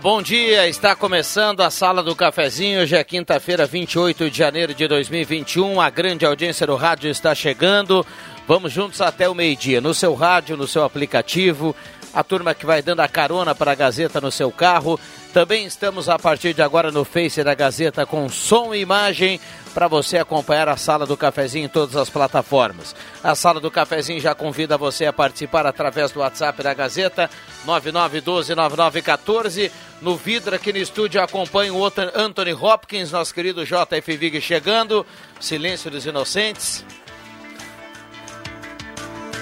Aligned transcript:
Bom 0.00 0.20
dia. 0.20 0.68
Está 0.68 0.96
começando 0.96 1.60
a 1.60 1.70
Sala 1.70 2.02
do 2.02 2.16
Cafezinho. 2.16 2.80
Hoje 2.80 2.96
é 2.96 3.04
quinta-feira, 3.04 3.64
28 3.64 4.28
de 4.28 4.36
janeiro 4.36 4.74
de 4.74 4.88
2021. 4.88 5.80
A 5.80 5.88
grande 5.88 6.26
audiência 6.26 6.66
do 6.66 6.74
rádio 6.74 7.08
está 7.10 7.32
chegando. 7.34 8.04
Vamos 8.46 8.72
juntos 8.72 9.00
até 9.00 9.28
o 9.28 9.34
meio-dia. 9.34 9.80
No 9.80 9.94
seu 9.94 10.14
rádio, 10.14 10.56
no 10.56 10.66
seu 10.66 10.82
aplicativo. 10.82 11.76
A 12.12 12.24
turma 12.24 12.54
que 12.54 12.66
vai 12.66 12.82
dando 12.82 13.00
a 13.00 13.08
carona 13.08 13.54
para 13.54 13.72
a 13.72 13.74
Gazeta 13.74 14.20
no 14.20 14.32
seu 14.32 14.50
carro. 14.50 14.98
Também 15.34 15.66
estamos 15.66 16.08
a 16.08 16.16
partir 16.16 16.54
de 16.54 16.62
agora 16.62 16.90
no 16.92 17.04
Face 17.04 17.42
da 17.42 17.56
Gazeta 17.56 18.06
com 18.06 18.28
som 18.28 18.72
e 18.72 18.80
imagem 18.80 19.40
para 19.74 19.88
você 19.88 20.16
acompanhar 20.16 20.68
a 20.68 20.76
Sala 20.76 21.04
do 21.04 21.16
Cafezinho 21.16 21.64
em 21.64 21.68
todas 21.68 21.96
as 21.96 22.08
plataformas. 22.08 22.94
A 23.20 23.34
Sala 23.34 23.58
do 23.58 23.68
Cafezinho 23.68 24.20
já 24.20 24.32
convida 24.32 24.78
você 24.78 25.06
a 25.06 25.12
participar 25.12 25.66
através 25.66 26.12
do 26.12 26.20
WhatsApp 26.20 26.62
da 26.62 26.72
Gazeta 26.72 27.28
99129914. 27.66 29.72
No 30.00 30.14
vidro 30.14 30.54
aqui 30.54 30.72
no 30.72 30.78
estúdio 30.78 31.20
acompanha 31.20 31.74
o 31.74 31.84
Anthony 31.84 32.52
Hopkins, 32.52 33.10
nosso 33.10 33.34
querido 33.34 33.64
JF 33.64 34.16
Vig 34.16 34.40
chegando. 34.40 35.04
Silêncio 35.40 35.90
dos 35.90 36.06
Inocentes. 36.06 36.84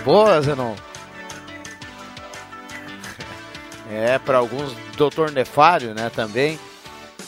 Boa, 0.07 0.41
Zenon. 0.41 0.75
É, 3.95 4.19
para 4.19 4.39
alguns, 4.39 4.73
doutor 4.97 5.31
Nefário, 5.31 5.95
né, 5.95 6.11
também. 6.15 6.59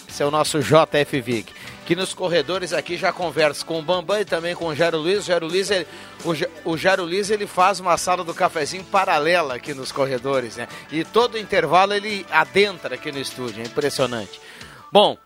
Esse 0.09 0.23
é 0.23 0.27
o 0.27 0.31
nosso 0.31 0.61
JF 0.61 1.21
Vig 1.21 1.53
que 1.85 1.95
nos 1.95 2.15
corredores 2.15 2.73
aqui 2.73 2.97
já 2.97 3.13
conversa 3.13 3.65
com 3.65 3.79
o 3.79 3.83
Bambam 3.83 4.19
e 4.21 4.25
também 4.25 4.55
com 4.55 4.67
o 4.67 4.75
Jairo 4.75 4.99
Luiz. 4.99 5.19
O 5.19 5.27
Jairo 5.27 5.47
Luiz, 5.47 5.71
ele, 5.71 5.87
o, 6.25 6.71
o 6.73 6.77
Jairo 6.77 7.05
Luiz, 7.05 7.31
ele 7.31 7.47
faz 7.47 7.79
uma 7.79 7.97
sala 7.97 8.25
do 8.25 8.33
cafezinho 8.33 8.85
paralela 8.85 9.55
aqui 9.55 9.75
nos 9.75 9.93
corredores, 9.93 10.57
né? 10.57 10.67
E 10.91 11.05
todo 11.05 11.39
intervalo 11.39 11.93
ele 11.93 12.25
adentra 12.31 12.95
aqui 12.95 13.13
no 13.13 13.19
estúdio, 13.19 13.63
é 13.63 13.67
impressionante. 13.67 14.41
Bom, 14.91 15.17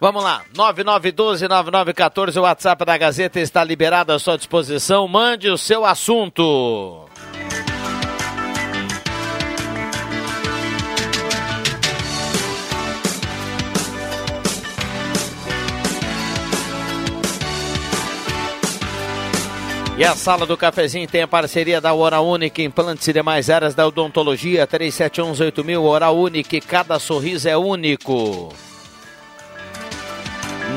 Vamos 0.00 0.24
lá, 0.24 0.42
9912-9914, 0.54 2.36
o 2.36 2.42
WhatsApp 2.42 2.84
da 2.84 2.98
Gazeta 2.98 3.40
está 3.40 3.64
liberado 3.64 4.12
à 4.12 4.18
sua 4.18 4.36
disposição. 4.36 5.08
Mande 5.08 5.48
o 5.48 5.56
seu 5.56 5.84
assunto. 5.84 7.03
E 19.96 20.04
a 20.04 20.16
sala 20.16 20.44
do 20.44 20.56
cafezinho 20.56 21.06
tem 21.06 21.22
a 21.22 21.28
parceria 21.28 21.80
da 21.80 21.92
Hora 21.92 22.20
Única, 22.20 22.60
implantes 22.60 23.06
e 23.06 23.12
demais 23.12 23.48
áreas 23.48 23.76
da 23.76 23.86
odontologia, 23.86 24.66
37118000, 24.66 25.80
Hora 25.80 26.10
Única, 26.10 26.60
cada 26.60 26.98
sorriso 26.98 27.48
é 27.48 27.56
único. 27.56 28.52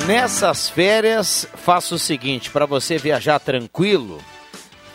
Nessas 0.06 0.70
férias, 0.70 1.48
faça 1.56 1.96
o 1.96 2.00
seguinte, 2.00 2.52
para 2.52 2.68
você 2.68 3.00
viajar 3.00 3.40
tranquilo, 3.40 4.20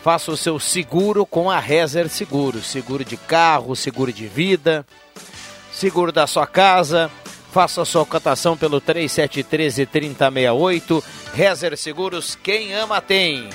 faça 0.01 0.31
o 0.31 0.37
seu 0.37 0.57
seguro 0.57 1.25
com 1.25 1.51
a 1.51 1.59
Rezer 1.59 2.07
Seguro, 2.07 2.61
seguro 2.61 3.03
de 3.03 3.17
carro, 3.17 3.75
seguro 3.75 4.13
de 4.13 4.25
vida, 4.25 4.85
seguro 5.73 6.13
da 6.13 6.25
sua 6.25 6.47
casa, 6.47 7.11
faça 7.51 7.83
sua 7.83 8.05
cotação 8.05 8.55
pelo 8.55 8.79
3713 8.79 9.85
3068, 9.85 11.03
Rezer 11.33 11.77
Seguros, 11.77 12.35
quem 12.41 12.73
ama 12.73 13.01
tem. 13.01 13.49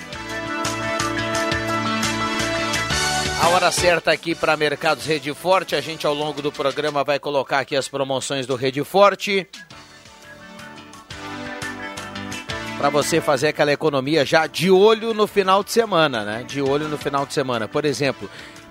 A 3.40 3.48
hora 3.50 3.70
certa 3.70 4.10
aqui 4.10 4.34
para 4.34 4.56
Mercados 4.56 5.06
Rede 5.06 5.32
Forte. 5.32 5.76
A 5.76 5.80
gente 5.80 6.04
ao 6.06 6.12
longo 6.12 6.42
do 6.42 6.50
programa 6.50 7.04
vai 7.04 7.18
colocar 7.20 7.60
aqui 7.60 7.76
as 7.76 7.86
promoções 7.88 8.46
do 8.46 8.56
Rede 8.56 8.82
Forte. 8.82 9.46
Para 12.76 12.90
você 12.90 13.20
fazer 13.20 13.48
aquela 13.48 13.72
economia 13.72 14.24
já 14.24 14.46
de 14.46 14.70
olho 14.70 15.14
no 15.14 15.26
final 15.26 15.62
de 15.62 15.70
semana, 15.72 16.24
né? 16.24 16.44
De 16.46 16.60
olho 16.60 16.88
no 16.88 16.98
final 16.98 17.24
de 17.24 17.32
semana. 17.32 17.66
Por 17.68 17.84
exemplo, 17.84 18.28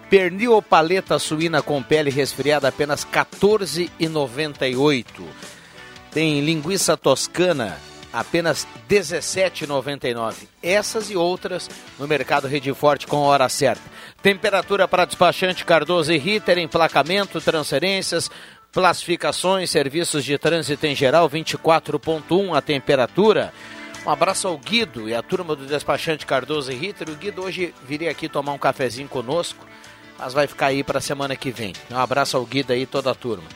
pernil 0.10 0.54
ou 0.54 0.62
paleta 0.62 1.18
suína 1.18 1.62
com 1.62 1.82
pele 1.82 2.10
resfriada 2.10 2.68
apenas 2.68 3.04
R$ 3.04 3.10
14,98. 3.12 5.06
Tem 6.12 6.42
linguiça 6.42 6.96
toscana 6.98 7.78
apenas 8.18 8.64
R$ 8.64 8.70
17,99. 8.90 10.48
Essas 10.62 11.12
e 11.12 11.16
outras 11.16 11.70
no 12.00 12.08
mercado 12.08 12.48
Rede 12.48 12.74
Forte 12.74 13.06
com 13.06 13.18
hora 13.18 13.48
certa. 13.48 13.84
Temperatura 14.24 14.88
para 14.88 15.06
despachante 15.06 15.64
Cardoso 15.64 16.12
e 16.12 16.18
Ritter, 16.18 16.58
emplacamento, 16.58 17.40
transferências, 17.40 18.32
classificações, 18.72 19.70
serviços 19.70 20.26
de 20.26 20.36
trânsito 20.38 20.88
em 20.88 20.96
geral, 20.96 21.30
24.1 21.30 22.58
a 22.58 22.62
temperatura. 22.62 23.54
Um 24.04 24.10
abraço 24.10 24.48
ao 24.48 24.58
Guido 24.58 25.08
e 25.08 25.14
a 25.14 25.22
turma 25.22 25.56
do 25.56 25.68
despachante 25.68 26.26
Cardoso 26.26 26.72
e 26.72 26.76
Ritter. 26.76 27.10
O 27.10 27.16
Guido 27.16 27.44
hoje 27.44 27.74
viria 27.84 28.10
aqui 28.10 28.28
tomar 28.28 28.54
um 28.54 28.58
cafezinho 28.58 29.08
conosco, 29.08 29.64
mas 30.18 30.34
vai 30.34 30.48
ficar 30.48 30.68
aí 30.68 30.84
para 30.84 30.98
a 30.98 31.02
semana 31.02 31.36
que 31.36 31.52
vem. 31.52 31.74
Um 31.92 31.98
abraço 31.98 32.36
ao 32.36 32.46
Guido 32.46 32.74
aí 32.74 32.82
e 32.82 32.88
toda 32.88 33.12
a 33.12 33.16
turma. 33.16 33.48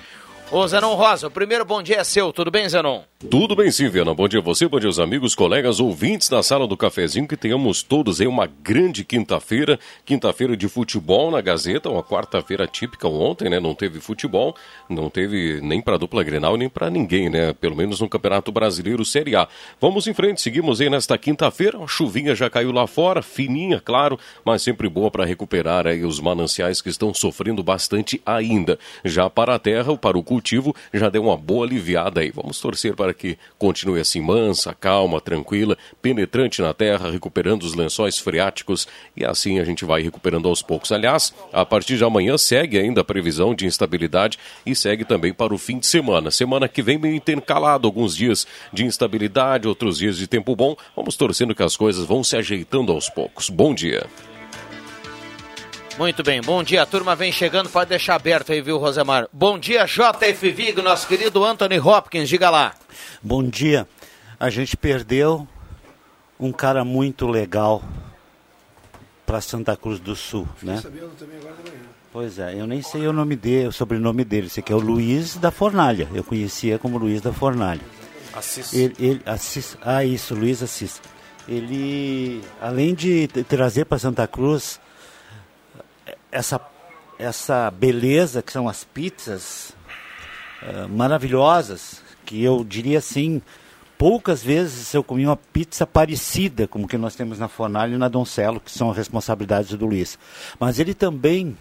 Ô 0.52 0.68
Zenon 0.68 0.94
Rosa, 0.94 1.28
o 1.28 1.32
primeiro 1.32 1.66
bom 1.66 1.82
dia 1.82 1.98
é 1.98 2.04
seu, 2.04 2.32
tudo 2.32 2.52
bem, 2.52 2.70
Zenon? 2.70 3.11
Tudo 3.30 3.56
bem 3.56 3.70
sim, 3.70 3.88
Viana. 3.88 4.16
Bom 4.16 4.28
dia 4.28 4.40
a 4.40 4.42
você, 4.42 4.68
bom 4.68 4.80
dia 4.80 4.90
aos 4.90 4.98
amigos, 4.98 5.36
colegas, 5.36 5.80
ouvintes 5.80 6.28
da 6.28 6.42
sala 6.42 6.68
do 6.68 6.76
cafezinho, 6.76 7.28
que 7.28 7.38
tenhamos 7.38 7.84
todos 7.84 8.20
aí 8.20 8.26
uma 8.26 8.48
grande 8.48 9.06
quinta-feira, 9.06 9.80
quinta-feira 10.04 10.58
de 10.58 10.68
futebol 10.68 11.30
na 11.30 11.40
Gazeta, 11.40 11.88
uma 11.88 12.02
quarta-feira 12.02 12.66
típica 12.66 13.08
ontem, 13.08 13.48
né? 13.48 13.60
Não 13.60 13.76
teve 13.76 14.00
futebol, 14.00 14.56
não 14.90 15.08
teve 15.08 15.62
nem 15.62 15.80
para 15.80 15.98
dupla 15.98 16.24
Grenal, 16.24 16.58
nem 16.58 16.68
para 16.68 16.90
ninguém, 16.90 17.30
né? 17.30 17.54
Pelo 17.54 17.76
menos 17.76 18.02
no 18.02 18.10
Campeonato 18.10 18.52
Brasileiro 18.52 19.06
Série 19.06 19.36
A. 19.36 19.48
Vamos 19.80 20.08
em 20.08 20.16
frente, 20.16 20.42
seguimos 20.42 20.82
aí 20.82 20.90
nesta 20.90 21.16
quinta-feira, 21.16 21.78
a 21.78 21.88
chuvinha 21.88 22.34
já 22.34 22.50
caiu 22.50 22.72
lá 22.72 22.88
fora, 22.88 23.22
fininha, 23.22 23.80
claro, 23.80 24.18
mas 24.44 24.64
sempre 24.64 24.90
boa 24.90 25.12
para 25.12 25.26
recuperar 25.26 25.86
aí 25.86 26.04
os 26.04 26.20
mananciais 26.20 26.82
que 26.82 26.90
estão 26.90 27.14
sofrendo 27.14 27.62
bastante 27.62 28.20
ainda. 28.26 28.80
Já 29.06 29.30
para 29.30 29.54
a 29.54 29.60
terra, 29.60 29.96
para 29.96 30.18
o 30.18 30.24
cultivo, 30.24 30.76
já 30.92 31.08
deu 31.08 31.24
uma 31.26 31.38
boa 31.38 31.68
aliviada 31.68 32.22
aí. 32.22 32.32
Vamos 32.32 32.60
torcer 32.60 32.96
para 32.96 33.11
para 33.12 33.14
que 33.14 33.38
continue 33.58 34.00
assim 34.00 34.22
mansa, 34.22 34.74
calma, 34.74 35.20
tranquila, 35.20 35.78
penetrante 36.02 36.62
na 36.62 36.74
terra, 36.74 37.12
recuperando 37.12 37.64
os 37.64 37.74
lençóis 37.74 38.18
freáticos 38.18 38.88
e 39.16 39.26
assim 39.26 39.60
a 39.60 39.66
gente 39.66 39.84
vai 39.84 40.02
recuperando 40.02 40.48
aos 40.48 40.62
poucos. 40.62 40.92
Aliás, 40.92 41.34
a 41.52 41.66
partir 41.66 41.98
de 41.98 42.04
amanhã 42.04 42.38
segue 42.38 42.80
ainda 42.80 43.02
a 43.02 43.04
previsão 43.04 43.54
de 43.54 43.66
instabilidade 43.66 44.40
e 44.66 44.74
segue 44.74 45.04
também 45.04 45.34
para 45.34 45.54
o 45.54 45.58
fim 45.58 45.78
de 45.78 45.88
semana. 45.88 46.32
Semana 46.32 46.68
que 46.68 46.82
vem 46.82 46.98
meio 46.98 47.16
intercalado, 47.16 47.88
alguns 47.88 48.16
dias 48.16 48.48
de 48.72 48.86
instabilidade, 48.86 49.68
outros 49.68 49.98
dias 49.98 50.18
de 50.18 50.28
tempo 50.28 50.56
bom. 50.56 50.76
Vamos 50.96 51.16
torcendo 51.18 51.54
que 51.54 51.64
as 51.64 51.76
coisas 51.76 52.06
vão 52.06 52.24
se 52.24 52.38
ajeitando 52.38 52.92
aos 52.92 53.10
poucos. 53.10 53.50
Bom 53.50 53.74
dia. 53.74 54.08
Muito 56.02 56.24
bem, 56.24 56.42
bom 56.42 56.64
dia, 56.64 56.82
a 56.82 56.86
turma 56.88 57.16
vem 57.16 57.32
chegando, 57.32 57.70
pode 57.70 57.92
deixar 57.92 58.16
aberto 58.16 58.52
aí, 58.52 58.60
viu, 58.60 58.80
Rosemar? 58.80 59.28
Bom 59.32 59.60
dia, 59.60 59.86
JF 59.86 60.50
Vigo, 60.50 60.82
nosso 60.82 61.08
querido 61.08 61.46
Anthony 61.46 61.80
Hopkins, 61.80 62.28
diga 62.28 62.50
lá. 62.50 62.74
Bom 63.22 63.44
dia, 63.44 63.88
a 64.40 64.50
gente 64.50 64.76
perdeu 64.76 65.48
um 66.40 66.52
cara 66.52 66.84
muito 66.84 67.28
legal 67.28 67.84
para 69.28 69.40
Santa 69.42 69.78
Cruz 69.78 70.00
do 70.00 70.16
Sul, 70.16 70.50
né? 70.64 70.78
Sabendo 70.78 71.12
também 71.20 71.38
agora 71.38 71.54
manhã. 71.64 71.84
Pois 72.12 72.40
é, 72.40 72.60
eu 72.60 72.66
nem 72.66 72.82
sei 72.82 73.06
o 73.06 73.14
nome 73.14 73.36
dele, 73.36 73.68
o 73.68 73.72
sobrenome 73.72 74.26
dele, 74.26 74.48
esse 74.48 74.60
aqui 74.60 74.74
é 74.74 74.76
o 74.76 74.80
Luiz 74.80 75.36
da 75.36 75.52
Fornalha, 75.52 76.10
eu 76.16 76.24
conhecia 76.24 76.80
como 76.80 76.98
Luiz 76.98 77.22
da 77.22 77.32
Fornalha. 77.32 77.82
Assis. 78.34 78.74
Ele, 78.74 78.96
ele, 78.98 79.22
Assis, 79.24 79.78
ah, 79.84 80.04
isso, 80.04 80.34
Luiz 80.34 80.64
Assis. 80.64 81.00
Ele, 81.48 82.42
além 82.60 82.96
de 82.96 83.28
trazer 83.28 83.86
para 83.86 84.00
Santa 84.00 84.26
Cruz 84.26 84.80
essa, 86.32 86.60
essa 87.20 87.70
beleza 87.72 88.42
que 88.42 88.52
são 88.52 88.70
as 88.70 88.84
pizzas 88.84 89.74
uh, 90.64 90.88
maravilhosas 90.90 92.02
que 92.26 92.44
eu 92.44 92.64
diria 92.64 93.00
assim, 93.00 93.42
poucas 93.98 94.42
vezes 94.42 94.94
eu 94.94 95.04
comi 95.04 95.26
uma 95.26 95.36
pizza 95.36 95.86
parecida 95.86 96.68
como 96.68 96.88
que 96.88 96.98
nós 96.98 97.16
temos 97.16 97.38
na 97.38 97.48
Fornalha 97.48 97.94
e 97.94 97.98
na 97.98 98.08
Doncelo, 98.08 98.60
que 98.60 98.72
são 98.72 98.92
responsabilidades 98.92 99.78
do 99.78 99.86
Luiz. 99.86 100.18
Mas 100.60 100.80
ele 100.80 100.94
também 100.94 101.58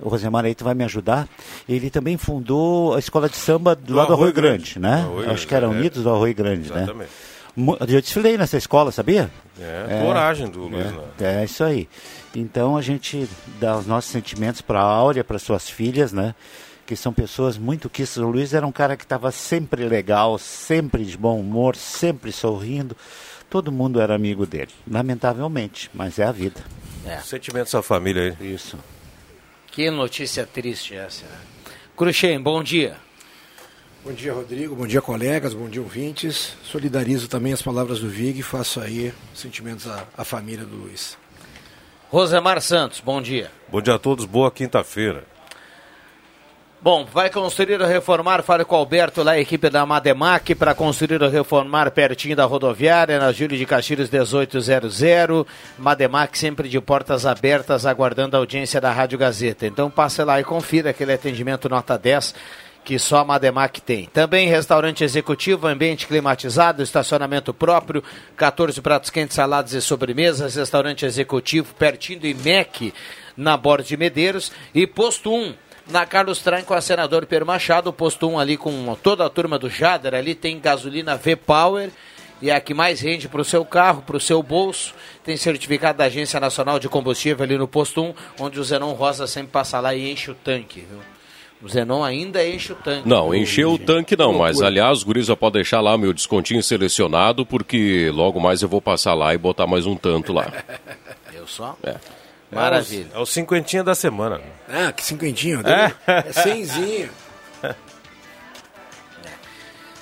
o 0.00 0.08
Rosemar 0.08 0.44
aí 0.44 0.54
tu 0.54 0.64
vai 0.64 0.74
me 0.74 0.84
ajudar, 0.84 1.28
ele 1.68 1.88
também 1.88 2.16
fundou 2.16 2.94
a 2.94 2.98
escola 2.98 3.28
de 3.28 3.36
samba 3.36 3.76
do, 3.76 3.82
do 3.82 3.94
lado 3.94 4.08
do 4.08 4.14
Arroio 4.14 4.32
Grande, 4.32 4.74
Grande 4.74 4.78
né? 4.80 5.02
Arroio 5.02 5.30
Acho 5.30 5.46
que 5.46 5.54
era 5.54 5.66
é. 5.66 5.68
Unidos 5.68 6.02
do 6.02 6.10
Arroio 6.10 6.34
Grande, 6.34 6.72
né? 6.72 6.82
Exatamente. 6.82 7.10
né? 7.10 7.33
Eu 7.56 8.00
desfilei 8.00 8.36
nessa 8.36 8.56
escola, 8.56 8.90
sabia? 8.90 9.30
É, 9.58 9.86
é 9.88 10.02
coragem 10.02 10.48
do 10.48 10.66
Luiz, 10.66 10.86
é, 10.86 10.90
né? 10.90 11.40
É 11.40 11.44
isso 11.44 11.62
aí. 11.62 11.88
Então 12.34 12.76
a 12.76 12.82
gente 12.82 13.28
dá 13.60 13.76
os 13.76 13.86
nossos 13.86 14.10
sentimentos 14.10 14.60
para 14.60 14.80
a 14.80 14.84
Áurea, 14.84 15.22
para 15.22 15.38
suas 15.38 15.68
filhas, 15.68 16.12
né? 16.12 16.34
Que 16.84 16.96
são 16.96 17.12
pessoas 17.12 17.56
muito 17.56 17.88
quistas. 17.88 18.22
O 18.22 18.28
Luiz 18.28 18.52
era 18.52 18.66
um 18.66 18.72
cara 18.72 18.96
que 18.96 19.04
estava 19.04 19.30
sempre 19.30 19.84
legal, 19.84 20.36
sempre 20.36 21.04
de 21.04 21.16
bom 21.16 21.38
humor, 21.38 21.76
sempre 21.76 22.32
sorrindo. 22.32 22.96
Todo 23.48 23.70
mundo 23.70 24.00
era 24.00 24.14
amigo 24.16 24.44
dele, 24.44 24.72
lamentavelmente, 24.90 25.88
mas 25.94 26.18
é 26.18 26.24
a 26.24 26.32
vida. 26.32 26.60
É. 27.06 27.18
Sentimentos 27.18 27.72
da 27.72 27.82
família 27.82 28.36
aí. 28.40 28.54
Isso. 28.54 28.76
Que 29.70 29.90
notícia 29.90 30.44
triste 30.44 30.94
essa. 30.94 31.24
Cruxem, 31.96 32.40
bom 32.40 32.62
dia. 32.62 32.96
Bom 34.04 34.12
dia, 34.12 34.34
Rodrigo. 34.34 34.76
Bom 34.76 34.86
dia, 34.86 35.00
colegas. 35.00 35.54
Bom 35.54 35.66
dia, 35.66 35.80
ouvintes. 35.80 36.54
Solidarizo 36.62 37.26
também 37.26 37.54
as 37.54 37.62
palavras 37.62 38.00
do 38.00 38.08
Vig 38.10 38.38
e 38.38 38.42
faço 38.42 38.78
aí 38.78 39.14
sentimentos 39.32 39.88
à, 39.88 40.04
à 40.14 40.22
família 40.22 40.66
do 40.66 40.76
Luiz. 40.76 41.16
Rosemar 42.10 42.60
Santos, 42.60 43.00
bom 43.00 43.22
dia. 43.22 43.50
Bom 43.66 43.80
dia 43.80 43.94
a 43.94 43.98
todos. 43.98 44.26
Boa 44.26 44.50
quinta-feira. 44.50 45.24
Bom, 46.82 47.06
vai 47.06 47.30
construir 47.30 47.80
ou 47.80 47.88
reformar, 47.88 48.42
fale 48.42 48.62
com 48.62 48.74
o 48.74 48.78
Alberto 48.78 49.22
lá, 49.22 49.32
a 49.32 49.40
equipe 49.40 49.70
da 49.70 49.86
Mademac, 49.86 50.54
para 50.54 50.74
construir 50.74 51.22
ou 51.22 51.30
reformar 51.30 51.90
pertinho 51.90 52.36
da 52.36 52.44
rodoviária, 52.44 53.18
na 53.18 53.32
Júlio 53.32 53.56
de 53.56 53.64
Castilhos 53.64 54.10
1800. 54.10 55.00
Mademac 55.78 56.36
sempre 56.36 56.68
de 56.68 56.78
portas 56.78 57.24
abertas, 57.24 57.86
aguardando 57.86 58.36
a 58.36 58.38
audiência 58.38 58.82
da 58.82 58.92
Rádio 58.92 59.16
Gazeta. 59.16 59.66
Então 59.66 59.90
passe 59.90 60.22
lá 60.22 60.38
e 60.38 60.44
confira 60.44 60.90
aquele 60.90 61.14
atendimento 61.14 61.70
nota 61.70 61.96
10 61.96 62.34
que 62.84 62.98
só 62.98 63.18
a 63.18 63.24
Mademac 63.24 63.80
tem. 63.80 64.06
Também 64.06 64.48
restaurante 64.48 65.02
executivo, 65.02 65.66
ambiente 65.66 66.06
climatizado, 66.06 66.82
estacionamento 66.82 67.54
próprio, 67.54 68.04
14 68.36 68.80
pratos 68.80 69.10
quentes, 69.10 69.36
saladas 69.36 69.72
e 69.72 69.80
sobremesas, 69.80 70.54
restaurante 70.54 71.06
executivo 71.06 71.74
pertinho 71.74 72.20
do 72.20 72.26
IMEC, 72.26 72.92
na 73.36 73.56
Borda 73.56 73.84
de 73.84 73.96
Medeiros 73.96 74.52
e 74.74 74.86
posto 74.86 75.32
1 75.32 75.54
na 75.86 76.06
Carlos 76.06 76.38
Traem 76.38 76.64
com 76.64 76.72
a 76.72 76.80
senador 76.80 77.26
Pedro 77.26 77.46
Machado, 77.46 77.92
posto 77.92 78.28
1 78.28 78.38
ali 78.38 78.56
com 78.56 78.96
toda 79.02 79.26
a 79.26 79.30
turma 79.30 79.58
do 79.58 79.68
Jader, 79.68 80.14
ali 80.14 80.34
tem 80.34 80.58
gasolina 80.58 81.16
V-Power 81.16 81.90
e 82.40 82.50
é 82.50 82.54
a 82.54 82.60
que 82.60 82.74
mais 82.74 83.00
rende 83.00 83.28
para 83.28 83.40
o 83.40 83.44
seu 83.44 83.64
carro, 83.64 84.02
para 84.02 84.16
o 84.16 84.20
seu 84.20 84.42
bolso. 84.42 84.94
Tem 85.22 85.36
certificado 85.36 85.98
da 85.98 86.04
Agência 86.04 86.40
Nacional 86.40 86.78
de 86.78 86.88
Combustível 86.88 87.44
ali 87.44 87.56
no 87.56 87.68
posto 87.68 88.02
1, 88.02 88.14
onde 88.40 88.58
o 88.58 88.64
Zenon 88.64 88.92
Rosa 88.92 89.26
sempre 89.26 89.52
passa 89.52 89.80
lá 89.80 89.94
e 89.94 90.10
enche 90.10 90.30
o 90.30 90.34
tanque, 90.34 90.80
viu? 90.80 91.13
O 91.64 91.68
Zenon 91.68 92.04
ainda 92.04 92.46
enche 92.46 92.72
o 92.72 92.76
tanque. 92.76 93.08
Não, 93.08 93.34
encheu 93.34 93.72
o 93.72 93.78
tanque 93.78 94.14
não, 94.14 94.34
mas 94.34 94.60
aliás, 94.60 95.00
o 95.00 95.06
Guri 95.06 95.22
já 95.22 95.34
pode 95.34 95.54
deixar 95.54 95.80
lá 95.80 95.96
meu 95.96 96.12
descontinho 96.12 96.62
selecionado, 96.62 97.46
porque 97.46 98.10
logo 98.12 98.38
mais 98.38 98.60
eu 98.60 98.68
vou 98.68 98.82
passar 98.82 99.14
lá 99.14 99.32
e 99.32 99.38
botar 99.38 99.66
mais 99.66 99.86
um 99.86 99.96
tanto 99.96 100.30
lá. 100.30 100.52
Eu 101.32 101.46
só? 101.46 101.76
É. 101.82 101.96
Maravilha. 102.50 103.08
É 103.12 103.16
o, 103.16 103.20
é 103.20 103.22
o 103.22 103.26
cinquentinha 103.26 103.82
da 103.82 103.94
semana. 103.94 104.40
Ah, 104.68 104.92
que 104.92 105.04
cinquentinho? 105.04 105.62
É, 105.66 105.92
é 106.06 106.32
cenzinho. 106.32 107.10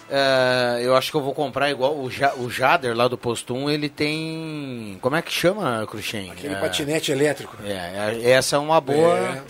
Uh, 0.08 0.78
eu 0.82 0.94
acho 0.94 1.10
que 1.10 1.16
eu 1.16 1.22
vou 1.22 1.32
comprar 1.32 1.70
igual 1.70 1.96
o, 1.96 2.10
ja, 2.10 2.34
o 2.34 2.50
Jader 2.50 2.94
lá 2.94 3.08
do 3.08 3.16
Posto 3.16 3.54
1, 3.54 3.70
ele 3.70 3.88
tem. 3.88 4.98
Como 5.00 5.16
é 5.16 5.22
que 5.22 5.32
chama, 5.32 5.84
Cruxem? 5.86 6.30
Aquele 6.30 6.54
é, 6.54 6.60
patinete 6.60 7.10
elétrico. 7.10 7.56
É, 7.64 8.20
é, 8.22 8.30
essa 8.30 8.56
é 8.56 8.58
uma 8.58 8.80
boa. 8.80 9.18
É, 9.18 9.42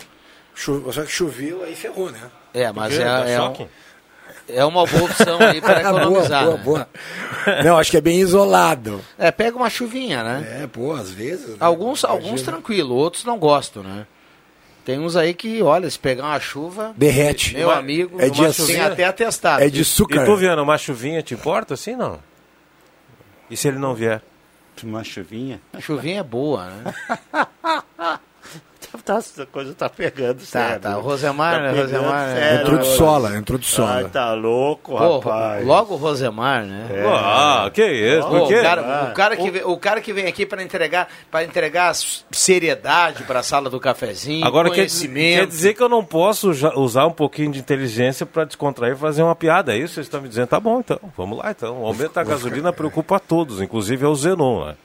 só 0.55 1.03
que 1.03 1.11
choveu, 1.11 1.63
aí 1.63 1.75
ferrou, 1.75 2.11
né? 2.11 2.19
É, 2.53 2.71
mas 2.71 2.97
é, 2.97 3.33
é, 3.33 3.41
um, 3.41 3.67
é 4.47 4.65
uma 4.65 4.85
boa 4.85 5.03
opção 5.05 5.39
aí 5.41 5.59
para 5.59 5.81
economizar. 5.89 6.45
boa, 6.45 6.57
boa, 6.57 6.79
né? 6.79 6.85
boa. 7.45 7.63
Não, 7.63 7.77
acho 7.77 7.91
que 7.91 7.97
é 7.97 8.01
bem 8.01 8.19
isolado. 8.19 9.01
É, 9.17 9.31
pega 9.31 9.57
uma 9.57 9.69
chuvinha, 9.69 10.23
né? 10.23 10.61
É, 10.63 10.67
pô, 10.67 10.93
às 10.93 11.09
vezes. 11.11 11.49
Né? 11.49 11.57
Alguns, 11.59 12.03
alguns 12.03 12.41
tranquilo, 12.41 12.95
outros 12.95 13.25
não 13.25 13.39
gostam, 13.39 13.83
né? 13.83 14.05
Tem 14.85 14.99
uns 14.99 15.15
aí 15.15 15.33
que, 15.33 15.61
olha, 15.61 15.89
se 15.89 15.97
pegar 15.97 16.25
uma 16.25 16.39
chuva. 16.39 16.93
Derrete. 16.97 17.53
Meu 17.53 17.71
amigo, 17.71 18.21
é 18.21 18.29
de 18.29 18.53
chuvinha 18.53 18.87
até 18.87 19.05
atestado. 19.05 19.63
É 19.63 19.69
de 19.69 19.81
açúcar. 19.81 20.23
E 20.23 20.25
tu 20.25 20.35
vendo, 20.35 20.61
uma 20.61 20.77
chuvinha 20.77 21.23
te 21.23 21.33
importa 21.33 21.73
assim, 21.73 21.95
não? 21.95 22.19
E 23.49 23.55
se 23.55 23.67
ele 23.67 23.79
não 23.79 23.95
vier? 23.95 24.21
Uma 24.83 25.03
chuvinha? 25.03 25.61
A 25.71 25.79
chuvinha 25.79 26.19
é 26.19 26.23
boa, 26.23 26.65
né? 26.65 26.93
tá, 29.03 29.17
a 29.17 29.45
coisa 29.47 29.73
tá 29.73 29.89
pegando, 29.89 30.39
tá, 30.39 30.45
sério. 30.45 30.79
Tá, 30.81 30.97
o 30.97 31.01
Rosemar, 31.01 31.55
tá 31.55 31.61
né? 31.61 31.81
Rosemar, 31.81 32.27
né? 32.27 32.35
sério, 32.35 32.61
entrou 32.61 32.79
de 32.79 32.87
sola, 32.87 33.37
entrou 33.37 33.59
de 33.59 33.65
sola. 33.65 33.93
Ai, 33.95 34.03
tá 34.05 34.33
louco, 34.33 34.95
Pô, 34.95 35.19
rapaz. 35.19 35.65
Logo 35.65 35.95
o 35.95 35.97
Rosemar, 35.97 36.63
né? 36.63 36.87
É. 36.91 37.03
Ah, 37.07 37.71
que 37.73 37.83
isso? 37.85 38.27
Pô, 38.27 38.45
o, 38.45 38.61
cara, 38.61 39.09
o, 39.09 39.13
cara 39.13 39.37
que 39.37 39.51
vem, 39.51 39.63
o 39.63 39.77
cara 39.77 40.01
que 40.01 40.13
vem 40.13 40.27
aqui 40.27 40.45
para 40.45 40.61
entregar, 40.61 41.07
para 41.31 41.43
entregar 41.43 41.93
seriedade 42.31 43.23
para 43.23 43.39
a 43.39 43.43
sala 43.43 43.69
do 43.69 43.79
cafezinho, 43.79 44.45
Agora 44.45 44.69
conhecimento. 44.69 45.33
Quer, 45.33 45.39
quer 45.41 45.47
dizer 45.47 45.73
que 45.73 45.81
eu 45.81 45.89
não 45.89 46.03
posso 46.03 46.51
usar 46.75 47.07
um 47.07 47.11
pouquinho 47.11 47.51
de 47.51 47.59
inteligência 47.59 48.25
para 48.25 48.45
descontrair 48.45 48.93
e 48.93 48.97
fazer 48.97 49.23
uma 49.23 49.35
piada, 49.35 49.73
é 49.73 49.77
isso? 49.77 49.95
Vocês 49.95 50.05
estão 50.05 50.21
me 50.21 50.29
dizendo? 50.29 50.47
Tá 50.47 50.59
bom, 50.59 50.79
então. 50.79 50.99
Vamos 51.17 51.37
lá, 51.39 51.51
então. 51.51 51.81
O 51.81 51.85
aumento 51.87 52.13
da 52.13 52.23
gasolina 52.23 52.71
preocupa 52.71 53.15
a 53.15 53.19
todos, 53.19 53.61
inclusive 53.61 54.05
ao 54.05 54.15
Zenon, 54.15 54.65
né? 54.65 54.75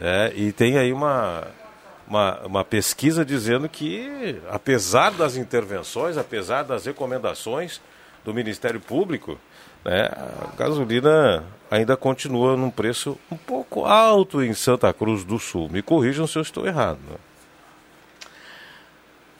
É, 0.00 0.32
e 0.36 0.52
tem 0.52 0.78
aí 0.78 0.92
uma 0.92 1.44
uma, 2.08 2.40
uma 2.40 2.64
pesquisa 2.64 3.24
dizendo 3.24 3.68
que, 3.68 4.40
apesar 4.50 5.10
das 5.12 5.36
intervenções, 5.36 6.16
apesar 6.16 6.62
das 6.62 6.86
recomendações 6.86 7.80
do 8.24 8.32
Ministério 8.32 8.80
Público, 8.80 9.38
né, 9.84 10.06
a 10.06 10.56
gasolina 10.56 11.44
ainda 11.70 11.96
continua 11.96 12.56
num 12.56 12.70
preço 12.70 13.18
um 13.30 13.36
pouco 13.36 13.84
alto 13.84 14.42
em 14.42 14.54
Santa 14.54 14.92
Cruz 14.92 15.24
do 15.24 15.38
Sul. 15.38 15.68
Me 15.70 15.82
corrijam 15.82 16.26
se 16.26 16.38
eu 16.38 16.42
estou 16.42 16.66
errado. 16.66 16.98
Né? 17.08 17.16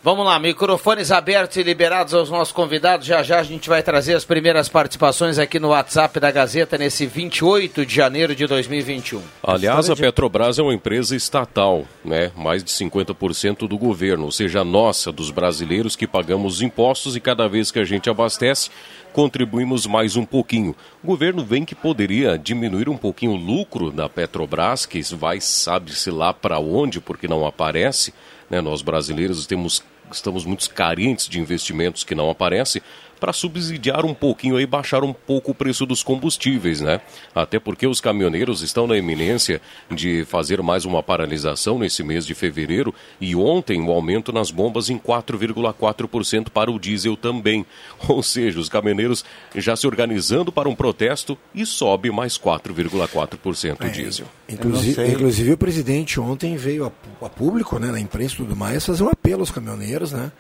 Vamos 0.00 0.24
lá, 0.24 0.38
microfones 0.38 1.10
abertos 1.10 1.56
e 1.56 1.62
liberados 1.64 2.14
aos 2.14 2.30
nossos 2.30 2.52
convidados. 2.52 3.04
Já 3.04 3.20
já 3.24 3.40
a 3.40 3.42
gente 3.42 3.68
vai 3.68 3.82
trazer 3.82 4.14
as 4.14 4.24
primeiras 4.24 4.68
participações 4.68 5.40
aqui 5.40 5.58
no 5.58 5.70
WhatsApp 5.70 6.20
da 6.20 6.30
Gazeta 6.30 6.78
nesse 6.78 7.04
28 7.04 7.84
de 7.84 7.96
janeiro 7.96 8.32
de 8.32 8.46
2021. 8.46 9.20
Aliás, 9.42 9.90
a 9.90 9.96
Petrobras 9.96 10.56
é 10.56 10.62
uma 10.62 10.72
empresa 10.72 11.16
estatal, 11.16 11.84
né? 12.04 12.30
Mais 12.36 12.62
de 12.62 12.70
50% 12.70 13.66
do 13.66 13.76
governo, 13.76 14.26
ou 14.26 14.30
seja, 14.30 14.62
nossa, 14.62 15.10
dos 15.10 15.32
brasileiros 15.32 15.96
que 15.96 16.06
pagamos 16.06 16.62
impostos 16.62 17.16
e 17.16 17.20
cada 17.20 17.48
vez 17.48 17.72
que 17.72 17.80
a 17.80 17.84
gente 17.84 18.08
abastece, 18.08 18.70
contribuímos 19.12 19.84
mais 19.84 20.14
um 20.14 20.24
pouquinho. 20.24 20.76
O 21.02 21.08
governo 21.08 21.44
vem 21.44 21.64
que 21.64 21.74
poderia 21.74 22.38
diminuir 22.38 22.88
um 22.88 22.96
pouquinho 22.96 23.32
o 23.32 23.36
lucro 23.36 23.90
da 23.90 24.08
Petrobras, 24.08 24.86
que 24.86 25.02
vai 25.16 25.40
sabe-se 25.40 26.08
lá 26.08 26.32
para 26.32 26.60
onde, 26.60 27.00
porque 27.00 27.26
não 27.26 27.44
aparece. 27.44 28.14
Né? 28.48 28.60
Nós 28.60 28.82
brasileiros 28.82 29.46
temos, 29.46 29.82
estamos 30.10 30.44
muito 30.44 30.68
carentes 30.70 31.28
de 31.28 31.40
investimentos 31.40 32.04
que 32.04 32.14
não 32.14 32.30
aparecem 32.30 32.82
para 33.18 33.32
subsidiar 33.32 34.04
um 34.04 34.14
pouquinho 34.14 34.60
e 34.60 34.66
baixar 34.66 35.02
um 35.02 35.12
pouco 35.12 35.50
o 35.50 35.54
preço 35.54 35.84
dos 35.84 36.02
combustíveis, 36.02 36.80
né? 36.80 37.00
Até 37.34 37.58
porque 37.58 37.86
os 37.86 38.00
caminhoneiros 38.00 38.62
estão 38.62 38.86
na 38.86 38.96
iminência 38.96 39.60
de 39.90 40.24
fazer 40.24 40.62
mais 40.62 40.84
uma 40.84 41.02
paralisação 41.02 41.78
nesse 41.78 42.02
mês 42.02 42.24
de 42.24 42.34
fevereiro 42.34 42.94
e 43.20 43.34
ontem 43.34 43.80
o 43.82 43.90
aumento 43.90 44.32
nas 44.32 44.50
bombas 44.50 44.90
em 44.90 44.98
4,4% 44.98 46.50
para 46.50 46.70
o 46.70 46.78
diesel 46.78 47.16
também. 47.16 47.66
Ou 48.08 48.22
seja, 48.22 48.58
os 48.58 48.68
caminhoneiros 48.68 49.24
já 49.54 49.76
se 49.76 49.86
organizando 49.86 50.52
para 50.52 50.68
um 50.68 50.74
protesto 50.74 51.36
e 51.54 51.66
sobe 51.66 52.10
mais 52.10 52.38
4,4% 52.38 53.80
o 53.80 53.84
é, 53.84 53.88
diesel. 53.88 54.26
Inclusive, 54.48 55.06
inclusive, 55.06 55.52
o 55.52 55.58
presidente 55.58 56.20
ontem 56.20 56.56
veio 56.56 56.86
a, 56.86 57.26
a 57.26 57.28
público, 57.28 57.78
né, 57.78 57.90
na 57.90 58.00
imprensa 58.00 58.34
e 58.34 58.36
tudo 58.38 58.56
mais, 58.56 58.84
fazer 58.84 59.02
um 59.02 59.08
apelo 59.08 59.40
aos 59.40 59.50
caminhoneiros, 59.50 60.12
né? 60.12 60.30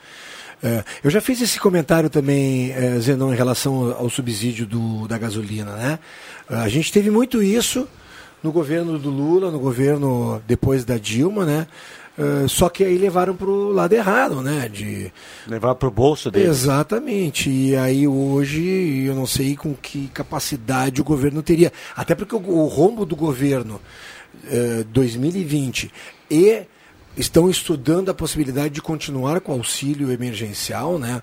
É, 0.62 0.82
eu 1.04 1.10
já 1.10 1.20
fiz 1.20 1.40
esse 1.40 1.58
comentário 1.60 2.10
também, 2.10 2.72
é, 2.72 2.98
Zenon, 2.98 3.32
em 3.32 3.36
relação 3.36 3.94
ao 3.96 4.10
subsídio 4.10 4.66
do, 4.66 5.06
da 5.06 5.16
gasolina. 5.16 5.72
Né? 5.72 5.98
A 6.48 6.68
gente 6.68 6.92
teve 6.92 7.10
muito 7.10 7.42
isso 7.42 7.86
no 8.42 8.52
governo 8.52 8.98
do 8.98 9.10
Lula, 9.10 9.50
no 9.50 9.58
governo 9.58 10.42
depois 10.46 10.84
da 10.84 10.96
Dilma, 10.96 11.44
né? 11.44 11.66
Uh, 12.18 12.48
só 12.48 12.68
que 12.68 12.82
aí 12.82 12.98
levaram 12.98 13.36
para 13.36 13.48
o 13.48 13.70
lado 13.70 13.92
errado, 13.92 14.42
né? 14.42 14.68
De 14.68 15.12
levar 15.46 15.76
para 15.76 15.86
o 15.86 15.90
bolso 15.90 16.32
deles. 16.32 16.48
Exatamente. 16.48 17.48
E 17.48 17.76
aí 17.76 18.08
hoje 18.08 19.04
eu 19.06 19.14
não 19.14 19.24
sei 19.24 19.54
com 19.56 19.72
que 19.72 20.08
capacidade 20.08 21.00
o 21.00 21.04
governo 21.04 21.44
teria, 21.44 21.72
até 21.94 22.16
porque 22.16 22.34
o, 22.34 22.38
o 22.38 22.66
rombo 22.66 23.06
do 23.06 23.14
governo 23.14 23.80
uh, 24.44 24.84
2020 24.84 25.92
e 26.28 26.62
estão 27.18 27.50
estudando 27.50 28.10
a 28.10 28.14
possibilidade 28.14 28.70
de 28.74 28.80
continuar 28.80 29.40
com 29.40 29.52
o 29.52 29.56
auxílio 29.56 30.12
emergencial, 30.12 30.98
né? 30.98 31.20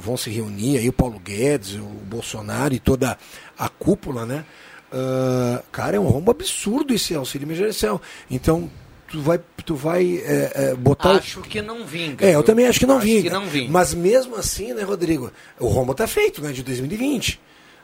Vão 0.00 0.16
se 0.16 0.30
reunir 0.30 0.78
aí 0.78 0.88
o 0.88 0.92
Paulo 0.92 1.18
Guedes, 1.18 1.74
o 1.74 1.84
Bolsonaro 1.84 2.74
e 2.74 2.80
toda 2.80 3.18
a 3.58 3.68
cúpula, 3.68 4.24
né? 4.24 4.44
Uh, 4.90 5.62
cara, 5.70 5.96
é 5.96 6.00
um 6.00 6.06
rombo 6.06 6.30
absurdo 6.30 6.94
esse 6.94 7.14
auxílio 7.14 7.44
emergencial. 7.44 8.00
Então, 8.30 8.70
tu 9.08 9.20
vai, 9.20 9.40
tu 9.64 9.74
vai 9.74 10.16
é, 10.24 10.52
é, 10.54 10.74
botar. 10.74 11.16
Acho 11.16 11.42
que 11.42 11.60
não 11.60 11.84
vinga. 11.84 12.24
É, 12.24 12.30
eu, 12.30 12.34
eu 12.34 12.42
também 12.42 12.66
acho 12.66 12.78
que 12.78 12.86
não 12.86 12.96
acho 12.96 13.06
vinga. 13.06 13.22
Que 13.22 13.30
não 13.30 13.46
vinga. 13.46 13.70
Mas 13.70 13.92
mesmo 13.92 14.36
assim, 14.36 14.72
né, 14.72 14.82
Rodrigo? 14.82 15.30
O 15.58 15.68
rombo 15.68 15.94
tá 15.94 16.06
feito, 16.06 16.40
né? 16.40 16.52
De 16.52 16.62
2020. 16.62 17.40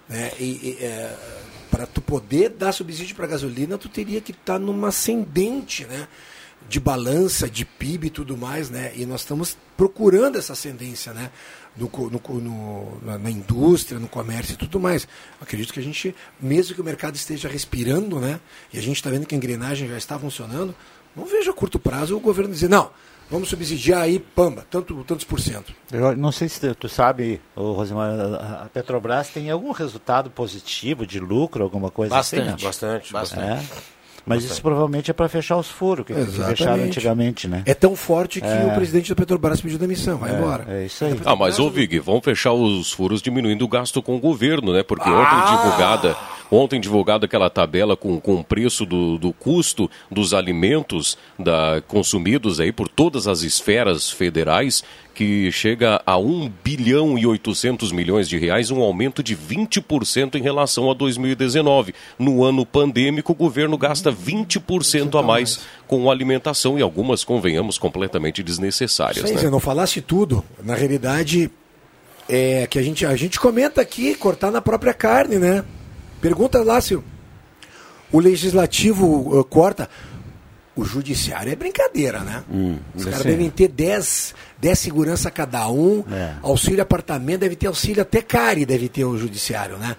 Né? 0.09 0.33
E, 0.39 0.45
e 0.45 0.79
é, 0.81 1.15
para 1.71 1.87
tu 1.87 2.01
poder 2.01 2.51
dar 2.51 2.73
subsídio 2.73 3.17
para 3.17 3.27
gasolina, 3.27 3.77
tu 3.77 3.89
teria 3.89 4.21
que 4.21 4.33
estar 4.33 4.55
tá 4.55 4.59
numa 4.59 4.89
ascendente, 4.89 5.85
né? 5.85 6.09
De 6.69 6.81
balança, 6.81 7.49
de 7.49 7.65
PIB 7.65 8.07
e 8.07 8.11
tudo 8.11 8.37
mais, 8.37 8.71
né? 8.71 8.93
E 8.97 9.05
nós 9.05 9.21
estamos 9.21 9.57
procurando 9.77 10.39
essa 10.39 10.53
ascendência, 10.55 11.13
né? 11.13 11.31
No, 11.77 11.91
no, 12.11 12.41
no, 12.41 13.19
na 13.19 13.31
indústria, 13.31 13.99
no 13.99 14.09
comércio 14.09 14.55
e 14.55 14.57
tudo 14.57 14.79
mais. 14.79 15.09
Acredito 15.41 15.73
que 15.73 15.81
a 15.81 15.83
gente, 15.83 16.15
mesmo 16.41 16.75
que 16.75 16.81
o 16.81 16.85
mercado 16.85 17.15
esteja 17.15 17.49
respirando, 17.49 18.21
né? 18.21 18.41
E 18.73 18.79
a 18.79 18.83
gente 18.83 18.97
está 18.97 19.11
vendo 19.11 19.27
que 19.27 19.35
a 19.35 19.39
engrenagem 19.39 19.89
já 19.89 19.97
está 19.97 20.19
funcionando, 20.19 20.75
não 21.17 21.25
vejo 21.25 21.51
a 21.51 21.55
curto 21.55 21.79
prazo 21.79 22.17
o 22.17 22.21
governo 22.21 22.53
dizer, 22.53 22.69
não, 22.69 22.91
vamos 23.31 23.49
subsidiar 23.49 24.03
aí, 24.03 24.19
pamba, 24.19 24.67
tanto, 24.71 25.03
tantos 25.05 25.25
por 25.25 25.41
cento. 25.41 25.73
Eu 25.91 26.15
não 26.17 26.31
sei 26.31 26.49
se 26.49 26.75
tu 26.75 26.89
sabe, 26.89 27.41
Rosemar, 27.57 28.11
a 28.63 28.69
Petrobras 28.73 29.29
tem 29.29 29.51
algum 29.51 29.73
resultado 29.73 30.31
positivo 30.31 31.07
de 31.07 31.19
lucro, 31.19 31.63
alguma 31.63 31.91
coisa 31.91 32.15
bastante, 32.15 32.49
assim? 32.51 32.65
Bastante, 32.65 33.13
bastante. 33.13 33.63
É? 33.63 34.02
Mas 34.25 34.45
isso 34.45 34.63
provavelmente 34.63 35.11
é 35.11 35.15
para 35.15 35.29
fechar 35.29 35.57
os 35.57 35.69
furos 35.69 36.07
que 36.07 36.15
fecharam 36.15 36.85
antigamente, 36.85 37.49
né? 37.49 37.63
É 37.67 37.75
tão 37.75 37.97
forte 37.97 38.41
que 38.41 38.47
é. 38.47 38.67
o 38.67 38.75
presidente 38.75 39.09
da 39.11 39.17
Petrobras 39.17 39.61
pediu 39.61 39.79
demissão, 39.79 40.19
vai 40.19 40.33
é, 40.33 40.37
embora. 40.37 40.65
É 40.69 40.87
isso 40.87 41.05
aí. 41.05 41.19
Ah, 41.25 41.35
mas 41.35 41.59
ô 41.59 41.69
Vig, 41.69 41.99
vamos 41.99 42.25
fechar 42.25 42.53
os 42.53 42.93
furos 42.93 43.21
diminuindo 43.21 43.65
o 43.65 43.69
gasto 43.69 44.01
com 44.01 44.17
o 44.17 44.21
governo, 44.21 44.73
né? 44.73 44.83
Porque 44.83 45.09
ah! 45.09 45.13
ontem 45.13 45.57
divulgada, 45.57 46.17
ontem 46.51 46.81
divulgada 46.81 47.27
aquela 47.27 47.51
tabela 47.51 47.97
com, 47.97 48.21
com 48.21 48.37
o 48.37 48.45
preço 48.45 48.87
do, 48.87 49.19
do 49.19 49.33
custo 49.33 49.91
dos 50.11 50.33
alimentos 50.33 51.19
da, 51.39 51.83
consumidos 51.89 52.61
aí 52.61 52.71
por 52.71 52.89
todas 52.89 53.27
as 53.27 53.43
esferas 53.43 54.11
federais, 54.11 54.85
que 55.15 55.51
chega 55.53 56.03
a 56.07 56.17
1 56.17 56.51
bilhão 56.65 57.19
e 57.19 57.27
800 57.27 57.93
milhões 57.93 58.29
de 58.29 58.39
reais, 58.39 58.71
um 58.71 58.81
aumento 58.81 59.23
de 59.23 59.37
20% 59.37 60.35
em 60.37 60.43
relação 60.43 60.91
a 60.91 60.95
2019. 60.95 61.95
No 62.19 62.45
ano 62.45 62.65
pandêmico, 62.65 63.33
o 63.33 63.35
governo 63.35 63.77
gasta 63.77 64.13
20% 64.13 65.19
a 65.19 65.23
mais 65.23 65.61
com 65.87 66.11
alimentação 66.11 66.79
e 66.79 66.83
algumas, 66.83 67.25
convenhamos, 67.25 67.79
completamente 67.79 68.43
desnecessárias. 68.43 69.29
Sim, 69.29 69.35
né? 69.35 69.51
não 69.51 69.61
falasse 69.61 70.01
tudo. 70.01 70.45
Na 70.63 70.75
realidade, 70.75 71.51
é 72.29 72.67
que 72.67 72.79
a 72.79 72.83
gente, 72.83 73.05
a 73.05 73.15
gente 73.17 73.39
comenta 73.39 73.81
aqui, 73.81 74.15
cortar 74.15 74.51
na 74.51 74.63
própria 74.63 74.95
carne, 74.95 75.37
né? 75.37 75.65
Pergunta 76.21 76.63
lá 76.63 76.81
se 76.81 76.95
o 76.95 78.19
legislativo 78.19 79.39
uh, 79.39 79.45
corta 79.45 79.89
o 80.75 80.85
judiciário 80.85 81.53
é 81.53 81.57
brincadeira, 81.57 82.21
né? 82.21 82.43
Hum, 82.51 82.79
Os 82.95 83.05
caras 83.05 83.25
devem 83.25 83.51
ter 83.51 83.69
10, 83.69 84.35
10 84.63 84.79
segurança 84.79 85.29
cada 85.29 85.69
um, 85.69 86.05
é. 86.09 86.37
auxílio 86.41 86.81
apartamento, 86.81 87.41
deve 87.41 87.57
ter 87.57 87.67
auxílio 87.67 88.01
até 88.01 88.23
CARI, 88.23 88.65
deve 88.65 88.89
ter 88.89 89.05
o 89.05 89.19
judiciário, 89.19 89.77
né? 89.77 89.97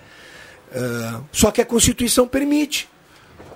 Uh, 0.74 1.22
só 1.34 1.52
que 1.52 1.62
a 1.62 1.66
Constituição 1.66 2.26
permite. 2.26 2.90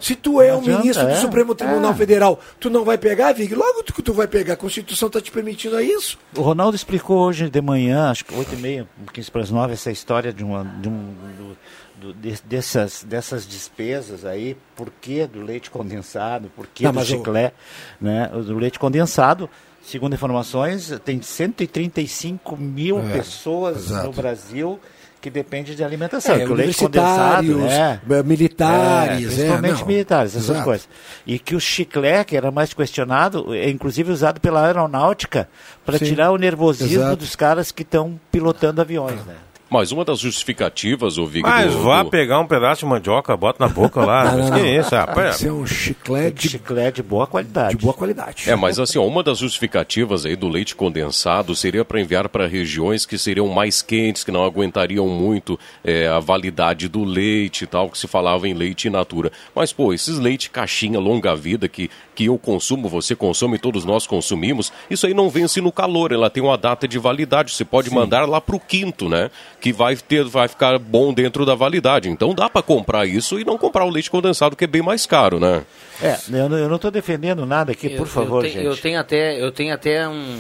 Se 0.02 0.16
tu 0.16 0.42
é 0.42 0.54
um 0.54 0.62
ministro 0.62 1.08
é, 1.08 1.14
do 1.14 1.22
Supremo 1.22 1.56
Tribunal 1.56 1.92
é. 1.92 1.96
Federal, 1.96 2.40
tu 2.60 2.70
não 2.70 2.84
vai 2.84 2.98
pegar, 2.98 3.32
Vig? 3.32 3.56
Logo 3.56 3.84
que 3.86 4.04
tu 4.04 4.14
vai 4.14 4.28
pegar, 4.28 4.54
a 4.54 4.58
Constituição 4.58 5.08
está 5.08 5.22
te 5.22 5.32
permitindo 5.32 5.78
a 5.78 5.82
isso. 5.82 6.20
O 6.36 6.42
Ronaldo 6.42 6.76
explicou 6.76 7.20
hoje 7.20 7.50
de 7.50 7.62
manhã, 7.62 8.12
acho 8.12 8.26
que 8.26 8.36
8 8.36 8.54
e 8.54 8.58
meia, 8.58 8.88
15 9.12 9.32
para 9.32 9.42
as 9.42 9.50
9, 9.50 9.74
essa 9.74 9.90
história 9.90 10.34
de, 10.34 10.44
uma, 10.44 10.64
de 10.64 10.90
um, 10.90 11.16
do, 11.38 11.58
do, 12.00 12.14
de, 12.14 12.36
dessas, 12.44 13.04
dessas 13.04 13.48
despesas 13.48 14.26
aí, 14.26 14.56
por 14.76 14.92
que 15.02 15.26
do 15.26 15.42
leite 15.42 15.72
condensado, 15.72 16.52
por 16.54 16.68
que 16.68 16.88
do 16.88 17.06
chiclete, 17.06 17.56
eu... 18.00 18.08
né? 18.08 18.28
Do 18.28 18.60
leite 18.60 18.78
condensado, 18.78 19.50
segundo 19.88 20.14
informações, 20.14 20.94
tem 21.04 21.22
135 21.22 22.58
mil 22.58 23.00
é, 23.00 23.14
pessoas 23.14 23.86
exato. 23.86 24.08
no 24.08 24.14
Brasil 24.14 24.80
que 25.20 25.30
depende 25.32 25.76
de 25.76 25.84
alimentação. 25.84 26.36
É, 26.36 26.46
que 26.46 26.52
o 26.52 26.54
leite 26.54 26.78
condensado, 26.78 27.66
é, 27.68 28.24
militares, 28.24 29.24
é, 29.24 29.28
principalmente 29.28 29.82
é, 29.82 29.86
militares, 29.86 30.36
essas 30.36 30.50
Exato. 30.50 30.64
coisas. 30.64 30.90
E 31.26 31.40
que 31.40 31.56
o 31.56 31.60
chiclete, 31.60 32.26
que 32.26 32.38
era 32.38 32.52
mais 32.52 32.74
questionado, 32.74 33.54
é 33.54 33.70
inclusive 33.70 34.12
usado 34.12 34.40
pela 34.40 34.66
aeronáutica 34.66 35.50
para 35.86 35.98
tirar 35.98 36.32
o 36.32 36.38
nervosismo 36.38 37.00
Exato. 37.00 37.16
dos 37.18 37.36
caras 37.36 37.72
que 37.72 37.82
estão 37.82 38.20
pilotando 38.32 38.80
aviões, 38.80 39.26
né? 39.26 39.36
Mas 39.70 39.92
uma 39.92 40.06
das 40.06 40.20
justificativas, 40.20 41.18
o 41.18 41.26
Vig, 41.26 41.44
Mas 41.44 41.74
do, 41.74 41.84
vá 41.84 42.04
do... 42.04 42.10
pegar 42.10 42.40
um 42.40 42.48
pedaço 42.48 42.82
de 42.82 42.86
mandioca, 42.86 43.36
bota 43.36 43.66
na 43.66 43.72
boca 43.72 44.06
lá. 44.06 44.32
não, 44.32 44.38
não, 44.38 44.50
não. 44.50 44.58
Que 44.58 44.66
é 44.66 44.80
isso, 44.80 44.96
rapaz? 44.96 45.40
Tem 45.40 45.50
é 45.50 45.52
um 45.52 45.66
chiclete, 45.66 46.50
chiclete 46.50 47.02
de 47.02 47.04
boa 47.04 47.28
qualidade. 47.28 47.76
De 47.76 47.82
boa 47.82 47.94
qualidade. 47.94 48.50
É, 48.50 48.56
mas 48.56 48.80
assim, 48.80 48.98
uma 48.98 49.22
das 49.22 49.40
justificativas 49.40 50.26
aí 50.26 50.36
do 50.36 50.48
leite 50.48 50.76
condensado 50.76 51.56
seria 51.56 51.84
para 51.84 52.00
enviar 52.00 52.30
para 52.30 52.48
regiões 52.48 53.06
que 53.06 53.18
seriam 53.18 53.48
mais 53.48 53.82
quentes, 53.82 54.24
que 54.24 54.32
não 54.32 54.44
aguentariam 54.44 55.08
muito 55.08 55.60
é, 55.84 56.08
a 56.08 56.20
validade 56.20 56.88
do 56.88 57.04
leite 57.04 57.66
e 57.66 57.68
tal, 57.68 57.90
que 57.90 57.98
se 57.98 58.08
falava 58.08 58.48
em 58.48 58.54
leite 58.54 58.88
in 58.88 58.92
natura. 58.92 59.32
Mas, 59.54 59.74
pô, 59.74 59.94
esses 59.94 60.18
leite 60.18 60.50
caixinha 60.50 61.00
longa 61.00 61.36
vida 61.36 61.68
que, 61.68 61.90
que 62.16 62.26
eu 62.26 62.38
consumo, 62.38 62.88
você 62.88 63.16
consome, 63.16 63.60
todos 63.60 63.86
nós 63.86 64.08
consumimos, 64.08 64.72
isso 64.90 65.06
aí 65.06 65.14
não 65.14 65.30
vence 65.30 65.60
no 65.60 65.72
calor, 65.72 66.12
ela 66.12 66.30
tem 66.30 66.42
uma 66.42 66.58
data 66.58 66.88
de 66.88 66.98
validade. 66.98 67.54
Você 67.54 67.66
pode 67.66 67.90
Sim. 67.90 67.96
mandar 67.96 68.28
lá 68.28 68.40
para 68.40 68.56
o 68.56 68.60
quinto, 68.60 69.10
né? 69.10 69.30
Que 69.60 69.74
vai 69.74 69.96
ter, 69.96 70.24
vai 70.26 70.48
ficar 70.48 70.78
bom 70.78 71.14
dentro 71.14 71.46
da 71.46 71.56
validade. 71.56 72.10
Então 72.10 72.34
dá 72.34 72.50
para 72.50 72.62
comprar 72.62 73.06
isso 73.06 73.40
e 73.40 73.46
não 73.46 73.58
comprar 73.58 73.86
o 73.86 73.90
leite 73.90 74.10
condensado 74.10 74.56
que 74.56 74.64
é 74.64 74.68
bem 74.68 74.82
mais 74.82 75.06
caro, 75.06 75.40
né? 75.40 75.64
É, 76.02 76.18
eu 76.32 76.70
não 76.70 76.76
estou 76.76 76.92
defendendo 76.92 77.46
nada 77.46 77.72
aqui, 77.72 77.90
por 77.90 78.08
favor, 78.08 78.46
eu 78.46 78.52
gente. 78.52 78.66
Eu 78.66 78.78
tenho 78.78 79.00
até, 79.00 79.42
eu 79.42 79.52
tenho 79.52 79.74
até 79.74 80.08
um. 80.08 80.40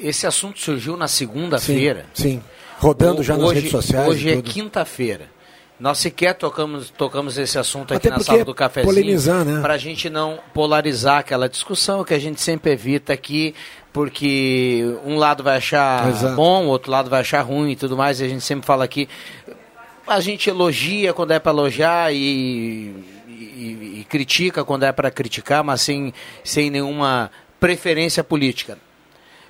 Esse 0.00 0.26
assunto 0.26 0.60
surgiu 0.60 0.96
na 0.96 1.08
segunda-feira. 1.08 2.06
Sim, 2.12 2.22
sim, 2.22 2.42
rodando 2.78 3.20
o, 3.20 3.24
já 3.24 3.36
nas 3.36 3.44
hoje, 3.44 3.54
redes 3.54 3.70
sociais. 3.70 4.08
Hoje 4.08 4.30
é 4.30 4.42
quinta-feira. 4.42 5.36
Nós 5.78 5.98
sequer 5.98 6.32
tocamos, 6.34 6.88
tocamos 6.88 7.36
esse 7.36 7.58
assunto 7.58 7.92
aqui 7.92 8.08
Até 8.08 8.16
na 8.16 8.22
sala 8.22 8.44
do 8.44 8.54
cafezinho. 8.54 8.94
Polemizar, 8.94 9.44
né? 9.44 9.60
Para 9.60 9.74
a 9.74 9.78
gente 9.78 10.08
não 10.08 10.38
polarizar 10.54 11.18
aquela 11.18 11.50
discussão 11.50 12.02
que 12.02 12.14
a 12.14 12.18
gente 12.18 12.40
sempre 12.40 12.72
evita 12.72 13.12
aqui, 13.12 13.54
porque 13.96 14.84
um 15.06 15.16
lado 15.16 15.42
vai 15.42 15.56
achar 15.56 16.10
Exato. 16.10 16.36
bom, 16.36 16.66
o 16.66 16.68
outro 16.68 16.90
lado 16.90 17.08
vai 17.08 17.22
achar 17.22 17.40
ruim 17.40 17.70
e 17.70 17.76
tudo 17.76 17.96
mais. 17.96 18.20
E 18.20 18.24
a 18.24 18.28
gente 18.28 18.42
sempre 18.42 18.66
fala 18.66 18.84
aqui. 18.84 19.08
A 20.06 20.20
gente 20.20 20.50
elogia 20.50 21.14
quando 21.14 21.30
é 21.30 21.38
para 21.38 21.50
elogiar 21.50 22.12
e, 22.12 22.92
e, 23.26 24.00
e, 24.00 24.06
critica 24.06 24.62
quando 24.66 24.82
é 24.82 24.92
para 24.92 25.10
criticar, 25.10 25.64
mas 25.64 25.80
sem, 25.80 26.12
sem 26.44 26.68
nenhuma 26.68 27.30
preferência 27.58 28.22
política. 28.22 28.76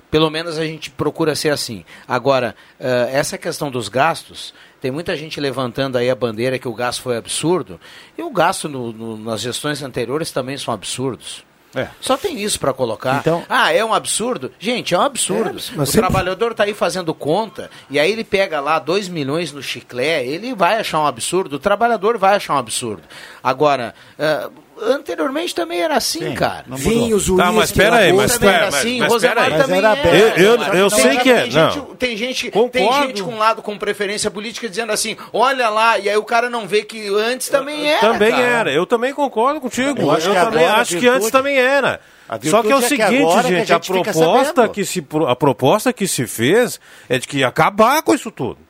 Pelo 0.09 0.29
menos 0.29 0.57
a 0.57 0.65
gente 0.65 0.91
procura 0.91 1.35
ser 1.35 1.49
assim. 1.49 1.83
Agora, 2.07 2.55
uh, 2.79 3.09
essa 3.11 3.37
questão 3.37 3.69
dos 3.69 3.89
gastos, 3.89 4.53
tem 4.79 4.91
muita 4.91 5.17
gente 5.17 5.41
levantando 5.41 5.97
aí 5.97 6.09
a 6.09 6.15
bandeira 6.15 6.57
que 6.57 6.69
o 6.69 6.73
gasto 6.73 7.01
foi 7.01 7.17
absurdo, 7.17 7.77
e 8.17 8.23
o 8.23 8.31
gasto 8.31 8.69
no, 8.69 8.93
no, 8.93 9.17
nas 9.17 9.41
gestões 9.41 9.83
anteriores 9.83 10.31
também 10.31 10.57
são 10.57 10.73
absurdos. 10.73 11.45
É. 11.75 11.89
Só 11.99 12.17
tem 12.17 12.39
isso 12.41 12.59
para 12.59 12.73
colocar. 12.73 13.19
Então, 13.19 13.43
ah, 13.49 13.73
é 13.73 13.83
um 13.83 13.93
absurdo? 13.93 14.51
Gente, 14.59 14.93
é 14.93 14.97
um 14.97 15.01
absurdo. 15.01 15.49
É, 15.49 15.81
o 15.81 15.85
sempre... 15.85 16.01
trabalhador 16.01 16.51
está 16.51 16.63
aí 16.63 16.73
fazendo 16.73 17.13
conta 17.13 17.69
e 17.89 17.99
aí 17.99 18.11
ele 18.11 18.23
pega 18.23 18.59
lá 18.59 18.79
2 18.79 19.09
milhões 19.09 19.51
no 19.51 19.61
chiclete, 19.61 20.29
ele 20.29 20.55
vai 20.55 20.79
achar 20.79 21.01
um 21.01 21.05
absurdo, 21.05 21.57
o 21.57 21.59
trabalhador 21.59 22.17
vai 22.17 22.35
achar 22.35 22.55
um 22.55 22.57
absurdo. 22.57 23.03
Agora, 23.43 23.93
uh, 24.17 24.51
Anteriormente 24.81 25.55
também 25.55 25.81
era 25.81 25.95
assim, 25.95 26.19
Sim, 26.19 26.33
cara. 26.33 26.65
Vinhos. 26.69 27.27
Tá, 27.35 27.51
mas 27.51 27.69
espera 27.69 27.97
aí, 27.97 28.13
mas, 28.13 28.41
era 28.41 28.67
assim, 28.67 28.99
mas, 28.99 28.99
mas, 28.99 29.11
Rosemar 29.11 29.49
mas 29.49 29.61
também 29.61 29.77
era. 29.79 29.97
era. 29.97 30.39
Eu, 30.39 30.55
eu, 30.55 30.73
eu 30.73 30.89
sei 30.89 31.17
que 31.17 31.29
é. 31.29 31.41
Tem 31.41 31.51
gente, 31.51 31.81
tem, 31.97 32.17
gente, 32.17 32.51
tem 32.71 32.93
gente 32.93 33.23
com 33.23 33.37
lado 33.37 33.61
com 33.61 33.77
preferência 33.77 34.29
política 34.29 34.69
dizendo 34.69 34.91
assim, 34.91 35.17
olha 35.33 35.69
lá, 35.69 35.97
e 35.97 36.09
aí 36.09 36.17
o 36.17 36.23
cara 36.23 36.49
não 36.49 36.67
vê 36.67 36.83
que 36.83 37.07
antes 37.07 37.49
também 37.49 37.89
era, 37.89 37.99
Também 37.99 38.31
cara. 38.31 38.43
era, 38.43 38.71
eu 38.71 38.85
também 38.85 39.13
concordo 39.13 39.59
contigo. 39.59 40.01
Eu, 40.01 40.13
eu 40.13 40.33
também 40.33 40.65
acho 40.65 40.91
virtude, 40.91 40.99
que 40.99 41.07
antes 41.07 41.31
também 41.31 41.57
era. 41.57 41.99
Só 42.43 42.61
que 42.61 42.71
é 42.71 42.75
o 42.75 42.81
seguinte, 42.81 43.03
é 43.03 43.09
gente, 43.09 43.37
a, 43.37 43.41
gente 43.41 43.73
a 43.73 43.79
proposta 43.79 44.67
que 44.67 44.83
se 44.83 45.05
a 45.27 45.35
proposta 45.35 45.93
que 45.93 46.07
se 46.07 46.27
fez 46.27 46.79
é 47.07 47.17
de 47.17 47.27
que 47.27 47.37
ia 47.37 47.47
acabar 47.47 48.01
com 48.01 48.13
isso 48.13 48.29
tudo. 48.29 48.66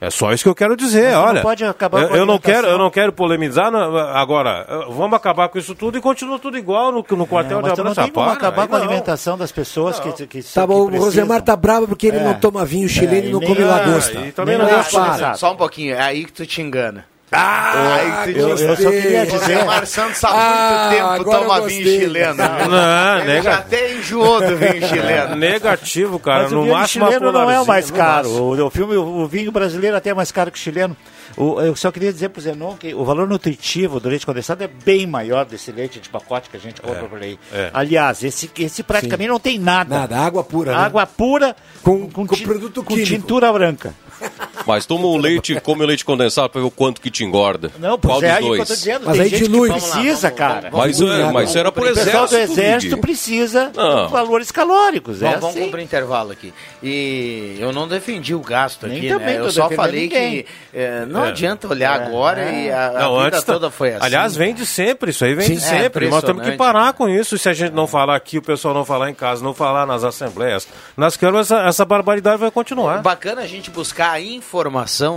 É 0.00 0.08
só 0.08 0.32
isso 0.32 0.44
que 0.44 0.48
eu 0.48 0.54
quero 0.54 0.74
dizer, 0.76 1.14
olha. 1.14 1.34
Não 1.34 1.42
pode 1.42 1.62
acabar 1.62 2.02
eu, 2.02 2.16
eu 2.16 2.26
não 2.26 2.38
quero, 2.38 2.66
eu 2.66 2.78
não 2.78 2.90
quero 2.90 3.12
polemizar 3.12 3.70
agora. 3.74 4.66
Vamos 4.88 5.14
acabar 5.14 5.50
com 5.50 5.58
isso 5.58 5.74
tudo 5.74 5.98
e 5.98 6.00
continua 6.00 6.38
tudo 6.38 6.56
igual 6.56 6.90
no, 6.90 7.04
no 7.10 7.26
quartel 7.26 7.58
é, 7.58 7.62
de 7.62 7.70
Abraçapá. 7.70 8.02
Não 8.02 8.10
pode 8.10 8.32
acabar 8.32 8.66
com 8.66 8.76
a 8.76 8.78
alimentação 8.78 9.36
das 9.36 9.52
pessoas 9.52 10.00
não. 10.00 10.12
que, 10.12 10.26
que, 10.26 10.42
tá 10.42 10.66
bom, 10.66 10.90
o 10.90 10.98
Rosemar 10.98 11.42
tá 11.42 11.54
bravo 11.54 11.86
porque 11.86 12.06
ele 12.06 12.16
é. 12.16 12.24
não 12.24 12.34
toma 12.34 12.64
vinho 12.64 12.88
chileno 12.88 13.26
é, 13.26 13.28
e 13.28 13.32
não 13.32 13.40
come 13.40 13.62
lagosta. 13.62 14.20
E 14.20 14.32
também 14.32 14.56
não, 14.56 14.66
não 14.66 15.34
Só 15.34 15.52
um 15.52 15.56
pouquinho, 15.56 15.94
é 15.94 16.00
aí 16.00 16.24
que 16.24 16.32
tu 16.32 16.46
te 16.46 16.62
engana. 16.62 17.04
Ah, 17.32 18.24
eu, 18.26 18.48
eu, 18.48 18.58
eu 18.58 18.76
só 18.76 18.90
queria 18.90 19.24
dizer. 19.24 19.58
O 19.64 19.86
Santos 19.86 20.24
há 20.24 20.30
ah, 20.30 20.90
muito 20.90 21.24
tempo 21.24 21.30
toma 21.30 21.60
vinho 21.60 21.84
chileno. 21.84 22.34
Não, 22.34 23.18
Ele 23.18 23.26
nega... 23.26 23.42
já 23.42 23.54
até 23.58 23.94
enjoou 23.94 24.40
do 24.40 24.56
vinho 24.56 24.88
chileno. 24.88 25.36
Negativo, 25.36 26.18
cara. 26.18 26.44
Mas 26.44 26.52
no 26.52 26.58
o 26.58 26.62
vinho 26.64 26.74
máximo 26.74 27.06
chileno 27.06 27.32
não 27.32 27.50
é 27.50 27.60
o 27.60 27.66
mais 27.66 27.90
caro. 27.90 28.28
O, 28.28 28.66
o, 28.66 28.70
filme, 28.70 28.96
o 28.96 29.26
vinho 29.28 29.52
brasileiro 29.52 29.96
até 29.96 30.10
é 30.10 30.14
mais 30.14 30.32
caro 30.32 30.50
que 30.50 30.58
o 30.58 30.60
chileno. 30.60 30.96
O, 31.36 31.60
eu 31.60 31.76
só 31.76 31.92
queria 31.92 32.12
dizer 32.12 32.30
para 32.30 32.40
o 32.40 32.42
Zenon 32.42 32.76
que 32.76 32.92
o 32.92 33.04
valor 33.04 33.28
nutritivo 33.28 34.00
do 34.00 34.08
leite 34.08 34.26
condensado 34.26 34.64
é 34.64 34.68
bem 34.68 35.06
maior 35.06 35.44
desse 35.44 35.70
leite 35.70 36.00
de 36.00 36.08
pacote 36.08 36.50
que 36.50 36.56
a 36.56 36.60
gente 36.60 36.80
compra 36.80 37.04
é, 37.04 37.08
por 37.08 37.22
aí. 37.22 37.38
É. 37.52 37.70
Aliás, 37.72 38.24
esse, 38.24 38.50
esse 38.58 38.82
praticamente 38.82 39.28
Sim. 39.28 39.32
não 39.32 39.38
tem 39.38 39.58
nada. 39.58 40.00
Nada, 40.00 40.18
água 40.18 40.42
pura. 40.42 40.72
Né? 40.72 40.78
Água 40.78 41.02
né? 41.02 41.08
pura 41.16 41.56
com, 41.82 42.10
com, 42.10 42.26
com, 42.26 42.36
produto 42.36 42.82
com 42.82 42.96
tintura 42.96 43.52
branca. 43.52 43.94
Mas 44.70 44.86
toma 44.86 45.08
um 45.08 45.16
leite, 45.16 45.60
come 45.60 45.82
o 45.82 45.86
leite 45.86 46.04
condensado 46.04 46.48
para 46.48 46.60
ver 46.60 46.66
o 46.68 46.70
quanto 46.70 47.00
que 47.00 47.10
te 47.10 47.24
engorda. 47.24 47.72
Não, 47.76 47.98
pois 47.98 48.20
Qual 48.20 48.22
é, 48.22 48.38
dos 48.38 48.46
dois? 48.46 48.68
Dizendo, 48.68 49.06
mas 49.06 49.18
aí 49.18 49.28
dilui. 49.28 49.68
precisa, 49.68 50.28
lá, 50.28 50.34
cara. 50.34 50.70
Vamos, 50.70 50.98
vamos, 50.98 51.16
mas, 51.16 51.28
é, 51.28 51.32
mas 51.32 51.56
era 51.56 51.72
por 51.72 51.88
exército. 51.88 52.08
O 52.08 52.20
pessoal 52.20 52.28
do 52.28 52.52
exército 52.52 52.98
precisa 52.98 53.72
não. 53.74 54.06
de 54.06 54.12
valores 54.12 54.52
calóricos. 54.52 55.22
É 55.22 55.32
vamos, 55.32 55.56
assim. 55.56 55.64
cumprir 55.64 55.82
intervalo 55.82 56.30
aqui. 56.30 56.54
E 56.80 57.56
eu 57.58 57.72
não 57.72 57.88
defendi 57.88 58.32
o 58.32 58.38
gasto 58.38 58.86
Nem 58.86 58.98
aqui, 58.98 59.12
né? 59.12 59.38
Eu 59.38 59.50
só 59.50 59.68
falei 59.70 60.02
ninguém. 60.02 60.42
que 60.44 60.46
é, 60.72 61.04
não 61.04 61.24
é. 61.24 61.30
adianta 61.30 61.66
olhar 61.66 62.00
é. 62.00 62.06
agora 62.06 62.52
e 62.52 62.70
a, 62.70 62.90
a 62.90 63.00
não, 63.00 63.24
vida 63.24 63.42
toda 63.42 63.72
foi 63.72 63.94
assim. 63.94 64.06
Aliás, 64.06 64.36
vem 64.36 64.54
de 64.54 64.64
sempre, 64.64 65.10
isso 65.10 65.24
aí 65.24 65.34
vem 65.34 65.48
Sim, 65.48 65.54
de 65.54 65.62
sempre. 65.62 66.08
Nós 66.08 66.22
temos 66.22 66.44
que 66.44 66.52
parar 66.52 66.92
com 66.92 67.08
isso. 67.08 67.36
Se 67.36 67.48
a 67.48 67.52
gente 67.52 67.72
não 67.72 67.88
falar 67.88 68.14
aqui, 68.14 68.38
o 68.38 68.42
pessoal 68.42 68.72
não 68.72 68.84
falar 68.84 69.10
em 69.10 69.14
casa, 69.14 69.42
não 69.42 69.52
falar 69.52 69.84
nas 69.84 70.04
assembleias, 70.04 70.68
nas 70.96 71.16
câmaras, 71.16 71.50
essa, 71.50 71.66
essa 71.66 71.84
barbaridade 71.84 72.38
vai 72.38 72.52
continuar. 72.52 73.02
Bacana 73.02 73.42
a 73.42 73.46
gente 73.48 73.68
buscar 73.68 74.12
a 74.12 74.20
informação, 74.20 74.59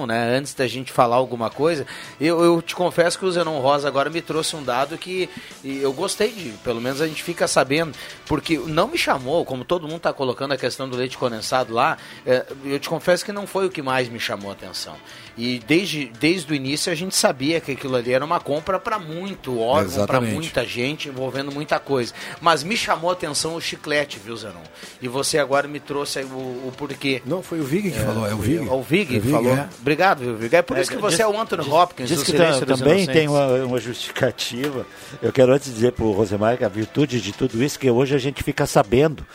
né? 0.05 0.37
Antes 0.37 0.53
da 0.53 0.67
gente 0.67 0.91
falar 0.91 1.15
alguma 1.15 1.49
coisa. 1.49 1.85
Eu, 2.21 2.41
eu 2.43 2.61
te 2.61 2.75
confesso 2.75 3.17
que 3.17 3.25
o 3.25 3.31
Zenon 3.31 3.59
Rosa 3.59 3.87
agora 3.87 4.09
me 4.09 4.21
trouxe 4.21 4.55
um 4.55 4.63
dado 4.63 4.97
que 4.97 5.29
eu 5.63 5.91
gostei 5.91 6.31
de, 6.31 6.49
pelo 6.63 6.79
menos 6.79 7.01
a 7.01 7.07
gente 7.07 7.23
fica 7.23 7.47
sabendo, 7.47 7.93
porque 8.25 8.57
não 8.57 8.87
me 8.87 8.97
chamou, 8.97 9.43
como 9.43 9.65
todo 9.65 9.83
mundo 9.83 9.97
está 9.97 10.13
colocando 10.13 10.53
a 10.53 10.57
questão 10.57 10.87
do 10.87 10.95
leite 10.95 11.17
condensado 11.17 11.73
lá, 11.73 11.97
é, 12.25 12.45
eu 12.63 12.79
te 12.79 12.87
confesso 12.87 13.25
que 13.25 13.31
não 13.31 13.47
foi 13.47 13.65
o 13.65 13.69
que 13.69 13.81
mais 13.81 14.07
me 14.07 14.19
chamou 14.19 14.49
a 14.49 14.53
atenção. 14.53 14.95
E 15.37 15.59
desde, 15.67 16.05
desde 16.19 16.51
o 16.51 16.55
início 16.55 16.91
a 16.91 16.95
gente 16.95 17.15
sabia 17.15 17.59
que 17.59 17.71
aquilo 17.71 17.95
ali 17.95 18.13
era 18.13 18.23
uma 18.23 18.39
compra 18.39 18.79
para 18.79 18.99
muito 18.99 19.59
órgão, 19.59 20.05
para 20.05 20.21
muita 20.21 20.65
gente, 20.65 21.09
envolvendo 21.09 21.51
muita 21.51 21.79
coisa. 21.79 22.13
Mas 22.39 22.63
me 22.63 22.77
chamou 22.77 23.09
a 23.09 23.13
atenção 23.13 23.55
o 23.55 23.61
chiclete, 23.61 24.19
viu, 24.23 24.35
Zanon? 24.35 24.61
E 25.01 25.07
você 25.07 25.39
agora 25.39 25.67
me 25.67 25.79
trouxe 25.79 26.19
o, 26.21 26.27
o 26.67 26.73
porquê. 26.77 27.21
Não, 27.25 27.41
foi 27.41 27.59
o 27.59 27.63
Vig 27.63 27.91
que 27.91 27.97
é, 27.97 28.01
falou, 28.01 28.27
é 28.27 28.33
o 28.33 28.37
Vig. 28.37 28.67
O 28.69 28.81
Vig, 28.81 29.19
é 29.23 29.27
Vig 29.27 29.33
falou. 29.33 29.55
É. 29.55 29.69
Obrigado, 29.79 30.19
viu, 30.19 30.35
Vig. 30.35 30.55
É 30.55 30.61
por 30.61 30.77
isso 30.77 30.91
que 30.91 30.97
você 30.97 31.17
diz, 31.17 31.19
é 31.21 31.27
o 31.27 31.39
Anthony 31.39 31.69
Hopkins. 31.69 32.09
Diz 32.09 32.23
que 32.23 32.33
também 32.65 33.05
tem 33.05 33.27
uma, 33.27 33.47
uma, 33.63 33.79
justificativa. 33.79 34.85
Eu 35.21 35.31
quero 35.31 35.53
antes 35.53 35.73
dizer 35.73 35.93
para 35.93 36.05
o 36.05 36.11
Rosemar 36.11 36.57
que 36.57 36.65
a 36.65 36.69
virtude 36.69 37.19
de 37.21 37.31
tudo 37.31 37.63
isso 37.63 37.79
que 37.79 37.89
hoje 37.89 38.15
a 38.15 38.19
gente 38.19 38.43
fica 38.43 38.65
sabendo. 38.65 39.25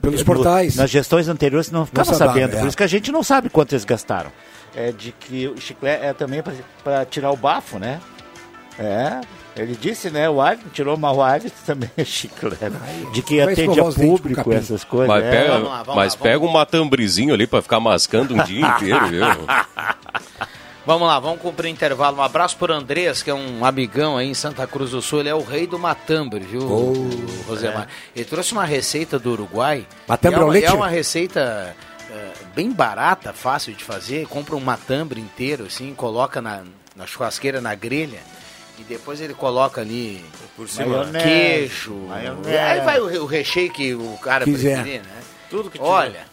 Pelos 0.00 0.22
portais. 0.22 0.76
nas 0.76 0.90
gestões 0.90 1.28
anteriores 1.28 1.70
não 1.70 1.86
ficava 1.86 2.12
sabendo. 2.14 2.56
É. 2.56 2.60
Por 2.60 2.68
isso 2.68 2.76
que 2.76 2.82
a 2.82 2.88
gente 2.88 3.10
não 3.12 3.22
sabe 3.22 3.48
quanto 3.48 3.72
eles 3.72 3.84
gastaram 3.84 4.30
é 4.74 4.92
de 4.92 5.12
que 5.12 5.48
o 5.48 5.60
chiclete 5.60 6.04
é 6.04 6.12
também 6.12 6.42
para 6.84 7.04
tirar 7.04 7.30
o 7.30 7.36
bafo, 7.36 7.78
né? 7.78 8.00
É, 8.78 9.20
ele 9.58 9.76
disse, 9.76 10.10
né? 10.10 10.28
O 10.28 10.40
árbitro 10.40 10.70
tirou 10.70 10.96
mal 10.96 11.20
árbitro 11.20 11.58
também 11.66 11.90
é 11.96 12.04
chiclete. 12.04 12.58
De 13.12 13.22
que 13.22 13.40
atende 13.40 13.80
a 13.80 13.84
público 13.84 14.52
essas 14.52 14.84
coisas. 14.84 15.08
Mas, 15.08 15.24
é. 15.24 15.30
pega, 15.30 15.52
vamos 15.52 15.68
lá, 15.68 15.82
vamos 15.82 15.96
mas 15.96 16.14
lá, 16.14 16.20
pega 16.20 16.44
um 16.44 16.52
matambrezinho 16.52 17.34
ali 17.34 17.46
para 17.46 17.62
ficar 17.62 17.80
mascando 17.80 18.34
um 18.34 18.42
dia 18.44 18.66
inteiro, 18.66 19.06
viu? 19.08 19.24
Vamos 20.86 21.06
lá, 21.06 21.18
vamos 21.18 21.42
cumprir 21.42 21.68
intervalo. 21.68 22.16
Um 22.16 22.22
abraço 22.22 22.56
por 22.56 22.70
Andrés, 22.70 23.22
que 23.22 23.28
é 23.28 23.34
um 23.34 23.62
amigão 23.64 24.16
aí 24.16 24.28
em 24.28 24.34
Santa 24.34 24.66
Cruz 24.66 24.92
do 24.92 25.02
Sul. 25.02 25.20
Ele 25.20 25.28
é 25.28 25.34
o 25.34 25.42
rei 25.42 25.66
do 25.66 25.78
matambre, 25.78 26.40
viu, 26.40 26.62
oh, 26.62 27.46
Rosemar? 27.46 27.88
É. 28.14 28.20
Ele 28.20 28.24
trouxe 28.24 28.52
uma 28.52 28.64
receita 28.64 29.18
do 29.18 29.32
Uruguai. 29.32 29.86
Matambre 30.06 30.40
é 30.40 30.42
uma, 30.42 30.52
leite? 30.52 30.66
É 30.66 30.72
uma 30.72 30.88
receita 30.88 31.76
é, 32.10 32.32
bem 32.54 32.72
barata, 32.72 33.34
fácil 33.34 33.74
de 33.74 33.84
fazer. 33.84 34.26
Compra 34.28 34.56
um 34.56 34.60
matambre 34.60 35.20
inteiro, 35.20 35.66
assim, 35.66 35.92
coloca 35.94 36.40
na, 36.40 36.62
na 36.96 37.06
churrasqueira, 37.06 37.60
na 37.60 37.74
grelha. 37.74 38.20
E 38.78 38.84
depois 38.84 39.20
ele 39.20 39.34
coloca 39.34 39.80
ali 39.80 40.24
por 40.56 40.68
cima 40.68 41.04
queijo. 41.10 41.94
Maionese. 41.94 42.56
Aí 42.56 42.80
vai 42.80 43.00
o, 43.00 43.24
o, 43.24 43.26
recheio 43.26 43.72
que 43.72 43.94
o 43.94 44.16
cara 44.22 44.44
Quiser. 44.44 44.82
preferir, 44.82 45.02
né? 45.02 45.20
Tudo 45.50 45.70
que 45.70 45.78
tiver. 45.78 45.90
Olha, 45.90 46.26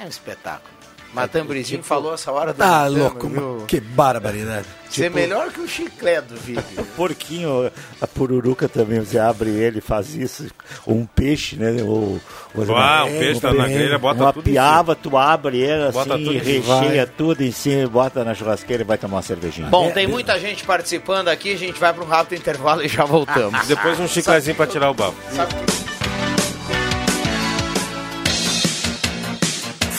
é 0.00 0.04
um 0.04 0.08
espetáculo. 0.08 0.79
Matambrezinho 1.12 1.78
tipo, 1.78 1.88
falou 1.88 2.14
essa 2.14 2.30
hora 2.30 2.52
da. 2.52 2.82
Ah, 2.82 2.86
louco, 2.86 3.28
viu? 3.28 3.64
que 3.66 3.80
barbaridade. 3.80 4.66
Você 4.88 5.04
tipo, 5.04 5.18
é 5.18 5.20
melhor 5.20 5.50
que 5.52 5.60
o 5.60 5.68
chiclete 5.68 6.28
do 6.28 6.36
vídeo. 6.36 6.64
porquinho, 6.96 7.70
a 8.00 8.06
pururuca 8.06 8.68
também, 8.68 9.00
você 9.00 9.18
abre 9.18 9.50
ele, 9.50 9.80
faz 9.80 10.14
isso. 10.14 10.46
Ou 10.86 10.96
um 10.96 11.06
peixe, 11.06 11.56
né? 11.56 11.82
Ou, 11.82 12.20
ou 12.54 12.76
ah, 12.76 13.04
um 13.04 13.18
peixe 13.18 13.40
tá 13.40 13.52
na 13.52 13.66
grelha, 13.66 13.98
bota 13.98 14.22
uma 14.22 14.32
tudo 14.32 14.44
piaba, 14.44 14.94
tu 14.94 15.16
abre 15.16 15.58
ele 15.58 15.90
bota 15.92 16.14
assim, 16.14 16.38
recheia 16.38 17.06
tudo 17.06 17.42
em 17.42 17.52
cima, 17.52 17.88
bota 17.88 18.24
na 18.24 18.34
churrasqueira 18.34 18.82
e 18.82 18.86
vai 18.86 18.98
tomar 18.98 19.16
uma 19.16 19.22
cervejinha. 19.22 19.68
Bom, 19.68 19.88
é, 19.88 19.92
tem 19.92 20.06
muita 20.06 20.38
gente 20.38 20.64
participando 20.64 21.28
aqui, 21.28 21.52
a 21.52 21.58
gente 21.58 21.78
vai 21.78 21.92
para 21.92 22.04
um 22.04 22.06
rápido 22.06 22.38
intervalo 22.38 22.82
e 22.82 22.88
já 22.88 23.04
voltamos. 23.04 23.66
Depois 23.66 23.98
um 23.98 24.08
chicletezinho 24.08 24.56
para 24.56 24.66
tirar 24.66 24.90
o 24.90 24.94
bafo. 24.94 25.16
Sabe 25.34 25.54
que... 25.54 25.99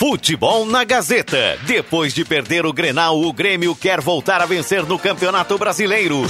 Futebol 0.01 0.65
na 0.65 0.83
Gazeta. 0.83 1.59
Depois 1.61 2.11
de 2.11 2.25
perder 2.25 2.65
o 2.65 2.73
Grenal, 2.73 3.21
o 3.21 3.31
Grêmio 3.31 3.75
quer 3.75 4.01
voltar 4.01 4.41
a 4.41 4.47
vencer 4.47 4.83
no 4.83 4.97
Campeonato 4.97 5.55
Brasileiro. 5.59 6.23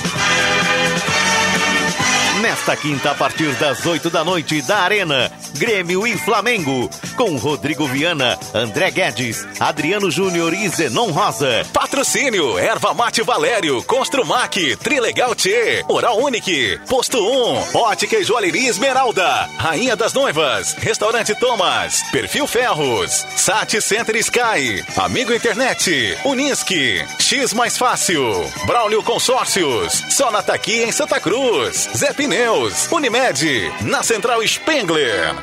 Nesta 2.39 2.75
quinta, 2.75 3.11
a 3.11 3.15
partir 3.15 3.53
das 3.55 3.85
8 3.85 4.09
da 4.09 4.23
noite, 4.23 4.61
da 4.61 4.79
Arena, 4.79 5.31
Grêmio 5.57 6.07
e 6.07 6.17
Flamengo, 6.17 6.89
com 7.15 7.35
Rodrigo 7.35 7.85
Viana, 7.85 8.39
André 8.53 8.89
Guedes, 8.89 9.45
Adriano 9.59 10.09
Júnior 10.09 10.51
e 10.53 10.67
Zenon 10.69 11.11
Rosa. 11.11 11.63
Patrocínio, 11.71 12.57
Erva 12.57 12.93
Mate 12.93 13.21
Valério, 13.21 13.83
Construmac, 13.83 14.75
Trilegal 14.77 15.35
T, 15.35 15.85
Oral 15.87 16.17
Unique, 16.19 16.79
Posto 16.87 17.19
1, 17.19 17.77
Ótica 17.77 18.15
e 18.15 18.23
Joalheria 18.23 18.69
Esmeralda, 18.69 19.47
Rainha 19.57 19.95
das 19.95 20.13
Noivas, 20.13 20.73
Restaurante 20.79 21.35
Thomas, 21.35 22.01
Perfil 22.11 22.47
Ferros, 22.47 23.25
Sat 23.35 23.79
Center 23.81 24.15
Sky, 24.15 24.83
Amigo 24.97 25.33
Internet, 25.33 26.17
Unisque, 26.23 27.05
X 27.19 27.53
Mais 27.53 27.77
Fácil, 27.77 28.49
Braulio 28.65 29.03
Consórcios, 29.03 30.01
Sonata 30.09 30.53
aqui 30.53 30.81
em 30.81 30.91
Santa 30.91 31.19
Cruz, 31.19 31.89
Zé 31.95 32.13
Pneus, 32.21 32.87
Unimed, 32.91 33.73
na 33.81 34.03
Central 34.03 34.47
Spengler. 34.47 35.33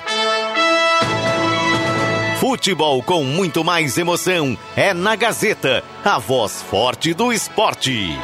Futebol 2.38 3.03
com 3.03 3.25
muito 3.25 3.64
mais 3.64 3.99
emoção 3.99 4.57
é 4.77 4.95
na 4.95 5.17
Gazeta, 5.17 5.83
a 6.05 6.21
voz 6.21 6.62
forte 6.62 7.12
do 7.12 7.33
esporte. 7.33 8.17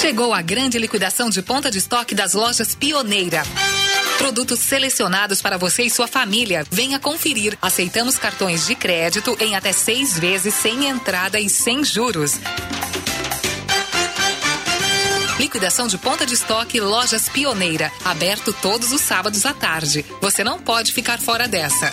Chegou 0.00 0.34
a 0.34 0.42
grande 0.42 0.76
liquidação 0.76 1.30
de 1.30 1.42
ponta 1.42 1.70
de 1.70 1.78
estoque 1.78 2.16
das 2.16 2.34
lojas 2.34 2.74
Pioneira. 2.74 3.44
Produtos 4.18 4.60
selecionados 4.60 5.42
para 5.42 5.58
você 5.58 5.84
e 5.84 5.90
sua 5.90 6.08
família. 6.08 6.64
Venha 6.70 6.98
conferir. 6.98 7.56
Aceitamos 7.60 8.16
cartões 8.16 8.66
de 8.66 8.74
crédito 8.74 9.36
em 9.40 9.54
até 9.54 9.72
seis 9.72 10.18
vezes 10.18 10.54
sem 10.54 10.88
entrada 10.88 11.38
e 11.38 11.48
sem 11.48 11.84
juros. 11.84 12.40
Liquidação 15.38 15.86
de 15.86 15.98
ponta 15.98 16.24
de 16.24 16.34
estoque 16.34 16.80
Lojas 16.80 17.28
Pioneira. 17.28 17.92
Aberto 18.04 18.52
todos 18.54 18.92
os 18.92 19.00
sábados 19.00 19.44
à 19.44 19.52
tarde. 19.52 20.04
Você 20.20 20.42
não 20.42 20.58
pode 20.58 20.92
ficar 20.92 21.20
fora 21.20 21.46
dessa. 21.46 21.92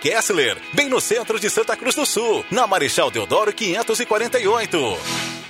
Kessler, 0.00 0.56
bem 0.72 0.88
no 0.88 1.00
centro 1.00 1.38
de 1.38 1.50
Santa 1.50 1.76
Cruz 1.76 1.94
do 1.94 2.06
Sul, 2.06 2.44
na 2.50 2.66
Marechal 2.66 3.10
Deodoro 3.10 3.52
548 3.52 5.49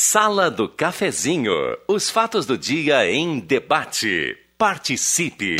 Sala 0.00 0.48
do 0.48 0.68
Cafezinho. 0.68 1.76
Os 1.88 2.08
fatos 2.08 2.46
do 2.46 2.56
dia 2.56 3.10
em 3.10 3.40
debate. 3.40 4.38
Participe. 4.56 5.56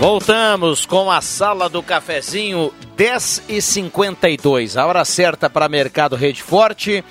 Voltamos 0.00 0.84
com 0.84 1.10
a 1.10 1.20
sala 1.20 1.68
do 1.68 1.82
cafezinho 1.82 2.72
10 2.96 3.44
e 3.48 3.62
52 3.62 4.76
A 4.76 4.86
hora 4.86 5.04
certa 5.04 5.48
para 5.48 5.68
Mercado 5.68 6.16
Rede 6.16 6.42
Forte 6.42 7.04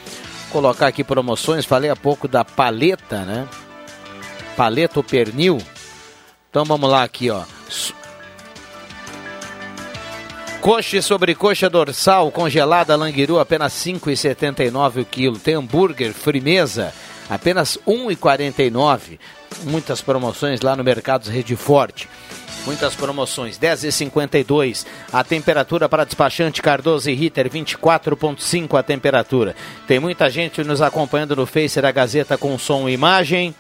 colocar 0.55 0.87
aqui 0.87 1.03
promoções. 1.03 1.65
Falei 1.65 1.89
há 1.89 1.97
pouco 1.97 2.29
da 2.29 2.45
paleta, 2.45 3.25
né? 3.25 3.45
Paleta 4.55 4.99
ou 4.99 5.03
pernil. 5.03 5.61
Então 6.49 6.63
vamos 6.63 6.89
lá 6.89 7.03
aqui, 7.03 7.29
ó. 7.29 7.43
Coxa 10.61 11.01
sobre 11.01 11.35
coxa 11.35 11.69
dorsal 11.69 12.31
congelada 12.31 12.95
Languiru 12.95 13.37
apenas 13.37 13.73
5,79 13.73 15.01
o 15.01 15.05
quilo. 15.05 15.37
Tem 15.37 15.55
hambúrguer 15.55 16.13
Frimeza 16.13 16.93
apenas 17.29 17.77
1,49. 17.85 19.19
Muitas 19.63 19.99
promoções 19.99 20.61
lá 20.61 20.73
no 20.73 20.85
Mercados 20.85 21.27
Rede 21.27 21.57
Forte. 21.57 22.07
Muitas 22.65 22.95
promoções. 22.95 23.60
10,52 23.60 24.86
a 25.13 25.23
temperatura 25.23 25.88
para 25.88 26.04
despachante 26.04 26.62
Cardoso 26.62 27.10
e 27.10 27.13
Ritter, 27.13 27.49
24,5 27.49 28.78
a 28.78 28.84
temperatura. 28.84 29.56
Tem 29.88 29.99
muita 29.99 30.30
gente 30.30 30.63
nos 30.63 30.82
acompanhando 30.82 31.36
no 31.36 31.45
Face 31.45 31.80
da 31.80 31.91
Gazeta 31.91 32.38
com 32.38 32.58
som 32.58 32.89
e 32.89 32.93
imagem. 32.93 33.54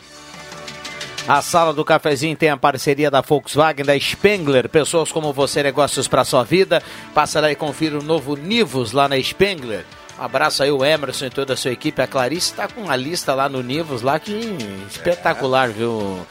A 1.27 1.41
sala 1.41 1.73
do 1.73 1.83
cafezinho 1.83 2.35
tem 2.35 2.49
a 2.49 2.57
parceria 2.57 3.09
da 3.09 3.21
Volkswagen, 3.21 3.85
da 3.85 3.99
Spengler. 3.99 4.69
Pessoas 4.69 5.11
como 5.11 5.33
você, 5.33 5.63
negócios 5.63 6.07
para 6.07 6.23
sua 6.23 6.43
vida. 6.43 6.83
Passa 7.13 7.39
lá 7.39 7.51
e 7.51 7.55
confira 7.55 7.97
o 7.97 8.03
novo 8.03 8.35
Nivus 8.35 8.91
lá 8.91 9.07
na 9.07 9.21
Spengler. 9.21 9.85
Abraço 10.19 10.63
aí 10.63 10.71
o 10.71 10.85
Emerson 10.85 11.25
e 11.25 11.29
toda 11.29 11.53
a 11.53 11.57
sua 11.57 11.71
equipe. 11.71 12.01
A 12.01 12.07
Clarice 12.07 12.51
está 12.51 12.67
com 12.67 12.81
uma 12.81 12.95
lista 12.95 13.33
lá 13.33 13.49
no 13.49 13.61
Nivus 13.61 14.01
lá 14.01 14.19
que 14.19 14.55
espetacular, 14.87 15.69
viu? 15.69 16.25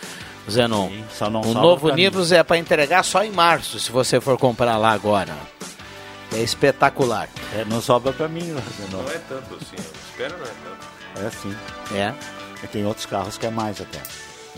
Zenon. 0.50 0.88
Sim, 0.88 1.04
só 1.12 1.30
não 1.30 1.40
o 1.40 1.54
novo 1.54 1.90
Nivus 1.90 2.32
é 2.32 2.42
para 2.42 2.58
entregar 2.58 3.02
só 3.02 3.24
em 3.24 3.30
março, 3.30 3.78
se 3.78 3.90
você 3.90 4.20
for 4.20 4.38
comprar 4.38 4.76
lá 4.76 4.92
agora. 4.92 5.34
É 6.32 6.38
espetacular. 6.38 7.28
É, 7.56 7.64
não 7.64 7.80
sobra 7.80 8.12
para 8.12 8.28
mim, 8.28 8.54
Zenon. 8.76 9.02
Não 9.02 9.10
é 9.10 9.18
tanto 9.28 9.54
assim, 9.54 9.76
espero 10.10 10.36
não 10.36 10.44
é 10.44 10.48
tanto. 10.48 11.26
É 11.26 11.30
sim. 11.30 11.54
É. 11.94 12.12
E 12.62 12.66
tem 12.66 12.84
outros 12.84 13.06
carros 13.06 13.38
que 13.38 13.46
é 13.46 13.50
mais 13.50 13.80
até. 13.80 14.00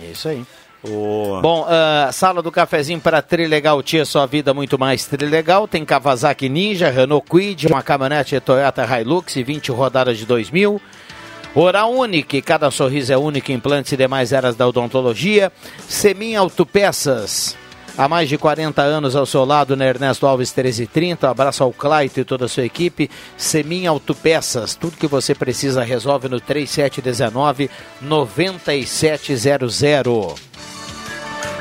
É 0.02 0.10
isso 0.10 0.28
aí. 0.28 0.44
Oh. 0.82 1.40
Bom, 1.40 1.66
uh, 1.66 2.12
sala 2.12 2.42
do 2.42 2.52
cafezinho 2.52 3.00
para 3.00 3.20
Trilegal 3.20 3.82
Tia, 3.82 4.04
sua 4.04 4.26
vida 4.26 4.54
muito 4.54 4.78
mais 4.78 5.04
Trilegal. 5.06 5.66
Tem 5.66 5.84
Kawasaki 5.84 6.48
Ninja, 6.48 6.90
Renault 6.90 7.28
Quid, 7.28 7.66
uma 7.66 7.82
caminhonete 7.82 8.38
Toyota 8.40 8.84
Hilux 8.84 9.34
20 9.34 9.72
rodadas 9.72 10.18
de 10.18 10.26
2000. 10.26 10.80
Oral 11.54 11.92
Unique, 11.92 12.42
cada 12.42 12.70
sorriso 12.70 13.12
é 13.12 13.16
único, 13.16 13.50
implantes 13.50 13.92
e 13.92 13.96
demais 13.96 14.32
eras 14.32 14.56
da 14.56 14.68
odontologia. 14.68 15.50
Semin 15.88 16.34
Autopeças, 16.34 17.56
há 17.96 18.08
mais 18.08 18.28
de 18.28 18.36
40 18.36 18.82
anos 18.82 19.16
ao 19.16 19.24
seu 19.24 19.44
lado 19.44 19.74
na 19.74 19.86
Ernesto 19.86 20.26
Alves 20.26 20.50
1330. 20.50 21.30
Abraço 21.30 21.62
ao 21.62 21.72
Claito 21.72 22.20
e 22.20 22.24
toda 22.24 22.44
a 22.44 22.48
sua 22.48 22.64
equipe. 22.64 23.10
Semin 23.36 23.86
Autopeças, 23.86 24.74
tudo 24.74 24.98
que 24.98 25.06
você 25.06 25.34
precisa 25.34 25.82
resolve 25.82 26.28
no 26.28 26.40
3719 26.40 27.70
9700. 28.02 30.55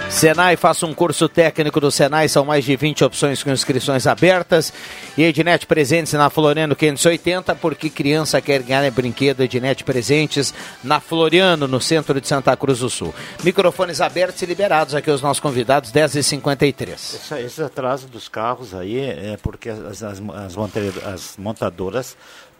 Senai, 0.10 0.56
faça 0.56 0.86
um 0.86 0.94
curso 0.94 1.28
técnico 1.28 1.80
do 1.82 1.92
Senai, 1.92 2.30
são 2.30 2.46
mais 2.46 2.64
de 2.64 2.76
20 2.76 3.04
opções 3.04 3.44
com 3.44 3.50
inscrições 3.52 4.08
abertas. 4.08 4.72
E 5.18 5.24
Ednet 5.24 5.66
Presentes 5.66 6.14
na 6.14 6.30
Floriano 6.30 6.76
580, 6.76 7.54
porque 7.56 7.90
criança 7.90 8.40
quer 8.40 8.62
ganhar 8.64 8.90
brinquedo. 8.92 9.42
Ednet 9.42 9.84
Presentes 9.84 10.54
na 10.84 11.00
Floriano, 11.00 11.68
no 11.68 11.82
centro 11.82 12.22
de 12.22 12.28
Santa 12.28 12.56
Cruz 12.56 12.80
do 12.80 12.90
Sul. 12.90 13.14
Microfones 13.44 14.00
abertos 14.00 14.42
e 14.42 14.46
liberados 14.46 14.96
aqui 14.96 15.12
os 15.12 15.22
nossos 15.22 15.42
convidados, 15.42 15.92
10h53. 15.92 16.94
Esse, 16.94 17.40
esse 17.42 17.64
atraso 17.64 18.08
dos 18.08 18.30
carros 18.30 18.74
aí 18.74 19.00
é 19.00 19.38
porque 19.42 19.70
as, 19.70 20.02
as, 20.02 20.22
as 21.04 21.38
montadoras 21.38 22.16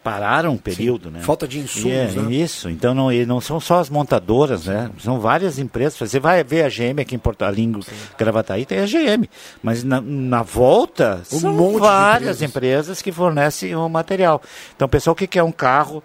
pararam 0.06 0.52
um 0.52 0.56
período, 0.56 1.08
Sim. 1.08 1.14
né? 1.14 1.20
Falta 1.20 1.48
de 1.48 1.58
insumos, 1.58 1.92
é, 1.92 2.06
né? 2.12 2.32
Isso, 2.32 2.70
então 2.70 2.94
não, 2.94 3.10
não 3.26 3.40
são 3.40 3.58
só 3.58 3.80
as 3.80 3.90
montadoras, 3.90 4.66
né? 4.66 4.88
São 5.00 5.18
várias 5.18 5.58
empresas. 5.58 5.98
Você 5.98 6.20
vai 6.20 6.44
ver 6.44 6.64
a 6.64 6.68
GM 6.68 7.00
aqui 7.00 7.16
em 7.16 7.18
Porto 7.18 7.42
Alegre, 7.42 7.80
Gravataí, 8.16 8.64
tem 8.64 8.78
a 8.78 8.86
GM. 8.86 9.28
Mas 9.60 9.82
na, 9.82 10.00
na 10.00 10.44
volta, 10.44 11.22
um 11.32 11.40
são 11.40 11.78
várias 11.80 12.40
empresas. 12.40 12.42
empresas. 12.42 13.02
que 13.02 13.10
fornecem 13.10 13.74
o 13.74 13.88
material. 13.88 14.40
Então, 14.76 14.86
o 14.86 14.88
pessoal 14.88 15.16
que 15.16 15.26
quer 15.26 15.42
um 15.42 15.50
carro 15.50 16.00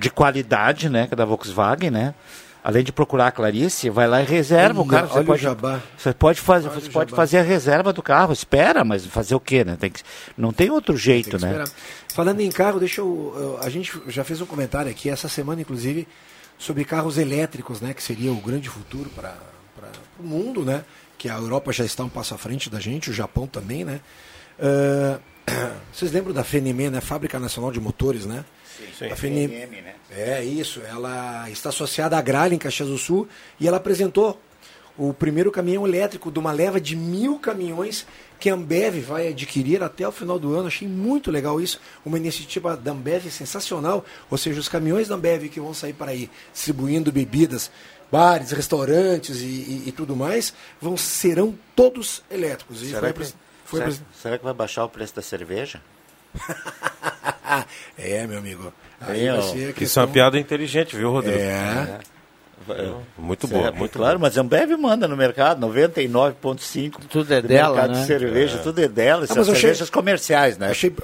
de 0.00 0.10
qualidade, 0.10 0.88
né? 0.88 1.06
Que 1.06 1.14
é 1.14 1.16
da 1.16 1.24
Volkswagen, 1.24 1.92
né? 1.92 2.14
Além 2.62 2.84
de 2.84 2.92
procurar 2.92 3.28
a 3.28 3.32
Clarice, 3.32 3.90
vai 3.90 4.06
lá 4.06 4.22
e 4.22 4.24
reserva 4.24 4.80
olha, 4.80 4.86
o 4.86 4.88
carro. 4.88 5.08
Você 5.08 5.24
pode, 5.24 5.42
você 5.96 6.12
pode, 6.12 6.40
fazer, 6.40 6.68
você 6.68 6.90
pode 6.90 7.14
fazer 7.14 7.38
a 7.38 7.42
reserva 7.42 7.92
do 7.92 8.02
carro, 8.02 8.32
espera, 8.32 8.84
mas 8.84 9.04
fazer 9.06 9.34
o 9.34 9.40
quê, 9.40 9.64
né? 9.64 9.76
Tem 9.78 9.90
que, 9.90 10.02
não 10.36 10.52
tem 10.52 10.70
outro 10.70 10.96
jeito, 10.96 11.38
tem 11.38 11.50
né? 11.50 11.64
Falando 12.14 12.40
em 12.40 12.50
carro, 12.50 12.78
deixa 12.78 13.00
eu, 13.00 13.58
A 13.60 13.68
gente 13.68 13.92
já 14.08 14.22
fez 14.22 14.40
um 14.40 14.46
comentário 14.46 14.90
aqui 14.90 15.08
essa 15.08 15.28
semana, 15.28 15.60
inclusive, 15.60 16.06
sobre 16.58 16.84
carros 16.84 17.18
elétricos, 17.18 17.80
né? 17.80 17.92
Que 17.92 18.02
seria 18.02 18.32
o 18.32 18.36
grande 18.36 18.68
futuro 18.68 19.10
para 19.10 19.34
o 20.20 20.22
mundo, 20.22 20.64
né? 20.64 20.84
Que 21.18 21.28
a 21.28 21.34
Europa 21.34 21.72
já 21.72 21.84
está 21.84 22.04
um 22.04 22.08
passo 22.08 22.34
à 22.34 22.38
frente 22.38 22.70
da 22.70 22.78
gente, 22.78 23.10
o 23.10 23.12
Japão 23.12 23.46
também, 23.46 23.84
né? 23.84 24.00
Uh, 24.58 25.20
vocês 25.92 26.12
lembram 26.12 26.32
da 26.32 26.44
FNM, 26.44 26.90
né? 26.90 27.00
Fábrica 27.00 27.38
Nacional 27.40 27.72
de 27.72 27.80
Motores, 27.80 28.24
né? 28.24 28.44
Sim, 28.98 29.06
a 29.06 29.16
FNM, 29.16 29.82
né? 29.82 29.94
É 30.14 30.44
isso, 30.44 30.80
ela 30.82 31.48
está 31.50 31.70
associada 31.70 32.18
à 32.18 32.20
Gralha 32.20 32.54
em 32.54 32.58
Caxias 32.58 32.88
do 32.88 32.98
Sul 32.98 33.26
e 33.58 33.66
ela 33.66 33.78
apresentou 33.78 34.38
o 34.96 35.14
primeiro 35.14 35.50
caminhão 35.50 35.86
elétrico 35.86 36.30
de 36.30 36.38
uma 36.38 36.52
leva 36.52 36.78
de 36.78 36.94
mil 36.94 37.38
caminhões 37.38 38.06
que 38.38 38.50
a 38.50 38.54
Ambev 38.54 39.00
vai 39.00 39.28
adquirir 39.28 39.82
até 39.82 40.06
o 40.06 40.12
final 40.12 40.38
do 40.38 40.54
ano. 40.54 40.66
Achei 40.66 40.86
muito 40.86 41.30
legal 41.30 41.60
isso. 41.60 41.80
Uma 42.04 42.18
iniciativa 42.18 42.76
da 42.76 42.92
Ambev 42.92 43.30
sensacional. 43.30 44.04
Ou 44.30 44.36
seja, 44.36 44.60
os 44.60 44.68
caminhões 44.68 45.08
da 45.08 45.14
Ambev 45.14 45.48
que 45.48 45.60
vão 45.60 45.72
sair 45.72 45.94
para 45.94 46.10
aí 46.10 46.28
distribuindo 46.52 47.10
bebidas, 47.10 47.70
bares, 48.10 48.50
restaurantes 48.50 49.40
e, 49.40 49.46
e, 49.46 49.84
e 49.86 49.92
tudo 49.92 50.14
mais, 50.14 50.52
vão 50.80 50.96
serão 50.96 51.58
todos 51.74 52.22
elétricos. 52.30 52.80
Será, 52.80 53.12
que, 53.12 53.24
foi, 53.64 53.78
será, 53.78 53.92
será 54.20 54.38
que 54.38 54.44
vai 54.44 54.54
baixar 54.54 54.84
o 54.84 54.88
preço 54.88 55.16
da 55.16 55.22
cerveja? 55.22 55.80
é, 57.96 58.26
meu 58.26 58.38
amigo. 58.38 58.72
Aí 59.06 59.28
Aí 59.28 59.74
Isso 59.80 59.98
é 59.98 60.02
uma 60.02 60.08
piada 60.08 60.38
inteligente, 60.38 60.96
viu, 60.96 61.10
Rodrigo? 61.10 61.38
É. 61.38 61.98
é. 61.98 61.98
Muito 63.18 63.48
boa, 63.48 63.68
é, 63.68 63.70
muito 63.72 63.98
claro, 63.98 64.20
mas 64.20 64.38
a 64.38 64.40
Ambev 64.40 64.70
manda 64.78 65.08
no 65.08 65.16
mercado 65.16 65.66
99,5. 65.66 67.00
Tudo 67.08 67.34
é 67.34 67.42
dela, 67.42 67.74
mercado 67.74 67.94
né? 67.94 68.00
de 68.00 68.06
cerveja, 68.06 68.56
é. 68.56 68.62
tudo 68.62 68.80
é 68.80 68.88
dela, 68.88 69.26
são 69.26 69.44
cervejas 69.44 69.82
achei, 69.82 69.92
comerciais, 69.92 70.58
né? 70.58 70.68
Achei 70.70 70.94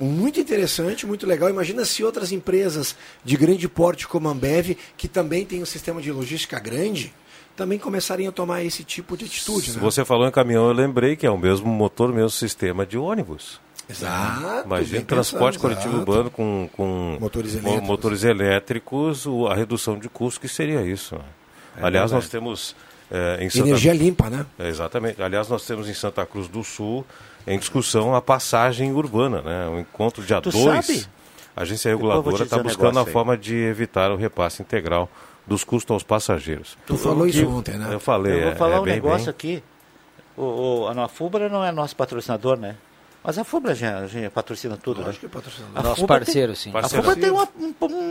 muito 0.00 0.40
interessante, 0.40 1.06
muito 1.06 1.26
legal. 1.26 1.50
Imagina 1.50 1.84
se 1.84 2.02
outras 2.02 2.32
empresas 2.32 2.96
de 3.22 3.36
grande 3.36 3.68
porte 3.68 4.08
como 4.08 4.28
a 4.28 4.32
Ambev, 4.32 4.76
que 4.96 5.06
também 5.06 5.44
tem 5.44 5.62
um 5.62 5.66
sistema 5.66 6.00
de 6.00 6.10
logística 6.10 6.58
grande, 6.58 7.12
também 7.54 7.78
começarem 7.78 8.26
a 8.26 8.32
tomar 8.32 8.62
esse 8.64 8.82
tipo 8.82 9.16
de 9.16 9.26
atitude. 9.26 9.72
Se 9.72 9.76
né? 9.76 9.82
você 9.82 10.04
falou 10.04 10.26
em 10.26 10.30
caminhão, 10.30 10.66
eu 10.66 10.72
lembrei 10.72 11.16
que 11.16 11.26
é 11.26 11.30
o 11.30 11.38
mesmo 11.38 11.66
motor, 11.66 12.10
o 12.10 12.14
mesmo 12.14 12.30
sistema 12.30 12.86
de 12.86 12.96
ônibus. 12.96 13.60
Exato. 13.88 14.66
Imagina 14.66 15.02
transporte 15.02 15.58
coletivo 15.58 15.98
urbano 15.98 16.30
com, 16.30 16.68
com 16.76 17.18
motores 17.20 17.54
elétricos, 17.54 17.86
motores 17.86 18.24
elétricos 18.24 19.26
a 19.50 19.54
redução 19.54 19.98
de 19.98 20.08
custo 20.08 20.40
que 20.40 20.48
seria 20.48 20.82
isso. 20.82 21.14
É 21.76 21.84
Aliás, 21.84 22.10
verdade. 22.10 22.14
nós 22.14 22.28
temos 22.28 22.76
é, 23.10 23.44
em 23.44 23.50
Santa... 23.50 23.68
Energia 23.68 23.92
limpa, 23.92 24.30
né? 24.30 24.46
É, 24.58 24.68
exatamente. 24.68 25.22
Aliás, 25.22 25.48
nós 25.48 25.66
temos 25.66 25.88
em 25.88 25.94
Santa 25.94 26.24
Cruz 26.24 26.48
do 26.48 26.64
Sul 26.64 27.04
em 27.46 27.58
discussão 27.58 28.14
a 28.14 28.22
passagem 28.22 28.92
urbana, 28.92 29.42
né? 29.42 29.68
O 29.68 29.78
encontro 29.80 30.22
dia 30.22 30.40
2. 30.40 31.08
A 31.54 31.62
agência 31.62 31.90
reguladora 31.90 32.44
está 32.44 32.58
buscando 32.58 32.96
um 32.96 33.02
a 33.02 33.06
forma 33.06 33.36
de 33.36 33.54
evitar 33.54 34.10
o 34.10 34.16
repasse 34.16 34.62
integral 34.62 35.10
dos 35.46 35.64
custos 35.64 35.92
aos 35.92 36.02
passageiros. 36.02 36.78
Tu 36.86 36.96
falou 36.96 37.26
isso 37.26 37.46
ontem, 37.46 37.76
né? 37.76 37.88
Eu 37.92 38.00
falei. 38.00 38.38
Eu 38.38 38.48
vou 38.48 38.56
falar 38.56 38.76
é, 38.76 38.80
um 38.80 38.84
bem, 38.84 38.94
negócio 38.94 39.26
bem... 39.26 39.30
aqui. 39.30 39.62
O, 40.34 40.84
o, 40.84 40.88
a 40.88 41.08
Fubra 41.08 41.50
não 41.50 41.62
é 41.62 41.70
nosso 41.70 41.94
patrocinador, 41.94 42.56
né? 42.56 42.76
Mas 43.24 43.38
a 43.38 43.44
FUBRA 43.44 43.74
já, 43.74 44.06
já 44.06 44.30
patrocina 44.30 44.76
tudo, 44.76 45.00
Eu 45.00 45.04
né? 45.04 45.10
Acho 45.10 45.20
que 45.20 45.26
é 45.26 45.28
patrocinador. 45.28 45.78
A 45.78 45.82
Nosso 45.82 46.06
parceiro, 46.06 46.54
tem, 46.54 46.72
sim. 46.72 46.72
A 46.74 46.88
FUBRA 46.88 47.16
tem 47.16 47.30
uma, 47.30 47.48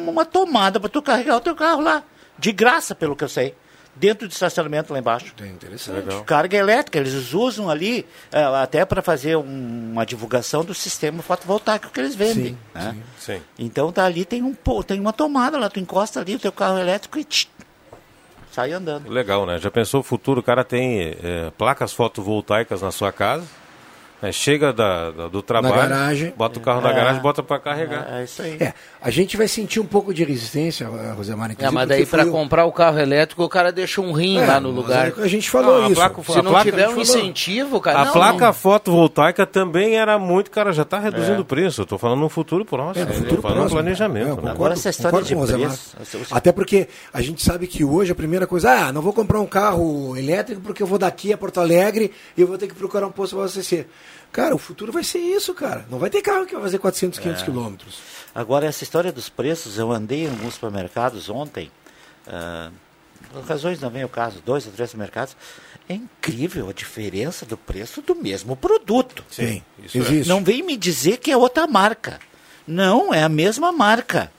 uma 0.07 0.25
tomada 0.25 0.79
para 0.79 0.89
tu 0.89 1.01
carregar 1.01 1.35
o 1.37 1.41
teu 1.41 1.55
carro 1.55 1.81
lá. 1.81 2.03
De 2.39 2.51
graça, 2.51 2.95
pelo 2.95 3.15
que 3.15 3.23
eu 3.23 3.29
sei. 3.29 3.53
Dentro 3.93 4.25
do 4.25 4.31
estacionamento 4.31 4.93
lá 4.93 4.99
embaixo. 4.99 5.33
Tem 5.35 5.51
interessante. 5.51 6.05
Legal. 6.05 6.23
Carga 6.23 6.57
elétrica, 6.57 6.97
eles 6.97 7.33
usam 7.33 7.69
ali 7.69 8.07
é, 8.31 8.41
até 8.41 8.85
para 8.85 9.01
fazer 9.01 9.35
um, 9.35 9.91
uma 9.91 10.05
divulgação 10.05 10.63
do 10.63 10.73
sistema 10.73 11.21
fotovoltaico 11.21 11.89
que 11.89 11.99
eles 11.99 12.15
vendem. 12.15 12.53
Sim, 12.53 12.57
né? 12.73 12.95
sim, 13.19 13.33
sim. 13.33 13.41
Então 13.59 13.91
tá 13.91 14.05
ali, 14.05 14.23
tem, 14.23 14.41
um, 14.41 14.55
tem 14.81 14.97
uma 14.97 15.11
tomada 15.11 15.59
lá, 15.59 15.69
tu 15.69 15.77
encosta 15.77 16.21
ali 16.21 16.35
o 16.35 16.39
teu 16.39 16.53
carro 16.53 16.79
elétrico 16.79 17.19
e 17.19 17.25
tch, 17.25 17.49
sai 18.49 18.71
andando. 18.71 19.09
Legal, 19.09 19.45
né? 19.45 19.59
Já 19.59 19.69
pensou 19.69 19.99
o 19.99 20.03
futuro? 20.03 20.39
O 20.39 20.43
cara 20.43 20.63
tem 20.63 21.17
é, 21.21 21.51
placas 21.57 21.91
fotovoltaicas 21.91 22.81
na 22.81 22.91
sua 22.91 23.11
casa 23.11 23.43
é, 24.21 24.31
chega 24.31 24.71
da, 24.71 25.11
da, 25.11 25.27
do 25.27 25.41
trabalho, 25.41 25.75
na 25.75 25.87
garagem, 25.87 26.33
bota 26.37 26.59
o 26.59 26.61
carro 26.61 26.79
é, 26.79 26.83
na 26.83 26.93
garagem 26.93 27.19
e 27.19 27.23
bota 27.23 27.41
para 27.41 27.59
carregar. 27.59 28.07
É, 28.09 28.21
é, 28.21 28.23
isso 28.23 28.41
aí. 28.41 28.57
É, 28.59 28.73
a 29.03 29.09
gente 29.09 29.35
vai 29.35 29.47
sentir 29.47 29.79
um 29.79 29.85
pouco 29.85 30.13
de 30.13 30.23
resistência, 30.23 30.87
Rosemary. 31.15 31.55
É, 31.57 31.71
mas 31.71 31.89
daí 31.89 32.05
para 32.05 32.23
comprar 32.27 32.65
o 32.65 32.71
carro 32.71 32.99
elétrico, 32.99 33.43
o 33.43 33.49
cara 33.49 33.71
deixa 33.71 33.99
um 33.99 34.11
rim 34.11 34.37
é, 34.37 34.45
lá 34.45 34.59
no 34.59 34.69
lugar. 34.69 35.11
É 35.17 35.23
a 35.23 35.27
gente 35.27 35.49
falou 35.49 35.87
isso. 35.87 35.95
Placa, 35.95 36.21
Se 36.21 36.41
não 36.43 36.61
tiver 36.61 36.87
um 36.87 37.01
incentivo, 37.01 37.81
cara. 37.81 38.01
A 38.01 38.05
não, 38.05 38.13
placa 38.13 38.45
não. 38.45 38.53
fotovoltaica 38.53 39.47
também 39.47 39.97
era 39.97 40.19
muito, 40.19 40.51
cara, 40.51 40.71
já 40.71 40.83
está 40.83 40.99
reduzindo 40.99 41.37
é. 41.37 41.39
o 41.39 41.45
preço. 41.45 41.81
Eu 41.81 41.85
tô 41.87 41.97
falando 41.97 42.19
no 42.19 42.29
futuro 42.29 42.63
próximo. 42.63 43.03
É, 43.03 43.07
no 43.07 43.13
futuro 43.15 43.41
próximo. 43.41 43.69
planejamento. 43.69 44.27
É, 44.27 44.29
concordo, 44.29 44.49
Agora 44.49 44.73
essa 44.73 44.89
história 44.91 45.23
de 45.23 45.35
preço. 45.35 45.97
Até 46.29 46.51
porque 46.51 46.87
a 47.11 47.21
gente 47.23 47.43
sabe 47.43 47.65
que 47.65 47.83
hoje 47.83 48.11
a 48.11 48.15
primeira 48.15 48.45
coisa, 48.45 48.69
ah, 48.69 48.93
não 48.93 49.01
vou 49.01 49.13
comprar 49.13 49.39
um 49.39 49.47
carro 49.47 50.15
elétrico 50.15 50.61
porque 50.61 50.83
eu 50.83 50.87
vou 50.87 50.99
daqui 50.99 51.33
a 51.33 51.37
Porto 51.37 51.59
Alegre 51.59 52.11
e 52.37 52.41
eu 52.41 52.45
vou 52.45 52.55
ter 52.55 52.67
que 52.67 52.75
procurar 52.75 53.07
um 53.07 53.11
posto 53.11 53.35
para 53.35 53.45
abastecer. 53.45 53.87
Cara, 54.31 54.55
o 54.55 54.57
futuro 54.57 54.91
vai 54.91 55.03
ser 55.03 55.19
isso, 55.19 55.53
cara. 55.53 55.85
Não 55.89 55.99
vai 55.99 56.09
ter 56.09 56.21
carro 56.21 56.45
que 56.45 56.53
vai 56.53 56.63
fazer 56.63 56.77
400, 56.77 57.19
500 57.19 57.41
é. 57.41 57.45
quilômetros. 57.45 57.99
Agora, 58.33 58.65
essa 58.65 58.83
história 58.83 59.11
dos 59.11 59.27
preços, 59.27 59.77
eu 59.77 59.91
andei 59.91 60.25
em 60.25 60.29
alguns 60.29 60.53
supermercados 60.53 61.29
ontem, 61.29 61.69
uh, 62.27 62.71
razões 63.45 63.79
não 63.81 63.89
vem 63.89 64.05
o 64.05 64.09
caso, 64.09 64.41
dois 64.45 64.65
ou 64.65 64.71
três 64.71 64.89
supermercados, 64.89 65.35
é 65.89 65.93
incrível 65.93 66.69
a 66.69 66.73
diferença 66.73 67.45
do 67.45 67.57
preço 67.57 68.01
do 68.01 68.15
mesmo 68.15 68.55
produto. 68.55 69.25
Sim, 69.29 69.61
isso 69.83 69.97
existe. 69.97 70.29
É. 70.29 70.33
Não 70.33 70.43
vem 70.43 70.63
me 70.63 70.77
dizer 70.77 71.17
que 71.17 71.31
é 71.31 71.35
outra 71.35 71.67
marca. 71.67 72.19
Não, 72.65 73.13
é 73.13 73.23
a 73.23 73.29
mesma 73.29 73.71
marca. 73.71 74.31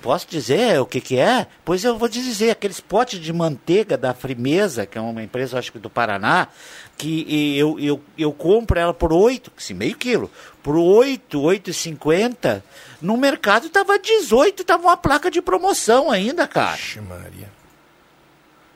Posso 0.00 0.26
dizer 0.28 0.80
o 0.80 0.86
que, 0.86 1.00
que 1.00 1.16
é? 1.16 1.46
Pois 1.64 1.84
eu 1.84 1.96
vou 1.96 2.08
dizer, 2.08 2.50
aqueles 2.50 2.80
potes 2.80 3.20
de 3.20 3.32
manteiga 3.32 3.96
da 3.96 4.12
Frimeza, 4.12 4.84
que 4.84 4.98
é 4.98 5.00
uma 5.00 5.22
empresa, 5.22 5.58
acho 5.58 5.70
que 5.70 5.78
do 5.78 5.88
Paraná, 5.88 6.48
que 6.96 7.56
eu, 7.58 7.78
eu, 7.80 8.00
eu 8.16 8.32
compro 8.32 8.78
ela 8.78 8.94
por 8.94 9.12
8, 9.12 9.50
assim, 9.56 9.74
meio 9.74 9.96
quilo, 9.96 10.30
por 10.62 10.76
8, 10.76 11.40
8,50. 11.40 12.62
No 13.00 13.16
mercado 13.16 13.66
estava 13.66 13.98
18, 13.98 14.62
estava 14.62 14.82
uma 14.82 14.96
placa 14.96 15.30
de 15.30 15.42
promoção 15.42 16.10
ainda, 16.10 16.46
cara. 16.46 16.76
Ixi, 16.76 17.00
Maria. 17.00 17.62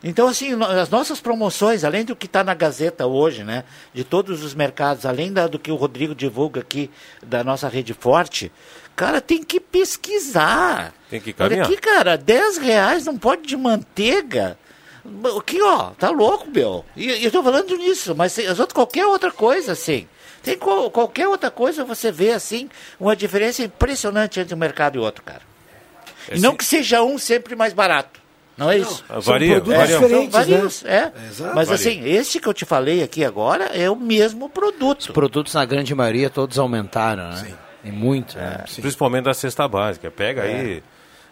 Então, 0.03 0.29
assim, 0.29 0.53
as 0.63 0.91
nossas 0.91 1.21
promoções, 1.21 1.83
além 1.83 2.05
do 2.05 2.15
que 2.15 2.27
está 2.27 2.45
na 2.45 2.55
Gazeta 2.55 3.07
hoje, 3.07 3.43
né, 3.43 3.65
de 3.93 4.05
todos 4.05 4.45
os 4.45 4.55
mercados, 4.55 5.07
além 5.07 5.33
da, 5.33 5.47
do 5.47 5.59
que 5.59 5.71
o 5.71 5.75
Rodrigo 5.75 6.15
divulga 6.15 6.61
aqui 6.61 6.91
da 7.25 7.43
nossa 7.43 7.69
rede 7.69 7.95
forte, 7.95 8.53
cara, 8.95 9.21
tem 9.21 9.43
que 9.43 9.59
pesquisar. 9.59 10.93
Tem 11.11 11.21
que 11.21 11.33
caminhar. 11.33 11.67
Olha 11.67 11.75
aqui, 11.75 11.81
cara, 11.81 12.17
10 12.17 12.59
reais 12.59 13.05
não 13.05 13.17
pode 13.17 13.43
de 13.43 13.57
manteiga. 13.57 14.59
Aqui, 15.39 15.61
ó, 15.63 15.91
tá 15.91 16.11
louco, 16.11 16.49
meu. 16.51 16.85
E 16.97 17.25
eu 17.25 17.31
tô 17.31 17.43
falando 17.43 17.77
nisso, 17.77 18.15
mas 18.15 18.39
as 18.39 18.59
outras, 18.59 18.73
qualquer 18.73 19.07
outra 19.07 19.31
coisa, 19.31 19.73
assim. 19.73 20.09
Tem 20.43 20.57
qualquer 20.57 21.27
outra 21.27 21.51
coisa 21.51 21.85
você 21.85 22.13
vê, 22.13 22.31
assim, 22.31 22.69
uma 23.01 23.17
diferença 23.17 23.65
impressionante 23.65 24.39
entre 24.39 24.55
um 24.55 24.59
mercado 24.59 24.97
e 24.97 24.99
outro, 24.99 25.25
cara. 25.25 25.43
Esse... 26.29 26.39
E 26.39 26.41
não 26.41 26.55
que 26.55 26.65
seja 26.65 27.03
um 27.03 27.19
sempre 27.19 27.57
mais 27.57 27.73
barato. 27.73 28.21
Não 28.57 28.71
é 28.71 28.79
isso? 28.79 29.05
Não, 29.09 29.21
varia, 29.21 29.57
são 29.57 29.65
produtos 29.65 29.89
diferentes, 29.89 30.33
vários, 30.33 30.83
né? 30.83 30.91
é. 30.91 30.97
é 30.97 31.53
Mas 31.53 31.69
varia. 31.69 31.75
assim, 31.75 32.09
esse 32.09 32.41
que 32.41 32.47
eu 32.47 32.55
te 32.55 32.65
falei 32.65 33.03
aqui 33.03 33.25
agora 33.25 33.65
é 33.65 33.91
o 33.91 33.97
mesmo 33.97 34.49
produto. 34.49 35.01
Os 35.01 35.07
produtos, 35.09 35.53
na 35.53 35.65
grande 35.65 35.95
maioria, 35.95 36.31
todos 36.31 36.59
aumentaram, 36.59 37.31
né? 37.31 37.45
Sim. 37.49 37.55
E 37.85 37.93
muito. 37.93 38.39
É, 38.39 38.43
né? 38.43 38.65
Principalmente 38.81 39.25
da 39.25 39.35
cesta 39.35 39.69
básica. 39.69 40.11
Pega 40.11 40.43
é. 40.43 40.61
aí 40.61 40.83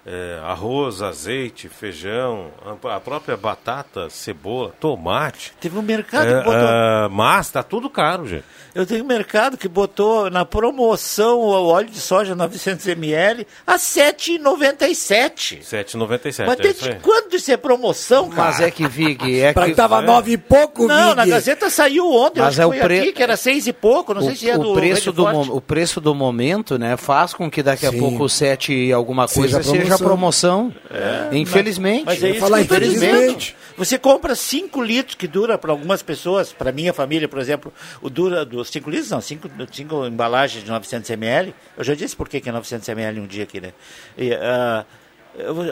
é, 0.07 0.38
arroz, 0.43 1.01
azeite, 1.01 1.69
feijão, 1.69 2.51
a 2.85 3.01
própria 3.01 3.37
batata, 3.37 4.11
cebola, 4.11 4.75
tomate. 4.79 5.53
Teve 5.61 5.79
um 5.79 5.83
mercado 5.83 6.29
é, 6.29 6.38
que 6.38 6.45
botou. 6.45 6.69
É, 6.69 7.09
mas 7.11 7.51
tá 7.51 7.62
tudo 7.62 7.88
caro, 7.88 8.27
gente. 8.27 8.45
Eu 8.75 8.85
tenho 8.85 9.05
um 9.05 9.07
mercado 9.07 9.57
que 9.57 9.69
botou 9.69 10.29
na 10.29 10.45
promoção 10.45 11.38
o 11.38 11.69
óleo 11.69 11.88
de 11.88 12.01
soja 12.01 12.35
900ml 12.35 13.47
a 13.64 13.77
7,97. 13.77 15.61
7,97. 15.61 16.45
Mas 16.45 16.59
é 16.59 16.62
desde 16.62 16.95
quando 16.97 17.35
isso 17.35 17.53
é 17.53 17.57
promoção, 17.57 18.29
cara? 18.29 18.51
Mas 18.51 18.61
é 18.61 18.71
que, 18.73 18.87
Vig, 18.88 19.40
é 19.40 19.53
pra 19.53 19.67
que... 19.67 19.75
tava 19.75 20.03
é. 20.03 20.03
nove 20.03 20.33
e 20.33 20.37
pouco, 20.37 20.88
Não, 20.88 21.11
Vig. 21.11 21.17
na 21.17 21.25
Gazeta 21.25 21.71
saiu 21.71 22.12
ontem, 22.12 22.40
Mas 22.40 22.59
é 22.59 22.67
o 22.67 22.71
pre... 22.71 22.99
aqui, 22.99 23.12
que 23.12 23.23
era 23.23 23.37
seis 23.37 23.69
e 23.69 23.73
pouco, 23.73 24.12
não 24.12 24.23
o, 24.23 24.25
sei 24.25 24.35
se 24.35 24.51
é 24.51 24.57
o 24.57 24.59
do 24.59 24.75
preço 24.75 25.12
do 25.12 25.25
O 25.25 25.61
preço 25.61 26.01
do 26.01 26.14
momento, 26.14 26.77
né, 26.77 26.97
faz 26.97 27.33
com 27.33 27.49
que 27.49 27.62
daqui 27.62 27.87
a 27.87 27.90
Sim. 27.90 27.99
pouco 28.01 28.25
o 28.25 28.29
7 28.29 28.73
e 28.73 28.93
alguma 28.93 29.29
coisa 29.29 29.62
seja, 29.62 29.79
seja 29.79 29.93
promoção. 29.98 30.74
É, 30.90 31.37
infelizmente. 31.37 32.04
Mas, 32.04 32.20
mas 32.20 32.24
é 32.24 32.30
isso 32.30 32.40
falar, 32.40 32.61
infelizmente. 32.61 33.57
Você 33.76 33.98
compra 33.98 34.35
5 34.35 34.83
litros, 34.83 35.14
que 35.16 35.26
dura 35.26 35.59
para 35.59 35.72
algumas 35.72 36.02
pessoas, 36.02 36.52
para 36.52 36.70
minha 36.70 36.92
família, 36.92 37.28
por 37.28 37.38
exemplo, 37.38 37.72
o 38.00 38.09
dura 38.09 38.44
dos 38.44 38.68
5 38.70 38.88
litros, 38.88 39.11
não, 39.11 39.20
5 39.20 40.07
embalagens 40.07 40.64
de 40.64 40.70
900 40.70 41.11
ml. 41.11 41.54
Eu 41.76 41.83
já 41.85 41.94
disse 41.94 42.14
por 42.14 42.28
que 42.28 42.48
é 42.48 42.52
900 42.52 42.88
ml 42.88 43.20
um 43.20 43.26
dia 43.26 43.44
aqui, 43.44 43.61
né? 43.61 43.72
E, 44.16 44.30
uh, 44.33 44.85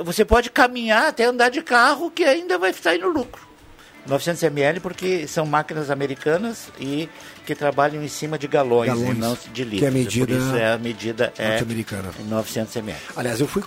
você 0.05 0.25
pode 0.25 0.51
caminhar 0.51 1.09
até 1.09 1.25
andar 1.25 1.49
de 1.49 1.63
carro 1.63 2.11
que 2.11 2.25
ainda 2.25 2.59
vai 2.59 2.71
estar 2.71 2.99
no 2.99 3.09
lucro. 3.09 3.52
900 4.07 4.43
ml 4.43 4.81
porque 4.81 5.27
são 5.27 5.47
máquinas 5.47 5.91
americanas 5.91 6.69
e 6.79 7.09
que 7.47 7.55
trabalham 7.55 8.03
em 8.03 8.09
cima 8.09 8.39
de 8.39 8.47
galões, 8.47 8.89
galões 8.89 9.17
e 9.17 9.21
não 9.21 9.39
de 9.53 9.65
litros. 9.65 9.81
Que 9.81 9.85
é 9.85 9.89
a 9.89 9.93
medida, 9.93 10.27
Por 10.27 10.35
isso 10.35 10.57
é 10.57 10.73
a 10.73 10.79
medida 10.79 11.33
é 11.39 11.59
americana. 11.59 12.11
900 12.29 12.77
ml. 12.77 12.99
Aliás, 13.17 13.41
eu 13.41 13.47
fui 13.47 13.63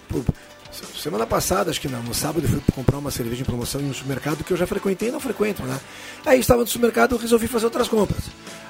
Semana 1.02 1.26
passada, 1.26 1.72
acho 1.72 1.80
que 1.80 1.88
não, 1.88 2.02
no 2.04 2.14
sábado, 2.14 2.46
eu 2.46 2.50
fui 2.50 2.62
comprar 2.74 2.98
uma 2.98 3.12
cerveja 3.12 3.42
em 3.42 3.46
promoção 3.46 3.80
em 3.80 3.90
um 3.90 3.94
supermercado 3.94 4.44
que 4.44 4.52
eu 4.52 4.58
já 4.58 4.68
frequentei 4.68 5.08
e 5.08 5.12
não 5.12 5.20
frequento, 5.20 5.64
né? 5.64 5.80
Aí 6.26 6.40
estava 6.40 6.62
no 6.62 6.68
supermercado, 6.68 7.16
eu 7.16 7.18
resolvi 7.18 7.48
fazer 7.48 7.66
outras 7.66 7.88
compras. 7.88 8.24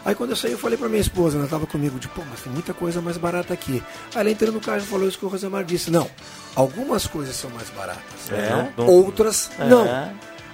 Aí 0.04 0.13
quando 0.13 0.32
eu 0.32 0.36
saí, 0.36 0.51
eu 0.51 0.58
falei 0.58 0.78
para 0.78 0.88
minha 0.88 1.01
esposa, 1.01 1.38
ela 1.38 1.45
estava 1.45 1.65
comigo, 1.65 1.97
de, 1.97 2.08
pô, 2.08 2.21
mas 2.30 2.41
tem 2.41 2.54
muita 2.54 2.73
coisa 2.73 3.01
mais 3.01 3.17
barata 3.17 3.54
aqui. 3.54 3.82
Aí 4.13 4.21
ela 4.21 4.30
entrou 4.30 4.51
no 4.51 4.60
carro 4.60 4.78
e 4.78 4.82
falou 4.82 5.08
isso 5.08 5.17
que 5.17 5.25
o 5.25 5.30
Rosemar 5.30 5.63
disse. 5.63 5.89
Não, 5.89 6.08
algumas 6.56 7.08
coisas 7.08 7.36
são 7.36 7.49
mais 7.49 7.69
baratas, 7.71 8.04
é, 8.32 8.82
outras 8.84 9.49
é. 9.58 9.65
não. 9.65 9.86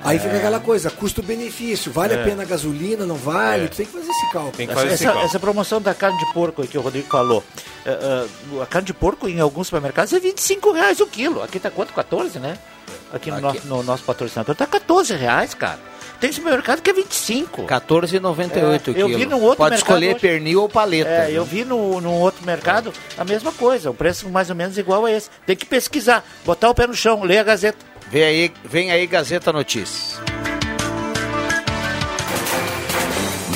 Aí 0.03 0.17
é. 0.17 0.19
fica 0.19 0.37
aquela 0.37 0.59
coisa, 0.59 0.89
custo-benefício, 0.89 1.91
vale 1.91 2.13
é. 2.13 2.21
a 2.21 2.23
pena 2.23 2.43
a 2.43 2.45
gasolina, 2.45 3.05
não 3.05 3.15
vale? 3.15 3.65
É. 3.65 3.67
Tu 3.67 3.77
tem 3.77 3.85
que 3.85 3.91
fazer 3.91 4.09
esse 4.09 4.31
cálculo. 4.31 4.51
Tem 4.51 4.67
que 4.67 4.73
fazer 4.73 4.85
essa, 4.87 4.95
esse 4.95 5.03
cálculo. 5.05 5.25
essa 5.25 5.39
promoção 5.39 5.81
da 5.81 5.93
carne 5.93 6.17
de 6.17 6.33
porco 6.33 6.65
que 6.65 6.77
o 6.77 6.81
Rodrigo 6.81 7.07
falou, 7.07 7.43
uh, 7.85 8.55
uh, 8.55 8.61
a 8.61 8.65
carne 8.65 8.87
de 8.87 8.93
porco 8.93 9.27
em 9.27 9.39
alguns 9.39 9.67
supermercados 9.67 10.13
é 10.13 10.19
25 10.19 10.71
reais 10.71 10.99
o 10.99 11.07
quilo. 11.07 11.41
Aqui 11.41 11.59
tá 11.59 11.69
quanto? 11.69 11.93
14, 11.93 12.39
né? 12.39 12.57
Aqui 13.13 13.29
no, 13.29 13.47
Aqui. 13.47 13.61
No, 13.67 13.77
no 13.77 13.83
nosso 13.83 14.03
patrocinador 14.03 14.55
tá 14.55 14.65
14 14.65 15.15
reais, 15.15 15.53
cara. 15.53 15.79
tem 16.19 16.31
supermercado 16.31 16.81
que 16.81 16.89
é 16.89 16.93
25. 16.93 17.63
14,98 17.63 18.95
é, 18.95 19.01
Eu 19.01 19.07
vi 19.07 19.25
no 19.25 19.39
outro 19.39 19.57
Pode 19.57 19.75
escolher 19.75 20.11
hoje, 20.11 20.19
pernil 20.19 20.61
ou 20.61 20.69
paleta. 20.69 21.09
É, 21.09 21.27
né? 21.27 21.31
eu 21.31 21.45
vi 21.45 21.63
no, 21.63 21.99
no 21.99 22.13
outro 22.13 22.45
mercado 22.45 22.93
a 23.17 23.23
mesma 23.23 23.51
coisa, 23.51 23.91
o 23.91 23.93
preço 23.93 24.29
mais 24.29 24.49
ou 24.49 24.55
menos 24.55 24.77
igual 24.77 25.05
a 25.05 25.11
esse. 25.11 25.29
Tem 25.45 25.55
que 25.55 25.65
pesquisar, 25.65 26.25
botar 26.45 26.69
o 26.69 26.75
pé 26.75 26.87
no 26.87 26.93
chão, 26.93 27.23
ler 27.23 27.39
a 27.39 27.43
Gazeta. 27.43 27.90
Vem 28.11 28.23
aí, 28.23 28.51
vem 28.65 28.91
aí 28.91 29.07
Gazeta 29.07 29.53
Notícias. 29.53 30.19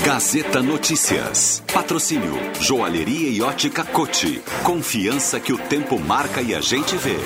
Gazeta 0.01 0.63
Notícias. 0.63 1.61
Patrocínio 1.73 2.31
Joalheria 2.61 3.27
e 3.31 3.41
Ótica 3.41 3.83
Cote. 3.83 4.41
Confiança 4.63 5.41
que 5.41 5.51
o 5.51 5.57
tempo 5.57 5.99
marca 5.99 6.41
e 6.41 6.55
a 6.55 6.61
gente 6.61 6.95
vê. 6.95 7.17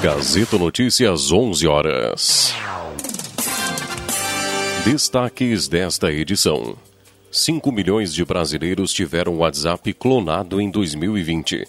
Gazeta 0.00 0.56
Notícias, 0.56 1.32
11 1.32 1.66
horas. 1.66 2.54
Destaques 4.84 5.66
desta 5.66 6.12
edição: 6.12 6.76
5 7.32 7.72
milhões 7.72 8.14
de 8.14 8.24
brasileiros 8.24 8.92
tiveram 8.92 9.38
WhatsApp 9.38 9.92
clonado 9.94 10.60
em 10.60 10.70
2020. 10.70 11.66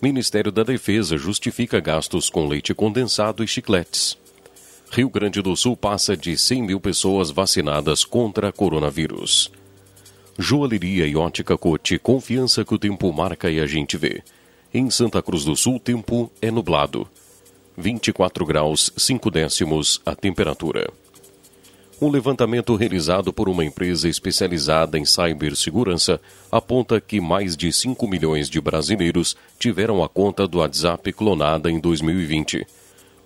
Ministério 0.00 0.50
da 0.50 0.62
Defesa 0.62 1.18
justifica 1.18 1.78
gastos 1.80 2.30
com 2.30 2.48
leite 2.48 2.72
condensado 2.72 3.44
e 3.44 3.46
chicletes. 3.46 4.21
Rio 4.94 5.08
Grande 5.08 5.40
do 5.40 5.56
Sul 5.56 5.74
passa 5.74 6.14
de 6.14 6.36
100 6.36 6.64
mil 6.64 6.78
pessoas 6.78 7.30
vacinadas 7.30 8.04
contra 8.04 8.52
coronavírus. 8.52 9.50
Joalheria 10.38 11.06
e 11.06 11.16
ótica 11.16 11.56
Cote, 11.56 11.98
confiança 11.98 12.62
que 12.62 12.74
o 12.74 12.78
tempo 12.78 13.10
marca 13.10 13.50
e 13.50 13.58
a 13.58 13.66
gente 13.66 13.96
vê. 13.96 14.22
Em 14.72 14.90
Santa 14.90 15.22
Cruz 15.22 15.46
do 15.46 15.56
Sul, 15.56 15.80
tempo 15.80 16.30
é 16.42 16.50
nublado. 16.50 17.08
24 17.74 18.44
graus 18.44 18.92
5 18.94 19.30
décimos 19.30 19.98
a 20.04 20.14
temperatura. 20.14 20.90
Um 21.98 22.10
levantamento 22.10 22.76
realizado 22.76 23.32
por 23.32 23.48
uma 23.48 23.64
empresa 23.64 24.10
especializada 24.10 24.98
em 24.98 25.06
cibersegurança 25.06 26.20
aponta 26.50 27.00
que 27.00 27.18
mais 27.18 27.56
de 27.56 27.72
5 27.72 28.06
milhões 28.06 28.46
de 28.46 28.60
brasileiros 28.60 29.38
tiveram 29.58 30.04
a 30.04 30.08
conta 30.08 30.46
do 30.46 30.58
WhatsApp 30.58 31.10
clonada 31.14 31.70
em 31.70 31.80
2020. 31.80 32.66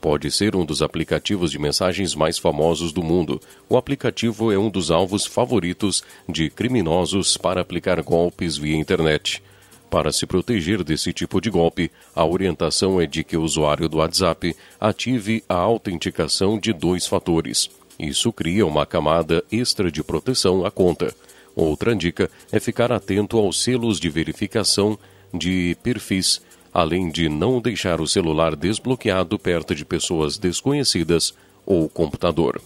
Pode 0.00 0.30
ser 0.30 0.54
um 0.54 0.64
dos 0.64 0.82
aplicativos 0.82 1.50
de 1.50 1.58
mensagens 1.58 2.14
mais 2.14 2.38
famosos 2.38 2.92
do 2.92 3.02
mundo. 3.02 3.40
O 3.68 3.76
aplicativo 3.76 4.52
é 4.52 4.58
um 4.58 4.70
dos 4.70 4.90
alvos 4.90 5.26
favoritos 5.26 6.02
de 6.28 6.50
criminosos 6.50 7.36
para 7.36 7.60
aplicar 7.60 8.00
golpes 8.02 8.56
via 8.56 8.76
internet. 8.76 9.42
Para 9.90 10.12
se 10.12 10.26
proteger 10.26 10.84
desse 10.84 11.12
tipo 11.12 11.40
de 11.40 11.48
golpe, 11.48 11.90
a 12.14 12.24
orientação 12.24 13.00
é 13.00 13.06
de 13.06 13.24
que 13.24 13.36
o 13.36 13.42
usuário 13.42 13.88
do 13.88 13.98
WhatsApp 13.98 14.54
ative 14.80 15.42
a 15.48 15.56
autenticação 15.56 16.58
de 16.58 16.72
dois 16.72 17.06
fatores 17.06 17.70
isso 17.98 18.32
cria 18.32 18.66
uma 18.66 18.84
camada 18.84 19.42
extra 19.50 19.90
de 19.90 20.02
proteção 20.02 20.64
à 20.64 20.70
conta. 20.70 21.14
Outra 21.54 21.96
dica 21.96 22.30
é 22.52 22.60
ficar 22.60 22.92
atento 22.92 23.38
aos 23.38 23.62
selos 23.62 23.98
de 23.98 24.10
verificação 24.10 24.98
de 25.32 25.76
perfis, 25.82 26.42
além 26.76 27.08
de 27.08 27.26
não 27.26 27.58
deixar 27.58 28.02
o 28.02 28.06
celular 28.06 28.54
desbloqueado 28.54 29.38
perto 29.38 29.74
de 29.74 29.82
pessoas 29.82 30.36
desconhecidas 30.36 31.32
ou 31.64 31.88
computador. 31.88 32.60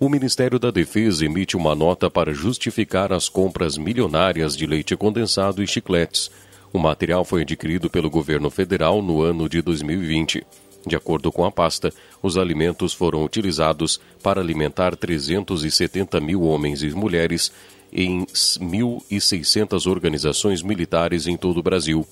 O 0.00 0.08
Ministério 0.08 0.58
da 0.58 0.68
Defesa 0.68 1.24
emite 1.24 1.56
uma 1.56 1.76
nota 1.76 2.10
para 2.10 2.34
justificar 2.34 3.12
as 3.12 3.28
compras 3.28 3.78
milionárias 3.78 4.56
de 4.56 4.66
leite 4.66 4.96
condensado 4.96 5.62
e 5.62 5.68
chicletes. 5.68 6.32
O 6.72 6.80
material 6.80 7.24
foi 7.24 7.42
adquirido 7.42 7.88
pelo 7.88 8.10
governo 8.10 8.50
federal 8.50 9.00
no 9.00 9.22
ano 9.22 9.48
de 9.48 9.62
2020. 9.62 10.44
De 10.84 10.96
acordo 10.96 11.30
com 11.30 11.44
a 11.44 11.52
pasta, 11.52 11.92
os 12.20 12.36
alimentos 12.36 12.92
foram 12.92 13.22
utilizados 13.22 14.00
para 14.20 14.40
alimentar 14.40 14.96
370 14.96 16.20
mil 16.20 16.42
homens 16.42 16.82
e 16.82 16.90
mulheres 16.90 17.52
em 17.92 18.26
1.600 18.26 19.88
organizações 19.88 20.60
militares 20.60 21.28
em 21.28 21.36
todo 21.36 21.58
o 21.58 21.62
Brasil. 21.62 22.04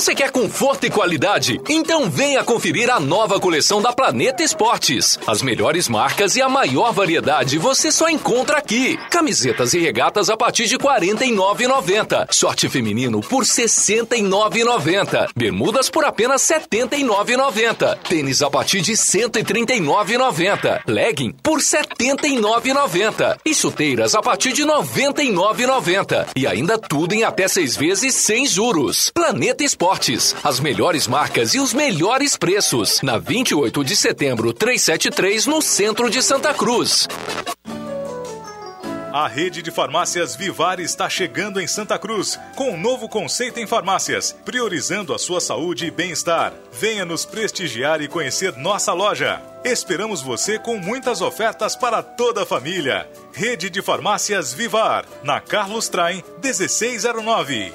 Você 0.00 0.14
quer 0.14 0.30
conforto 0.30 0.86
e 0.86 0.90
qualidade? 0.90 1.60
Então 1.68 2.08
venha 2.08 2.42
conferir 2.42 2.88
a 2.88 2.98
nova 2.98 3.38
coleção 3.38 3.82
da 3.82 3.92
Planeta 3.92 4.42
Esportes. 4.42 5.18
As 5.26 5.42
melhores 5.42 5.90
marcas 5.90 6.36
e 6.36 6.40
a 6.40 6.48
maior 6.48 6.90
variedade 6.90 7.58
você 7.58 7.92
só 7.92 8.08
encontra 8.08 8.56
aqui. 8.56 8.98
Camisetas 9.10 9.74
e 9.74 9.78
regatas 9.78 10.30
a 10.30 10.38
partir 10.38 10.64
de 10.64 10.76
R$ 10.76 10.84
49,90. 10.84 12.32
Short 12.32 12.66
feminino 12.70 13.20
por 13.20 13.42
R$ 13.42 13.50
69,90. 13.50 15.28
Bermudas 15.36 15.90
por 15.90 16.06
apenas 16.06 16.48
R$ 16.48 16.60
79,90. 16.60 17.98
Tênis 18.08 18.40
a 18.40 18.48
partir 18.48 18.80
de 18.80 18.92
R$ 18.92 18.96
139,90. 18.96 20.80
Legging 20.86 21.32
por 21.42 21.58
R$ 21.58 21.62
79,90. 21.62 23.38
E 23.44 23.54
chuteiras 23.54 24.14
a 24.14 24.22
partir 24.22 24.54
de 24.54 24.62
R$ 24.62 24.70
99,90. 24.70 26.28
E 26.34 26.46
ainda 26.46 26.78
tudo 26.78 27.12
em 27.12 27.22
até 27.22 27.46
seis 27.46 27.76
vezes 27.76 28.14
sem 28.14 28.46
juros. 28.46 29.12
Planeta 29.14 29.62
Esportes 29.62 29.89
As 30.44 30.60
melhores 30.60 31.08
marcas 31.08 31.52
e 31.52 31.58
os 31.58 31.74
melhores 31.74 32.36
preços. 32.36 33.00
Na 33.02 33.18
28 33.18 33.82
de 33.82 33.96
setembro, 33.96 34.52
373, 34.52 35.46
no 35.46 35.60
centro 35.60 36.08
de 36.08 36.22
Santa 36.22 36.54
Cruz. 36.54 37.08
A 39.12 39.26
rede 39.26 39.60
de 39.60 39.72
farmácias 39.72 40.36
Vivar 40.36 40.78
está 40.78 41.10
chegando 41.10 41.60
em 41.60 41.66
Santa 41.66 41.98
Cruz 41.98 42.38
com 42.54 42.70
um 42.70 42.80
novo 42.80 43.08
conceito 43.08 43.58
em 43.58 43.66
farmácias, 43.66 44.30
priorizando 44.44 45.12
a 45.12 45.18
sua 45.18 45.40
saúde 45.40 45.86
e 45.86 45.90
bem-estar. 45.90 46.52
Venha 46.70 47.04
nos 47.04 47.24
prestigiar 47.24 48.00
e 48.00 48.06
conhecer 48.06 48.56
nossa 48.56 48.92
loja. 48.92 49.42
Esperamos 49.64 50.22
você 50.22 50.58
com 50.58 50.78
muitas 50.78 51.20
ofertas 51.20 51.76
para 51.76 52.02
toda 52.02 52.44
a 52.44 52.46
família. 52.46 53.06
Rede 53.30 53.68
de 53.68 53.82
Farmácias 53.82 54.54
Vivar, 54.54 55.04
na 55.22 55.38
Carlos 55.38 55.86
Traem 55.88 56.24
1609. 56.42 57.72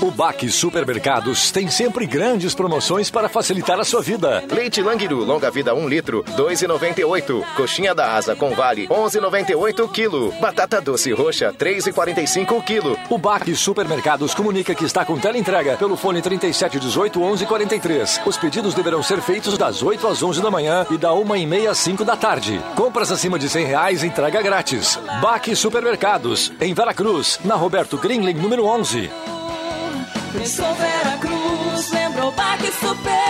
O 0.00 0.10
Baque 0.12 0.48
Supermercados 0.48 1.50
tem 1.50 1.68
sempre 1.70 2.06
grandes 2.06 2.54
promoções 2.54 3.10
para 3.10 3.28
facilitar 3.28 3.80
a 3.80 3.84
sua 3.84 4.00
vida. 4.00 4.44
Leite 4.50 4.80
Languiru, 4.80 5.24
longa 5.24 5.50
vida 5.50 5.74
1 5.74 5.88
litro, 5.88 6.24
2,98. 6.36 7.44
Coxinha 7.56 7.94
da 7.94 8.14
asa 8.14 8.36
com 8.36 8.50
vale, 8.54 8.86
11,98 8.86 9.90
quilo. 9.90 10.32
Batata 10.40 10.80
doce 10.80 11.12
roxa, 11.12 11.52
3,45 11.52 12.64
quilo. 12.64 12.96
O 13.08 13.18
Baque 13.18 13.54
Supermercados 13.56 14.34
comunica 14.34 14.74
que 14.74 14.84
está 14.84 15.04
com 15.04 15.18
teleentrega 15.18 15.76
pelo 15.76 15.96
fone 15.96 16.22
3718 16.22 17.18
1143. 17.18 18.20
Os 18.24 18.36
pedidos 18.36 18.74
deverão 18.74 19.02
ser 19.02 19.20
feitos 19.20 19.58
das 19.58 19.82
8 19.82 20.06
às 20.06 20.22
11 20.22 20.40
da 20.40 20.50
manhã 20.50 20.59
manhã 20.60 20.86
e 20.90 20.98
da 20.98 21.12
uma 21.14 21.38
e 21.38 21.46
meia 21.46 21.70
às 21.70 21.78
cinco 21.78 22.04
da 22.04 22.16
tarde. 22.16 22.62
Compras 22.76 23.10
acima 23.10 23.38
de 23.38 23.48
cem 23.48 23.64
reais, 23.64 24.04
entrega 24.04 24.42
grátis. 24.42 24.98
Baque 25.22 25.56
Supermercados, 25.56 26.52
em 26.60 26.74
Veracruz, 26.74 27.40
na 27.44 27.54
Roberto 27.54 27.96
Greenling, 27.96 28.34
número 28.34 28.66
11. 28.66 29.10
Pensou 30.32 30.74
Veracruz, 30.74 31.90
lembrou 31.90 32.30
Baque 32.32 32.70
Supermercado. 32.72 33.29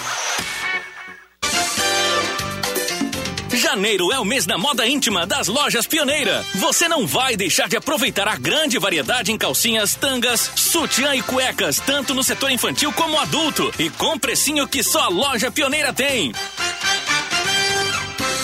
Janeiro 3.61 4.11
é 4.11 4.17
o 4.17 4.25
mês 4.25 4.47
da 4.47 4.57
moda 4.57 4.87
íntima 4.87 5.23
das 5.23 5.47
lojas 5.47 5.85
Pioneira. 5.85 6.43
Você 6.55 6.87
não 6.87 7.05
vai 7.05 7.37
deixar 7.37 7.69
de 7.69 7.77
aproveitar 7.77 8.27
a 8.27 8.35
grande 8.35 8.79
variedade 8.79 9.31
em 9.31 9.37
calcinhas, 9.37 9.93
tangas, 9.93 10.49
sutiã 10.55 11.13
e 11.15 11.21
cuecas, 11.21 11.79
tanto 11.79 12.15
no 12.15 12.23
setor 12.23 12.49
infantil 12.49 12.91
como 12.91 13.19
adulto. 13.19 13.71
E 13.77 13.87
com 13.91 14.17
precinho 14.17 14.67
que 14.67 14.81
só 14.81 15.01
a 15.01 15.09
loja 15.09 15.51
Pioneira 15.51 15.93
tem. 15.93 16.33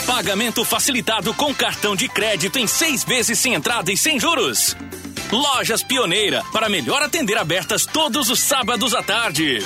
Pagamento 0.06 0.64
facilitado 0.64 1.34
com 1.34 1.52
cartão 1.52 1.96
de 1.96 2.08
crédito 2.08 2.60
em 2.60 2.68
seis 2.68 3.04
vezes 3.04 3.40
sem 3.40 3.56
entrada 3.56 3.92
e 3.92 3.98
sem 3.98 4.20
juros. 4.20 4.78
Lojas 5.32 5.82
Pioneira, 5.82 6.44
para 6.54 6.70
melhor 6.70 7.02
atender 7.02 7.40
abertas 7.40 7.88
todos 7.88 8.30
os 8.30 8.40
sábados 8.40 8.94
à 8.94 9.02
tarde. 9.02 9.66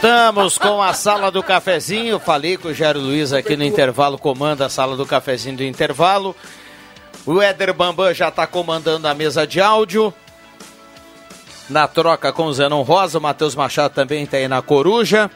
Voltamos 0.00 0.56
com 0.56 0.80
a 0.80 0.92
sala 0.92 1.28
do 1.28 1.42
cafezinho. 1.42 2.20
Falei 2.20 2.56
com 2.56 2.68
o 2.68 2.74
Jairo 2.74 3.00
Luiz 3.00 3.32
aqui 3.32 3.56
no 3.56 3.64
intervalo, 3.64 4.16
comanda 4.16 4.66
a 4.66 4.68
sala 4.68 4.96
do 4.96 5.04
cafezinho 5.04 5.56
do 5.56 5.64
intervalo. 5.64 6.36
O 7.26 7.42
Éder 7.42 7.74
Bambam 7.74 8.14
já 8.14 8.28
está 8.28 8.46
comandando 8.46 9.08
a 9.08 9.14
mesa 9.14 9.44
de 9.44 9.60
áudio. 9.60 10.14
Na 11.68 11.88
troca 11.88 12.32
com 12.32 12.44
o 12.44 12.54
Zenon 12.54 12.82
Rosa, 12.82 13.18
o 13.18 13.20
Matheus 13.20 13.56
Machado 13.56 13.92
também 13.92 14.22
está 14.22 14.36
aí 14.36 14.46
na 14.46 14.62
coruja. 14.62 15.28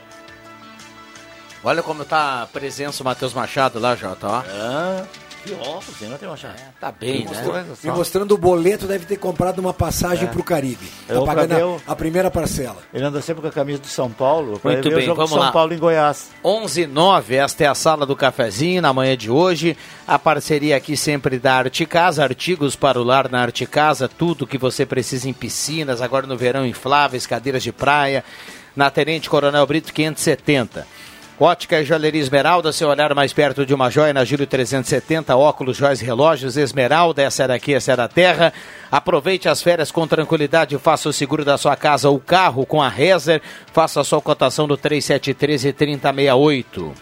Olha 1.64 1.82
como 1.82 2.02
está 2.02 2.42
a 2.42 2.46
presença 2.46 2.98
do 2.98 3.04
Matheus 3.04 3.34
Machado 3.34 3.80
lá, 3.80 3.96
Jota. 3.96 4.28
Ó. 4.28 4.42
Ah. 4.48 5.04
Que 5.44 5.52
óculos, 5.54 6.00
não 6.02 6.16
tem 6.16 6.28
uma 6.28 6.36
chave. 6.36 6.54
É, 6.54 6.68
tá 6.80 6.92
bem, 6.92 7.20
me 7.20 7.24
né? 7.24 7.30
Mostrando, 7.30 7.78
me 7.82 7.90
mostrando 7.90 8.32
o 8.32 8.38
boleto, 8.38 8.86
deve 8.86 9.04
ter 9.06 9.16
comprado 9.16 9.58
uma 9.58 9.74
passagem 9.74 10.28
é. 10.28 10.30
para 10.30 10.40
o 10.40 10.44
Caribe. 10.44 10.86
Tá 11.08 11.14
Eu 11.14 11.24
pagando 11.24 11.80
a, 11.86 11.92
a, 11.92 11.96
primeira 11.96 12.30
parcela. 12.30 12.78
Ele 12.94 13.04
anda 13.04 13.20
sempre 13.20 13.42
com 13.42 13.48
a 13.48 13.52
camisa 13.52 13.80
do 13.80 13.88
São 13.88 14.10
Paulo. 14.10 14.60
Muito 14.62 14.90
bem, 14.90 15.06
vamos 15.08 15.30
São 15.30 15.40
lá. 15.40 15.50
Paulo 15.50 15.74
em 15.74 15.78
Goiás. 15.78 16.30
11 16.44 16.86
9, 16.86 17.34
esta 17.34 17.64
é 17.64 17.66
a 17.66 17.74
sala 17.74 18.06
do 18.06 18.14
cafezinho 18.14 18.80
na 18.80 18.92
manhã 18.92 19.16
de 19.16 19.30
hoje. 19.30 19.76
A 20.06 20.18
parceria 20.18 20.76
aqui 20.76 20.96
sempre 20.96 21.38
da 21.38 21.54
Arte 21.54 21.86
Casa, 21.86 22.22
artigos 22.22 22.76
para 22.76 23.00
o 23.00 23.02
lar 23.02 23.28
na 23.28 23.40
Arte 23.40 23.66
Casa, 23.66 24.08
tudo 24.08 24.46
que 24.46 24.58
você 24.58 24.86
precisa 24.86 25.28
em 25.28 25.32
piscinas, 25.32 26.00
agora 26.00 26.26
no 26.26 26.36
verão 26.36 26.64
infláveis, 26.64 27.26
cadeiras 27.26 27.62
de 27.62 27.72
praia, 27.72 28.24
na 28.76 28.90
Tenente 28.90 29.28
Coronel 29.28 29.66
Brito 29.66 29.92
570. 29.92 30.86
Ótica 31.40 31.80
e 31.80 31.84
Joalheria 31.84 32.20
Esmeralda, 32.20 32.72
seu 32.72 32.88
olhar 32.88 33.12
mais 33.14 33.32
perto 33.32 33.66
de 33.66 33.74
uma 33.74 33.90
joia 33.90 34.12
na 34.12 34.24
Júlio 34.24 34.46
370, 34.46 35.36
óculos, 35.36 35.76
joias 35.76 36.00
relógios, 36.00 36.56
Esmeralda, 36.56 37.22
essa 37.22 37.42
era 37.42 37.54
aqui, 37.54 37.74
essa 37.74 37.90
era 37.90 38.04
a 38.04 38.08
terra. 38.08 38.52
Aproveite 38.90 39.48
as 39.48 39.60
férias 39.60 39.90
com 39.90 40.06
tranquilidade, 40.06 40.78
faça 40.78 41.08
o 41.08 41.12
seguro 41.12 41.44
da 41.44 41.58
sua 41.58 41.74
casa, 41.74 42.10
o 42.10 42.20
carro 42.20 42.64
com 42.64 42.80
a 42.80 42.88
Rezer, 42.88 43.42
faça 43.72 44.00
a 44.00 44.04
sua 44.04 44.20
cotação 44.20 44.68
do 44.68 44.76
3713 44.76 45.72
3068. 45.72 46.92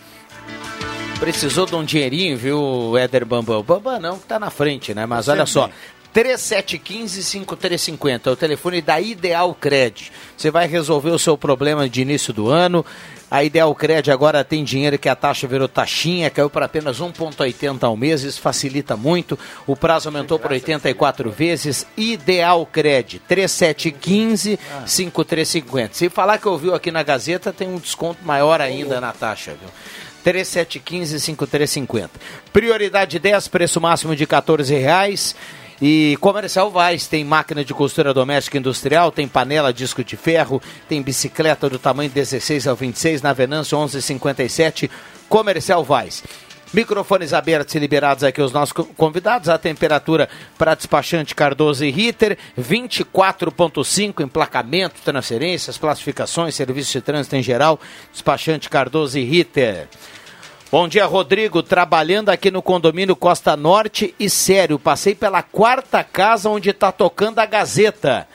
Precisou 1.19 1.67
de 1.67 1.75
um 1.75 1.85
dinheirinho, 1.85 2.39
viu, 2.39 2.97
Éder 2.97 3.27
Bambam? 3.27 3.63
Bambam 3.63 4.01
não, 4.01 4.19
que 4.19 4.27
tá 4.27 4.39
na 4.39 4.49
frente, 4.49 4.95
né? 4.95 5.05
Mas 5.05 5.29
olha 5.29 5.45
só, 5.45 5.69
3715-5350 6.15 8.27
é 8.27 8.31
o 8.31 8.37
telefone 8.37 8.81
da 8.83 9.01
Ideal 9.01 9.55
Cred. 9.55 10.13
Você 10.37 10.51
vai 10.51 10.67
resolver 10.67 11.11
o 11.11 11.19
seu 11.19 11.39
problema 11.39 11.89
de 11.89 12.03
início 12.03 12.33
do 12.33 12.49
ano. 12.49 12.85
A 13.31 13.45
Ideal 13.45 13.73
Cred 13.75 14.11
agora 14.11 14.43
tem 14.43 14.65
dinheiro 14.65 14.99
que 14.99 15.09
a 15.09 15.15
taxa 15.15 15.47
virou 15.47 15.69
taxinha, 15.69 16.29
caiu 16.31 16.51
para 16.51 16.67
apenas 16.67 17.01
1,80 17.01 17.85
ao 17.85 17.97
mês, 17.97 18.25
isso 18.25 18.41
facilita 18.41 18.97
muito. 18.97 19.39
O 19.67 19.77
prazo 19.77 20.09
aumentou 20.09 20.37
por 20.37 20.51
84 20.51 21.31
vezes. 21.31 21.87
Ideal 21.97 22.67
Cred, 22.67 23.23
3715-5350. 23.31 25.91
Se 25.93 26.11
falar 26.11 26.39
que 26.39 26.49
ouviu 26.49 26.75
aqui 26.75 26.91
na 26.91 27.05
Gazeta, 27.05 27.53
tem 27.53 27.69
um 27.69 27.79
desconto 27.79 28.19
maior 28.25 28.61
ainda 28.61 29.01
na 29.01 29.13
taxa, 29.13 29.53
viu? 29.53 29.69
3715-5350. 30.25 32.11
Prioridade 32.53 33.19
10, 33.19 33.49
preço 33.49 33.81
máximo 33.81 34.15
de 34.17 34.27
14 34.27 34.75
reais. 34.75 35.35
E 35.81 36.19
Comercial 36.21 36.71
Vaz 36.71 37.07
tem 37.07 37.25
máquina 37.25 37.65
de 37.65 37.73
costura 37.73 38.13
doméstica 38.13 38.59
industrial, 38.59 39.11
tem 39.11 39.27
panela 39.27 39.73
disco 39.73 40.05
de 40.05 40.15
ferro, 40.15 40.61
tem 40.87 41.01
bicicleta 41.01 41.71
do 41.71 41.79
tamanho 41.79 42.11
16 42.11 42.67
ao 42.67 42.77
26 42.77 43.23
na 43.23 43.33
Venâncio 43.33 43.79
1157. 43.79 44.91
Comercial 45.27 45.83
Vaz. 45.83 46.23
Microfones 46.73 47.33
abertos 47.33 47.75
e 47.75 47.79
liberados 47.79 48.23
aqui 48.23 48.41
os 48.41 48.53
nossos 48.53 48.73
convidados. 48.97 49.49
A 49.49 49.59
temperatura 49.59 50.29
para 50.57 50.75
despachante 50.75 51.35
Cardoso 51.35 51.85
e 51.85 51.91
Ritter, 51.91 52.39
24,5. 52.61 54.23
Emplacamento, 54.23 55.01
transferências, 55.03 55.79
classificações, 55.79 56.55
serviço 56.55 56.93
de 56.93 57.01
trânsito 57.01 57.35
em 57.35 57.43
geral. 57.43 57.81
Despachante 58.13 58.69
Cardoso 58.69 59.19
e 59.19 59.25
Ritter. 59.25 59.89
Bom 60.71 60.87
dia, 60.87 61.05
Rodrigo. 61.05 61.65
Trabalhando 61.65 62.29
aqui 62.29 62.49
no 62.49 62.63
condomínio 62.63 63.17
Costa 63.17 63.57
Norte 63.57 64.15
e 64.21 64.31
sério, 64.31 64.79
passei 64.79 65.17
pela 65.17 65.43
quarta 65.43 66.05
casa 66.05 66.49
onde 66.49 66.71
está 66.71 66.93
tocando 66.93 67.41
a 67.41 67.45
Gazeta. 67.45 68.29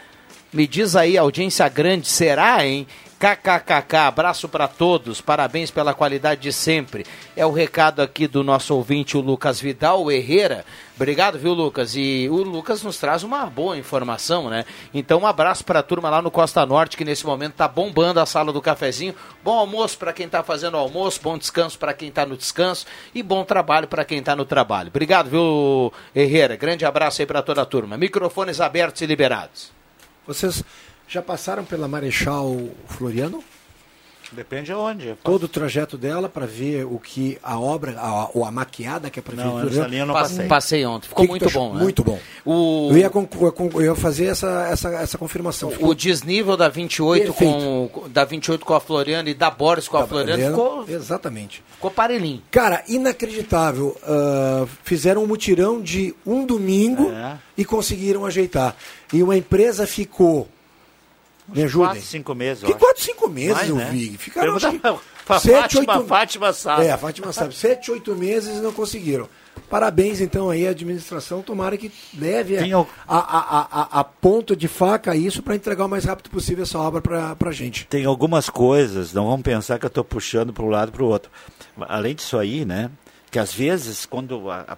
Me 0.56 0.66
diz 0.66 0.96
aí, 0.96 1.18
audiência 1.18 1.68
grande, 1.68 2.08
será, 2.08 2.66
hein? 2.66 2.88
KKKK, 3.20 3.98
abraço 4.08 4.48
para 4.48 4.70
todos, 4.70 5.20
parabéns 5.20 5.70
pela 5.70 5.94
qualidade 5.94 6.44
de 6.44 6.54
sempre. 6.54 7.06
É 7.36 7.46
o 7.46 7.52
recado 7.52 8.02
aqui 8.02 8.26
do 8.26 8.42
nosso 8.42 8.74
ouvinte, 8.74 9.18
o 9.18 9.20
Lucas 9.20 9.60
Vidal 9.60 10.10
Herrera. 10.10 10.64
Obrigado, 10.96 11.38
viu, 11.38 11.52
Lucas? 11.52 11.98
E 11.98 12.30
o 12.32 12.38
Lucas 12.38 12.82
nos 12.84 12.98
traz 12.98 13.22
uma 13.22 13.46
boa 13.48 13.78
informação, 13.78 14.50
né? 14.50 14.64
Então, 14.94 15.20
um 15.20 15.28
abraço 15.28 15.66
para 15.66 15.80
a 15.80 15.84
turma 15.84 16.10
lá 16.10 16.22
no 16.22 16.32
Costa 16.32 16.66
Norte, 16.66 16.96
que 16.96 17.04
nesse 17.04 17.26
momento 17.26 17.52
está 17.52 17.68
bombando 17.68 18.22
a 18.22 18.26
sala 18.26 18.54
do 18.54 18.62
cafezinho. 18.62 19.14
Bom 19.44 19.60
almoço 19.60 19.98
para 19.98 20.14
quem 20.14 20.26
está 20.26 20.42
fazendo 20.42 20.78
almoço, 20.78 21.20
bom 21.22 21.38
descanso 21.38 21.78
para 21.78 21.94
quem 21.94 22.08
está 22.08 22.26
no 22.26 22.38
descanso 22.38 22.86
e 23.14 23.22
bom 23.22 23.44
trabalho 23.44 23.90
para 23.90 24.06
quem 24.06 24.20
está 24.20 24.38
no 24.38 24.46
trabalho. 24.46 24.88
Obrigado, 24.88 25.30
viu, 25.30 25.92
Herrera? 26.16 26.56
Grande 26.56 26.86
abraço 26.86 27.22
aí 27.22 27.26
para 27.26 27.42
toda 27.42 27.62
a 27.62 27.66
turma. 27.66 27.98
Microfones 27.98 28.62
abertos 28.62 29.02
e 29.02 29.06
liberados. 29.06 29.76
Vocês 30.26 30.64
já 31.08 31.22
passaram 31.22 31.64
pela 31.64 31.88
Marechal 31.88 32.56
Floriano? 32.88 33.44
Depende 34.32 34.72
aonde. 34.72 35.16
Todo 35.24 35.44
o 35.44 35.48
trajeto 35.48 35.98
dela 35.98 36.28
para 36.28 36.46
ver 36.46 36.86
o 36.86 37.00
que 37.00 37.38
a 37.44 37.60
obra, 37.60 37.96
a, 38.00 38.30
ou 38.34 38.44
a 38.46 38.52
maquiada 38.52 39.10
que 39.10 39.20
a 39.20 39.24
prefeitura... 39.24 39.64
Não, 39.64 39.70
essa 39.70 39.88
linha 39.88 40.02
eu 40.02 40.06
não 40.08 40.14
passei. 40.14 40.48
Passei 40.48 40.86
ontem, 40.86 41.08
ficou 41.08 41.22
Que 41.22 41.28
que 41.28 41.30
muito 41.32 41.48
tu 41.48 41.54
bom. 41.54 41.74
né? 41.74 41.82
Muito 41.82 42.04
bom. 42.04 42.20
O... 42.44 42.90
Eu, 42.92 42.98
ia, 42.98 43.10
conclu- 43.10 43.54
eu 43.82 43.86
ia 43.86 43.96
fazer 43.96 44.26
essa, 44.26 44.68
essa, 44.72 44.90
essa 44.96 45.18
confirmação. 45.18 45.72
O 45.80 45.94
desnível 45.94 46.58
da 46.58 46.68
28 46.70 47.34
com 47.34 48.04
da 48.10 48.26
28 48.26 48.66
com 48.66 48.74
a 48.74 48.80
Floriano 48.80 49.30
e 49.30 49.34
da 49.34 49.50
Boris 49.50 49.88
com 49.88 49.98
a 49.98 50.06
Floriano 50.08 50.44
ficou, 50.50 50.86
Exatamente. 50.88 51.64
ficou 51.76 51.92
parelhinho. 51.92 52.42
Cara, 52.52 52.84
inacreditável. 52.88 53.96
Ah, 54.04 54.66
fizeram 54.84 55.24
um 55.24 55.28
mutirão 55.28 55.82
de 55.82 56.14
um 56.26 56.46
domingo 56.46 57.12
É. 57.12 57.38
e 57.58 57.64
conseguiram 57.66 58.26
ajeitar. 58.26 58.76
E 59.14 59.22
uma 59.24 59.38
empresa 59.38 59.86
ficou. 59.88 60.48
Me 61.48 61.64
ajudem. 61.64 61.88
Quatro, 61.90 62.02
cinco 62.04 62.36
meses. 62.36 62.64
Que 62.64 62.72
acho. 62.72 62.80
quatro, 62.80 63.04
cinco 63.04 63.30
meses, 63.30 63.54
Mais, 63.56 63.70
eu 63.70 63.76
né? 63.76 63.90
vi. 63.92 64.18
Ficaram 64.18 64.56
acho 64.56 64.72
que, 64.72 64.80
pra 65.26 65.40
sete, 65.40 65.54
Fátima, 65.62 65.98
oito- 65.98 66.08
Fátima 66.08 66.54
sabe. 66.54 66.86
É, 66.86 66.92
a 66.92 66.98
Fátima 66.98 67.32
sabe. 67.34 67.54
Sete, 67.56 67.92
oito 67.92 68.16
meses 68.16 68.58
e 68.58 68.62
não 68.62 68.72
conseguiram. 68.72 69.30
Parabéns, 69.70 70.22
então, 70.22 70.50
aí, 70.50 70.68
à 70.68 70.72
administração. 70.72 71.42
Tomara 71.42 71.78
que 71.78 71.92
leve 72.18 72.58
a, 72.58 72.64
a, 73.08 73.18
a, 73.18 74.00
a 74.00 74.04
ponto 74.04 74.56
de 74.56 74.68
faca 74.68 75.16
isso 75.16 75.42
para 75.42 75.56
entregar 75.56 75.86
o 75.86 75.90
mais 75.90 76.04
rápido 76.06 76.30
possível 76.30 76.64
essa 76.64 76.78
obra 76.78 77.02
para 77.02 77.50
a 77.50 77.52
gente. 77.54 77.86
Tem 77.88 78.06
algumas 78.06 78.50
coisas, 78.50 79.14
não 79.14 79.26
vamos 79.28 79.44
pensar 79.44 79.80
que 79.80 79.86
eu 79.86 79.90
estou 79.90 80.04
puxando 80.04 80.52
para 80.54 80.64
um 80.64 80.70
lado 80.70 80.92
para 80.92 81.04
o 81.04 81.08
outro. 81.08 81.32
Além 81.82 82.14
disso 82.16 82.38
aí, 82.38 82.66
né? 82.66 82.92
Que 83.32 83.40
às 83.40 83.54
vezes, 83.54 84.06
quando 84.06 84.50
a, 84.52 84.78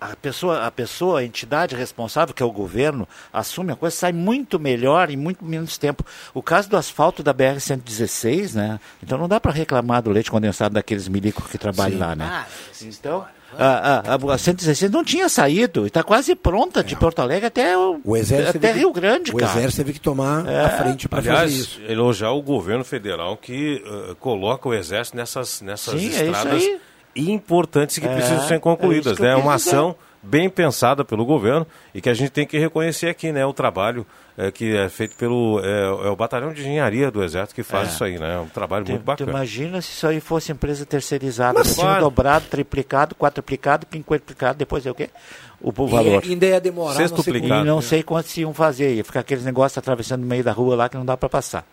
a- 0.00 0.16
pessoa, 0.16 0.66
a 0.66 0.70
pessoa, 0.70 1.20
a 1.20 1.24
entidade 1.24 1.74
responsável, 1.76 2.34
que 2.34 2.42
é 2.42 2.46
o 2.46 2.50
governo, 2.52 3.06
assume 3.32 3.72
a 3.72 3.76
coisa, 3.76 3.94
sai 3.94 4.12
muito 4.12 4.58
melhor 4.58 5.10
em 5.10 5.16
muito 5.16 5.44
menos 5.44 5.76
tempo. 5.78 6.04
O 6.32 6.42
caso 6.42 6.68
do 6.70 6.76
asfalto 6.76 7.22
da 7.22 7.34
BR-116, 7.34 8.54
né? 8.54 8.80
Então 9.02 9.18
não 9.18 9.28
dá 9.28 9.40
para 9.40 9.52
reclamar 9.52 10.02
do 10.02 10.10
leite 10.10 10.30
condensado 10.30 10.74
daqueles 10.74 11.08
milicos 11.08 11.46
que 11.46 11.58
trabalham 11.58 11.94
Sim. 11.98 11.98
lá, 12.04 12.14
né? 12.16 12.46
Então, 12.82 13.24
a, 13.58 14.14
a, 14.14 14.34
a 14.34 14.38
116 14.38 14.90
não 14.92 15.04
tinha 15.04 15.28
saído, 15.28 15.86
está 15.86 16.02
quase 16.02 16.34
pronta 16.36 16.84
de 16.84 16.94
Porto 16.96 17.18
Alegre 17.20 17.46
até, 17.46 17.76
o, 17.76 18.00
O 18.04 18.16
Exército 18.16 18.58
até 18.58 18.72
que- 18.72 18.78
Rio 18.78 18.92
Grande, 18.92 19.32
o 19.32 19.36
cara. 19.36 19.50
Exército 19.52 19.76
teve 19.84 19.92
que 19.94 20.00
tomar 20.00 20.46
É. 20.46 20.64
a 20.66 20.70
frente 20.70 21.08
para 21.08 21.20
fazer 21.22 21.46
isso. 21.56 21.80
elogiar 21.88 22.30
o 22.30 22.40
governo 22.42 22.84
federal 22.84 23.36
que 23.36 23.82
eh, 23.84 24.14
coloca 24.20 24.68
o 24.68 24.74
exército 24.74 25.16
nessas, 25.16 25.60
nessas 25.62 26.00
Sim, 26.00 26.06
é 26.06 26.10
isso 26.10 26.22
estradas 26.24 26.52
aí. 26.62 26.80
Importantes 27.16 27.98
que 27.98 28.06
É, 28.06 28.14
precisam 28.14 28.46
ser 28.46 28.54
é 28.54 28.58
concluídas. 28.58 29.18
né? 29.18 29.32
É 29.32 29.34
quis 29.34 29.44
uma 29.44 29.56
dizer. 29.56 29.70
ação 29.70 29.96
bem 30.22 30.50
pensada 30.50 31.02
pelo 31.04 31.24
governo 31.24 31.66
e 31.94 32.00
que 32.00 32.08
a 32.10 32.14
gente 32.14 32.30
tem 32.30 32.46
que 32.46 32.58
reconhecer 32.58 33.08
aqui, 33.08 33.32
né? 33.32 33.44
O 33.46 33.54
trabalho 33.54 34.06
eh, 34.36 34.50
que 34.50 34.76
é 34.76 34.86
feito 34.90 35.16
pelo 35.16 35.60
é, 35.64 35.82
é 36.06 36.10
o 36.10 36.14
batalhão 36.16 36.52
de 36.52 36.60
engenharia 36.60 37.10
do 37.10 37.24
exército 37.24 37.54
que 37.54 37.62
faz 37.62 37.88
É. 37.88 37.92
isso 37.92 38.04
aí, 38.04 38.18
né? 38.18 38.34
É 38.34 38.38
um 38.38 38.46
trabalho 38.46 38.84
Tu, 38.84 38.90
muito 38.90 39.02
tu 39.02 39.06
bacana. 39.06 39.30
imagina 39.30 39.80
se 39.80 39.88
isso 39.92 40.06
aí 40.06 40.20
fosse 40.20 40.52
empresa 40.52 40.84
terceirizada. 40.84 41.58
Mas 41.60 41.72
tinha 41.74 41.86
claro. 41.86 42.02
dobrado, 42.04 42.44
triplicado, 42.50 43.14
quadruplicado, 43.14 43.86
quinquuplicado, 43.86 44.58
depois 44.58 44.84
é 44.84 44.90
o 44.90 44.94
quê? 44.94 45.08
O, 45.58 45.68
o 45.70 45.86
valor. 45.86 46.22
E 46.24 46.32
ainda 46.32 46.46
ia 46.46 46.60
demorar, 46.60 46.98
não 47.00 47.16
sei 47.22 47.36
E 47.36 47.64
não 47.64 47.80
sei 47.80 48.02
quantos 48.02 48.36
iam 48.36 48.52
fazer. 48.52 48.94
Ia 48.94 49.04
ficar 49.04 49.20
aqueles 49.20 49.44
negócios 49.44 49.76
atravessando 49.78 50.20
no 50.20 50.26
meio 50.26 50.44
da 50.44 50.52
rua 50.52 50.76
lá 50.76 50.88
que 50.90 50.96
não 50.98 51.04
dá 51.04 51.16
para 51.16 51.28
passar. 51.30 51.64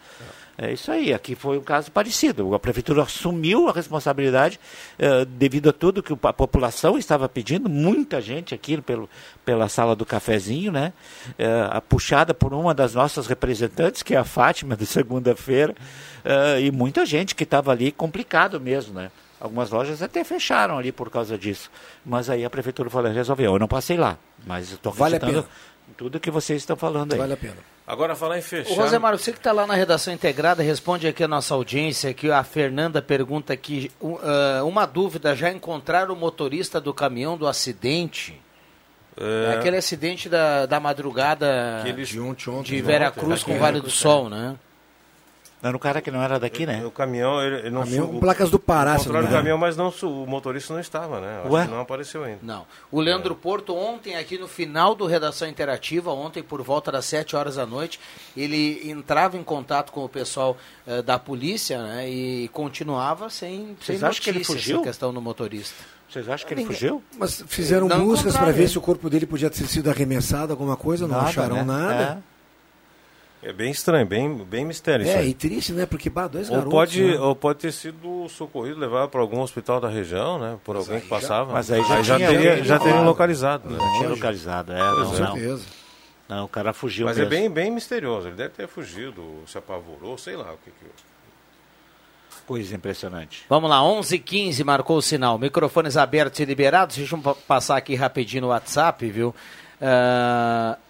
É 0.60 0.74
isso 0.74 0.91
aí, 0.91 1.14
aqui 1.14 1.36
foi 1.36 1.60
um 1.60 1.62
caso 1.62 1.91
parecido. 1.91 2.55
A 2.55 2.60
prefeitura 2.60 3.03
assumiu 3.03 3.70
a 3.70 3.72
responsabilidade 3.72 4.60
eh, 4.97 5.24
devido 5.24 5.70
a 5.70 5.74
tudo 5.74 6.01
que 6.01 6.12
a 6.12 6.34
população 6.34 6.97
estava 6.97 7.30
pedindo, 7.30 7.70
muita 7.70 8.20
gente 8.20 8.55
aqui 8.55 8.82
pelo, 8.82 9.08
pela 9.45 9.70
sala 9.70 9.95
do 9.95 10.03
cafezinho, 10.03 10.72
né? 10.72 10.93
Eh, 11.38 11.82
puxada 11.88 12.34
por 12.34 12.55
uma 12.55 12.74
das 12.74 12.95
nossas 12.95 13.28
representantes, 13.28 14.01
que 14.01 14.16
é 14.16 14.18
a 14.18 14.24
Fátima, 14.24 14.76
de 14.76 14.88
segunda-feira, 14.88 15.76
eh, 16.26 16.62
e 16.62 16.72
muita 16.72 17.05
gente 17.05 17.36
que 17.36 17.43
estava 17.43 17.72
ali 17.72 17.91
complicado 17.91 18.60
mesmo, 18.60 18.95
né? 18.95 19.12
Algumas 19.39 19.70
lojas 19.70 20.01
até 20.01 20.24
fecharam 20.24 20.80
ali 20.80 20.91
por 20.91 21.12
causa 21.12 21.38
disso. 21.38 21.70
Mas 22.03 22.32
aí 22.32 22.43
a 22.43 22.49
prefeitura 22.49 22.89
falou, 22.89 23.12
resolveu. 23.12 23.53
Eu 23.53 23.60
não 23.60 23.68
passei 23.68 23.95
lá, 23.95 24.18
mas 24.43 24.72
estou 24.72 24.91
Vale 24.91 25.14
a 25.14 25.18
acreditando 25.18 25.47
pena. 25.47 25.76
Tudo 25.95 26.19
que 26.19 26.31
vocês 26.31 26.61
estão 26.61 26.75
falando 26.75 27.13
aí. 27.13 27.19
Vale 27.19 27.33
a 27.33 27.38
pena. 27.38 27.57
Agora, 27.85 28.15
falar 28.15 28.38
em 28.38 28.41
fechar... 28.41 28.71
O 28.73 28.75
Rosemar, 28.75 29.17
você 29.17 29.31
que 29.31 29.38
está 29.38 29.53
lá 29.53 29.65
na 29.65 29.73
redação 29.73 30.13
integrada, 30.13 30.61
responde 30.61 31.07
aqui 31.07 31.23
a 31.23 31.27
nossa 31.27 31.53
audiência, 31.53 32.13
que 32.13 32.29
a 32.29 32.43
Fernanda 32.43 33.01
pergunta 33.01 33.53
aqui, 33.53 33.89
ah, 34.21 34.63
uma 34.65 34.85
dúvida, 34.85 35.33
já 35.35 35.49
encontraram 35.51 36.13
o 36.13 36.17
motorista 36.17 36.81
do 36.81 36.93
caminhão 36.93 37.38
do 37.38 37.47
acidente? 37.47 38.39
É, 39.19 39.53
aquele 39.57 39.77
acidente 39.77 40.29
da, 40.29 40.65
da 40.67 40.79
madrugada 40.79 41.81
De 41.83 42.19
ontem, 42.19 42.49
ontem, 42.51 42.75
de 42.75 42.81
Vera 42.83 43.07
ontem, 43.07 43.19
Cruz 43.19 43.41
com 43.41 43.51
daquele- 43.51 43.59
Vale 43.59 43.81
do 43.81 43.89
Sol, 43.89 44.29
né? 44.29 44.55
Era 45.62 45.76
um 45.76 45.80
cara 45.80 46.01
que 46.03 46.12
não 46.12 46.22
era 46.22 46.39
daqui, 46.39 46.68
né? 46.68 46.86
O 46.86 46.91
caminhão, 46.91 47.41
ele, 47.41 47.55
ele 47.55 47.70
não 47.72 47.82
Caminhão 47.82 48.05
su- 48.05 48.12
com 48.12 48.20
placas 48.20 48.49
do 48.51 48.60
Pará, 48.60 48.91
se 48.99 49.05
não 49.08 49.16
Encontraram 49.16 49.28
o 49.28 49.38
caminhão, 49.39 49.58
mas 49.58 49.76
não, 49.76 49.91
su- 49.91 50.08
o 50.24 50.28
motorista 50.28 50.72
não 50.72 50.80
estava, 50.80 51.20
né? 51.20 51.41
Acho 51.43 51.51
Ué? 51.53 51.66
que 51.66 51.72
não 51.72 51.80
apareceu 51.82 52.24
ainda. 52.24 52.39
Não. 52.43 52.66
O 52.91 53.01
Leandro 53.01 53.34
Porto, 53.36 53.76
ontem, 53.76 54.16
aqui 54.16 54.38
no 54.38 54.47
final 54.47 54.93
do 54.93 55.08
Redação 55.08 55.47
Interativa, 55.47 56.12
ontem 56.12 56.43
por 56.43 56.62
volta 56.62 56.91
das 56.91 57.05
7 57.05 57.36
horas 57.36 57.55
da 57.55 57.66
noite, 57.66 57.99
ele 58.36 58.88
entrava 58.88 59.36
em 59.36 59.43
contato 59.43 59.91
com 59.91 60.05
o 60.05 60.10
pessoal 60.10 60.55
eh, 60.86 61.01
da 61.01 61.18
polícia 61.18 61.82
né, 61.82 62.08
e 62.08 62.47
continuava 62.49 63.28
sem, 63.30 63.76
sem 63.82 63.95
Vocês 63.97 64.03
acham 64.03 64.24
que 64.24 64.30
ele 64.30 64.43
fugiu? 64.43 64.76
essa 64.78 64.84
questão 64.86 65.12
do 65.12 65.20
motorista. 65.20 65.74
Vocês 66.08 66.30
acham 66.30 66.47
que 66.47 66.53
ele 66.53 66.62
Ninguém- 66.62 66.76
fugiu? 66.78 67.03
Mas 67.18 67.43
fizeram 67.47 67.88
Não 67.88 68.05
buscas 68.05 68.38
para 68.38 68.51
ver 68.51 68.70
se 68.70 68.78
o 68.78 68.82
corpo 68.82 69.10
dele 69.10 69.26
podia 69.26 69.49
ter 69.49 69.66
sido 69.68 69.89
arremessado, 69.89 70.53
alguma 70.53 70.78
coisa, 70.78 71.08
não 71.08 71.16
Nada, 71.18 71.30
acharam 71.30 71.55
né? 71.58 71.64
nada. 71.64 72.24
É 72.24 72.36
bem 73.54 73.72
estranho, 73.72 74.06
bem, 74.06 74.34
bem 74.36 74.66
mistério 74.66 75.06
isso 75.06 75.16
É, 75.16 75.20
aí. 75.20 75.30
e 75.30 75.34
triste, 75.34 75.72
né? 75.74 75.86
Porque, 75.86 76.10
bah, 76.10 76.28
dois 76.28 76.50
Ou 76.50 76.56
garotos. 76.56 76.74
pode, 76.74 77.04
né? 77.04 77.20
ou 77.20 77.36
pode 77.36 77.60
ter 77.60 77.72
sido 77.72 78.28
socorrido, 78.30 78.80
levado 78.80 79.10
para 79.10 79.22
algum 79.22 79.41
hospital 79.41 79.80
da 79.80 79.88
região, 79.89 80.39
né? 80.39 80.58
Por 80.64 80.76
alguém 80.76 81.00
que 81.00 81.08
passava. 81.08 81.54
Mas 81.54 81.72
aí 81.72 81.82
já 81.84 82.02
tinha 82.02 82.30
teria, 82.30 82.50
alguém 82.52 82.64
já 82.66 82.80
teriam 82.80 83.06
localizado, 83.06 83.70
né? 83.70 83.78
Tinha 83.98 84.10
localizado, 84.10 84.74
é, 84.74 84.80
é. 84.80 84.82
não. 84.82 85.16
certeza. 85.16 85.66
Não, 86.28 86.43
o 86.45 86.48
cara 86.50 86.74
fugiu 86.74 87.06
Mas 87.06 87.18
é 87.18 87.22
mesmo. 87.22 87.30
bem, 87.30 87.50
bem 87.50 87.72
misterioso. 87.72 88.28
Ele 88.28 88.36
deve 88.36 88.50
ter 88.50 88.68
fugido, 88.68 89.24
se 89.48 89.58
apavorou, 89.58 90.18
sei 90.18 90.36
lá 90.36 90.52
o 90.52 90.58
que 90.58 90.72
que... 90.72 90.86
coisa 92.45 92.76
impressionante. 92.76 93.45
Vamos 93.48 93.70
lá, 93.70 93.82
11 93.82 94.16
h 94.16 94.24
15 94.26 94.64
marcou 94.66 94.98
o 94.98 95.02
sinal. 95.02 95.38
Microfones 95.38 95.95
abertos 95.95 96.39
e 96.41 96.45
liberados. 96.45 96.98
Deixa 96.98 97.16
eu 97.16 97.36
passar 97.48 97.78
aqui 97.78 97.95
rapidinho 97.95 98.41
no 98.41 98.48
WhatsApp, 98.50 99.10
viu? 99.10 99.34
Uh... 99.82 100.86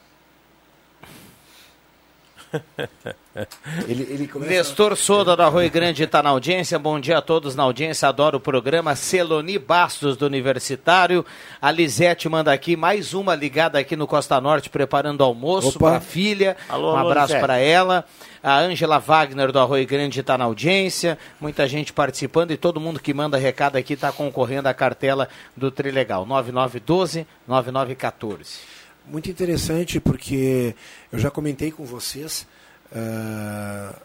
ele, 3.88 4.04
ele 4.10 4.28
começa... 4.28 4.52
Nestor 4.52 4.96
Soda 4.96 5.36
do 5.36 5.44
Arroio 5.44 5.70
Grande 5.70 6.04
está 6.04 6.24
na 6.24 6.30
audiência. 6.30 6.78
Bom 6.80 7.00
dia 7.00 7.18
a 7.18 7.22
todos 7.22 7.56
na 7.56 7.64
audiência. 7.64 8.08
Adoro 8.08 8.38
o 8.38 8.42
programa. 8.42 8.96
Celoni 8.96 9.58
Bastos 9.58 10.18
do 10.18 10.26
Universitário. 10.26 11.26
A 11.62 11.72
Lisete 11.72 12.30
manda 12.30 12.52
aqui 12.52 12.76
mais 12.76 13.14
uma 13.14 13.36
ligada 13.36 13.80
aqui 13.80 13.96
no 13.96 14.08
Costa 14.08 14.40
Norte 14.40 14.70
preparando 14.70 15.24
almoço 15.24 15.78
para 15.78 15.98
a 15.98 16.02
filha. 16.02 16.56
Alô, 16.70 16.94
um 16.94 16.98
abraço 16.98 17.40
para 17.40 17.58
ela. 17.58 18.06
A 18.42 18.60
Ângela 18.60 19.00
Wagner 19.00 19.52
do 19.52 19.60
Arroio 19.60 19.86
Grande 19.86 20.20
está 20.20 20.38
na 20.38 20.46
audiência. 20.46 21.18
Muita 21.40 21.68
gente 21.68 21.92
participando 21.92 22.52
e 22.52 22.58
todo 22.58 22.80
mundo 22.80 23.00
que 23.00 23.14
manda 23.14 23.38
recado 23.38 23.76
aqui 23.76 23.94
está 23.94 24.12
concorrendo 24.12 24.70
à 24.70 24.74
cartela 24.74 25.28
do 25.56 25.70
Trilegal. 25.70 26.26
9912 26.26 27.28
9914 27.48 28.77
muito 29.10 29.30
interessante 29.30 30.00
porque 30.00 30.76
eu 31.12 31.20
já 31.20 31.32
comentei 31.32 31.72
com 31.72 31.86
vocês 31.86 32.46
uh, 32.92 33.96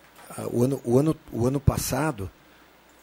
o, 0.53 0.63
ano, 0.63 0.81
o, 0.85 0.99
ano, 0.99 1.17
o 1.33 1.47
ano 1.47 1.61
passado, 1.61 2.31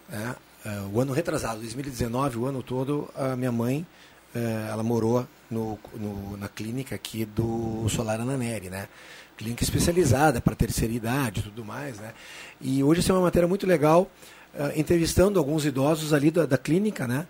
uh, 0.09 0.89
o 0.93 0.99
ano 1.01 1.13
retrasado, 1.13 1.59
2019, 1.59 2.37
o 2.37 2.45
ano 2.45 2.63
todo, 2.63 3.09
a 3.15 3.35
minha 3.35 3.51
mãe 3.51 3.85
uh, 4.33 4.37
ela 4.71 4.83
morou 4.83 5.27
no, 5.49 5.77
no, 5.95 6.37
na 6.37 6.47
clínica 6.47 6.95
aqui 6.95 7.25
do 7.25 7.87
Solar 7.89 8.19
Ananeri, 8.19 8.69
né? 8.69 8.87
Clínica 9.37 9.63
especializada 9.63 10.41
para 10.41 10.55
terceira 10.55 10.93
idade 10.93 11.39
e 11.39 11.43
tudo 11.43 11.63
mais, 11.63 11.97
né? 11.97 12.13
E 12.59 12.83
hoje 12.83 13.01
isso 13.01 13.11
é 13.11 13.15
uma 13.15 13.21
matéria 13.21 13.47
muito 13.47 13.65
legal, 13.65 14.11
entrevistando 14.75 15.39
alguns 15.39 15.63
idosos 15.63 16.11
ali 16.11 16.29
da, 16.29 16.45
da 16.45 16.57
clínica, 16.57 17.07
né? 17.07 17.25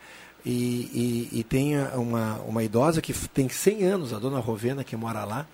E, 0.45 1.29
e, 1.31 1.39
e, 1.39 1.43
tem 1.43 1.77
uma, 1.95 2.35
uma 2.47 2.63
idosa 2.63 3.01
que 3.01 3.13
tem 3.29 3.49
100 3.49 3.83
anos, 3.83 4.13
a 4.13 4.19
dona 4.19 4.39
Rovena, 4.39 4.83
que 4.83 4.95
mora 4.95 5.25
lá. 5.25 5.45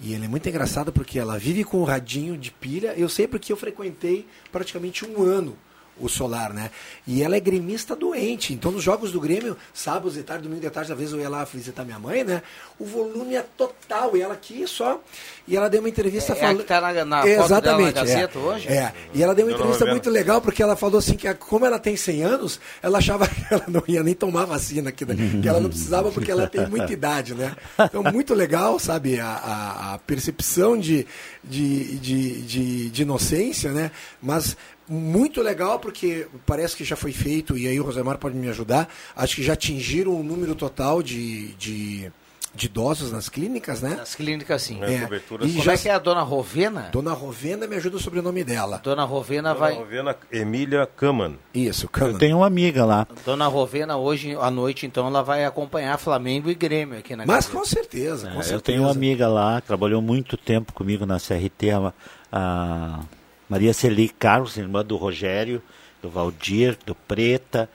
E 0.00 0.14
ela 0.14 0.26
é 0.26 0.28
muito 0.28 0.48
engraçada 0.48 0.92
porque 0.92 1.18
ela 1.18 1.38
vive 1.38 1.64
com 1.64 1.80
um 1.80 1.84
radinho 1.84 2.36
de 2.36 2.50
pilha. 2.50 2.94
Eu 2.96 3.08
sei 3.08 3.26
porque 3.26 3.52
eu 3.52 3.56
frequentei 3.56 4.26
praticamente 4.52 5.04
um 5.04 5.22
ano 5.22 5.56
o 6.00 6.08
Solar, 6.08 6.52
né? 6.52 6.70
E 7.06 7.22
ela 7.22 7.36
é 7.36 7.40
gremista 7.40 7.94
doente. 7.96 8.52
Então, 8.52 8.70
nos 8.70 8.82
jogos 8.82 9.12
do 9.12 9.20
Grêmio, 9.20 9.56
sábados 9.72 10.14
de 10.14 10.22
tarde, 10.22 10.44
domingo 10.44 10.60
de 10.60 10.70
tarde, 10.70 10.92
às 10.92 10.98
vezes 10.98 11.14
eu 11.14 11.20
ia 11.20 11.28
lá 11.28 11.44
visitar 11.44 11.84
minha 11.84 11.98
mãe, 11.98 12.24
né? 12.24 12.42
O 12.78 12.84
volume 12.84 13.34
é 13.34 13.44
total. 13.56 14.16
E 14.16 14.22
ela 14.22 14.34
aqui 14.34 14.66
só. 14.66 15.00
E 15.46 15.56
ela 15.56 15.68
deu 15.68 15.80
uma 15.80 15.88
entrevista 15.88 16.32
é, 16.32 16.36
falando. 16.36 16.60
É 16.60 16.64
tá 16.64 16.80
na, 16.80 17.04
na 17.04 17.26
Exatamente. 17.26 17.94
na 17.94 18.02
Gazeta 18.02 18.38
é, 18.38 18.42
hoje? 18.42 18.68
É. 18.68 18.92
E 19.14 19.22
ela 19.22 19.34
deu 19.34 19.46
uma 19.46 19.52
entrevista 19.52 19.86
muito 19.86 20.10
legal 20.10 20.40
porque 20.40 20.62
ela 20.62 20.76
falou 20.76 20.98
assim 20.98 21.16
que, 21.16 21.32
como 21.34 21.64
ela 21.64 21.78
tem 21.78 21.96
100 21.96 22.22
anos, 22.22 22.60
ela 22.82 22.98
achava 22.98 23.26
que 23.28 23.46
ela 23.50 23.64
não 23.66 23.82
ia 23.88 24.02
nem 24.02 24.14
tomar 24.14 24.44
vacina 24.44 24.90
aqui, 24.90 25.04
né? 25.04 25.14
que 25.40 25.48
ela 25.48 25.60
não 25.60 25.68
precisava 25.68 26.10
porque 26.10 26.30
ela 26.30 26.46
tem 26.46 26.66
muita 26.66 26.92
idade, 26.92 27.34
né? 27.34 27.56
Então, 27.78 28.02
muito 28.02 28.34
legal, 28.34 28.78
sabe? 28.78 29.18
A, 29.18 29.28
a, 29.28 29.94
a 29.94 29.98
percepção 29.98 30.78
de, 30.78 31.06
de, 31.42 31.96
de, 31.98 32.42
de, 32.42 32.90
de 32.90 33.02
inocência, 33.02 33.72
né? 33.72 33.90
Mas 34.20 34.56
muito 34.88 35.42
legal, 35.42 35.78
porque 35.78 36.26
parece 36.46 36.76
que 36.76 36.84
já 36.84 36.96
foi 36.96 37.12
feito, 37.12 37.56
e 37.56 37.68
aí 37.68 37.78
o 37.78 37.84
Rosemar 37.84 38.18
pode 38.18 38.36
me 38.36 38.48
ajudar. 38.48 38.88
Acho 39.14 39.36
que 39.36 39.42
já 39.42 39.52
atingiram 39.52 40.18
o 40.18 40.22
número 40.22 40.54
total 40.54 41.02
de, 41.02 41.48
de, 41.54 42.10
de 42.54 42.66
idosos 42.66 43.12
nas 43.12 43.28
clínicas, 43.28 43.82
né? 43.82 43.96
Nas 43.96 44.14
clínicas, 44.14 44.62
sim. 44.62 44.82
É. 44.82 45.08
E 45.42 45.52
Como 45.52 45.62
já... 45.62 45.74
é 45.74 45.76
que 45.76 45.88
é 45.88 45.92
a 45.92 45.98
dona 45.98 46.22
Rovena? 46.22 46.88
Dona 46.90 47.12
Rovena, 47.12 47.66
me 47.66 47.76
ajuda 47.76 47.96
o 47.96 48.00
sobrenome 48.00 48.42
dela. 48.42 48.80
Dona 48.82 49.04
Rovena 49.04 49.52
dona 49.52 49.60
vai. 49.60 49.74
Rovena 49.74 50.16
Emília 50.32 50.86
Kaman. 50.86 51.34
Isso, 51.52 51.88
Kaman. 51.88 52.12
Eu 52.12 52.18
tenho 52.18 52.36
uma 52.38 52.46
amiga 52.46 52.84
lá. 52.84 53.06
Dona 53.24 53.46
Rovena, 53.46 53.96
hoje 53.96 54.34
à 54.40 54.50
noite, 54.50 54.86
então, 54.86 55.06
ela 55.06 55.22
vai 55.22 55.44
acompanhar 55.44 55.98
Flamengo 55.98 56.50
e 56.50 56.54
Grêmio 56.54 56.98
aqui 56.98 57.14
na 57.14 57.26
Mas 57.26 57.46
com 57.46 57.64
certeza, 57.64 58.28
é, 58.28 58.30
com 58.30 58.42
certeza. 58.42 58.54
Eu 58.54 58.60
tenho 58.60 58.82
uma 58.82 58.90
amiga 58.90 59.28
lá, 59.28 59.60
trabalhou 59.60 60.00
muito 60.00 60.36
tempo 60.36 60.72
comigo 60.72 61.04
na 61.04 61.18
CRT, 61.18 61.70
a, 61.70 61.92
a 62.32 63.00
Maria 63.48 63.72
Celi 63.72 64.08
Carlos, 64.08 64.56
irmã 64.56 64.84
do 64.84 64.96
Rogério, 64.96 65.62
do 66.02 66.10
Valdir, 66.10 66.76
do 66.84 66.94
Preta. 66.94 67.68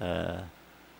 Uh, 0.00 0.42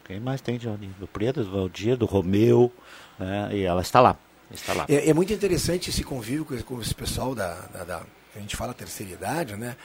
quem 0.04 0.20
mais 0.20 0.40
tem, 0.40 0.58
Johnny? 0.58 0.88
Do 0.98 1.06
Preta, 1.06 1.42
do 1.42 1.50
Valdir, 1.50 1.96
do 1.96 2.06
Romeu. 2.06 2.72
Né? 3.18 3.50
E 3.52 3.62
ela 3.62 3.82
está 3.82 4.00
lá. 4.00 4.16
Está 4.50 4.72
lá. 4.72 4.86
É, 4.88 5.10
é 5.10 5.14
muito 5.14 5.32
interessante 5.32 5.90
esse 5.90 6.02
convívio 6.02 6.44
com, 6.44 6.56
com 6.62 6.80
esse 6.80 6.94
pessoal 6.94 7.34
da, 7.34 7.54
da, 7.72 7.84
da, 7.84 8.02
A 8.34 8.38
gente 8.38 8.56
fala 8.56 8.72
terceira 8.72 9.12
idade, 9.12 9.56
né? 9.56 9.76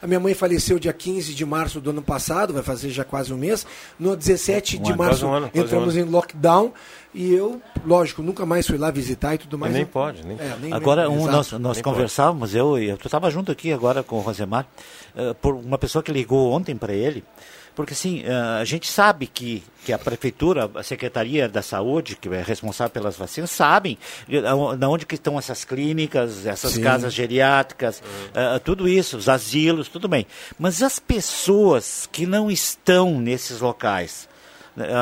A 0.00 0.06
minha 0.06 0.20
mãe 0.20 0.32
faleceu 0.32 0.78
dia 0.78 0.92
15 0.92 1.34
de 1.34 1.44
março 1.44 1.80
do 1.80 1.90
ano 1.90 2.02
passado, 2.02 2.52
vai 2.52 2.62
fazer 2.62 2.88
já 2.90 3.04
quase 3.04 3.32
um 3.32 3.36
mês. 3.36 3.66
No 3.98 4.16
17 4.16 4.76
um 4.76 4.82
de 4.82 4.90
ano, 4.92 4.98
março 4.98 5.26
um 5.26 5.34
ano, 5.34 5.50
entramos 5.52 5.96
um 5.96 5.98
em 5.98 6.04
lockdown 6.04 6.72
e 7.14 7.32
eu, 7.32 7.60
lógico, 7.84 8.22
nunca 8.22 8.44
mais 8.44 8.66
fui 8.66 8.78
lá 8.78 8.90
visitar 8.90 9.34
e 9.34 9.38
tudo 9.38 9.58
mais. 9.58 9.72
Nem 9.72 9.86
pode, 9.86 10.26
nem. 10.26 10.38
É, 10.38 10.56
nem 10.60 10.72
agora, 10.72 11.08
um, 11.08 11.26
nós, 11.26 11.52
nós 11.52 11.80
conversávamos, 11.80 12.50
pode. 12.50 12.58
eu 12.58 12.78
e 12.78 12.96
tu 12.96 13.06
estava 13.06 13.30
junto 13.30 13.50
aqui 13.50 13.72
agora 13.72 14.02
com 14.02 14.16
o 14.16 14.20
Rosemar, 14.20 14.66
uh, 15.14 15.34
por 15.36 15.54
uma 15.54 15.78
pessoa 15.78 16.02
que 16.02 16.12
ligou 16.12 16.52
ontem 16.52 16.76
para 16.76 16.92
ele. 16.92 17.24
Porque, 17.78 17.92
assim, 17.92 18.24
a 18.60 18.64
gente 18.64 18.90
sabe 18.90 19.28
que, 19.28 19.62
que 19.84 19.92
a 19.92 19.98
Prefeitura, 20.00 20.68
a 20.74 20.82
Secretaria 20.82 21.48
da 21.48 21.62
Saúde, 21.62 22.16
que 22.16 22.28
é 22.28 22.42
responsável 22.42 22.90
pelas 22.90 23.16
vacinas, 23.16 23.52
sabem 23.52 23.96
de 24.26 24.84
onde 24.84 25.06
que 25.06 25.14
estão 25.14 25.38
essas 25.38 25.64
clínicas, 25.64 26.44
essas 26.44 26.72
Sim. 26.72 26.82
casas 26.82 27.14
geriátricas, 27.14 28.00
uh, 28.00 28.58
tudo 28.64 28.88
isso, 28.88 29.16
os 29.16 29.28
asilos, 29.28 29.88
tudo 29.88 30.08
bem. 30.08 30.26
Mas 30.58 30.82
as 30.82 30.98
pessoas 30.98 32.08
que 32.10 32.26
não 32.26 32.50
estão 32.50 33.20
nesses 33.20 33.60
locais, 33.60 34.28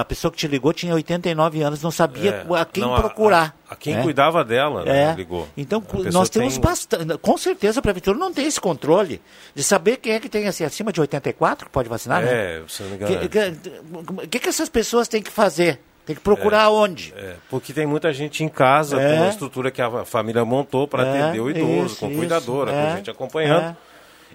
a 0.00 0.04
pessoa 0.04 0.30
que 0.30 0.36
te 0.36 0.46
ligou 0.46 0.72
tinha 0.72 0.94
89 0.94 1.62
anos, 1.62 1.82
não 1.82 1.90
sabia 1.90 2.46
é, 2.48 2.60
a 2.60 2.64
quem 2.64 2.82
não, 2.82 2.94
procurar. 2.96 3.56
A, 3.68 3.74
a 3.74 3.76
quem 3.76 3.96
é. 3.96 4.02
cuidava 4.02 4.44
dela 4.44 4.84
né, 4.84 5.12
é. 5.12 5.14
ligou. 5.14 5.48
Então, 5.56 5.82
nós 6.12 6.28
temos 6.28 6.54
tem... 6.54 6.62
bastante. 6.62 7.18
Com 7.18 7.36
certeza 7.36 7.80
a 7.80 7.82
prefeitura 7.82 8.18
não 8.18 8.32
tem 8.32 8.46
esse 8.46 8.60
controle 8.60 9.20
de 9.54 9.62
saber 9.62 9.96
quem 9.98 10.12
é 10.12 10.20
que 10.20 10.28
tem 10.28 10.46
assim, 10.46 10.64
acima 10.64 10.92
de 10.92 11.00
84 11.00 11.66
que 11.66 11.72
pode 11.72 11.88
vacinar. 11.88 12.22
É, 12.24 12.60
né? 12.60 12.64
se 12.68 12.82
não 12.82 12.90
me 12.90 12.96
engano. 12.96 13.14
O 13.14 13.18
que, 13.20 14.26
que, 14.28 14.38
que, 14.40 14.48
essas 14.48 14.68
pessoas 14.68 15.08
têm 15.08 15.22
que 15.22 15.30
fazer? 15.30 15.80
Tem 16.04 16.14
que 16.14 16.22
procurar 16.22 16.66
é, 16.66 16.68
onde? 16.68 17.12
É, 17.16 17.34
porque 17.50 17.72
tem 17.72 17.84
muita 17.84 18.12
gente 18.12 18.44
em 18.44 18.48
casa, 18.48 19.00
é. 19.00 19.16
com 19.18 19.24
a 19.24 19.28
estrutura 19.28 19.72
que 19.72 19.82
a 19.82 20.04
família 20.04 20.44
montou 20.44 20.86
para 20.86 21.04
é, 21.04 21.22
atender 21.22 21.40
o 21.40 21.50
idoso, 21.50 21.86
isso, 21.86 21.96
com 21.96 22.14
cuidadora, 22.14 22.70
com 22.70 22.78
é. 22.78 22.96
gente 22.96 23.10
acompanhando. 23.10 23.76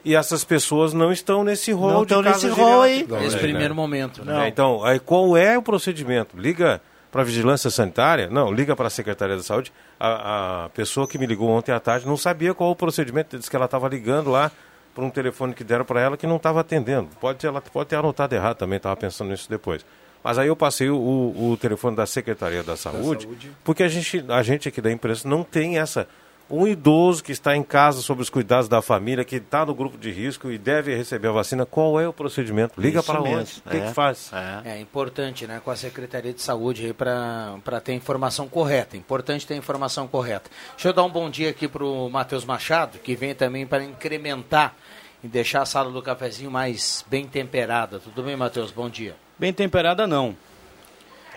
E 0.04 0.16
essas 0.16 0.44
pessoas 0.44 0.94
não 0.94 1.12
estão 1.12 1.44
nesse 1.44 1.72
rol 1.72 1.92
não 1.92 2.06
de 2.06 2.14
estão 2.14 2.22
nesse 2.22 2.48
rol 2.48 2.82
aí. 2.82 3.06
Nesse 3.08 3.38
primeiro 3.38 3.76
momento. 3.76 4.26
Né? 4.26 4.48
então, 4.48 4.84
aí 4.84 5.00
qual 5.00 5.38
é 5.38 5.58
o 5.58 5.62
procedimento? 5.62 6.38
Liga 6.38 6.82
para 7.12 7.22
a 7.22 7.26
vigilância 7.26 7.70
sanitária? 7.70 8.30
Não, 8.30 8.52
liga 8.52 8.76
para 8.76 8.88
a 8.88 8.90
Secretaria 8.90 9.36
da 9.36 9.44
Saúde. 9.44 9.72
A, 10.00 10.66
a, 10.66 10.70
pessoa 10.70 11.08
que 11.08 11.18
me 11.18 11.26
ligou 11.26 11.50
ontem 11.50 11.72
à 11.72 11.80
tarde 11.80 12.08
não 12.08 12.18
sabia 12.18 12.54
qual 12.54 12.72
o 12.72 12.76
procedimento, 12.76 13.38
disse 13.38 13.50
que 13.50 13.56
ela 13.56 13.66
estava 13.66 13.88
ligando 13.88 14.32
lá 14.32 14.52
para 14.96 15.04
um 15.04 15.10
telefone 15.10 15.54
que 15.54 15.64
deram 15.64 15.86
para 15.86 16.02
ela 16.02 16.18
que 16.18 16.26
não 16.26 16.38
estava 16.38 16.62
atendendo. 16.62 17.10
Pode, 17.20 17.46
ela 17.46 17.62
pode 17.62 17.90
ter 17.90 17.96
anotado 17.96 18.34
errado 18.34 18.58
também, 18.58 18.78
estava 18.78 18.96
pensando 18.96 19.30
nisso 19.30 19.50
depois. 19.50 19.86
Mas 20.24 20.38
aí 20.38 20.48
eu 20.48 20.56
passei 20.56 20.90
o, 20.90 20.96
o, 20.96 21.58
telefone 21.58 21.96
da 21.96 22.06
Secretaria 22.06 22.64
da 22.64 22.78
Saúde, 22.78 23.26
da 23.26 23.32
Saúde, 23.32 23.52
porque 23.64 23.82
a 23.82 23.88
gente, 23.88 24.24
a 24.28 24.44
gente 24.44 24.70
aqui 24.70 24.80
da 24.80 24.92
imprensa 24.92 25.28
não 25.28 25.44
tem 25.44 25.80
essa 25.80 26.08
um 26.52 26.68
idoso 26.68 27.24
que 27.24 27.32
está 27.32 27.56
em 27.56 27.64
casa 27.64 28.02
sob 28.02 28.22
os 28.22 28.30
cuidados 28.30 28.68
da 28.68 28.82
família, 28.82 29.24
que 29.24 29.38
está 29.38 29.66
no 29.66 29.74
grupo 29.74 29.98
de 29.98 30.12
risco 30.12 30.52
e 30.52 30.58
deve 30.58 30.96
receber 30.96 31.30
a 31.30 31.32
vacina, 31.32 31.66
qual 31.66 32.00
é 32.00 32.08
o 32.08 32.14
procedimento? 32.14 32.80
Liga 32.80 33.00
Isso 33.00 33.12
para 33.12 33.22
onde? 33.22 33.62
O 33.66 33.70
que, 33.70 33.78
é, 33.78 33.80
que 33.88 33.94
faz? 33.94 34.32
É. 34.34 34.74
é. 34.74 34.80
importante, 34.80 35.48
né, 35.48 35.62
com 35.64 35.72
a 35.72 35.76
Secretaria 35.76 36.34
de 36.34 36.42
Saúde 36.42 36.94
para 36.94 37.82
ter 37.84 37.94
informação 37.94 38.48
correta. 38.48 38.98
Importante 38.98 39.48
ter 39.48 39.56
informação 39.56 40.08
correta. 40.08 40.50
Deixa 40.72 40.90
eu 40.90 40.94
dar 40.94 41.04
um 41.04 41.10
bom 41.10 41.30
dia 41.30 41.50
aqui 41.50 41.68
para 41.68 41.86
o 41.86 42.10
Matheus 42.10 42.44
Machado, 42.44 43.00
que 43.00 43.16
vem 43.16 43.34
também 43.34 43.66
para 43.66 43.84
incrementar 43.84 44.76
e 45.24 45.28
deixar 45.28 45.62
a 45.62 45.66
sala 45.66 45.90
do 45.90 46.02
cafezinho 46.02 46.52
mais 46.52 47.06
bem 47.08 47.28
temperada. 47.28 48.00
Tudo 48.00 48.24
bem, 48.24 48.36
Matheus? 48.36 48.72
Bom 48.72 48.90
dia. 48.90 49.16
Bem 49.40 49.54
temperada, 49.54 50.06
não. 50.06 50.36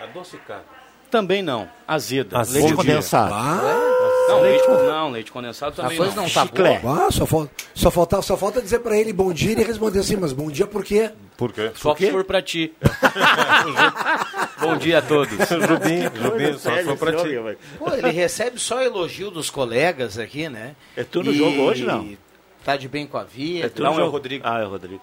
Adocicada. 0.02 0.64
Também 1.10 1.42
não. 1.42 1.68
Azeda. 1.86 2.40
Azeda. 2.40 2.58
Leite 2.58 2.74
condensado. 2.74 3.32
Ah. 3.32 4.13
Não, 4.28 4.40
leite, 4.40 4.68
não, 4.68 5.10
leite 5.10 5.32
condensado 5.32 5.76
também 5.76 5.98
não. 5.98 6.14
não 6.14 6.30
tá 6.30 6.44
boa. 6.44 7.06
Ah, 7.06 7.10
só, 7.10 7.26
falta, 7.26 7.50
só, 7.74 7.90
falta, 7.90 8.22
só 8.22 8.36
falta 8.36 8.62
dizer 8.62 8.80
pra 8.80 8.98
ele 8.98 9.12
bom 9.12 9.32
dia 9.32 9.50
e 9.50 9.52
ele 9.52 9.64
responder 9.64 9.98
assim, 9.98 10.16
mas 10.16 10.32
bom 10.32 10.50
dia 10.50 10.66
por 10.66 10.84
quê? 10.84 11.10
Por 11.36 11.52
quê? 11.52 11.72
Só 11.74 11.90
por 11.90 11.98
quê? 11.98 12.10
for 12.10 12.24
pra 12.24 12.40
ti. 12.40 12.72
bom 14.60 14.76
dia 14.76 14.98
a 14.98 15.02
todos. 15.02 15.36
Jubim, 15.48 16.02
Jubim, 16.22 16.58
só 16.58 16.70
for 16.84 16.96
pra 16.96 17.12
ti. 17.12 17.58
Pô, 17.78 17.92
ele 17.92 18.10
recebe 18.10 18.58
só 18.58 18.80
elogio 18.82 19.30
dos 19.30 19.50
colegas 19.50 20.18
aqui, 20.18 20.48
né? 20.48 20.76
É 20.96 21.04
tu 21.04 21.22
no 21.22 21.32
e... 21.32 21.36
jogo 21.36 21.62
hoje, 21.62 21.84
não? 21.84 22.16
Tá 22.64 22.76
de 22.76 22.88
bem 22.88 23.06
com 23.06 23.18
a 23.18 23.24
vida. 23.24 23.66
É 23.76 23.82
não, 23.82 23.98
é 23.98 24.04
o 24.04 24.08
Rodrigo. 24.08 24.44
Ah, 24.46 24.60
é 24.60 24.64
o 24.64 24.70
Rodrigo. 24.70 25.02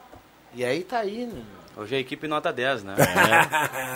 E 0.56 0.66
aí 0.66 0.84
tá 0.84 1.00
aí, 1.00 1.28
né? 1.28 1.42
Hoje 1.78 1.96
é 1.96 1.98
a 1.98 2.02
equipe 2.02 2.28
nota 2.28 2.52
10, 2.52 2.84
né? 2.84 2.96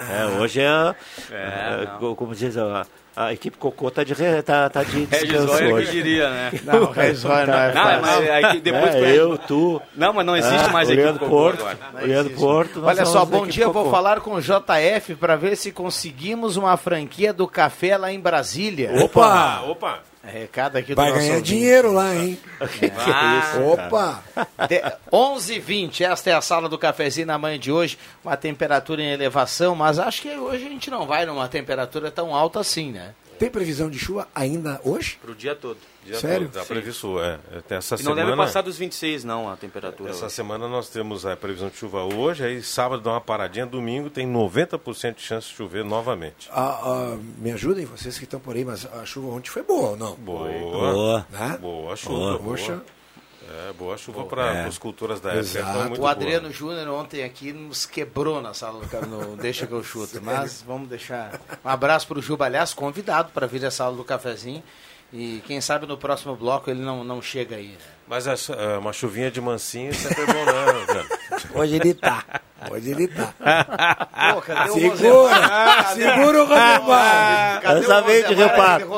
É, 0.10 0.22
é 0.22 0.26
hoje 0.40 0.62
é, 0.62 0.96
é, 1.32 1.84
é 1.84 2.16
como 2.16 2.34
diz, 2.34 2.56
a 2.58 2.86
equipe 3.32 3.58
Cocô 3.58 3.90
tá 3.90 4.04
de, 4.04 4.14
re, 4.14 4.42
tá, 4.42 4.70
tá 4.70 4.84
de 4.84 5.06
descanso 5.06 5.54
Regis 5.54 5.74
hoje. 5.74 5.86
que 5.88 5.92
diria, 5.94 6.30
né? 6.30 6.52
Não, 6.64 6.92
Regis 6.92 7.24
Roy 7.24 7.46
não 7.46 7.54
é 7.54 7.74
Não, 7.74 8.02
mas 8.02 8.30
aí 8.30 8.60
depois... 8.60 8.96
É, 8.96 9.18
eu, 9.18 9.38
tu. 9.38 9.82
Não, 9.96 10.12
mas 10.14 10.26
não 10.26 10.36
existe 10.36 10.66
Ah, 10.66 10.72
mais 10.72 10.90
o 10.90 10.92
equipe 10.92 11.04
Leandro 11.06 11.20
Cocô 11.22 11.32
Porto, 11.36 11.62
agora. 11.62 11.78
o 12.04 12.06
Leandro 12.08 12.34
Porto. 12.36 12.84
Olha 12.86 13.06
só, 13.06 13.24
bom 13.26 13.48
dia, 13.48 13.66
vou 13.66 13.74
Cocô. 13.86 13.90
falar 13.92 14.20
com 14.20 14.34
o 14.36 14.42
JF 14.42 15.16
para 15.16 15.36
ver 15.36 15.56
se 15.56 15.72
conseguimos 15.72 16.58
uma 16.58 16.76
franquia 16.78 17.32
do 17.32 17.48
café 17.48 17.98
lá 17.98 18.12
em 18.12 18.20
Brasília. 18.20 18.92
Opa! 19.04 19.62
Opa! 19.62 20.00
Recado 20.26 20.78
aqui 20.78 20.94
do 20.94 20.96
Vai 20.96 21.10
nosso 21.10 21.22
ganhar 21.22 21.34
ouvinte. 21.36 21.50
dinheiro 21.54 21.92
lá, 21.92 22.16
hein? 22.16 22.40
Que 22.80 22.86
isso, 22.88 23.62
Opa! 23.64 24.24
De, 24.68 24.82
11h20, 25.12 26.02
esta 26.02 26.30
é 26.30 26.34
a 26.34 26.42
sala 26.42 26.68
do 26.68 26.78
cafezinho 26.78 27.28
na 27.28 27.38
manhã 27.38 27.60
de 27.60 27.72
hoje, 27.72 27.98
uma 28.24 28.36
temperatura 28.36 29.02
em 29.02 29.12
elevação, 29.12 29.76
mas 29.76 30.00
acho 30.00 30.22
que 30.22 30.30
hoje 30.36 30.66
a 30.66 30.70
gente 30.70 30.90
não 30.90 31.06
vai 31.06 31.26
numa 31.26 31.48
temperatura 31.48 32.10
tão 32.12 32.34
alta 32.36 32.60
assim, 32.60 32.92
né? 32.92 33.14
Tem 33.38 33.50
previsão 33.50 33.90
de 33.90 34.00
chuva 34.00 34.28
ainda 34.34 34.80
hoje? 34.84 35.18
Pro 35.22 35.36
dia 35.36 35.54
todo. 35.54 35.78
Dia 36.06 36.20
Sério? 36.20 36.48
todo, 36.50 36.62
Tá 36.62 36.66
previsto, 36.66 37.20
é. 37.20 37.40
Até 37.58 37.76
essa 37.78 37.96
E 37.96 37.98
não 37.98 38.04
semana, 38.14 38.26
deve 38.26 38.38
passar 38.38 38.62
dos 38.62 38.78
26, 38.78 39.24
não, 39.24 39.50
a 39.52 39.58
temperatura. 39.58 40.12
Essa 40.12 40.26
hoje. 40.28 40.36
semana 40.36 40.68
nós 40.68 40.88
temos 40.90 41.26
a 41.26 41.36
previsão 41.36 41.68
de 41.70 41.78
chuva 41.78 42.04
hoje, 42.04 42.44
aí 42.46 42.62
sábado 42.62 43.02
dá 43.02 43.12
uma 43.12 43.22
paradinha, 43.22 43.66
domingo 43.66 44.10
tem 44.10 44.32
90% 44.32 45.16
de 45.16 45.22
chance 45.22 45.48
de 45.50 45.56
chover 45.56 45.84
novamente. 45.84 46.48
Ah, 46.52 46.80
ah, 46.84 47.18
me 47.40 47.52
ajudem, 47.52 47.86
vocês 47.86 48.18
que 48.18 48.24
estão 48.26 48.40
por 48.40 48.56
aí, 48.56 48.64
mas 48.64 48.86
a 48.86 49.04
chuva 49.06 49.30
ontem 49.36 49.50
foi 49.50 49.64
boa 49.64 49.90
ou 49.92 49.98
não? 49.98 50.14
Boa. 50.16 50.48
Boa. 50.50 51.28
Né? 51.32 51.58
Boa 51.60 51.96
chuva. 51.96 52.16
Boa. 52.16 52.38
Boa. 52.38 52.40
Poxa. 52.58 52.82
É, 53.70 53.74
boa 53.74 53.96
chuva 53.96 54.24
para 54.26 54.56
É. 54.56 54.66
as 54.66 54.78
culturas 54.78 55.20
da 55.22 55.32
época. 55.34 55.64
Foi 55.66 55.84
muito 55.88 56.02
o. 56.02 56.08
Adriano 56.08 56.52
Júnior 56.52 56.88
ontem 56.90 57.24
aqui 57.24 57.54
nos 57.54 57.86
quebrou 57.86 58.42
na 58.42 58.54
sala 58.56 58.80
do 58.82 58.88
café, 58.88 59.06
no 59.06 59.36
Deixa 59.38 59.68
que 59.68 59.72
eu 59.74 59.84
chuto, 59.84 60.20
mas 60.24 60.64
vamos 60.66 60.90
deixar. 60.90 61.40
Um 61.64 61.70
abraço 61.70 62.08
para 62.08 62.18
o 62.18 62.22
Juba, 62.24 62.46
aliás, 62.46 62.74
convidado 62.74 63.32
para 63.34 63.46
vir 63.46 63.64
à 63.64 63.70
sala 63.70 63.96
do 63.96 64.04
cafezinho. 64.04 64.64
E 65.14 65.42
quem 65.48 65.62
sabe 65.62 65.86
no 65.86 65.98
próximo 65.98 66.36
bloco 66.36 66.70
ele 66.70 66.82
não, 66.82 67.04
não 67.04 67.22
chega 67.22 67.56
aí. 67.56 67.68
né? 67.70 67.78
Mas 68.08 68.28
essa- 68.28 68.54
é, 68.54 68.78
uma 68.78 68.92
chuvinha 68.94 69.32
de 69.32 69.40
mansinho 69.42 69.94
sempre 69.94 70.24
é 70.24 70.26
bom, 70.26 70.46
né, 70.46 70.82
Adriano? 70.84 71.10
Hoje 71.56 71.76
ele 71.76 71.94
tá. 71.94 72.24
Hoje 72.70 72.92
ele 72.92 73.08
tá. 73.08 73.34
Pô, 74.34 74.42
cadê 74.42 74.70
o 74.70 74.74
Segura! 74.74 75.34
Rosemar? 75.34 75.94
Segura 75.94 76.44
o 76.44 76.46
Rosemar! 76.46 77.62
Cadê 77.62 77.80
Essa 77.80 78.00
o 78.00 78.04
vem 78.04 78.24
de 78.24 78.34
Rosemar? 78.34 78.50
reparo. 78.52 78.90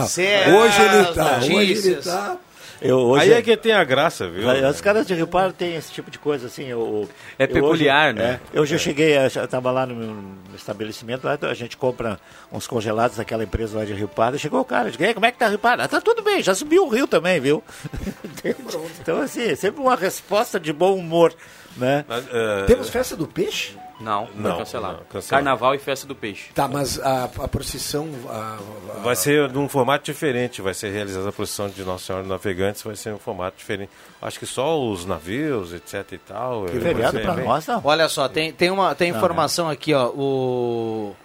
Não, 0.00 0.06
sem 0.06 0.54
hoje 0.54 0.82
ele 0.82 1.04
tá. 1.14 1.36
Hoje 1.38 1.52
ele 1.88 1.96
tá. 1.96 2.36
Eu, 2.80 2.98
hoje 2.98 3.24
Aí 3.24 3.32
é 3.32 3.42
que 3.42 3.56
tem 3.56 3.72
a 3.72 3.82
graça, 3.82 4.28
viu? 4.28 4.48
Os 4.68 4.80
caras 4.80 5.06
de 5.06 5.14
Rio 5.14 5.26
Pardo 5.26 5.52
têm 5.52 5.74
esse 5.74 5.92
tipo 5.92 6.10
de 6.10 6.18
coisa, 6.18 6.46
assim. 6.46 6.64
Eu, 6.66 7.08
É 7.38 7.44
eu 7.44 7.48
peculiar, 7.48 8.10
hoje, 8.10 8.18
né? 8.18 8.40
É, 8.52 8.60
hoje 8.60 8.74
eu 8.74 8.78
cheguei, 8.78 9.16
eu 9.16 9.26
estava 9.26 9.70
lá 9.70 9.84
no, 9.84 10.36
estabelecimento, 10.54 11.24
lá 11.24 11.36
a 11.40 11.54
gente 11.54 11.76
compra 11.76 12.20
uns 12.52 12.66
congelados 12.66 13.16
daquela 13.16 13.42
empresa 13.42 13.78
lá 13.78 13.84
de 13.84 13.94
Rio 13.94 14.08
Pardo. 14.08 14.38
Chegou 14.38 14.60
o 14.60 14.64
cara, 14.64 14.88
eu 14.88 14.92
digo, 14.92 15.02
"E 15.04 15.14
como 15.14 15.26
é 15.26 15.32
que 15.32 15.38
tá 15.38 15.48
Rio 15.48 15.58
Pardo? 15.58 15.82
Ah, 15.82 15.88
tá 15.88 16.00
tudo 16.00 16.22
bem, 16.22 16.42
já 16.42 16.54
subiu 16.54 16.84
o 16.84 16.88
rio 16.88 17.06
também, 17.06 17.40
viu? 17.40 17.62
então, 19.00 19.20
assim, 19.20 19.42
é 19.42 19.54
sempre 19.56 19.80
uma 19.80 19.96
resposta 19.96 20.60
de 20.60 20.72
bom 20.72 20.96
humor, 20.96 21.34
né? 21.78 22.04
Mas, 22.06 22.26
é, 22.32 22.64
Temos 22.66 22.88
festa 22.90 23.16
do 23.16 23.26
peixe? 23.26 23.76
Não, 24.00 24.28
Não, 24.34 24.50
não, 24.50 24.58
cancelado. 24.58 24.98
não, 24.98 25.04
cancelado. 25.06 25.28
Carnaval 25.44 25.74
e 25.74 25.78
festa 25.78 26.06
do 26.06 26.14
peixe. 26.14 26.50
Tá, 26.54 26.68
mas 26.68 27.00
a, 27.00 27.24
a 27.24 27.48
procissão. 27.48 28.08
a- 28.28 28.58
a- 28.96 29.00
Vai 29.00 29.16
ser 29.16 29.48
de 29.48 29.58
um 29.58 29.68
formato 29.68 30.04
diferente, 30.04 30.62
vai 30.62 30.72
ser 30.72 30.90
realizada 30.92 31.28
a 31.28 31.32
procissão 31.32 31.68
de 31.68 31.82
Nossa 31.82 32.04
Senhora 32.04 32.22
dos 32.22 32.30
Navegantes, 32.30 32.80
vai 32.82 32.94
ser 32.94 33.12
um 33.12 33.18
formato 33.18 33.56
diferente. 33.56 33.90
Acho 34.22 34.38
que 34.38 34.46
só 34.46 34.80
os 34.80 35.04
navios, 35.04 35.72
etc 35.72 36.12
e 36.12 36.18
tal. 36.18 36.66
Que 36.66 36.76
eh, 36.76 36.80
feriado 36.80 37.18
pra 37.20 37.32
bem- 37.32 37.44
nós, 37.44 37.66
não. 37.66 37.80
Olha 37.84 38.08
só, 38.08 38.28
tem, 38.28 38.52
tem, 38.52 38.70
uma, 38.70 38.94
tem 38.94 39.10
Não, 39.10 39.18
informação 39.18 39.68
aqui, 39.68 39.92
ó. 39.92 40.06
O, 40.10 41.16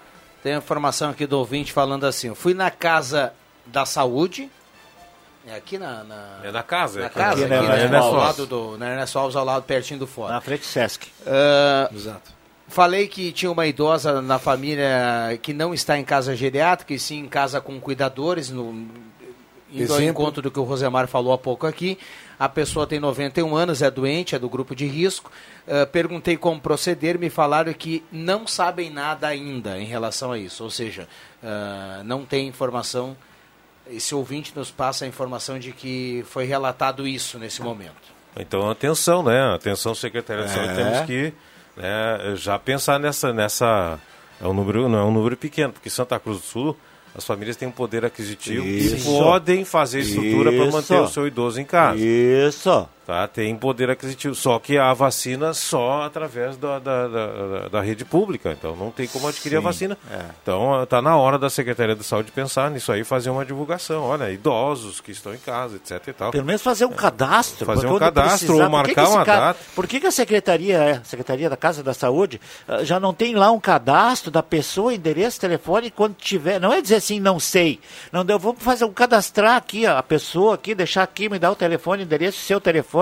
tem 0.41 0.55
informação 0.55 1.11
aqui 1.11 1.27
do 1.27 1.37
ouvinte 1.37 1.71
falando 1.71 2.05
assim: 2.07 2.29
eu 2.29 2.35
fui 2.35 2.55
na 2.55 2.71
casa 2.71 3.33
da 3.67 3.85
saúde. 3.85 4.49
É 5.45 5.55
aqui 5.55 5.77
na. 5.77 6.03
na 6.03 6.39
É 6.43 6.51
da 6.51 6.63
casa, 6.63 6.99
é 6.99 7.01
na 7.01 7.07
aqui. 7.07 7.15
casa, 7.15 7.45
Aqui 7.45 7.53
aqui, 7.53 7.63
na 7.67 7.75
né, 7.75 7.83
Ernesto 7.83 7.95
ao 7.95 8.03
Alves. 8.15 8.23
lado 8.23 8.45
do. 8.45 8.77
Na 8.77 8.89
Ernesto 8.91 9.19
Alves, 9.19 9.35
ao 9.35 9.45
lado, 9.45 9.63
pertinho 9.63 9.99
do 9.99 10.07
fora. 10.07 10.33
Na 10.33 10.41
frente 10.41 10.65
Sesc. 10.65 11.07
Ah, 11.27 11.89
Exato. 11.93 12.31
Falei 12.67 13.07
que 13.07 13.31
tinha 13.31 13.51
uma 13.51 13.67
idosa 13.67 14.21
na 14.21 14.39
família 14.39 15.37
que 15.41 15.53
não 15.53 15.73
está 15.73 15.97
em 15.99 16.03
casa 16.03 16.35
geriátrica, 16.35 16.93
e 16.93 16.99
sim 16.99 17.19
em 17.19 17.27
casa 17.27 17.59
com 17.61 17.79
cuidadores, 17.79 18.49
no, 18.49 18.71
indo 19.71 19.91
ao 19.93 19.99
Exemplo. 19.99 20.03
encontro 20.23 20.41
do 20.41 20.49
que 20.49 20.59
o 20.59 20.63
Rosemar 20.63 21.07
falou 21.07 21.33
há 21.33 21.37
pouco 21.37 21.67
aqui. 21.67 21.99
A 22.39 22.49
pessoa 22.49 22.87
tem 22.87 22.99
91 22.99 23.55
anos, 23.55 23.81
é 23.81 23.91
doente, 23.91 24.33
é 24.33 24.39
do 24.39 24.49
grupo 24.49 24.73
de 24.75 24.87
risco. 24.87 25.29
Ah, 25.67 25.85
perguntei 25.85 26.35
como 26.37 26.59
proceder, 26.59 27.19
me 27.19 27.29
falaram 27.29 27.73
que 27.73 28.03
não 28.11 28.47
sabem 28.47 28.89
nada 28.89 29.27
ainda 29.27 29.77
em 29.77 29.85
relação 29.85 30.31
a 30.31 30.39
isso. 30.39 30.63
Ou 30.63 30.69
seja, 30.71 31.07
ah, 31.43 32.01
não 32.05 32.25
tem 32.25 32.47
informação. 32.47 33.15
Esse 33.89 34.15
ouvinte 34.15 34.53
nos 34.55 34.71
passa 34.71 35.05
a 35.05 35.07
informação 35.07 35.59
de 35.59 35.71
que 35.71 36.23
foi 36.29 36.45
relatado 36.45 37.07
isso 37.07 37.37
nesse 37.37 37.61
momento. 37.61 38.13
Então, 38.37 38.69
atenção, 38.69 39.21
né? 39.21 39.53
Atenção, 39.53 39.93
Secretaria 39.93 40.45
de 40.45 40.51
Saúde, 40.51 40.69
É. 40.71 40.75
temos 40.75 41.05
que 41.05 41.33
né, 41.77 42.35
já 42.35 42.57
pensar 42.57 42.99
nessa, 42.99 43.31
nessa. 43.33 43.99
É 44.41 44.47
um 44.47 44.53
número, 44.53 44.89
não 44.89 44.99
é 44.99 45.03
um 45.03 45.11
número 45.11 45.37
pequeno, 45.37 45.73
porque 45.73 45.89
Santa 45.89 46.19
Cruz 46.19 46.39
do 46.39 46.43
Sul, 46.45 46.77
as 47.15 47.23
famílias 47.25 47.55
têm 47.55 47.67
um 47.67 47.71
poder 47.71 48.03
aquisitivo 48.03 48.65
Isso. 48.65 49.07
e 49.07 49.17
podem 49.19 49.63
fazer 49.63 49.99
estrutura 49.99 50.51
para 50.51 50.65
manter 50.71 50.99
o 50.99 51.07
seu 51.07 51.27
idoso 51.27 51.61
em 51.61 51.65
casa. 51.65 51.99
Isso. 51.99 52.89
Tá? 53.05 53.27
Tem 53.27 53.53
poder 53.55 53.89
aquisitivo. 53.89 54.33
Só 54.33 54.57
que 54.59 54.77
a 54.77 54.93
vacina 54.93 55.53
só 55.53 56.03
através 56.03 56.55
da, 56.55 56.79
da, 56.79 57.07
da, 57.07 57.67
da- 57.69 57.81
rede 57.81 58.05
pública. 58.05 58.51
Então 58.57 58.75
não 58.77 58.91
tem 58.91 59.07
como 59.07 59.27
adquirir 59.27 59.57
a 59.57 59.59
Sim, 59.59 59.63
vacina. 59.65 59.97
é. 60.09 60.21
Então 60.41 60.81
está 60.83 61.01
na 61.01 61.17
hora 61.17 61.37
da 61.37 61.49
Secretaria 61.49 61.95
de 61.95 62.03
Saúde 62.03 62.31
pensar 62.31 62.71
nisso 62.71 62.91
aí 62.93 63.01
e 63.01 63.03
fazer 63.03 63.29
uma 63.29 63.43
divulgação. 63.45 64.03
Olha, 64.03 64.31
idosos 64.31 65.01
que 65.01 65.11
estão 65.11 65.33
em 65.33 65.37
casa, 65.37 65.75
etc 65.75 66.07
e 66.07 66.13
tal. 66.13 66.31
Pelo 66.31 66.45
menos 66.45 66.61
fazer 66.61 66.85
um 66.85 66.93
cadastro. 66.93 67.65
Fazer 67.65 67.87
um 67.87 67.99
cadastro 67.99 68.47
precisar- 68.47 68.63
ou 68.65 68.69
por 68.71 68.83
que 68.85 68.93
que 68.93 69.01
marcar 69.01 69.09
uma 69.15 69.25
ca- 69.25 69.39
data. 69.39 69.59
Por 69.75 69.85
que, 69.87 69.99
que 69.99 70.07
a 70.07 70.11
Secretaria, 70.11 70.77
é, 70.77 70.91
a 70.93 71.03
Secretaria 71.03 71.49
da 71.49 71.57
Casa 71.57 71.83
da 71.83 71.93
Saúde 71.93 72.39
ah, 72.67 72.85
já 72.85 73.01
não 73.01 73.13
tem 73.13 73.35
lá 73.35 73.51
um 73.51 73.59
cadastro 73.59 74.31
da 74.31 74.41
pessoa, 74.41 74.93
endereço, 74.93 75.41
telefone, 75.41 75.91
quando 75.91 76.15
tiver. 76.15 76.57
Não 76.57 76.71
é 76.71 76.81
dizer 76.81 76.95
assim, 76.95 77.19
não 77.19 77.37
sei. 77.37 77.81
Não 78.13 78.23
deu, 78.23 78.39
vamos 78.39 78.63
fazer 78.63 78.85
um 78.85 78.93
cadastrar 78.93 79.57
aqui 79.57 79.85
a 79.85 80.01
pessoa 80.01 80.55
aqui, 80.55 80.73
deixar 80.73 81.03
aqui, 81.03 81.27
me 81.27 81.37
dar 81.37 81.51
o 81.51 81.55
telefone, 81.55 82.03
endereço, 82.03 82.37
seu 82.39 82.61
telefone, 82.61 82.92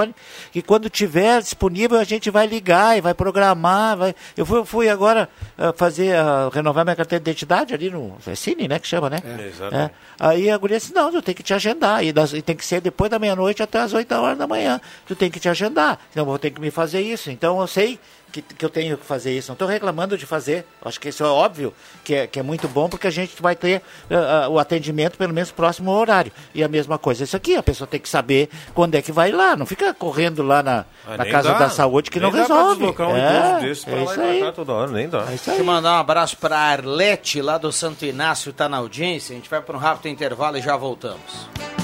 que 0.51 0.61
quando 0.61 0.89
tiver 0.89 1.41
disponível 1.41 1.99
a 1.99 2.03
gente 2.03 2.29
vai 2.29 2.47
ligar 2.47 2.97
e 2.97 3.01
vai 3.01 3.13
programar. 3.13 3.97
Vai... 3.97 4.15
Eu 4.37 4.45
fui, 4.45 4.65
fui 4.65 4.89
agora 4.89 5.27
ah, 5.57 5.73
fazer, 5.75 6.15
ah, 6.15 6.49
renovar 6.53 6.83
minha 6.85 6.95
carteira 6.95 7.23
de 7.23 7.29
identidade 7.29 7.73
ali 7.73 7.89
no. 7.89 8.15
É 8.25 8.35
Cine, 8.35 8.67
né? 8.67 8.79
Que 8.79 8.87
chama, 8.87 9.09
né? 9.09 9.17
É, 9.23 9.47
exatamente. 9.47 9.91
É. 9.91 9.95
Aí 10.19 10.49
a 10.49 10.57
guria 10.57 10.77
disse, 10.77 10.93
não, 10.93 11.11
tu 11.11 11.21
tem 11.21 11.35
que 11.35 11.43
te 11.43 11.53
agendar. 11.53 12.03
E, 12.03 12.11
das- 12.13 12.33
e 12.33 12.41
tem 12.41 12.55
que 12.55 12.65
ser 12.65 12.81
depois 12.81 13.09
da 13.11 13.19
meia-noite 13.19 13.61
até 13.61 13.79
as 13.79 13.93
8 13.93 14.11
horas 14.15 14.37
da 14.37 14.47
manhã. 14.47 14.79
Tu 15.07 15.15
tem 15.15 15.29
que 15.29 15.39
te 15.39 15.49
agendar. 15.49 15.99
Então 16.11 16.21
eu 16.21 16.25
vou 16.25 16.39
ter 16.39 16.51
que 16.51 16.61
me 16.61 16.71
fazer 16.71 17.01
isso. 17.01 17.29
Então 17.29 17.59
eu 17.59 17.67
sei 17.67 17.99
que, 18.31 18.41
que 18.41 18.63
eu 18.65 18.69
tenho 18.69 18.97
que 18.97 19.05
fazer 19.05 19.31
isso. 19.37 19.49
Não 19.49 19.53
estou 19.53 19.67
reclamando 19.67 20.17
de 20.17 20.25
fazer. 20.25 20.65
Acho 20.83 20.99
que 20.99 21.09
isso 21.09 21.23
é 21.23 21.27
óbvio, 21.27 21.73
que 22.03 22.15
é, 22.15 22.27
que 22.27 22.39
é 22.39 22.43
muito 22.43 22.67
bom, 22.67 22.87
porque 22.89 23.07
a 23.07 23.11
gente 23.11 23.41
vai 23.41 23.55
ter 23.55 23.81
ah, 24.09 24.47
o 24.49 24.57
atendimento 24.57 25.17
pelo 25.17 25.33
menos 25.33 25.51
próximo 25.51 25.91
ao 25.91 25.97
horário. 25.97 26.31
E 26.55 26.63
a 26.63 26.67
mesma 26.67 26.97
coisa 26.97 27.23
isso 27.23 27.35
aqui, 27.35 27.55
a 27.55 27.63
pessoa 27.63 27.87
tem 27.87 27.99
que 27.99 28.09
saber 28.09 28.49
quando 28.73 28.95
é 28.95 29.01
que 29.01 29.11
vai 29.11 29.31
lá. 29.31 29.55
Não 29.55 29.65
fica 29.65 29.93
correndo 29.93 30.41
lá 30.43 30.63
na, 30.63 30.85
Ah, 31.05 31.17
na 31.17 31.25
casa 31.25 31.51
dá. 31.53 31.59
da 31.59 31.69
saúde 31.69 32.09
que 32.09 32.19
Nem 32.19 32.31
não 32.31 32.37
resolve. 32.37 32.85
um 32.85 33.15
é, 33.17 33.59
desse 33.61 33.89
é 33.89 33.95
lá 33.95 34.03
isso 34.03 34.13
pra 34.13 34.23
aí. 34.23 34.39
cá 34.41 34.51
toda 34.51 34.71
hora, 34.73 34.91
nem 34.91 35.09
dá. 35.09 35.19
É 35.29 35.35
isso 35.35 35.45
Deixa 35.45 35.51
aí. 35.51 35.59
eu 35.59 35.65
mandar 35.65 35.93
um 35.93 35.99
abraço 35.99 36.37
para 36.37 36.55
a 36.57 36.71
Arlete, 36.71 37.41
lá 37.41 37.57
do 37.57 37.71
Santo 37.71 38.05
Inácio, 38.05 38.53
tá 38.53 38.69
na 38.69 38.77
audiência. 38.77 39.33
A 39.33 39.35
gente 39.35 39.49
vai 39.49 39.61
para 39.61 39.75
um 39.75 39.79
rápido 39.79 40.07
intervalo 40.07 40.57
e 40.57 40.61
já 40.61 40.77
voltamos. 40.77 41.80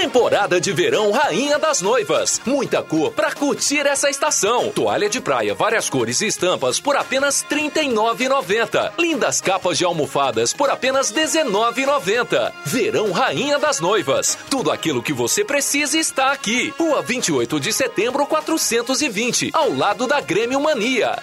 Temporada 0.00 0.58
de 0.58 0.72
verão 0.72 1.10
Rainha 1.10 1.58
das 1.58 1.82
Noivas. 1.82 2.40
Muita 2.46 2.82
cor 2.82 3.12
pra 3.12 3.32
curtir 3.32 3.86
essa 3.86 4.08
estação. 4.08 4.70
Toalha 4.70 5.10
de 5.10 5.20
praia, 5.20 5.54
várias 5.54 5.90
cores 5.90 6.22
e 6.22 6.26
estampas 6.26 6.80
por 6.80 6.96
apenas 6.96 7.42
R$ 7.42 7.70
39,90. 7.70 8.92
Lindas 8.98 9.42
capas 9.42 9.76
de 9.76 9.84
almofadas 9.84 10.54
por 10.54 10.70
apenas 10.70 11.10
R$ 11.10 11.22
19,90. 11.22 12.50
Verão 12.64 13.12
Rainha 13.12 13.58
das 13.58 13.78
Noivas. 13.78 14.38
Tudo 14.48 14.70
aquilo 14.70 15.02
que 15.02 15.12
você 15.12 15.44
precisa 15.44 15.98
está 15.98 16.32
aqui. 16.32 16.72
Rua 16.78 17.02
28 17.02 17.60
de 17.60 17.70
setembro, 17.70 18.24
420, 18.24 19.50
ao 19.52 19.70
lado 19.70 20.06
da 20.06 20.18
Grêmio 20.18 20.60
Mania. 20.60 21.18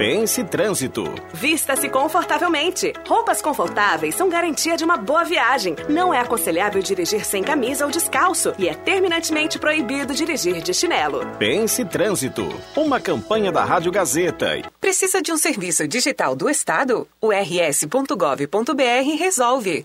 Pense 0.00 0.42
Trânsito. 0.42 1.04
Vista-se 1.34 1.86
confortavelmente. 1.90 2.90
Roupas 3.06 3.42
confortáveis 3.42 4.14
são 4.14 4.30
garantia 4.30 4.74
de 4.74 4.82
uma 4.82 4.96
boa 4.96 5.24
viagem. 5.24 5.76
Não 5.90 6.14
é 6.14 6.18
aconselhável 6.18 6.82
dirigir 6.82 7.22
sem 7.22 7.42
camisa 7.42 7.84
ou 7.84 7.90
descalço 7.90 8.54
e 8.58 8.66
é 8.66 8.72
terminantemente 8.72 9.58
proibido 9.58 10.14
dirigir 10.14 10.62
de 10.62 10.72
chinelo. 10.72 11.26
Pense 11.38 11.84
Trânsito. 11.84 12.48
Uma 12.74 12.98
campanha 12.98 13.52
da 13.52 13.62
Rádio 13.62 13.92
Gazeta. 13.92 14.62
Precisa 14.80 15.20
de 15.20 15.32
um 15.32 15.36
serviço 15.36 15.86
digital 15.86 16.34
do 16.34 16.48
Estado? 16.48 17.06
O 17.20 17.28
rs.gov.br 17.30 19.18
resolve. 19.18 19.84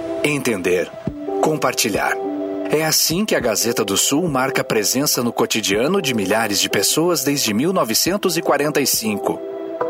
entender, 0.23 0.91
compartilhar. 1.41 2.15
É 2.69 2.85
assim 2.85 3.25
que 3.25 3.35
a 3.35 3.39
Gazeta 3.39 3.83
do 3.83 3.97
Sul 3.97 4.27
marca 4.27 4.63
presença 4.63 5.23
no 5.23 5.33
cotidiano 5.33 6.01
de 6.01 6.13
milhares 6.13 6.59
de 6.59 6.69
pessoas 6.69 7.23
desde 7.23 7.53
1945. 7.53 9.41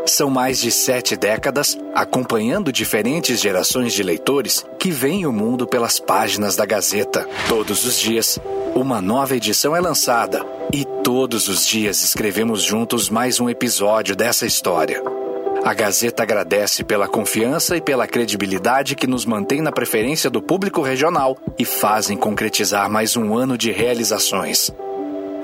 São 0.04 0.28
mais 0.28 0.60
de 0.60 0.72
sete 0.72 1.16
décadas 1.16 1.78
acompanhando 1.94 2.72
diferentes 2.72 3.40
gerações 3.40 3.92
de 3.92 4.02
leitores 4.02 4.66
que 4.78 4.90
veem 4.90 5.26
o 5.26 5.32
mundo 5.32 5.66
pelas 5.66 6.00
páginas 6.00 6.56
da 6.56 6.66
Gazeta. 6.66 7.28
Todos 7.48 7.84
os 7.84 8.00
dias, 8.00 8.38
uma 8.74 9.00
nova 9.00 9.36
edição 9.36 9.76
é 9.76 9.80
lançada 9.80 10.44
e 10.72 10.84
todos 11.04 11.46
os 11.46 11.64
dias 11.64 12.02
escrevemos 12.02 12.62
juntos 12.62 13.08
mais 13.08 13.38
um 13.38 13.48
episódio 13.48 14.16
dessa 14.16 14.44
história. 14.44 15.21
A 15.64 15.74
Gazeta 15.74 16.24
agradece 16.24 16.82
pela 16.82 17.06
confiança 17.06 17.76
e 17.76 17.80
pela 17.80 18.06
credibilidade 18.06 18.96
que 18.96 19.06
nos 19.06 19.24
mantém 19.24 19.62
na 19.62 19.70
preferência 19.70 20.28
do 20.28 20.42
público 20.42 20.82
regional 20.82 21.38
e 21.56 21.64
fazem 21.64 22.16
concretizar 22.16 22.90
mais 22.90 23.16
um 23.16 23.36
ano 23.36 23.56
de 23.56 23.70
realizações. 23.70 24.72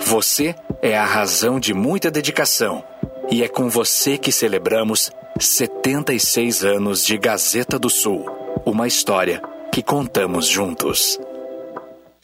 Você 0.00 0.56
é 0.82 0.98
a 0.98 1.04
razão 1.04 1.60
de 1.60 1.72
muita 1.72 2.10
dedicação 2.10 2.82
e 3.30 3.44
é 3.44 3.48
com 3.48 3.68
você 3.68 4.18
que 4.18 4.32
celebramos 4.32 5.12
76 5.38 6.64
anos 6.64 7.04
de 7.04 7.16
Gazeta 7.16 7.78
do 7.78 7.88
Sul, 7.88 8.26
uma 8.66 8.88
história 8.88 9.40
que 9.70 9.84
contamos 9.84 10.48
juntos. 10.48 11.16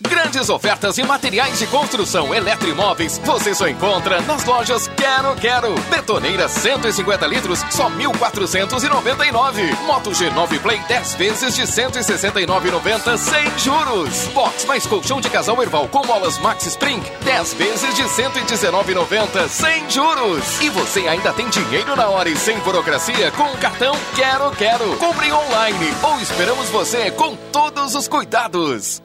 Grandes 0.01 0.51
ofertas 0.51 0.99
em 0.99 1.05
materiais 1.05 1.57
de 1.59 1.69
construção 1.69 2.35
eletroimóveis 2.35 3.19
você 3.25 3.55
só 3.55 3.69
encontra 3.69 4.21
nas 4.23 4.45
lojas 4.45 4.89
Quero 4.89 5.37
Quero. 5.37 5.75
Betoneira 5.89 6.49
150 6.49 7.27
litros, 7.29 7.65
só 7.71 7.89
1.499. 7.91 9.79
Moto 9.87 10.11
G9 10.11 10.61
Play 10.61 10.81
10 10.89 11.15
vezes 11.15 11.55
de 11.55 11.63
169,90 11.63 13.17
sem 13.17 13.59
juros. 13.59 14.27
Box 14.35 14.67
mais 14.67 14.85
colchão 14.85 15.21
de 15.21 15.31
casal 15.31 15.63
Erval 15.63 15.87
com 15.87 16.05
molas 16.05 16.39
Max 16.39 16.67
Spring 16.67 17.03
10 17.25 17.55
vezes 17.55 17.95
de 17.95 18.03
119,90 18.03 19.49
sem 19.49 19.89
juros. 19.89 20.61
E 20.61 20.71
você 20.71 21.07
ainda 21.07 21.33
tem 21.33 21.49
dinheiro 21.49 21.95
na 21.95 22.09
hora 22.09 22.29
e 22.29 22.37
sem 22.37 22.59
burocracia 22.61 23.31
com 23.33 23.45
o 23.45 23.59
cartão 23.59 23.95
Quero 24.17 24.51
Quero. 24.57 24.97
Compre 24.97 25.33
online 25.33 25.95
ou 26.03 26.21
esperamos 26.21 26.69
você 26.71 27.13
com 27.13 27.37
todos 27.53 27.95
os 27.95 28.09
cuidados. 28.09 29.01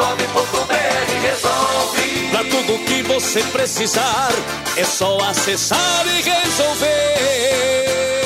rs.gov.br 0.00 1.20
resolve. 1.22 2.28
Pra 2.30 2.44
tudo 2.44 2.84
que 2.86 3.02
você 3.02 3.42
precisar, 3.44 4.30
é 4.76 4.84
só 4.84 5.18
acessar 5.20 6.06
e 6.06 6.22
resolver. 6.22 7.20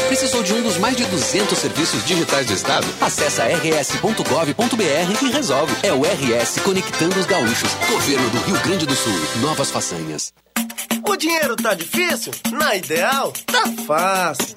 Precisou 0.07 0.45
de 0.45 0.55
um 0.55 0.63
dos 0.63 0.77
mais 0.79 0.97
de 0.97 1.05
200 1.07 1.59
serviços 1.59 2.05
digitais 2.05 2.47
do 2.47 2.53
Estado? 2.53 2.87
Acesse 3.01 3.41
rs.gov.br 3.43 5.25
e 5.25 5.31
resolve. 5.33 5.75
É 5.83 5.93
o 5.93 6.03
RS 6.03 6.61
Conectando 6.63 7.19
os 7.19 7.27
Gaúchos. 7.27 7.71
Governo 7.91 8.31
do 8.31 8.39
Rio 8.39 8.61
Grande 8.61 8.87
do 8.87 8.95
Sul. 8.95 9.13
Novas 9.41 9.73
façanhas. 9.73 10.33
O 11.07 11.17
dinheiro 11.17 11.57
tá 11.57 11.75
difícil? 11.75 12.33
Na 12.53 12.77
Ideal, 12.77 13.33
tá 13.47 13.65
fácil. 13.85 14.57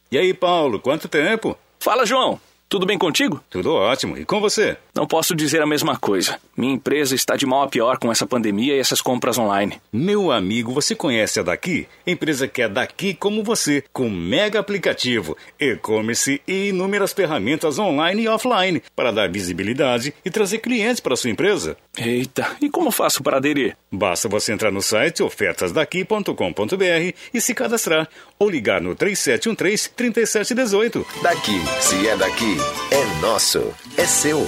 E 0.11 0.17
aí, 0.17 0.33
Paulo, 0.33 0.77
quanto 0.77 1.07
tempo? 1.07 1.57
Fala, 1.79 2.05
João. 2.05 2.37
Tudo 2.67 2.85
bem 2.85 2.97
contigo? 2.97 3.41
Tudo 3.49 3.73
ótimo. 3.73 4.17
E 4.17 4.25
com 4.25 4.41
você? 4.41 4.75
Não 4.93 5.07
posso 5.07 5.33
dizer 5.33 5.61
a 5.61 5.65
mesma 5.65 5.97
coisa. 5.97 6.37
Minha 6.55 6.73
empresa 6.73 7.15
está 7.15 7.37
de 7.37 7.45
mal 7.45 7.61
a 7.63 7.69
pior 7.69 7.97
com 7.97 8.11
essa 8.11 8.27
pandemia 8.27 8.75
e 8.75 8.79
essas 8.79 9.01
compras 9.01 9.37
online. 9.37 9.81
Meu 9.91 10.29
amigo, 10.29 10.73
você 10.73 10.95
conhece 10.95 11.39
a 11.39 11.43
Daqui? 11.43 11.87
Empresa 12.05 12.45
que 12.45 12.61
é 12.61 12.67
daqui 12.67 13.13
como 13.13 13.41
você, 13.41 13.85
com 13.93 14.09
mega 14.09 14.59
aplicativo, 14.59 15.37
e-commerce 15.57 16.41
e 16.45 16.69
inúmeras 16.69 17.13
ferramentas 17.13 17.79
online 17.79 18.23
e 18.23 18.27
offline 18.27 18.83
para 18.93 19.11
dar 19.11 19.29
visibilidade 19.29 20.13
e 20.25 20.29
trazer 20.29 20.59
clientes 20.59 20.99
para 20.99 21.15
sua 21.15 21.29
empresa. 21.29 21.77
Eita, 21.97 22.57
e 22.61 22.69
como 22.69 22.91
faço 22.91 23.23
para 23.23 23.37
aderir? 23.37 23.77
Basta 23.91 24.29
você 24.29 24.53
entrar 24.53 24.71
no 24.71 24.81
site 24.81 25.21
ofertasdaqui.com.br 25.21 27.13
e 27.33 27.41
se 27.41 27.53
cadastrar 27.53 28.07
ou 28.39 28.49
ligar 28.49 28.79
no 28.79 28.95
3713-3718. 28.95 31.05
Daqui, 31.21 31.59
se 31.81 32.07
é 32.07 32.15
daqui, 32.15 32.55
é 32.89 33.03
nosso, 33.21 33.73
é 33.97 34.05
seu. 34.05 34.47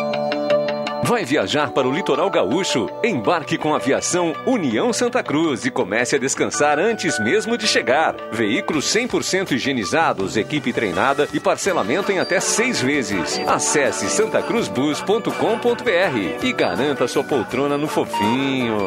Vai 1.03 1.25
viajar 1.25 1.71
para 1.71 1.87
o 1.87 1.91
litoral 1.91 2.29
gaúcho? 2.29 2.87
Embarque 3.03 3.57
com 3.57 3.73
a 3.73 3.77
aviação 3.77 4.33
União 4.45 4.93
Santa 4.93 5.23
Cruz 5.23 5.65
e 5.65 5.71
comece 5.71 6.15
a 6.15 6.19
descansar 6.19 6.77
antes 6.79 7.19
mesmo 7.19 7.57
de 7.57 7.67
chegar. 7.67 8.15
Veículos 8.31 8.85
100% 8.85 9.53
higienizados, 9.53 10.37
equipe 10.37 10.71
treinada 10.71 11.27
e 11.33 11.39
parcelamento 11.39 12.11
em 12.11 12.19
até 12.19 12.39
seis 12.39 12.79
vezes. 12.81 13.39
Acesse 13.47 14.09
santacruzbus.com.br 14.09 16.45
e 16.45 16.53
garanta 16.53 17.07
sua 17.07 17.23
poltrona 17.23 17.77
no 17.77 17.87
fofinho. 17.87 18.77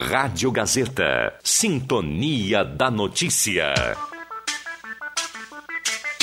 Rádio 0.00 0.52
Gazeta. 0.52 1.34
Sintonia 1.42 2.64
da 2.64 2.90
Notícia. 2.90 3.74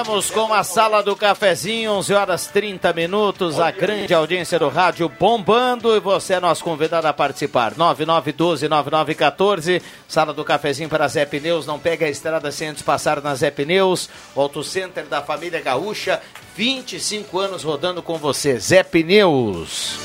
Voltamos 0.00 0.30
com 0.30 0.54
a 0.54 0.64
sala 0.64 1.02
do 1.02 1.14
cafezinho, 1.14 1.92
11 1.92 2.14
horas 2.14 2.46
30 2.46 2.90
minutos, 2.94 3.60
a 3.60 3.70
grande 3.70 4.14
audiência 4.14 4.58
do 4.58 4.70
rádio 4.70 5.10
bombando 5.10 5.94
e 5.94 6.00
você 6.00 6.32
é 6.34 6.40
nosso 6.40 6.64
convidado 6.64 7.06
a 7.06 7.12
participar. 7.12 7.74
9912-9914, 7.74 9.82
sala 10.08 10.32
do 10.32 10.42
cafezinho 10.42 10.88
para 10.88 11.06
Zé 11.06 11.26
Pneus, 11.26 11.66
não 11.66 11.78
pega 11.78 12.06
a 12.06 12.08
estrada 12.08 12.50
sem 12.50 12.68
antes 12.68 12.82
passar 12.82 13.20
na 13.20 13.34
Zé 13.34 13.50
Pneus, 13.50 14.08
Auto 14.34 14.64
Center 14.64 15.04
da 15.04 15.20
família 15.20 15.60
Gaúcha, 15.60 16.18
25 16.56 17.38
anos 17.38 17.62
rodando 17.62 18.02
com 18.02 18.16
você, 18.16 18.58
Zé 18.58 18.82
Pneus. 18.82 19.98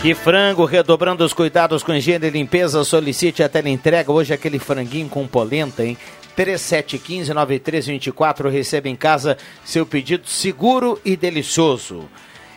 Que 0.00 0.14
frango, 0.14 0.64
redobrando 0.64 1.24
os 1.24 1.34
cuidados 1.34 1.82
com 1.82 1.92
higiene 1.92 2.28
e 2.28 2.30
limpeza, 2.30 2.84
solicite 2.84 3.42
a 3.42 3.50
entrega 3.68 4.12
hoje 4.12 4.32
aquele 4.32 4.60
franguinho 4.60 5.08
com 5.08 5.26
polenta, 5.26 5.84
hein? 5.84 5.98
3715-9324, 6.36 8.50
receba 8.50 8.88
em 8.88 8.96
casa 8.96 9.38
seu 9.64 9.86
pedido 9.86 10.28
seguro 10.28 11.00
e 11.04 11.16
delicioso. 11.16 12.08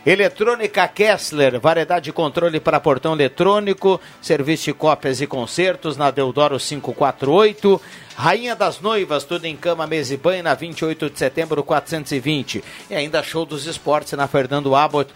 Eletrônica 0.05 0.85
Kessler, 0.89 1.61
variedade 1.61 2.05
de 2.05 2.11
controle 2.11 2.59
para 2.59 2.77
portão 2.77 3.13
eletrônico, 3.13 4.01
serviço 4.21 4.65
de 4.65 4.73
cópias 4.73 5.21
e 5.21 5.27
concertos 5.27 5.95
na 5.95 6.11
Deodoro 6.11 6.59
548. 6.59 7.81
Rainha 8.17 8.53
das 8.53 8.81
Noivas, 8.81 9.23
tudo 9.23 9.45
em 9.45 9.55
cama, 9.55 9.87
mesa 9.87 10.13
e 10.13 10.17
banho, 10.17 10.43
na 10.43 10.53
28 10.53 11.09
de 11.09 11.17
setembro 11.17 11.63
420. 11.63 12.61
E 12.89 12.95
ainda 12.95 13.23
show 13.23 13.45
dos 13.45 13.65
esportes 13.65 14.11
na 14.11 14.27
Fernando 14.27 14.75
Abbott. 14.75 15.09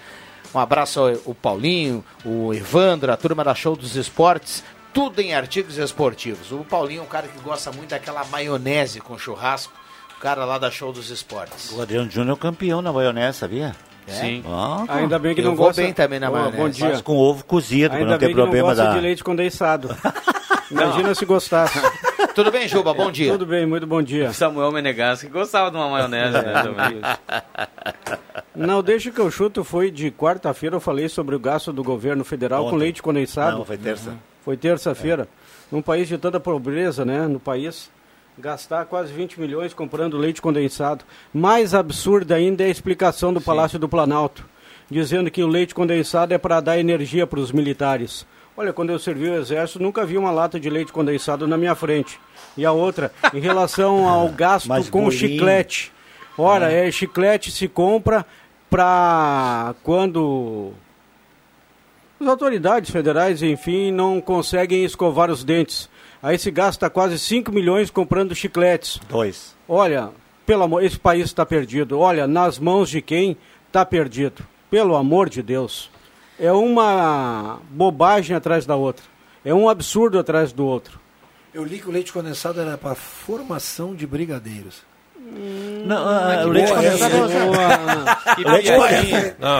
Um 0.55 0.59
abraço 0.59 1.01
ao 1.01 1.35
Paulinho, 1.35 2.01
o 2.23 2.53
Evandro, 2.53 3.11
a 3.11 3.17
turma 3.17 3.43
da 3.43 3.53
Show 3.53 3.75
dos 3.75 3.97
Esportes. 3.97 4.63
Tudo 4.93 5.19
em 5.19 5.33
artigos 5.33 5.77
esportivos. 5.77 6.51
O 6.51 6.59
Paulinho 6.59 7.01
é 7.01 7.03
um 7.03 7.07
cara 7.07 7.27
que 7.27 7.39
gosta 7.39 7.71
muito 7.71 7.89
daquela 7.91 8.23
maionese 8.25 8.99
com 8.99 9.17
churrasco. 9.17 9.73
O 10.17 10.19
cara 10.19 10.43
lá 10.45 10.57
da 10.57 10.71
Show 10.71 10.91
dos 10.91 11.11
Esportes. 11.11 11.71
O 11.71 11.81
Adriano 11.81 12.09
Júnior 12.09 12.37
é 12.37 12.41
campeão 12.41 12.81
na 12.81 12.91
maionese, 12.91 13.37
sabia? 13.37 13.75
É? 14.07 14.11
Sim. 14.11 14.43
Ah, 14.47 14.85
Ainda 14.89 15.19
bem 15.19 15.35
que 15.35 15.41
Eu 15.41 15.45
não 15.45 15.55
vou 15.55 15.67
gosta... 15.67 15.81
bem 15.81 15.93
também 15.93 16.19
na 16.19 16.29
Ô, 16.29 16.33
maionese. 16.33 16.57
Bom 16.57 16.69
dia. 16.69 16.89
Faz 16.89 17.01
com 17.01 17.15
ovo 17.17 17.45
cozido, 17.45 17.89
pra 17.91 17.99
Ainda 17.99 18.11
não 18.13 18.17
ter 18.17 18.25
bem 18.27 18.33
que 18.33 18.39
não 18.39 18.45
problema 18.45 18.69
gosta 18.69 18.83
da... 18.85 18.93
de 18.93 18.99
leite 19.01 19.23
condensado. 19.23 19.95
Imagina 20.71 21.13
se 21.13 21.25
gostasse. 21.25 21.79
Tudo 22.33 22.51
bem, 22.51 22.67
Juba? 22.67 22.93
Bom 22.93 23.11
dia. 23.11 23.31
Tudo 23.31 23.45
bem, 23.45 23.65
muito 23.65 23.85
bom 23.87 24.01
dia. 24.01 24.33
Samuel 24.33 24.71
Menegas, 24.71 25.21
que 25.21 25.27
gostava 25.27 25.69
de 25.71 25.77
uma 25.77 25.89
maionese, 25.89 26.33
né? 26.33 27.17
Não, 28.55 28.81
deixa 28.81 29.11
que 29.11 29.19
eu 29.19 29.29
chuto, 29.29 29.63
foi 29.63 29.91
de 29.91 30.09
quarta-feira, 30.11 30.75
eu 30.75 30.79
falei 30.79 31.07
sobre 31.09 31.35
o 31.35 31.39
gasto 31.39 31.71
do 31.71 31.83
governo 31.83 32.23
federal 32.23 32.63
com 32.63 32.69
Ontem. 32.69 32.79
leite 32.79 33.01
condensado. 33.03 33.57
Não, 33.57 33.65
foi 33.65 33.77
terça. 33.77 34.13
Foi 34.47 34.55
terça-feira. 34.55 35.27
Num 35.69 35.81
país 35.81 36.07
de 36.07 36.17
tanta 36.17 36.39
pobreza, 36.39 37.03
né? 37.03 37.27
No 37.27 37.37
país, 37.37 37.91
gastar 38.39 38.85
quase 38.85 39.11
20 39.11 39.41
milhões 39.41 39.73
comprando 39.73 40.17
leite 40.17 40.41
condensado. 40.41 41.03
Mais 41.33 41.73
absurda 41.73 42.35
ainda 42.35 42.63
é 42.63 42.67
a 42.67 42.69
explicação 42.69 43.33
do 43.33 43.41
Palácio 43.41 43.77
do 43.77 43.89
Planalto, 43.89 44.45
dizendo 44.89 45.29
que 45.29 45.43
o 45.43 45.47
leite 45.47 45.75
condensado 45.75 46.33
é 46.33 46.37
para 46.37 46.61
dar 46.61 46.79
energia 46.79 47.27
para 47.27 47.41
os 47.41 47.51
militares. 47.51 48.25
Olha, 48.55 48.71
quando 48.71 48.91
eu 48.91 48.97
servi 48.97 49.27
o 49.27 49.35
exército, 49.35 49.83
nunca 49.83 50.05
vi 50.05 50.17
uma 50.17 50.31
lata 50.31 50.57
de 50.57 50.69
leite 50.69 50.93
condensado 50.93 51.45
na 51.45 51.57
minha 51.57 51.75
frente. 51.75 52.17
E 52.55 52.65
a 52.65 52.71
outra, 52.71 53.11
em 53.33 53.41
relação 53.41 54.07
ao 54.07 54.29
gasto 54.29 54.69
com 54.89 55.11
chiclete. 55.11 55.91
Ora, 56.37 56.71
é, 56.71 56.89
chiclete 56.89 57.51
se 57.51 57.67
compra 57.67 58.25
para 58.69 59.75
quando 59.83 60.71
as 62.19 62.27
autoridades 62.27 62.89
federais, 62.89 63.43
enfim, 63.43 63.91
não 63.91 64.19
conseguem 64.19 64.83
escovar 64.83 65.29
os 65.29 65.43
dentes. 65.43 65.89
Aí 66.21 66.37
se 66.37 66.49
gasta 66.49 66.89
quase 66.89 67.19
5 67.19 67.51
milhões 67.51 67.91
comprando 67.91 68.33
chicletes. 68.33 68.99
Dois. 69.07 69.55
Olha, 69.67 70.09
pelo 70.45 70.63
amor, 70.63 70.83
esse 70.83 70.97
país 70.97 71.25
está 71.25 71.45
perdido. 71.45 71.99
Olha, 71.99 72.25
nas 72.25 72.57
mãos 72.57 72.89
de 72.89 73.01
quem 73.01 73.37
está 73.67 73.85
perdido. 73.85 74.43
Pelo 74.69 74.95
amor 74.95 75.29
de 75.29 75.41
Deus. 75.43 75.91
É 76.39 76.51
uma 76.51 77.59
bobagem 77.69 78.35
atrás 78.35 78.65
da 78.65 78.75
outra. 78.75 79.05
É 79.45 79.53
um 79.53 79.69
absurdo 79.69 80.17
atrás 80.17 80.51
do 80.51 80.65
outro. 80.65 80.99
Eu 81.53 81.63
li 81.63 81.79
que 81.79 81.87
o 81.87 81.91
leite 81.91 82.11
condensado 82.11 82.59
era 82.59 82.77
para 82.77 82.95
formação 82.95 83.95
de 83.95 84.05
brigadeiros. 84.05 84.81
Não, 85.85 86.07
ah, 86.07 86.43
o 86.45 86.49
leite 86.49 86.73
condensado... 86.73 87.15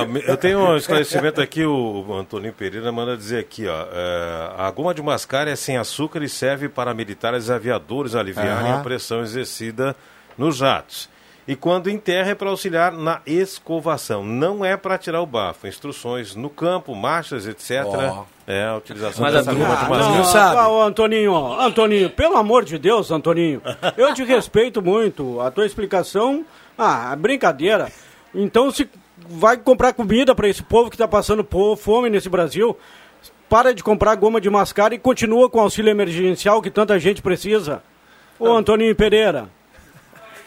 me- 0.06 0.24
eu 0.28 0.38
tenho 0.38 0.60
um 0.60 0.76
esclarecimento 0.78 1.42
aqui, 1.42 1.66
o 1.66 2.06
Antoninho 2.14 2.54
Pereira 2.54 2.92
manda 2.92 3.18
dizer 3.18 3.40
aqui, 3.40 3.68
ó. 3.68 3.86
é, 3.92 4.52
a 4.58 4.70
goma 4.72 4.94
de 4.94 5.02
mascar 5.02 5.48
é 5.48 5.56
sem 5.56 5.78
açúcar 5.78 6.22
e 6.24 6.30
serve 6.30 6.70
para 6.70 6.94
militares 6.94 7.48
e 7.48 7.52
aviadores 7.54 8.16
aliviarem 8.16 8.72
Aham. 8.72 8.80
a 8.80 8.84
pressão 8.84 9.22
exercida 9.22 9.96
nos 10.38 10.58
jatos. 10.58 11.10
E 11.48 11.56
quando 11.56 11.90
em 11.90 11.98
terra 11.98 12.32
é 12.32 12.36
para 12.36 12.50
auxiliar 12.50 12.92
na 12.92 13.22
escovação, 13.26 14.24
não 14.24 14.66
é 14.66 14.76
para 14.76 14.98
tirar 14.98 15.22
o 15.22 15.26
bafo. 15.26 15.66
Instruções 15.66 16.36
no 16.36 16.50
campo, 16.50 16.94
marchas, 16.94 17.48
etc. 17.48 17.86
Ó. 17.86 18.26
É 18.46 18.66
a 18.66 18.76
utilização 18.76 19.24
Mas 19.24 19.34
dessa 19.34 19.52
a- 19.52 19.54
goma 19.54 19.76
de 19.78 19.86
Ah, 19.86 19.88
não, 20.18 20.24
sabe. 20.26 20.58
ah, 20.58 20.68
ô, 20.70 20.82
Antoninho, 20.82 21.32
ó, 21.34 21.60
Antoninho, 21.62 22.10
pelo 22.10 22.36
amor 22.38 22.66
de 22.66 22.78
Deus, 22.78 23.12
Antoninho, 23.12 23.62
eu 23.98 24.14
te 24.14 24.24
respeito 24.26 24.82
muito. 24.82 25.40
A 25.40 25.50
tua 25.50 25.66
explicação, 25.66 26.46
ah, 26.78 27.12
é 27.14 27.16
brincadeira. 27.16 27.90
Então, 28.36 28.70
se 28.70 28.90
vai 29.30 29.56
comprar 29.58 29.94
comida 29.94 30.36
para 30.36 30.48
esse 30.50 30.64
povo 30.64 30.90
que 30.90 30.96
está 30.96 31.08
passando 31.08 31.48
fome 31.78 32.10
nesse 32.10 32.30
Brasil, 32.30 32.78
para 33.50 33.74
de 33.74 33.82
comprar 33.84 34.16
goma 34.16 34.40
de 34.42 34.50
mascar 34.50 34.92
e 34.92 34.98
continua 35.00 35.50
com 35.50 35.60
o 35.60 35.62
auxílio 35.62 35.90
emergencial 35.92 36.62
que 36.62 36.70
tanta 36.70 37.00
gente 37.00 37.22
precisa. 37.22 37.82
Ô, 38.38 38.50
Antoninho 38.52 38.94
Pereira. 38.96 39.50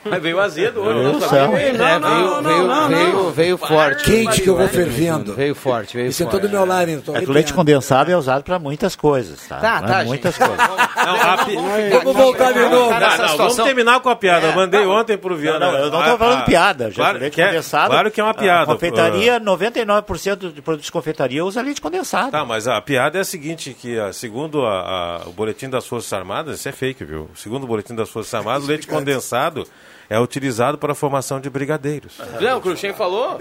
Mas 0.05 0.23
veio 0.23 0.41
azedo 0.41 0.81
hoje. 0.81 0.99
Meu 1.01 1.21
céu. 1.21 1.29
sabia. 1.29 1.59
É, 1.59 2.89
veio, 2.89 3.31
veio, 3.31 3.59
forte. 3.59 4.05
Quente 4.05 4.41
que 4.43 4.49
eu 4.49 4.57
vou 4.57 4.69
fervendo. 4.69 5.35
Veio 5.35 5.55
forte, 5.55 5.97
veio 5.97 6.13
sentou 6.13 6.33
forte. 6.41 6.47
do 6.47 6.49
meu 6.51 6.65
lado, 6.65 6.91
então. 6.91 7.15
É 7.17 7.21
que 7.21 7.31
o 7.31 7.33
leite 7.33 7.53
condensado 7.53 8.11
é 8.11 8.17
usado 8.17 8.43
para 8.43 8.59
muitas 8.59 8.97
coisas, 8.97 9.47
tá? 9.47 9.57
Tá, 9.59 9.79
Pra 9.81 9.89
tá, 9.89 10.05
Muitas 10.05 10.35
gente. 10.35 10.47
coisas. 10.47 10.67
Não, 10.69 11.15
a 11.33 11.45
pi- 11.45 11.57
Vamos 11.91 12.17
voltar 12.17 12.53
de 12.53 12.61
novo. 12.61 12.91
Vamos 13.37 13.57
terminar 13.57 14.01
com 14.01 14.09
a 14.09 14.17
piada. 14.17 14.47
Eu 14.49 14.55
mandei 14.55 14.87
ontem 14.87 15.17
pro 15.19 15.37
Viana. 15.37 15.67
Eu 15.67 15.91
não 15.91 15.99
Ah, 16.01 16.05
estou 16.05 16.19
falando 16.19 16.39
ah, 16.41 16.45
piada. 16.45 16.91
Já 16.91 16.97
Claro 16.97 17.19
leite 17.19 17.35
que, 17.35 17.43
é, 17.43 17.47
condensado. 17.49 17.91
claro 17.91 18.11
que 18.11 18.21
é 18.21 18.25
uma 18.25 18.35
piada. 18.35 18.63
A 18.63 18.67
confeitaria, 18.75 19.41
99% 19.41 20.53
de 20.53 20.63
produtos 20.63 20.87
de 20.87 20.93
confeitaria 20.93 21.45
usa 21.45 21.61
leite 21.63 21.81
condensado. 21.81 22.31
Tá, 22.31 22.45
mas 22.45 22.67
a 22.67 22.81
piada 22.81 23.19
é 23.19 23.21
a 23.21 23.25
seguinte, 23.25 23.75
que 23.79 23.99
ah, 23.99 24.13
segundo 24.13 24.65
a- 24.65 25.21
a- 25.25 25.29
o 25.29 25.33
boletim 25.33 25.69
das 25.69 25.87
Forças 25.87 26.13
Armadas, 26.13 26.59
isso 26.59 26.69
é 26.69 26.73
fake, 26.73 27.05
viu? 27.05 27.31
Segundo 27.35 27.65
o 27.65 27.67
boletim 27.67 27.95
das 27.95 28.09
Forças 28.09 28.33
Armadas, 28.35 28.65
o 28.65 28.67
leite 28.69 28.87
condensado 28.87 29.67
é 30.11 30.19
utilizado 30.21 30.77
para 30.77 30.93
a 30.93 30.95
formação 30.95 31.41
de 31.41 31.49
brigadeiros. 31.49 32.19
Não, 32.41 32.59
o 32.59 32.61
Cruxem 32.61 32.93
falou. 32.93 33.39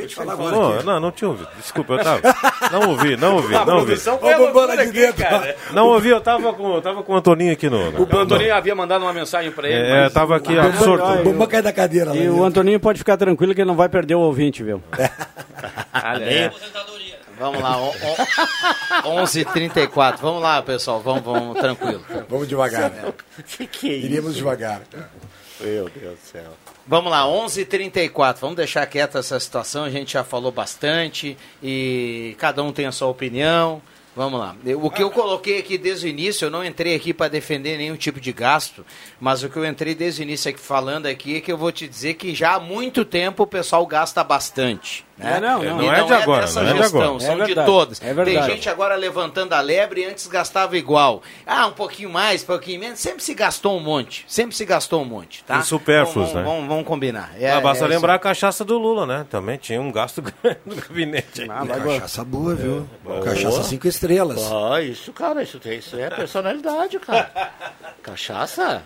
Não, 0.52 0.84
não, 0.84 1.00
não 1.00 1.12
tinha 1.12 1.28
ouvido. 1.30 1.50
Desculpa, 1.58 1.94
eu 1.94 2.04
tava. 2.04 2.22
Não 2.72 2.90
ouvi, 2.92 3.18
não 3.18 3.36
ouvi, 3.38 3.56
A 3.56 3.66
não 3.66 3.78
ouvi. 3.80 3.94
Não 5.74 5.88
ouvi, 5.88 6.10
eu 6.10 6.22
tava 6.22 6.54
com, 6.54 6.76
eu 6.76 6.82
tava 6.82 7.02
com 7.04 7.14
o 7.14 7.16
Antoninho 7.18 7.52
aqui 7.52 7.70
no. 7.70 7.92
no- 7.92 8.04
O 8.04 8.18
Antoninho 8.20 8.54
havia 8.54 8.76
mandado 8.76 9.04
uma 9.04 9.12
mensagem 9.14 9.52
pra 9.52 9.68
ele. 9.68 9.90
É, 9.90 10.04
mas- 10.04 10.14
tava 10.14 10.36
aqui 10.36 10.58
Ah, 10.58 10.66
absorto. 10.66 11.24
Bomba 11.24 11.48
cai 11.48 11.62
da 11.62 11.74
cadeira 11.74 12.12
lá. 12.12 12.16
E 12.16 12.28
o 12.30 12.32
dentro. 12.34 12.44
Antoninho 12.46 12.80
pode 12.80 13.00
ficar 13.00 13.18
tranquilo 13.18 13.56
que 13.56 13.62
ele 13.62 13.68
não 13.68 13.76
vai 13.76 13.90
perder 13.90 14.14
o 14.16 14.20
ouvinte, 14.20 14.64
viu? 14.64 14.82
É. 16.22 16.52
Vamos 17.40 17.62
lá, 17.62 17.78
on- 17.78 17.94
on- 19.06 19.24
11h34. 19.24 20.18
Vamos 20.22 20.42
lá, 20.42 20.62
pessoal, 20.62 21.00
vamos, 21.02 21.24
vamos 21.24 21.58
tranquilo. 21.58 22.04
Vamos 22.30 22.48
devagar. 22.48 22.92
né? 22.92 23.14
Que 23.48 23.66
que 23.68 23.90
é 23.90 23.94
isso? 23.96 24.06
Iríamos 24.08 24.36
devagar. 24.36 24.82
Meu 25.60 25.90
Deus 25.90 26.20
do 26.20 26.26
céu. 26.26 26.52
Vamos 26.88 27.12
lá, 27.12 27.24
11h34. 27.26 28.38
Vamos 28.40 28.56
deixar 28.56 28.86
quieta 28.88 29.20
essa 29.20 29.40
situação. 29.40 29.84
A 29.84 29.90
gente 29.90 30.14
já 30.14 30.24
falou 30.24 30.52
bastante 30.52 31.38
e 31.64 32.36
cada 32.40 32.64
um 32.64 32.72
tem 32.72 32.86
a 32.86 32.92
sua 32.92 33.08
opinião. 33.08 33.82
Vamos 34.16 34.40
lá. 34.40 34.56
O 34.82 34.90
que 34.90 35.02
eu 35.04 35.10
coloquei 35.12 35.60
aqui 35.60 35.78
desde 35.78 36.08
o 36.08 36.10
início, 36.10 36.46
eu 36.46 36.52
não 36.52 36.66
entrei 36.66 36.94
aqui 36.96 37.14
para 37.14 37.30
defender 37.30 37.78
nenhum 37.78 37.96
tipo 37.96 38.20
de 38.20 38.34
gasto, 38.34 38.86
mas 39.20 39.44
o 39.44 39.50
que 39.50 39.56
eu 39.56 39.66
entrei 39.66 39.96
desde 39.96 40.22
o 40.22 40.24
início 40.24 40.50
aqui 40.50 40.60
falando 40.60 41.06
aqui 41.06 41.38
é 41.38 41.42
que 41.42 41.52
eu 41.52 41.58
vou 41.58 41.72
te 41.72 41.88
dizer 41.88 42.16
que 42.16 42.36
já 42.36 42.56
há 42.56 42.60
muito 42.60 43.06
tempo 43.06 43.44
o 43.44 43.48
pessoal 43.48 43.86
gasta 43.86 44.22
bastante. 44.24 45.06
Né? 45.20 45.36
É, 45.36 45.40
não, 45.42 45.62
E 45.64 45.68
não. 45.68 45.78
Não 45.78 45.94
é 45.94 46.04
de 46.04 46.14
agora, 46.14 46.50
não 46.50 46.62
é 46.62 46.74
de 46.74 46.82
agora. 46.84 47.20
são 47.20 47.42
É 47.44 47.46
de 47.46 47.56
todas. 47.56 48.02
é. 48.02 48.14
Tem 48.24 48.42
gente 48.44 48.70
agora 48.70 48.96
levantando 48.96 49.52
a 49.54 49.60
lebre 49.60 50.02
e 50.02 50.06
antes 50.06 50.26
gastava 50.28 50.78
igual. 50.78 51.22
Ah, 51.46 51.68
um 51.68 51.74
pouquinho 51.74 52.10
mais, 52.10 52.42
um 52.42 52.46
pouquinho 52.46 52.80
menos. 52.80 53.00
Sempre 53.00 53.22
se 53.24 53.34
gastou 53.34 53.76
um 53.78 53.82
monte. 53.82 54.24
Sempre 54.28 54.56
se 54.56 54.64
gastou 54.64 55.02
um 55.02 55.06
monte, 55.06 55.44
tá? 55.44 55.60
Os 55.60 55.68
supérfluos, 55.68 56.32
né? 56.34 56.42
Vamos, 56.42 56.68
vamos 56.68 56.86
combinar. 56.86 57.32
É, 57.38 57.52
Ah, 57.52 57.60
basta 57.60 57.84
é 57.84 57.88
lembrar 57.90 58.14
a 58.14 58.16
isso. 58.16 58.24
cachaça 58.24 58.64
do 58.64 58.78
Lula, 58.78 59.06
né? 59.06 59.26
Também 59.30 59.58
tinha 59.58 59.82
um 59.82 59.92
gasto 59.92 60.22
grande 60.42 60.60
no 60.66 60.76
gabinete. 60.76 61.46
Ah, 61.50 61.66
E 61.66 61.68
cachaça 61.68 62.24
boa, 62.24 62.56
viu? 62.56 62.88
Boa. 63.04 63.22
Cachaça 63.22 63.62
cinco 63.64 63.88
estrelas. 63.88 64.40
Ah, 64.52 64.82
isso, 64.82 65.12
cara, 65.12 65.44
isso, 65.44 65.60
isso 65.66 66.00
é 66.00 66.10
personalidade, 66.10 66.98
cara. 67.00 67.30
Cachaça? 68.02 68.82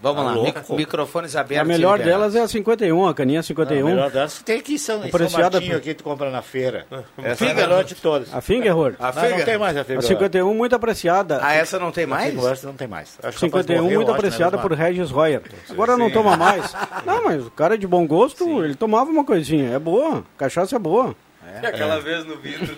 Vamos 0.00 0.22
Tá 0.24 0.30
lá, 0.30 0.42
mic- 0.44 0.70
microfones 0.76 1.34
abertos. 1.34 1.68
A 1.68 1.72
melhor 1.72 1.98
delas 1.98 2.36
é 2.36 2.40
a 2.40 2.46
51, 2.46 3.08
a 3.08 3.12
caninha 3.14 3.40
Não, 3.40 3.42
51. 3.42 3.86
a 3.86 3.90
melhor 3.90 4.10
delas 4.12 4.40
tem 4.44 4.60
aqui 4.60 4.74
em 4.74 4.78
São, 4.78 5.04
em 5.04 5.10
São 5.10 5.20
Martinho, 5.40 5.70
por- 5.72 5.76
aqui 5.76 5.92
tu 5.94 6.04
compra 6.04 6.30
na 6.30 6.40
feira. 6.40 6.86
Ah, 6.90 7.02
Essa 7.24 7.46
é 7.46 7.50
a 7.50 7.54
melhor 7.54 7.82
de 7.82 7.96
todas. 7.96 8.32
A 8.32 8.40
Fingerhor. 8.40 8.94
Não, 8.98 9.06
não 9.38 9.44
tem 9.44 9.58
mais 9.58 9.76
a 9.76 9.80
A 9.80 9.84
Fingerhor. 9.84 10.02
51 10.08 10.54
muito 10.54 10.76
apreciada. 10.76 11.40
Ah, 11.42 11.52
essa 11.54 11.80
não 11.80 11.90
tem 11.90 12.06
mais? 12.06 12.30
Fingerhor 12.32 12.58
não 12.62 12.74
tem 12.74 12.86
mais. 12.86 13.18
Acho 13.22 13.38
que 13.38 13.44
o 13.44 13.48
rapaz 13.48 13.66
51 13.66 13.82
morreu, 13.82 13.96
muito 13.98 14.08
acho, 14.12 14.12
né, 14.12 14.18
apreciada 14.28 14.58
por 14.58 14.72
Regis 14.72 15.10
Royer. 15.10 15.42
Agora 15.68 15.96
não 15.96 16.10
toma 16.12 16.36
mais. 16.36 16.72
Não, 17.04 17.24
mas 17.24 17.44
o 17.46 17.50
cara 17.50 17.76
de 17.76 17.86
bom 17.86 18.06
gosto, 18.06 18.64
ele 18.64 18.74
tomava 18.76 19.10
uma 19.10 19.24
coisinha. 19.24 19.70
É 19.74 19.78
boa, 19.80 20.22
cachaça 20.36 20.76
é 20.76 20.78
boa. 20.78 21.16
Aquela 21.62 21.98
vez 22.00 22.24
no 22.24 22.36
vidro. 22.36 22.76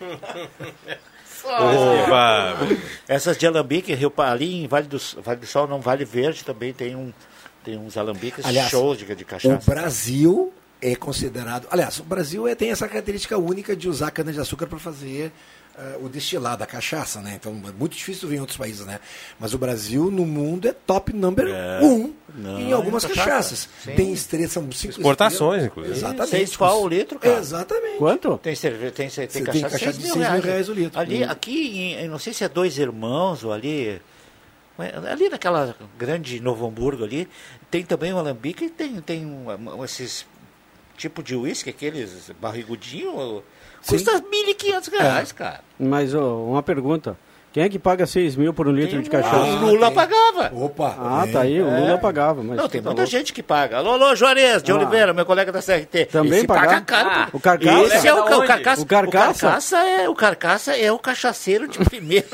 Opa. 1.44 2.56
Essas 3.08 3.36
de 3.36 3.46
alambique, 3.46 3.94
Rio 3.94 4.12
em 4.40 4.66
Vale 4.66 4.86
do, 4.86 4.98
vale 5.22 5.40
do 5.40 5.46
Sol, 5.46 5.66
não 5.66 5.80
Vale 5.80 6.04
Verde, 6.04 6.44
também 6.44 6.72
tem, 6.72 6.94
um, 6.96 7.12
tem 7.62 7.76
uns 7.76 7.96
alambiques 7.96 8.44
Aliás, 8.44 8.70
shows 8.70 8.98
de, 8.98 9.04
de 9.14 9.22
O 9.22 9.26
cachaça. 9.26 9.70
Brasil 9.70 10.52
é 10.80 10.94
considerado. 10.94 11.66
Aliás, 11.70 11.98
o 12.00 12.04
Brasil 12.04 12.46
é, 12.46 12.54
tem 12.54 12.70
essa 12.70 12.86
característica 12.88 13.38
única 13.38 13.74
de 13.74 13.88
usar 13.88 14.10
cana-de-açúcar 14.10 14.66
para 14.66 14.78
fazer 14.78 15.32
o 16.00 16.08
destilado, 16.08 16.62
a 16.62 16.66
cachaça, 16.66 17.20
né? 17.20 17.34
Então 17.40 17.52
é 17.68 17.72
muito 17.72 17.96
difícil 17.96 18.28
ver 18.28 18.36
em 18.36 18.40
outros 18.40 18.56
países, 18.56 18.86
né? 18.86 19.00
Mas 19.40 19.54
o 19.54 19.58
Brasil 19.58 20.10
no 20.10 20.24
mundo 20.24 20.68
é 20.68 20.72
top 20.72 21.12
number 21.12 21.46
um 21.82 22.12
Não, 22.34 22.60
em 22.60 22.72
algumas 22.72 23.04
é 23.04 23.08
cachaça. 23.08 23.28
cachaças. 23.28 23.68
Sim. 23.82 23.94
Tem 23.96 24.12
estrelas, 24.12 24.52
são 24.52 24.70
cinco 24.72 24.92
Exportações, 24.94 25.64
inclusive. 25.64 25.96
Exatamente. 25.96 26.30
Seis 26.30 26.56
pau 26.56 26.82
o 26.84 26.88
litro, 26.88 27.18
cara. 27.18 27.38
Exatamente. 27.38 27.98
Quanto? 27.98 28.38
Tem 28.38 28.54
cerveja, 28.54 28.92
tem, 28.92 29.08
tem, 29.08 29.26
tem 29.26 29.42
cachaça, 29.44 29.62
cachaça 29.70 29.78
seis 29.78 29.96
de 29.98 30.02
mil 30.04 30.12
seis 30.12 30.16
mil 30.24 30.30
reais. 30.30 30.44
reais 30.44 30.68
o 30.68 30.72
litro. 30.72 31.00
Ali, 31.00 31.24
Hum. 31.24 31.30
aqui, 31.30 31.78
em, 31.78 32.08
não 32.08 32.18
sei 32.18 32.32
se 32.32 32.44
é 32.44 32.48
dois 32.48 32.78
irmãos 32.78 33.42
ou 33.42 33.52
ali. 33.52 34.00
Ali 35.10 35.28
naquela 35.28 35.74
grande 35.96 36.40
Novo 36.40 36.66
Hamburgo 36.66 37.04
ali, 37.04 37.28
tem 37.70 37.84
também 37.84 38.12
um 38.12 38.18
alambique 38.18 38.64
e 38.64 38.70
tem, 38.70 39.00
tem 39.00 39.24
um, 39.24 39.46
um- 39.48 39.84
esses 39.84 40.26
tipo 40.96 41.22
de 41.22 41.34
uísque, 41.36 41.70
aqueles 41.70 42.30
barrigudinhos, 42.40 43.42
custa 43.86 44.20
1.500 44.20 44.90
reais, 44.90 45.32
cara. 45.32 45.60
Mas 45.78 46.14
ó, 46.14 46.42
uma 46.44 46.62
pergunta. 46.62 47.16
Quem 47.54 47.62
é 47.62 47.68
que 47.68 47.78
paga 47.78 48.04
6 48.04 48.34
mil 48.34 48.52
por 48.52 48.66
um 48.66 48.72
litro 48.72 49.00
de 49.00 49.08
cachaça? 49.08 49.36
o 49.36 49.66
Lula 49.66 49.88
pagava. 49.92 50.50
Opa. 50.52 50.96
Ah, 50.98 51.24
tá 51.32 51.42
aí, 51.42 51.62
o 51.62 51.70
Lula 51.70 51.96
pagava. 51.98 52.42
Mas 52.42 52.56
Não, 52.56 52.68
tem 52.68 52.82
tá 52.82 52.88
muita 52.88 53.02
louco. 53.02 53.06
gente 53.16 53.32
que 53.32 53.44
paga. 53.44 53.76
Alô, 53.76 53.92
alô, 53.92 54.12
Juarez 54.16 54.60
de 54.60 54.72
Ah. 54.72 54.74
Oliveira, 54.74 55.14
meu 55.14 55.24
colega 55.24 55.52
da 55.52 55.62
CRT. 55.62 56.06
Também 56.06 56.38
Esse 56.38 56.46
paga 56.48 56.60
pagava? 56.62 56.80
caro. 56.84 57.08
Ah, 57.10 57.28
o 57.32 57.38
Carcaça? 57.38 57.94
Esse 57.96 58.08
é 58.08 58.12
o, 58.12 58.18
o? 58.24 58.44
Carcaça. 58.44 58.82
O 58.82 58.86
Carcaça? 58.86 59.46
O 59.46 59.50
Carcaça 59.50 59.78
é 59.78 60.08
o, 60.08 60.14
Carcaça 60.16 60.76
é 60.76 60.90
o 60.90 60.98
cachaceiro 60.98 61.68
de 61.68 61.78
primeira 61.88 62.26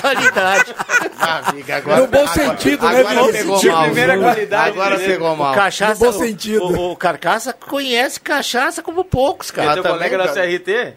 qualidade. 0.00 0.74
Ah, 1.18 1.42
amiga, 1.50 1.76
agora, 1.78 2.00
No 2.00 2.06
bom 2.06 2.18
agora- 2.20 2.32
sentido, 2.32 2.86
né, 2.88 3.00
agora 3.00 3.14
Vini? 3.20 3.32
pegou 3.32 3.58
De 3.58 3.68
mal. 3.68 3.84
primeira 3.84 4.18
qualidade, 4.18 4.68
Agora 4.70 4.96
né? 4.98 5.06
pegou 5.06 5.36
mal. 5.36 5.52
O 5.52 5.54
Cachaça, 5.56 6.04
No 6.04 6.12
bom 6.12 6.16
o- 6.18 6.20
sentido. 6.24 6.64
O, 6.64 6.92
o 6.92 6.96
Carcaça 6.96 7.52
conhece 7.52 8.20
cachaça 8.20 8.80
como 8.80 9.04
poucos, 9.04 9.50
cara. 9.50 9.74
teu 9.74 9.82
colega 9.82 10.18
da 10.18 10.28
CRT? 10.28 10.94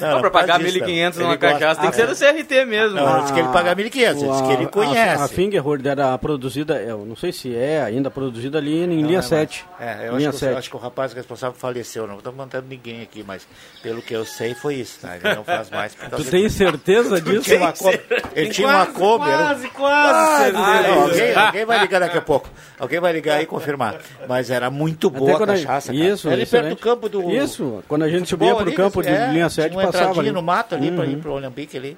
Não, 0.00 0.10
Não, 0.12 0.20
pra 0.20 0.30
pagar 0.30 0.60
faz 0.60 0.74
isso, 0.74 0.84
1.500 0.84 1.14
não. 1.16 1.22
numa 1.22 1.32
Ele 1.32 1.38
cachaça 1.38 1.80
tem 1.80 1.90
que 1.90 1.96
ser 1.96 2.06
do 2.06 2.14
CRT 2.16 2.64
mesmo. 2.64 2.96
Não, 2.96 3.22
diz 3.22 3.30
que 3.32 3.40
ele 3.40 3.48
paga 3.48 3.74
1.500, 3.74 4.14
diz 4.14 4.40
que 4.46 4.52
ele 4.52 4.64
A- 4.64 4.68
conhece. 4.68 5.20
A, 5.22 5.24
a 5.24 5.28
Fingerhord 5.28 5.88
era 5.88 6.16
produzida, 6.18 6.76
eu 6.76 7.04
não 7.04 7.16
sei 7.16 7.32
se 7.32 7.54
é 7.54 7.82
ainda 7.82 8.10
produzida 8.10 8.58
ali 8.58 8.84
em 8.84 9.02
linha 9.02 9.18
é 9.18 9.22
7. 9.22 9.64
mais. 9.78 9.88
É, 10.00 10.08
eu 10.08 10.16
linha 10.16 10.28
acho 10.30 10.38
que, 10.38 10.44
o- 10.44 10.48
7. 10.48 10.58
acho 10.58 10.70
que 10.70 10.76
o 10.76 10.78
rapaz 10.78 11.12
responsável 11.12 11.56
faleceu. 11.58 12.06
Não 12.06 12.18
estou 12.18 12.32
mantendo 12.32 12.66
ninguém 12.68 13.02
aqui, 13.02 13.24
mas 13.26 13.46
pelo 13.82 14.00
que 14.02 14.14
eu 14.14 14.24
sei 14.24 14.54
foi 14.54 14.74
isso. 14.76 15.00
Tá? 15.00 15.16
Ele 15.16 15.34
não 15.34 15.44
faz 15.44 15.70
mais. 15.70 15.94
Tu 15.94 16.24
tem 16.24 16.48
certeza 16.48 17.16
Ele 17.16 17.30
disso? 17.30 17.42
tinha 17.44 17.58
uma. 17.60 17.74
Ele 18.34 18.50
tinha 18.50 18.68
uma 18.68 18.86
Kombi. 18.86 19.28
era 19.28 19.38
Quase, 19.48 19.68
quase. 19.70 20.52
Não, 20.52 21.02
alguém, 21.02 21.34
alguém 21.34 21.64
vai 21.64 21.78
ligar 21.80 22.00
daqui 22.00 22.18
a 22.18 22.22
pouco. 22.22 22.48
Alguém 22.78 23.00
vai 23.00 23.12
ligar 23.12 23.36
aí 23.38 23.42
e 23.42 23.46
confirmar. 23.46 23.96
Mas 24.28 24.50
era 24.50 24.70
muito 24.70 25.10
boa 25.10 25.42
a 25.42 25.46
cachaça. 25.46 25.94
Isso, 25.94 26.28
excelente. 26.28 26.50
perto 26.50 26.68
do 26.70 26.76
campo 26.76 27.08
do. 27.08 27.30
Isso, 27.30 27.82
quando 27.88 28.02
a 28.04 28.08
gente 28.08 28.28
subia 28.28 28.54
pro 28.54 28.72
campo 28.74 29.02
de 29.02 29.08
é, 29.08 29.30
linha 29.32 29.48
7, 29.48 29.68
tinha 29.70 29.78
uma 29.78 29.86
passava 29.86 29.87
entradinha 29.88 30.20
ali. 30.20 30.30
no 30.32 30.42
mato 30.42 30.74
ali 30.74 30.90
pra 30.92 31.04
Uhum. 31.04 31.10
ir 31.12 31.16
pro 31.16 31.32
Olympique 31.32 31.76
ali. 31.76 31.96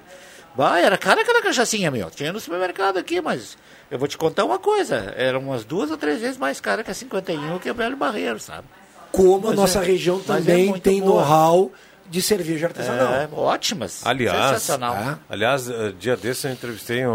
Vai, 0.55 0.83
era 0.83 0.97
cara 0.97 1.21
aquela 1.21 1.41
cachaçinha, 1.41 1.89
meu. 1.89 2.09
Tinha 2.11 2.33
no 2.33 2.39
supermercado 2.39 2.97
aqui, 2.97 3.21
mas 3.21 3.57
eu 3.89 3.97
vou 3.97 4.07
te 4.07 4.17
contar 4.17 4.43
uma 4.43 4.59
coisa. 4.59 5.13
Era 5.15 5.39
umas 5.39 5.63
duas 5.63 5.89
ou 5.91 5.97
três 5.97 6.19
vezes 6.19 6.37
mais 6.37 6.59
cara 6.59 6.83
que 6.83 6.91
a 6.91 6.93
51 6.93 7.57
que 7.59 7.69
a 7.69 7.73
Velho 7.73 7.95
Barreiro, 7.95 8.39
sabe? 8.39 8.67
Como 9.13 9.47
a 9.47 9.49
Mas 9.51 9.59
nossa 9.59 9.79
é- 9.79 9.85
região 9.85 10.19
é 10.19 10.23
também 10.27 10.67
muito 10.67 10.83
tem 10.83 10.99
know-how 10.99 11.71
de 12.09 12.21
cerveja 12.21 12.67
artesanal. 12.67 13.13
É, 13.13 13.29
ótimas. 13.31 14.01
Aliás, 14.05 14.37
Sensacional. 14.61 15.17
aliás, 15.29 15.69
eh, 15.69 15.93
dia 15.97 16.17
desse 16.17 16.45
eu 16.47 16.51
entrevistei 16.51 17.07
um, 17.07 17.11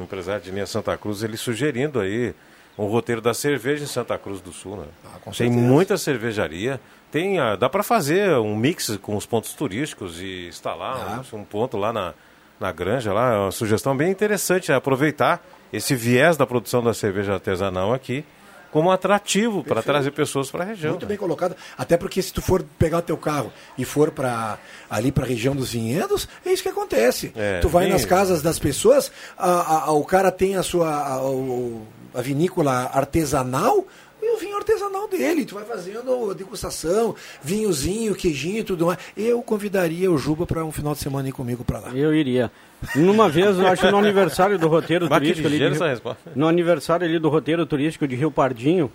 um 0.00 0.02
empresário 0.02 0.42
de 0.42 0.50
linha 0.50 0.66
Santa 0.66 0.96
Cruz, 0.96 1.22
ele 1.22 1.36
sugerindo 1.36 2.00
aí 2.00 2.34
um 2.76 2.86
roteiro 2.86 3.20
da 3.20 3.32
cerveja 3.34 3.84
em 3.84 3.86
Santa 3.86 4.18
Cruz 4.18 4.40
do 4.40 4.52
Sul, 4.52 4.78
né? 4.78 4.84
tem 5.24 5.32
certeza. 5.32 5.56
muita 5.60 5.96
cervejaria, 5.96 6.80
tem, 7.12 7.38
ah, 7.38 7.54
dá 7.54 7.68
para 7.68 7.82
fazer 7.84 8.30
um 8.38 8.56
mix 8.56 8.96
com 9.00 9.14
os 9.16 9.24
pontos 9.26 9.52
turísticos 9.52 10.18
e 10.20 10.48
instalar 10.48 11.22
um, 11.32 11.38
um 11.38 11.44
ponto 11.44 11.76
lá 11.76 11.92
na, 11.92 12.12
na 12.58 12.72
granja, 12.72 13.12
lá, 13.12 13.34
é 13.34 13.38
uma 13.38 13.52
sugestão 13.52 13.96
bem 13.96 14.10
interessante, 14.10 14.72
é 14.72 14.74
aproveitar 14.74 15.44
esse 15.72 15.94
viés 15.94 16.36
da 16.36 16.46
produção 16.46 16.82
da 16.82 16.92
cerveja 16.92 17.34
artesanal 17.34 17.92
aqui 17.94 18.24
como 18.70 18.90
atrativo 18.90 19.62
para 19.62 19.82
trazer 19.82 20.12
pessoas 20.12 20.50
para 20.50 20.64
a 20.64 20.66
região. 20.66 20.92
Muito 20.92 21.04
bem 21.04 21.18
colocado. 21.18 21.54
Até 21.76 21.98
porque 21.98 22.22
se 22.22 22.32
tu 22.32 22.40
for 22.40 22.64
pegar 22.78 22.98
o 22.98 23.02
teu 23.02 23.18
carro 23.18 23.52
e 23.76 23.84
for 23.84 24.10
para 24.10 24.58
ali 24.88 25.12
para 25.12 25.24
a 25.24 25.28
região 25.28 25.54
dos 25.54 25.72
vinhedos, 25.72 26.26
é 26.44 26.50
isso 26.54 26.62
que 26.62 26.70
acontece. 26.70 27.30
É, 27.36 27.60
tu 27.60 27.68
vai 27.68 27.84
tem- 27.84 27.92
nas 27.92 28.06
casas 28.06 28.40
das 28.40 28.58
pessoas, 28.58 29.12
a- 29.36 29.50
a- 29.50 29.84
a- 29.88 29.92
o 29.92 30.02
cara 30.06 30.32
tem 30.32 30.56
a 30.56 30.62
sua 30.62 30.88
a, 30.88 32.18
a 32.18 32.22
vinícola 32.22 32.90
artesanal 32.94 33.84
e 34.22 34.34
o 34.34 34.38
vinho 34.38 34.56
artesanal 34.56 35.08
dele. 35.08 35.44
Tu 35.44 35.54
vai 35.54 35.64
fazendo 35.64 36.30
a 36.30 36.34
degustação, 36.34 37.14
vinhozinho, 37.42 38.14
queijinho 38.14 38.58
e 38.60 38.64
tudo 38.64 38.86
mais. 38.86 38.98
Eu 39.16 39.42
convidaria 39.42 40.10
o 40.10 40.16
Juba 40.16 40.46
para 40.46 40.64
um 40.64 40.70
final 40.72 40.92
de 40.94 41.00
semana 41.00 41.28
ir 41.28 41.32
comigo 41.32 41.64
para 41.64 41.80
lá. 41.80 41.88
Eu 41.94 42.14
iria. 42.14 42.50
Numa 42.96 43.28
vez, 43.28 43.58
eu 43.58 43.66
acho 43.66 43.82
que 43.82 43.90
no 43.90 43.98
aniversário 43.98 44.58
do 44.58 44.68
roteiro 44.68 45.08
Bah, 45.08 45.16
que 45.20 45.26
turístico 45.26 45.48
ali. 45.48 45.58
Rio- 45.58 45.68
essa 45.72 45.88
resposta. 45.88 46.30
no 46.34 46.46
aniversário 46.48 47.06
ali 47.06 47.18
do 47.18 47.28
roteiro 47.28 47.66
turístico 47.66 48.06
de 48.08 48.14
Rio 48.16 48.30
Pardinho, 48.30 48.90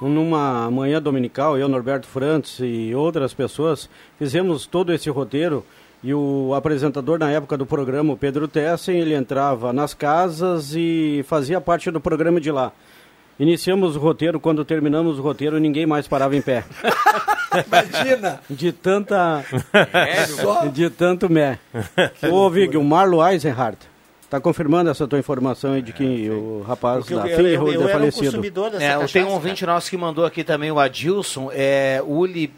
numa 0.00 0.70
manhã 0.70 1.00
dominical, 1.00 1.56
eu, 1.56 1.68
Norberto 1.68 2.06
Frantz 2.06 2.58
e 2.60 2.94
outras 2.94 3.32
pessoas, 3.32 3.88
fizemos 4.18 4.66
todo 4.66 4.92
esse 4.92 5.08
roteiro 5.08 5.64
e 6.02 6.12
o 6.12 6.52
apresentador 6.54 7.18
na 7.18 7.30
época 7.30 7.56
do 7.56 7.64
programa, 7.64 8.12
o 8.12 8.16
Pedro 8.16 8.46
Tessen, 8.46 8.98
ele 9.00 9.14
entrava 9.14 9.72
nas 9.72 9.94
casas 9.94 10.74
e 10.76 11.24
fazia 11.26 11.60
parte 11.60 11.90
do 11.90 12.00
programa 12.00 12.40
de 12.40 12.50
lá. 12.50 12.72
Iniciamos 13.38 13.96
o 13.96 13.98
roteiro, 13.98 14.38
quando 14.38 14.64
terminamos 14.64 15.18
o 15.18 15.22
roteiro, 15.22 15.58
ninguém 15.58 15.86
mais 15.86 16.06
parava 16.06 16.36
em 16.36 16.40
pé. 16.42 16.64
Imagina! 17.66 18.40
De 18.48 18.72
tanta. 18.72 19.44
Só- 20.40 20.66
de 20.66 20.88
tanto 20.90 21.28
mé. 21.30 21.58
Ô, 22.30 22.48
Vig, 22.50 22.76
o 22.76 22.84
Marlo 22.84 23.24
Eisenhardt. 23.26 23.78
Tá 24.30 24.40
confirmando 24.40 24.90
essa 24.90 25.06
tua 25.06 25.18
informação 25.18 25.74
aí 25.74 25.82
de 25.82 25.92
que 25.92 26.28
o 26.30 26.62
rapaz 26.66 26.98
Porque 27.00 27.14
eu- 27.14 27.18
da 27.20 27.28
eu- 27.28 27.36
Fingerhold 27.36 27.74
eu 27.74 27.80
é 27.82 27.84
era 27.84 27.96
um 27.96 27.98
falecido. 28.00 28.24
consumidor 28.26 28.70
dessa 28.70 28.84
É, 28.84 28.88
cachaça, 28.94 29.12
tem 29.12 29.22
um 29.22 29.26
cara. 29.26 29.34
ouvinte 29.36 29.66
nosso 29.66 29.90
que 29.90 29.96
mandou 29.96 30.24
aqui 30.24 30.42
também, 30.42 30.72
o 30.72 30.80
Adilson, 30.80 31.50
é, 31.52 32.02
Uli, 32.04 32.52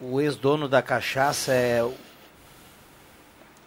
o 0.00 0.18
ex-dono 0.20 0.66
da 0.68 0.80
cachaça 0.80 1.52
é 1.52 1.84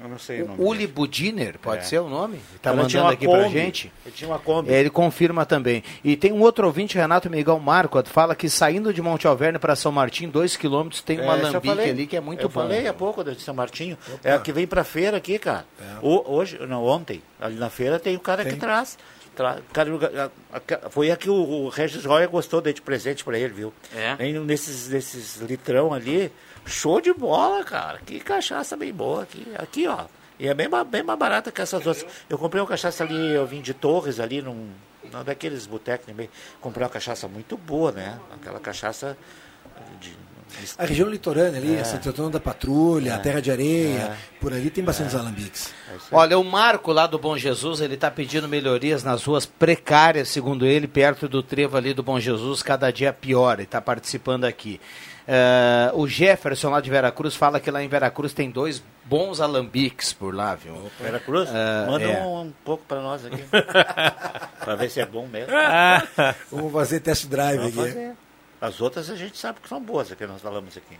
Eu 0.03 0.09
não 0.09 0.19
sei 0.19 0.41
o 0.41 0.47
nome. 0.47 0.61
Uli 0.61 0.85
Budiner, 0.85 1.57
pode 1.59 1.79
É. 1.79 1.83
ser 1.85 1.99
o 1.99 2.09
nome? 2.09 2.37
Está 2.55 2.73
mandando 2.73 3.07
aqui 3.07 3.25
pra 3.25 3.43
Kombi. 3.43 3.53
gente. 3.53 3.91
Ele 4.05 4.13
tinha 4.13 4.29
uma 4.29 4.37
Kombi. 4.37 4.69
É, 4.73 4.79
ele 4.81 4.89
confirma 4.89 5.45
também. 5.45 5.81
E 6.03 6.17
tem 6.17 6.33
um 6.33 6.41
outro 6.41 6.67
ouvinte, 6.67 6.97
Renato 6.97 7.29
Miguel 7.29 7.57
Marco, 7.59 8.03
fala 8.07 8.35
que 8.35 8.49
saindo 8.49 8.93
de 8.93 9.01
Monte 9.01 9.25
Alverne 9.27 9.57
para 9.57 9.77
São 9.77 9.93
Martim, 9.93 10.27
dois 10.27 10.57
quilômetros, 10.57 11.01
tem 11.01 11.21
uma 11.21 11.37
É, 11.37 11.39
eu 11.39 11.43
lambique 11.53 11.69
ali 11.89 12.05
que 12.05 12.17
é 12.17 12.19
muito 12.19 12.41
eu 12.41 12.49
bom. 12.49 12.61
falei 12.61 12.85
há 12.85 12.93
pouco 12.93 13.23
de 13.23 13.39
São 13.41 13.53
Martinho. 13.55 13.97
É 14.23 14.33
a 14.33 14.39
que 14.39 14.51
vem 14.51 14.67
pra 14.67 14.83
feira 14.83 15.15
aqui, 15.15 15.39
cara. 15.39 15.65
O- 16.01 16.33
hoje, 16.35 16.59
não, 16.67 16.83
ontem, 16.83 17.21
ali 17.39 17.55
na 17.55 17.69
feira 17.69 17.97
tem 17.97 18.15
o 18.17 18.19
cara 18.19 18.43
que 18.43 18.55
traz. 18.57 18.97
Foi 20.89 21.11
a 21.11 21.17
que 21.17 21.29
o, 21.29 21.69
Regis 21.69 22.05
Roya 22.05 22.27
gostou 22.27 22.61
de 22.61 22.81
presente 22.81 23.23
pra 23.23 23.37
ele, 23.37 23.53
viu? 23.53 23.73
É? 23.95 24.15
Nesses, 24.39 24.89
nesses 24.89 25.37
litrão 25.37 25.93
ali, 25.93 26.31
show 26.65 27.01
de 27.01 27.13
bola, 27.13 27.63
cara. 27.63 27.99
Que 28.05 28.19
cachaça 28.19 28.77
bem 28.77 28.93
boa 28.93 29.23
aqui. 29.23 29.45
Aqui, 29.57 29.87
ó. 29.87 30.05
E 30.39 30.47
é 30.47 30.53
bem, 30.53 30.67
bem 30.87 31.03
mais 31.03 31.19
barata 31.19 31.51
que 31.51 31.61
essas 31.61 31.85
outras. 31.85 32.05
Eu 32.29 32.37
comprei 32.37 32.61
uma 32.61 32.67
cachaça 32.67 33.03
ali, 33.03 33.33
eu 33.33 33.45
vim 33.45 33.61
de 33.61 33.73
Torres 33.73 34.19
ali, 34.19 34.41
num, 34.41 34.69
num 35.11 35.23
daqueles 35.23 35.65
botecos 35.65 36.05
também. 36.05 36.29
Comprei 36.59 36.83
uma 36.83 36.89
cachaça 36.89 37.27
muito 37.27 37.55
boa, 37.57 37.91
né? 37.91 38.19
Aquela 38.33 38.59
cachaça 38.59 39.17
A 40.77 40.85
região 40.85 41.09
litorânea 41.09 41.59
ali, 41.59 41.75
É. 41.75 41.83
Santo 41.83 42.09
Antônio 42.09 42.31
da 42.31 42.39
Patrulha, 42.39 43.11
É. 43.11 43.13
a 43.13 43.19
Terra 43.19 43.41
de 43.41 43.51
Areia, 43.51 43.97
É. 43.99 44.15
por 44.39 44.53
ali 44.53 44.69
tem 44.69 44.83
bastantes 44.83 45.15
alambiques. 45.15 45.73
Olha, 46.11 46.37
o 46.37 46.43
Marco 46.43 46.91
lá 46.91 47.05
do 47.07 47.17
Bom 47.19 47.37
Jesus, 47.37 47.81
ele 47.81 47.93
está 47.95 48.09
pedindo 48.11 48.47
melhorias 48.47 49.03
nas 49.03 49.23
ruas 49.23 49.45
precárias, 49.45 50.29
segundo 50.29 50.65
ele, 50.65 50.87
perto 50.87 51.27
do 51.27 51.41
trevo 51.43 51.77
ali 51.77 51.93
do 51.93 52.03
Bom 52.03 52.19
Jesus, 52.19 52.61
cada 52.63 52.91
dia 52.91 53.13
pior, 53.13 53.53
ele 53.55 53.63
está 53.63 53.79
participando 53.81 54.45
aqui. 54.45 54.79
Eh, 55.25 55.89
o 55.93 56.05
Jefferson 56.05 56.69
lá 56.69 56.81
de 56.81 56.89
Veracruz 56.89 57.33
fala 57.33 57.57
que 57.57 57.71
lá 57.71 57.81
em 57.81 57.87
Veracruz 57.87 58.33
tem 58.33 58.51
dois 58.51 58.83
bons 59.05 59.39
alambiques 59.39 60.11
por 60.11 60.35
lá, 60.35 60.53
viu? 60.53 60.73
Veracruz? 60.99 61.49
Eh, 61.49 61.85
Manda 61.89 62.03
é. 62.03 62.21
um, 62.23 62.41
um 62.41 62.53
pouco 62.65 62.83
para 62.85 62.99
nós 63.01 63.25
aqui. 63.25 63.41
para 64.59 64.75
ver 64.75 64.89
se 64.89 64.99
é 64.99 65.05
bom 65.05 65.25
mesmo. 65.25 65.53
Vamos 66.51 66.73
fazer 66.73 66.99
test 66.99 67.27
drive 67.27 67.57
Vamos 67.57 67.79
aqui. 67.79 67.87
fazer. 67.93 68.11
As 68.63 68.79
outras 68.79 69.09
a 69.09 69.15
gente 69.17 69.37
sabe 69.37 69.59
que 69.59 69.67
são 69.67 69.81
boas, 69.81 70.09
é 70.09 70.15
que 70.15 70.25
nós 70.25 70.41
falamos 70.41 70.77
aqui. 70.77 70.97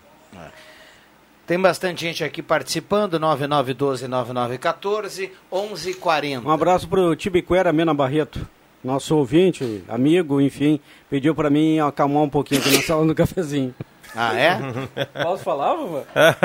Tem 1.47 1.57
bastante 1.57 2.01
gente 2.01 2.21
aqui 2.21 2.41
participando, 2.41 3.17
9912-9914, 3.21 5.31
1140. 5.49 6.45
Um 6.45 6.51
abraço 6.51 6.89
pro 6.89 7.15
Tibiquera 7.15 7.71
Mena 7.71 7.93
Barreto, 7.93 8.45
nosso 8.83 9.15
ouvinte, 9.15 9.81
amigo, 9.87 10.41
enfim, 10.41 10.77
pediu 11.09 11.33
para 11.33 11.49
mim 11.49 11.79
acalmar 11.79 12.23
um 12.23 12.29
pouquinho 12.29 12.59
aqui 12.59 12.69
na 12.69 12.81
sala 12.81 13.05
do 13.05 13.15
cafezinho. 13.15 13.73
Ah, 14.15 14.37
é? 14.37 14.59
Posso 15.23 15.43
falar, 15.43 15.75
vovô? 15.75 16.01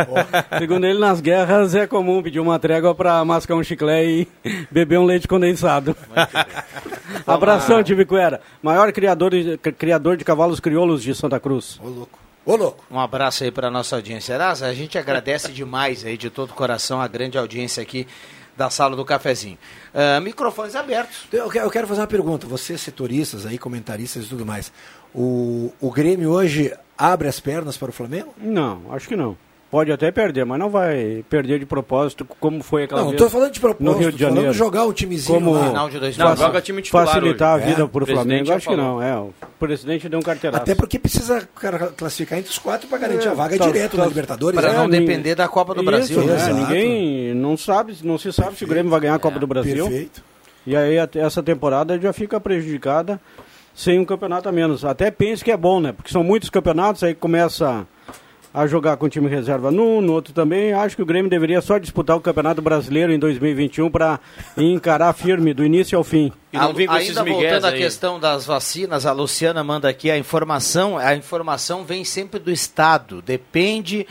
Segundo 0.59 0.87
ele, 0.87 0.99
nas 0.99 1.21
guerras 1.21 1.75
é 1.75 1.87
comum 1.87 2.23
pedir 2.23 2.41
uma 2.41 2.59
trégua 2.59 2.95
para 2.95 3.25
mascar 3.25 3.55
um 3.55 3.63
chiclete 3.63 4.29
e 4.45 4.67
beber 4.71 4.99
um 4.99 5.05
leite 5.05 5.29
condensado. 5.29 5.97
Abração, 7.27 7.83
Tibiquera. 7.83 8.41
Maior 8.63 8.91
criador 8.93 9.31
de, 9.31 9.59
criador 9.59 10.17
de 10.17 10.25
cavalos 10.25 10.61
crioulos 10.61 11.03
de 11.03 11.15
Santa 11.15 11.39
Cruz. 11.39 11.79
Ô, 11.83 11.89
louco. 11.89 12.19
Ô, 12.45 12.57
louco. 12.57 12.85
Um 12.91 12.99
abraço 12.99 13.45
aí 13.45 13.51
para 13.51 13.71
nossa 13.71 13.97
audiência. 13.97 14.33
Erasa, 14.33 14.67
a 14.67 14.75
gente 14.75 14.97
agradece 14.97 15.53
demais 15.53 16.05
aí 16.05 16.17
de 16.17 16.31
todo 16.31 16.51
o 16.51 16.55
coração 16.55 17.01
a 17.01 17.07
grande 17.07 17.37
audiência 17.37 17.83
aqui 17.83 18.07
da 18.57 18.71
sala 18.71 18.97
do 18.97 19.05
cafezinho. 19.05 19.59
Ah, 19.95 20.19
microfones 20.21 20.75
abertos. 20.75 21.27
Eu 21.33 21.53
eu 21.53 21.71
quero 21.71 21.87
fazer 21.87 22.01
uma 22.01 22.07
pergunta. 22.07 22.47
Vocês, 22.47 22.81
setoristas 22.81 23.45
aí, 23.45 23.59
comentaristas 23.59 24.25
e 24.25 24.29
tudo 24.29 24.47
mais. 24.47 24.73
O, 25.15 25.73
o 25.81 25.91
Grêmio 25.91 26.31
hoje 26.31 26.73
abre 26.99 27.29
as 27.29 27.39
pernas 27.41 27.77
para 27.77 27.91
o 27.91 27.93
Flamengo? 27.93 28.35
Não, 28.37 28.81
acho 28.91 29.07
que 29.09 29.15
não. 29.17 29.37
Pode 29.71 29.93
até 29.93 30.11
perder, 30.11 30.47
mas 30.47 30.59
não 30.59 30.71
vai 30.71 31.23
perder 31.29 31.59
de 31.59 31.67
propósito, 31.67 32.25
como 32.41 32.63
foi 32.63 32.85
aquela 32.85 33.03
Não, 33.03 33.09
vez 33.11 33.21
tô 33.21 33.29
falando 33.29 33.53
de 33.53 33.61
propósito, 33.61 33.85
no 33.85 33.99
Rio 33.99 34.11
de 34.11 34.17
tô 34.17 34.25
falando 34.25 34.35
Janeiro. 34.37 34.53
de 34.53 34.59
jogar 34.59 34.85
o 34.87 34.93
timezinho 34.95 35.39
como 35.41 35.53
lá. 35.53 35.67
Final 35.69 35.91
de 35.91 35.99
dois 36.01 36.17
Não, 36.17 36.35
joga 36.35 36.61
time 36.63 36.81
titular 36.81 37.07
facilitar 37.07 37.57
hoje. 37.57 37.65
a 37.65 37.67
vida 37.69 37.83
É, 37.83 37.87
para 37.87 38.03
o 38.03 38.07
Flamengo, 38.07 38.51
acho 38.55 38.67
que 38.67 38.77
não. 38.77 39.03
É, 39.03 39.15
o 39.19 39.31
presidente 39.61 40.09
deu 40.09 40.19
um 40.19 40.23
carteiraço. 40.23 40.63
Até 40.63 40.75
porque 40.75 40.99
precisa 40.99 41.47
classificar 41.99 42.39
entre 42.39 42.51
os 42.51 42.59
quatro 42.59 42.89
para 42.89 42.97
garantir 42.97 43.29
É, 43.29 43.31
a 43.31 43.35
vaga 43.35 43.59
tá- 43.59 43.67
direto 43.67 43.93
tá- 43.97 44.03
na 44.05 44.07
Libertadores. 44.09 44.59
Para 44.59 44.73
né? 44.73 44.79
não 44.79 44.89
depender 44.89 45.35
da 45.35 45.47
Copa 45.47 45.75
do 45.75 45.83
Isso, 45.83 46.15
Brasil. 46.15 46.25
né? 46.25 46.53
Ninguém 46.55 47.35
não 47.35 47.55
sabe, 47.55 47.95
não 48.03 48.17
se 48.17 48.33
sabe 48.33 48.57
se 48.57 48.65
o 48.65 48.69
Grêmio 48.69 48.91
vai 48.91 49.01
ganhar 49.01 49.17
a 49.17 49.19
Copa 49.19 49.39
do 49.39 49.47
Brasil. 49.47 49.85
Perfeito. 49.87 50.23
E 50.67 50.75
aí 50.75 50.97
essa 51.15 51.43
temporada 51.43 51.99
já 52.01 52.13
fica 52.15 52.41
prejudicada 52.41 53.21
sem 53.79 53.97
um 54.01 54.05
campeonato 54.05 54.49
a 54.49 54.53
menos. 54.53 54.85
Até 54.85 55.09
penso 55.09 55.45
que 55.45 55.53
é 55.53 55.57
bom, 55.57 55.79
né? 55.81 55.93
Porque 55.93 56.11
são 56.11 56.25
muitos 56.25 56.51
campeonatos, 56.51 57.05
aí 57.05 57.15
começa 57.15 57.87
a 58.53 58.67
jogar 58.67 58.97
com 58.97 59.09
time 59.09 59.29
reserva 59.29 59.71
num, 59.71 60.01
no 60.01 60.13
outro 60.15 60.33
também. 60.33 60.73
Acho 60.73 60.97
que 60.97 61.03
o 61.03 61.07
Grêmio 61.07 61.31
deveria 61.31 61.61
só 61.61 61.79
disputar 61.79 62.17
o 62.17 62.21
Campeonato 62.21 62.61
Brasileiro 62.61 63.13
em 63.13 63.19
2021 63.19 63.89
para 63.91 64.19
encarar 64.57 65.13
firme 65.13 65.55
do 65.55 65.65
início 65.65 65.97
ao 65.97 66.03
fim. 66.03 66.33
A- 66.59 66.65
Ainda 67.11 67.21
voltando 67.35 67.67
à 67.67 67.69
questão 67.85 68.19
das 68.19 68.47
vacinas, 68.47 69.07
a 69.07 69.13
Luciana 69.13 69.63
manda 69.63 69.89
aqui 69.89 70.11
a 70.11 70.19
informação, 70.19 70.99
a 70.99 71.15
informação 71.15 71.85
vem 71.85 72.05
sempre 72.05 72.41
do 72.41 72.51
Estado, 72.51 73.23
depende, 73.23 74.07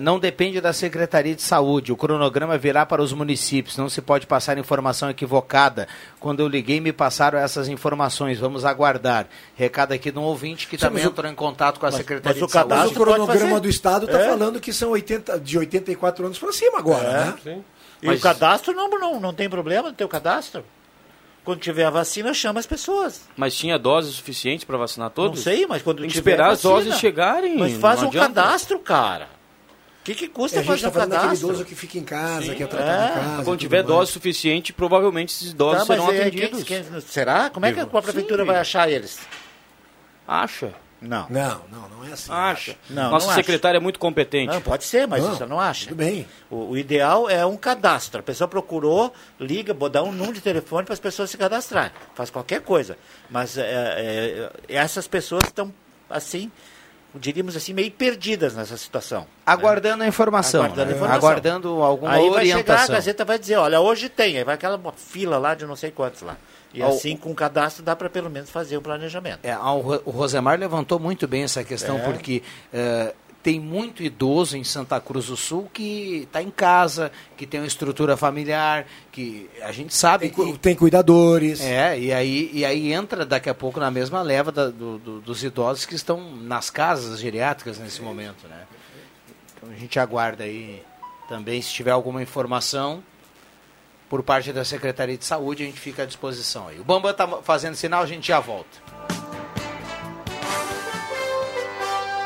não 0.00 0.18
depende 0.18 0.60
da 0.60 0.72
Secretaria 0.72 1.34
de 1.34 1.42
Saúde, 1.42 1.92
o 1.92 1.96
cronograma 1.96 2.56
virá 2.58 2.84
para 2.86 3.02
os 3.02 3.12
municípios, 3.12 3.76
não 3.76 3.88
se 3.88 4.00
pode 4.00 4.26
passar 4.26 4.58
informação 4.58 5.08
equivocada. 5.10 5.86
Quando 6.18 6.40
eu 6.40 6.48
liguei 6.48 6.80
me 6.80 6.92
passaram 6.92 7.38
essas 7.38 7.68
informações, 7.68 8.38
vamos 8.38 8.64
aguardar. 8.64 9.26
Recado 9.56 9.92
aqui 9.92 10.10
de 10.10 10.18
um 10.18 10.22
ouvinte 10.22 10.66
que 10.66 10.76
Sim, 10.76 10.86
também 10.86 11.04
o- 11.04 11.08
entrou 11.08 11.30
em 11.30 11.34
contato 11.34 11.78
com 11.78 11.86
a 11.86 11.90
mas- 11.90 11.96
Secretaria 11.96 12.40
mas 12.40 12.46
de 12.48 12.52
Saúde. 12.52 12.74
Mas 12.74 12.90
o 12.90 12.94
cronograma 12.94 13.60
do 13.60 13.68
Estado 13.68 14.06
está 14.06 14.18
É. 14.20 14.28
falando 14.28 14.60
que 14.60 14.72
são 14.72 14.90
80, 14.90 15.38
de 15.38 15.58
84 15.58 16.24
anos 16.26 16.38
para 16.38 16.52
cima 16.52 16.78
agora, 16.78 17.34
É. 17.44 17.50
né? 17.50 17.60
E 18.02 18.06
Mas- 18.06 18.18
o 18.20 18.22
cadastro 18.22 18.72
não, 18.74 18.88
não, 18.90 19.20
não 19.20 19.34
tem 19.34 19.48
problema 19.50 19.88
no 19.88 19.94
teu 19.94 20.08
cadastro. 20.08 20.64
Quando 21.44 21.60
tiver 21.60 21.84
a 21.86 21.90
vacina, 21.90 22.34
chama 22.34 22.60
as 22.60 22.66
pessoas. 22.66 23.22
Mas 23.34 23.54
tinha 23.54 23.78
doses 23.78 24.14
suficientes 24.16 24.64
para 24.64 24.76
vacinar 24.76 25.08
todos? 25.10 25.38
Não 25.38 25.42
sei, 25.44 25.66
mas 25.66 25.80
quando 25.80 26.00
Tem 26.00 26.08
que 26.08 26.12
tiver 26.14 26.32
esperar 26.32 26.50
vacina, 26.50 26.74
as 26.74 26.84
doses 26.84 27.00
chegarem. 27.00 27.56
Mas 27.56 27.72
faz 27.74 28.02
um 28.02 28.08
adianta. 28.08 28.34
cadastro, 28.42 28.78
cara. 28.80 29.28
O 30.00 30.04
que, 30.04 30.14
que 30.14 30.28
custa 30.28 30.56
É, 30.56 30.60
a 30.60 30.62
gente 30.62 30.70
fazer 30.80 30.82
tá 30.90 31.04
um 31.04 31.10
cadastro? 31.10 31.48
idoso 31.48 31.64
que 31.66 31.74
fica 31.74 31.98
em 31.98 32.04
casa, 32.04 32.46
Sim. 32.46 32.54
que 32.54 32.62
é 32.62 32.66
tratado 32.66 32.90
em 32.90 33.04
É. 33.04 33.14
casa. 33.24 33.42
e 33.42 33.44
Quando 33.44 33.58
tiver 33.60 33.76
mais. 33.78 33.86
dose 33.86 34.12
suficiente, 34.12 34.72
provavelmente 34.72 35.34
esses 35.34 35.50
idosos 35.50 35.80
Tá, 35.80 35.84
serão 35.86 36.06
mas 36.06 36.16
é, 36.16 36.20
atendidos. 36.22 36.62
quem- 36.62 36.82
quem- 36.82 37.00
será? 37.02 37.50
Como 37.50 37.66
é 37.66 37.72
que 37.72 37.80
a 37.80 37.86
prefeitura 37.86 38.42
Sim. 38.42 38.46
vai 38.46 38.56
achar 38.58 38.90
eles? 38.90 39.18
Acha? 40.26 40.72
Não. 41.00 41.26
Não, 41.30 41.60
não, 41.70 41.88
não 41.90 42.04
é 42.08 42.12
assim. 42.12 42.32
Acha. 42.32 42.76
Não, 42.90 43.10
Nossa 43.12 43.26
não 43.26 43.32
acha. 43.32 43.40
secretária 43.42 43.76
é 43.78 43.80
muito 43.80 44.00
competente. 44.00 44.52
Não, 44.52 44.60
pode 44.60 44.82
ser, 44.84 45.06
mas 45.06 45.22
Não, 45.22 45.34
você 45.36 45.46
não 45.46 45.60
acha. 45.60 45.84
tudo 45.88 45.96
bem. 45.96 46.26
O, 46.50 46.70
o 46.70 46.76
ideal 46.76 47.30
é 47.30 47.46
um 47.46 47.56
cadastro. 47.56 48.18
A 48.18 48.22
pessoa 48.22 48.48
procurou, 48.48 49.12
liga, 49.38 49.72
dar 49.88 50.02
um 50.02 50.10
número 50.10 50.32
de 50.34 50.40
telefone 50.40 50.84
para 50.84 50.94
as 50.94 50.98
pessoas 51.00 51.30
se 51.30 51.36
cadastrarem. 51.38 51.92
Faz 52.14 52.30
qualquer 52.30 52.62
coisa. 52.62 52.98
Mas 53.30 53.56
é, 53.56 53.62
é, 53.62 54.50
essas 54.68 55.06
pessoas 55.06 55.44
estão, 55.46 55.72
assim, 56.10 56.50
diríamos 57.18 57.56
assim, 57.56 57.72
meio 57.72 57.90
perdidas 57.90 58.54
nessa 58.54 58.76
situação. 58.76 59.26
Aguardando 59.44 60.04
a 60.04 60.06
informação. 60.06 60.62
Aguardando 60.62 60.90
né? 60.90 60.96
informação. 60.96 61.18
Aguardando 61.28 61.68
alguma 61.82 62.12
Aí 62.12 62.20
vai 62.30 62.46
chegar, 62.46 62.56
a 62.56 62.62
orientação. 62.62 62.94
Gazeta 62.94 63.24
vai 63.24 63.38
dizer, 63.38 63.56
olha, 63.56 63.80
hoje 63.80 64.08
tem, 64.08 64.38
aí 64.38 64.44
vai 64.44 64.54
aquela 64.54 64.80
fila 64.96 65.38
lá 65.38 65.54
de 65.54 65.66
não 65.66 65.76
sei 65.76 65.90
quantos 65.90 66.22
lá. 66.22 66.36
E 66.72 66.82
Ao- 66.82 66.90
assim, 66.90 67.16
com 67.16 67.30
o 67.30 67.34
cadastro, 67.34 67.82
dá 67.82 67.96
para 67.96 68.10
pelo 68.10 68.28
menos 68.28 68.50
fazer 68.50 68.76
um 68.76 68.82
planejamento. 68.82 69.40
É, 69.42 69.56
o 69.56 70.02
o 70.04 70.10
Rosemar 70.10 70.58
levantou 70.58 70.98
muito 70.98 71.26
bem 71.26 71.42
essa 71.44 71.64
questão, 71.64 71.96
É. 71.98 72.00
porque 72.02 72.42
eh, 72.72 73.14
tem 73.42 73.60
muito 73.60 74.02
idoso 74.02 74.56
em 74.56 74.64
Santa 74.64 75.00
Cruz 75.00 75.26
do 75.26 75.36
Sul 75.36 75.70
que 75.72 76.22
está 76.24 76.42
em 76.42 76.50
casa, 76.50 77.10
que 77.36 77.46
tem 77.46 77.60
uma 77.60 77.66
estrutura 77.66 78.16
familiar, 78.16 78.84
que 79.12 79.48
a 79.62 79.70
gente 79.72 79.94
sabe 79.94 80.28
que... 80.28 80.58
Tem 80.58 80.74
cuidadores. 80.74 81.60
É, 81.60 81.98
e 81.98 82.12
aí, 82.12 82.50
e 82.52 82.64
aí 82.64 82.92
entra 82.92 83.24
daqui 83.24 83.48
a 83.48 83.54
pouco 83.54 83.78
na 83.80 83.90
mesma 83.90 84.20
leva 84.22 84.50
da- 84.50 84.68
do- 84.68 84.98
do- 84.98 85.20
dos 85.20 85.42
idosos 85.44 85.86
que 85.86 85.94
estão 85.94 86.20
nas 86.36 86.68
casas 86.68 87.20
geriátricas 87.20 87.78
nesse 87.78 88.02
momento, 88.02 88.46
né? 88.48 88.62
Então 89.56 89.70
a 89.70 89.74
gente 89.78 89.98
aguarda 89.98 90.44
aí 90.44 90.82
também, 91.28 91.62
se 91.62 91.70
tiver 91.72 91.90
alguma 91.92 92.22
informação 92.22 93.02
por 94.10 94.22
parte 94.22 94.52
da 94.52 94.64
Secretaria 94.64 95.16
de 95.16 95.24
Saúde, 95.24 95.62
a 95.62 95.66
gente 95.66 95.78
fica 95.80 96.02
à 96.02 96.06
disposição 96.06 96.66
aí. 96.68 96.80
O 96.80 96.84
Bambam 96.84 97.10
está 97.12 97.26
fazendo 97.42 97.74
sinal, 97.76 98.02
a 98.02 98.06
gente 98.06 98.26
já 98.28 98.40
volta. 98.40 98.78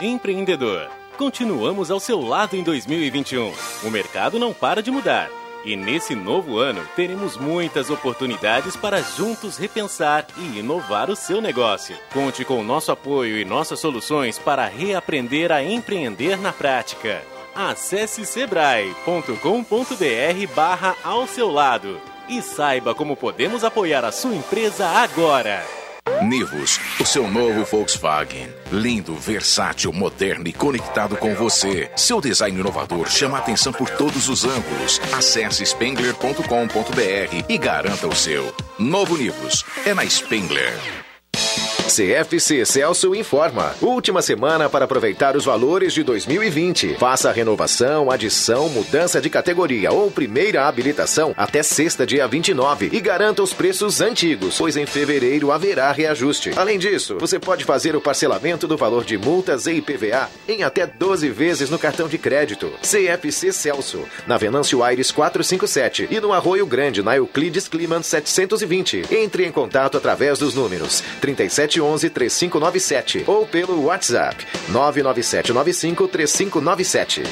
Empreendedor, 0.00 0.88
continuamos 1.22 1.88
ao 1.88 2.00
seu 2.00 2.20
lado 2.20 2.56
em 2.56 2.64
2021. 2.64 3.52
O 3.84 3.90
mercado 3.92 4.40
não 4.40 4.52
para 4.52 4.82
de 4.82 4.90
mudar. 4.90 5.30
E 5.64 5.76
nesse 5.76 6.16
novo 6.16 6.58
ano, 6.58 6.84
teremos 6.96 7.36
muitas 7.36 7.90
oportunidades 7.90 8.76
para 8.76 9.00
juntos 9.00 9.56
repensar 9.56 10.26
e 10.36 10.58
inovar 10.58 11.08
o 11.08 11.14
seu 11.14 11.40
negócio. 11.40 11.96
Conte 12.12 12.44
com 12.44 12.58
o 12.58 12.64
nosso 12.64 12.90
apoio 12.90 13.38
e 13.38 13.44
nossas 13.44 13.78
soluções 13.78 14.36
para 14.36 14.66
reaprender 14.66 15.52
a 15.52 15.62
empreender 15.62 16.36
na 16.38 16.52
prática. 16.52 17.22
Acesse 17.54 18.26
sebrae.com.br 18.26 19.36
barra 20.56 20.96
ao 21.04 21.28
seu 21.28 21.52
lado 21.52 22.00
e 22.28 22.42
saiba 22.42 22.96
como 22.96 23.14
podemos 23.14 23.62
apoiar 23.62 24.04
a 24.04 24.10
sua 24.10 24.34
empresa 24.34 24.88
agora. 24.88 25.81
Nivus, 26.22 26.80
o 27.00 27.04
seu 27.04 27.28
novo 27.28 27.64
Volkswagen. 27.64 28.48
Lindo, 28.70 29.14
versátil, 29.14 29.92
moderno 29.92 30.48
e 30.48 30.52
conectado 30.52 31.16
com 31.16 31.34
você. 31.34 31.90
Seu 31.96 32.20
design 32.20 32.58
inovador 32.58 33.08
chama 33.08 33.38
atenção 33.38 33.72
por 33.72 33.88
todos 33.90 34.28
os 34.28 34.44
ângulos. 34.44 35.00
Acesse 35.12 35.64
spengler.com.br 35.64 37.44
e 37.48 37.58
garanta 37.58 38.06
o 38.06 38.14
seu. 38.14 38.54
Novo 38.78 39.16
Nivus 39.16 39.64
é 39.84 39.94
na 39.94 40.04
Spengler. 40.08 40.72
CFC 41.88 42.64
Celso 42.64 43.14
informa. 43.14 43.74
Última 43.82 44.22
semana 44.22 44.68
para 44.68 44.84
aproveitar 44.84 45.36
os 45.36 45.44
valores 45.44 45.92
de 45.92 46.02
2020. 46.02 46.94
Faça 46.94 47.28
a 47.28 47.32
renovação, 47.32 48.10
adição, 48.10 48.68
mudança 48.68 49.20
de 49.20 49.28
categoria 49.28 49.92
ou 49.92 50.10
primeira 50.10 50.66
habilitação 50.66 51.34
até 51.36 51.62
sexta, 51.62 52.06
dia 52.06 52.26
29 52.26 52.90
e 52.92 53.00
garanta 53.00 53.42
os 53.42 53.52
preços 53.52 54.00
antigos, 54.00 54.56
pois 54.56 54.76
em 54.76 54.86
fevereiro 54.86 55.52
haverá 55.52 55.92
reajuste. 55.92 56.52
Além 56.56 56.78
disso, 56.78 57.18
você 57.18 57.38
pode 57.38 57.64
fazer 57.64 57.94
o 57.94 58.00
parcelamento 58.00 58.66
do 58.66 58.76
valor 58.76 59.04
de 59.04 59.18
multas 59.18 59.66
e 59.66 59.72
IPVA 59.72 60.30
em 60.48 60.62
até 60.62 60.86
12 60.86 61.28
vezes 61.30 61.68
no 61.68 61.78
cartão 61.78 62.08
de 62.08 62.16
crédito. 62.16 62.72
CFC 62.80 63.52
Celso, 63.52 64.04
na 64.26 64.38
Venâncio 64.38 64.82
Aires 64.82 65.10
457 65.10 66.08
e 66.10 66.20
no 66.20 66.32
Arroio 66.32 66.64
Grande, 66.64 67.02
na 67.02 67.16
Euclides 67.16 67.68
Climan 67.68 68.02
720. 68.02 69.02
Entre 69.10 69.44
em 69.44 69.52
contato 69.52 69.96
através 69.98 70.38
dos 70.38 70.54
números 70.54 71.02
371 71.72 72.12
3711-3597 72.12 73.24
ou 73.26 73.46
pelo 73.46 73.84
WhatsApp 73.84 74.46
99795-3597. 74.70 77.26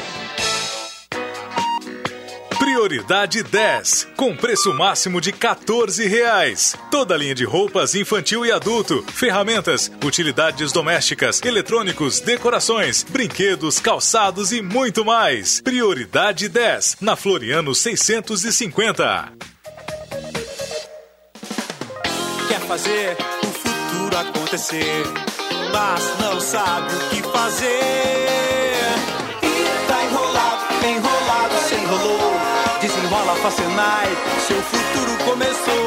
Prioridade 2.59 3.43
10, 3.43 4.09
com 4.17 4.35
preço 4.37 4.73
máximo 4.73 5.21
de 5.21 5.33
14 5.33 6.07
reais. 6.07 6.77
Toda 6.91 7.17
linha 7.17 7.35
de 7.35 7.45
roupas 7.45 7.95
infantil 7.95 8.47
e 8.47 8.53
adulto, 8.53 9.05
ferramentas, 9.13 9.93
utilidades 10.05 10.73
domésticas, 10.73 11.43
eletrônicos, 11.43 12.21
decorações, 12.21 13.03
brinquedos, 13.03 13.81
calçados 13.81 14.53
e 14.53 14.63
muito 14.63 15.05
mais. 15.05 15.61
Prioridade 15.61 16.49
10, 16.49 16.99
na 17.01 17.17
Floriano 17.17 17.75
650. 17.75 19.33
Quer 22.49 22.61
fazer 22.61 23.17
futuro 24.11 24.19
acontecer, 24.19 25.05
mas 25.73 26.19
não 26.19 26.41
sabe 26.41 26.93
o 26.95 26.99
que 27.11 27.23
fazer. 27.23 28.77
E 29.43 29.87
tá 29.87 30.05
enrolado, 30.05 30.63
enrolado, 30.85 31.55
se 31.69 31.75
enrolou. 31.77 32.33
Desenrola 32.81 33.37
Facenai, 33.37 34.09
seu 34.47 34.61
futuro 34.63 35.25
começou. 35.25 35.87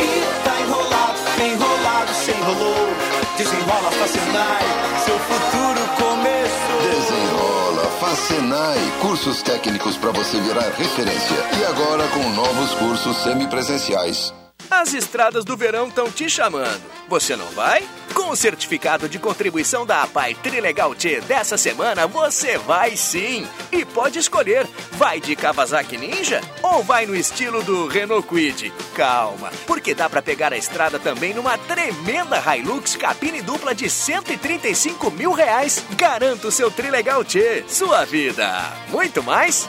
E 0.00 0.44
tá 0.44 0.60
enrolado, 0.60 1.18
enrolado, 1.40 2.14
se 2.14 2.30
enrolou. 2.30 2.88
Desenrola 3.36 3.90
Facenai, 3.90 4.64
seu 5.04 5.18
futuro 5.18 5.80
começou. 5.96 6.80
Desenrola, 6.90 7.90
Facenai, 8.00 8.92
cursos 9.00 9.42
técnicos 9.42 9.96
para 9.96 10.12
você 10.12 10.40
virar 10.40 10.70
referência. 10.76 11.36
E 11.60 11.64
agora 11.64 12.06
com 12.08 12.30
novos 12.30 12.74
cursos 12.74 13.16
semipresenciais. 13.22 14.32
As 14.70 14.92
estradas 14.92 15.44
do 15.44 15.56
verão 15.56 15.88
estão 15.88 16.10
te 16.10 16.28
chamando. 16.28 16.82
Você 17.08 17.34
não 17.34 17.46
vai? 17.46 17.82
Com 18.12 18.30
o 18.30 18.36
certificado 18.36 19.08
de 19.08 19.18
contribuição 19.18 19.86
da 19.86 20.02
APAI 20.02 20.34
Trilegal 20.34 20.94
T 20.94 21.22
dessa 21.22 21.56
semana, 21.56 22.06
você 22.06 22.58
vai 22.58 22.94
sim! 22.96 23.48
E 23.72 23.84
pode 23.84 24.18
escolher, 24.18 24.68
vai 24.92 25.20
de 25.20 25.34
Kawasaki 25.34 25.96
Ninja 25.96 26.42
ou 26.62 26.82
vai 26.82 27.06
no 27.06 27.16
estilo 27.16 27.62
do 27.62 27.86
Renault 27.86 28.28
Kwid? 28.28 28.72
Calma, 28.94 29.50
porque 29.66 29.94
dá 29.94 30.08
para 30.08 30.20
pegar 30.20 30.52
a 30.52 30.58
estrada 30.58 30.98
também 30.98 31.32
numa 31.32 31.56
tremenda 31.56 32.38
Hilux 32.38 32.94
cabine 32.96 33.40
dupla 33.40 33.74
de 33.74 33.88
135 33.88 35.10
mil 35.10 35.32
reais. 35.32 35.82
Garanta 35.96 36.48
o 36.48 36.52
seu 36.52 36.70
Trilegal 36.70 37.24
T, 37.24 37.64
sua 37.68 38.04
vida. 38.04 38.70
Muito 38.88 39.22
mais? 39.22 39.68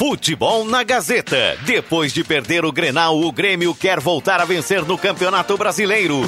Futebol 0.00 0.64
na 0.64 0.82
Gazeta. 0.82 1.58
Depois 1.66 2.10
de 2.10 2.24
perder 2.24 2.64
o 2.64 2.72
Grenal, 2.72 3.20
o 3.20 3.30
Grêmio 3.30 3.74
quer 3.74 4.00
voltar 4.00 4.40
a 4.40 4.46
vencer 4.46 4.82
no 4.82 4.96
Campeonato 4.96 5.58
Brasileiro. 5.58 6.22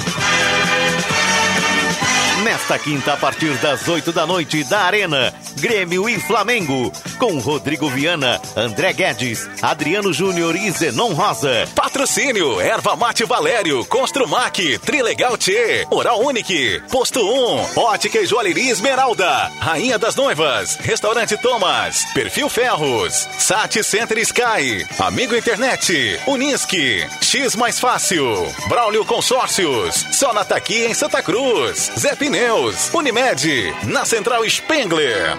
Nesta 2.43 2.77
quinta, 2.77 3.13
a 3.13 3.17
partir 3.17 3.53
das 3.59 3.87
8 3.87 4.11
da 4.11 4.27
noite, 4.27 4.65
da 4.65 4.81
Arena, 4.81 5.33
Grêmio 5.61 6.09
e 6.09 6.19
Flamengo, 6.19 6.91
com 7.17 7.39
Rodrigo 7.39 7.87
Viana, 7.89 8.41
André 8.53 8.91
Guedes, 8.91 9.47
Adriano 9.61 10.11
Júnior 10.11 10.53
e 10.53 10.69
Zenon 10.71 11.13
Rosa. 11.13 11.65
Patrocínio, 11.73 12.59
Erva 12.59 12.97
Mate 12.97 13.23
Valério, 13.23 13.85
Construmac, 13.85 14.77
Trilegal 14.79 15.37
T, 15.37 15.87
Oral 15.89 16.19
Unique, 16.19 16.81
Posto 16.91 17.21
1, 17.21 17.79
Ótica 17.79 18.19
e 18.19 18.25
Joalheria 18.25 18.71
Esmeralda, 18.73 19.49
Rainha 19.59 19.97
das 19.97 20.15
Noivas, 20.15 20.75
Restaurante 20.81 21.37
Thomas, 21.37 22.03
Perfil 22.13 22.49
Ferros, 22.49 23.27
Sat 23.39 23.81
Center 23.83 24.17
Sky, 24.17 24.85
Amigo 24.99 25.33
Internet, 25.33 26.19
Unisque, 26.27 27.07
X 27.21 27.55
Mais 27.55 27.79
Fácil, 27.79 28.53
Braulio 28.67 29.05
Consórcios, 29.05 30.05
Sonataqui 30.11 30.83
em 30.83 30.93
Santa 30.93 31.21
Cruz, 31.21 31.89
Zé 31.97 32.15
Pneus, 32.33 32.91
Unimed, 32.91 33.75
na 33.85 34.03
Central 34.05 34.43
Spengler. 34.49 35.37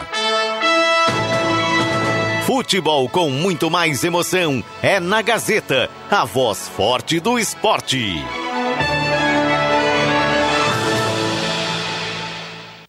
Futebol 2.46 3.08
com 3.08 3.28
muito 3.30 3.68
mais 3.68 4.04
emoção 4.04 4.62
é 4.80 5.00
na 5.00 5.20
Gazeta, 5.20 5.90
a 6.08 6.24
voz 6.24 6.68
forte 6.68 7.18
do 7.18 7.36
esporte. 7.36 8.22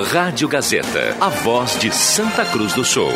Rádio 0.00 0.48
Gazeta, 0.48 1.14
a 1.20 1.28
voz 1.28 1.78
de 1.78 1.94
Santa 1.94 2.46
Cruz 2.46 2.72
do 2.72 2.82
Sul. 2.82 3.12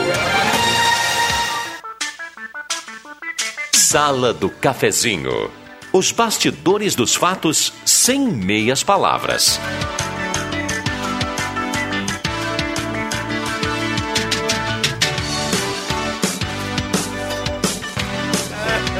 Sala 3.72 4.34
do 4.34 4.50
Cafezinho. 4.50 5.50
Os 5.90 6.12
bastidores 6.12 6.94
dos 6.94 7.14
fatos 7.14 7.72
sem 7.86 8.28
meias 8.28 8.82
palavras. 8.82 9.58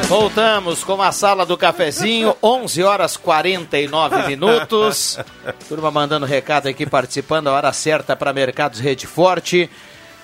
Voltamos 0.08 0.84
com 0.84 1.02
a 1.02 1.10
sala 1.10 1.44
do 1.44 1.56
cafezinho, 1.58 2.36
11 2.40 2.82
horas 2.84 3.16
49 3.16 4.22
minutos. 4.28 5.18
Turma 5.68 5.90
mandando 5.90 6.24
recado 6.24 6.68
aqui, 6.68 6.86
participando, 6.86 7.48
a 7.48 7.52
hora 7.52 7.72
certa 7.72 8.14
para 8.14 8.32
Mercados 8.32 8.78
Rede 8.78 9.04
Forte. 9.04 9.68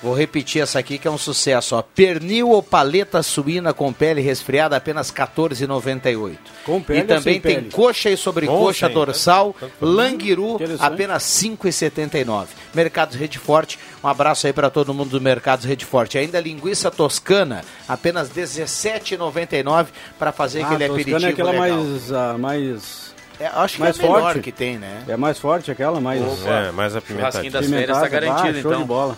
Vou 0.03 0.13
repetir 0.13 0.61
essa 0.61 0.77
aqui 0.79 0.97
que 0.97 1.07
é 1.07 1.11
um 1.11 1.17
sucesso. 1.17 1.77
Ó. 1.77 1.81
Pernil 1.81 2.49
ou 2.49 2.61
paleta 2.61 3.23
suína 3.23 3.73
com 3.73 3.93
pele 3.93 4.19
resfriada, 4.21 4.75
apenas 4.75 5.09
R$ 5.09 5.15
14,98. 5.25 6.35
Com 6.65 6.81
pele 6.81 6.99
E 6.99 7.03
também 7.03 7.39
tem 7.39 7.55
pele? 7.55 7.71
coxa 7.71 8.09
e 8.09 8.17
sobrecoxa 8.17 8.87
sem. 8.87 8.93
dorsal, 8.93 9.55
languiru, 9.81 10.55
Interessante. 10.55 10.81
apenas 10.85 11.41
R$ 11.41 11.49
5,79. 11.57 12.47
Mercados 12.73 13.15
Rede 13.15 13.39
Forte, 13.39 13.79
um 14.03 14.07
abraço 14.09 14.45
aí 14.45 14.51
para 14.51 14.69
todo 14.69 14.93
mundo 14.93 15.09
do 15.11 15.21
Mercados 15.21 15.63
Rede 15.65 15.85
Forte. 15.85 16.17
Ainda 16.17 16.39
linguiça 16.39 16.91
toscana, 16.91 17.63
apenas 17.87 18.29
R$ 18.29 18.41
17,99 18.43 19.87
para 20.19 20.31
fazer 20.33 20.63
Ah, 20.63 20.65
aquele 20.65 20.87
Toscana 20.87 20.93
aperitivo 21.01 21.25
é 21.25 21.29
aquela 21.29 21.51
legal. 21.51 21.77
mais, 21.83 22.11
ah, 22.11 22.35
mais... 22.37 23.13
É, 23.39 23.47
acho 23.47 23.75
que 23.75 23.79
mais 23.79 23.97
é 23.97 24.03
a 24.03 24.05
melhor 24.05 24.21
forte. 24.21 24.39
que 24.41 24.51
tem, 24.51 24.77
né? 24.77 25.03
É 25.07 25.17
mais 25.17 25.39
forte 25.39 25.71
aquela, 25.71 25.99
mais... 25.99 26.21
Opa. 26.21 26.49
É, 26.49 26.71
mais 26.71 26.95
apimentadinha. 26.95 27.31
Churrasquinho 27.51 27.51
das 27.53 27.65
férias 27.69 27.87
tá 27.97 28.03
Pimentada, 28.05 28.09
garantido, 28.09 28.59
ah, 28.59 28.61
show 28.61 28.71
então. 28.71 28.81
de 28.81 28.87
bola. 28.87 29.17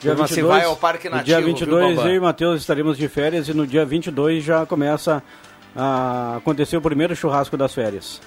Turma, 0.00 0.26
se 0.28 0.42
vai 0.42 0.64
ao 0.64 0.76
Parque 0.76 1.08
no 1.08 1.16
Nativo, 1.16 1.26
dia 1.26 1.36
viu, 1.38 1.46
22 1.48 1.88
Bambam? 1.96 2.06
eu 2.08 2.14
e 2.14 2.18
o 2.18 2.22
Matheus 2.22 2.60
estaremos 2.60 2.96
de 2.96 3.08
férias 3.08 3.48
e 3.48 3.54
no 3.54 3.66
dia 3.66 3.84
22 3.84 4.44
já 4.44 4.64
começa 4.64 5.22
a 5.76 6.36
acontecer 6.36 6.76
o 6.76 6.80
primeiro 6.80 7.16
churrasco 7.16 7.56
das 7.56 7.74
férias. 7.74 8.20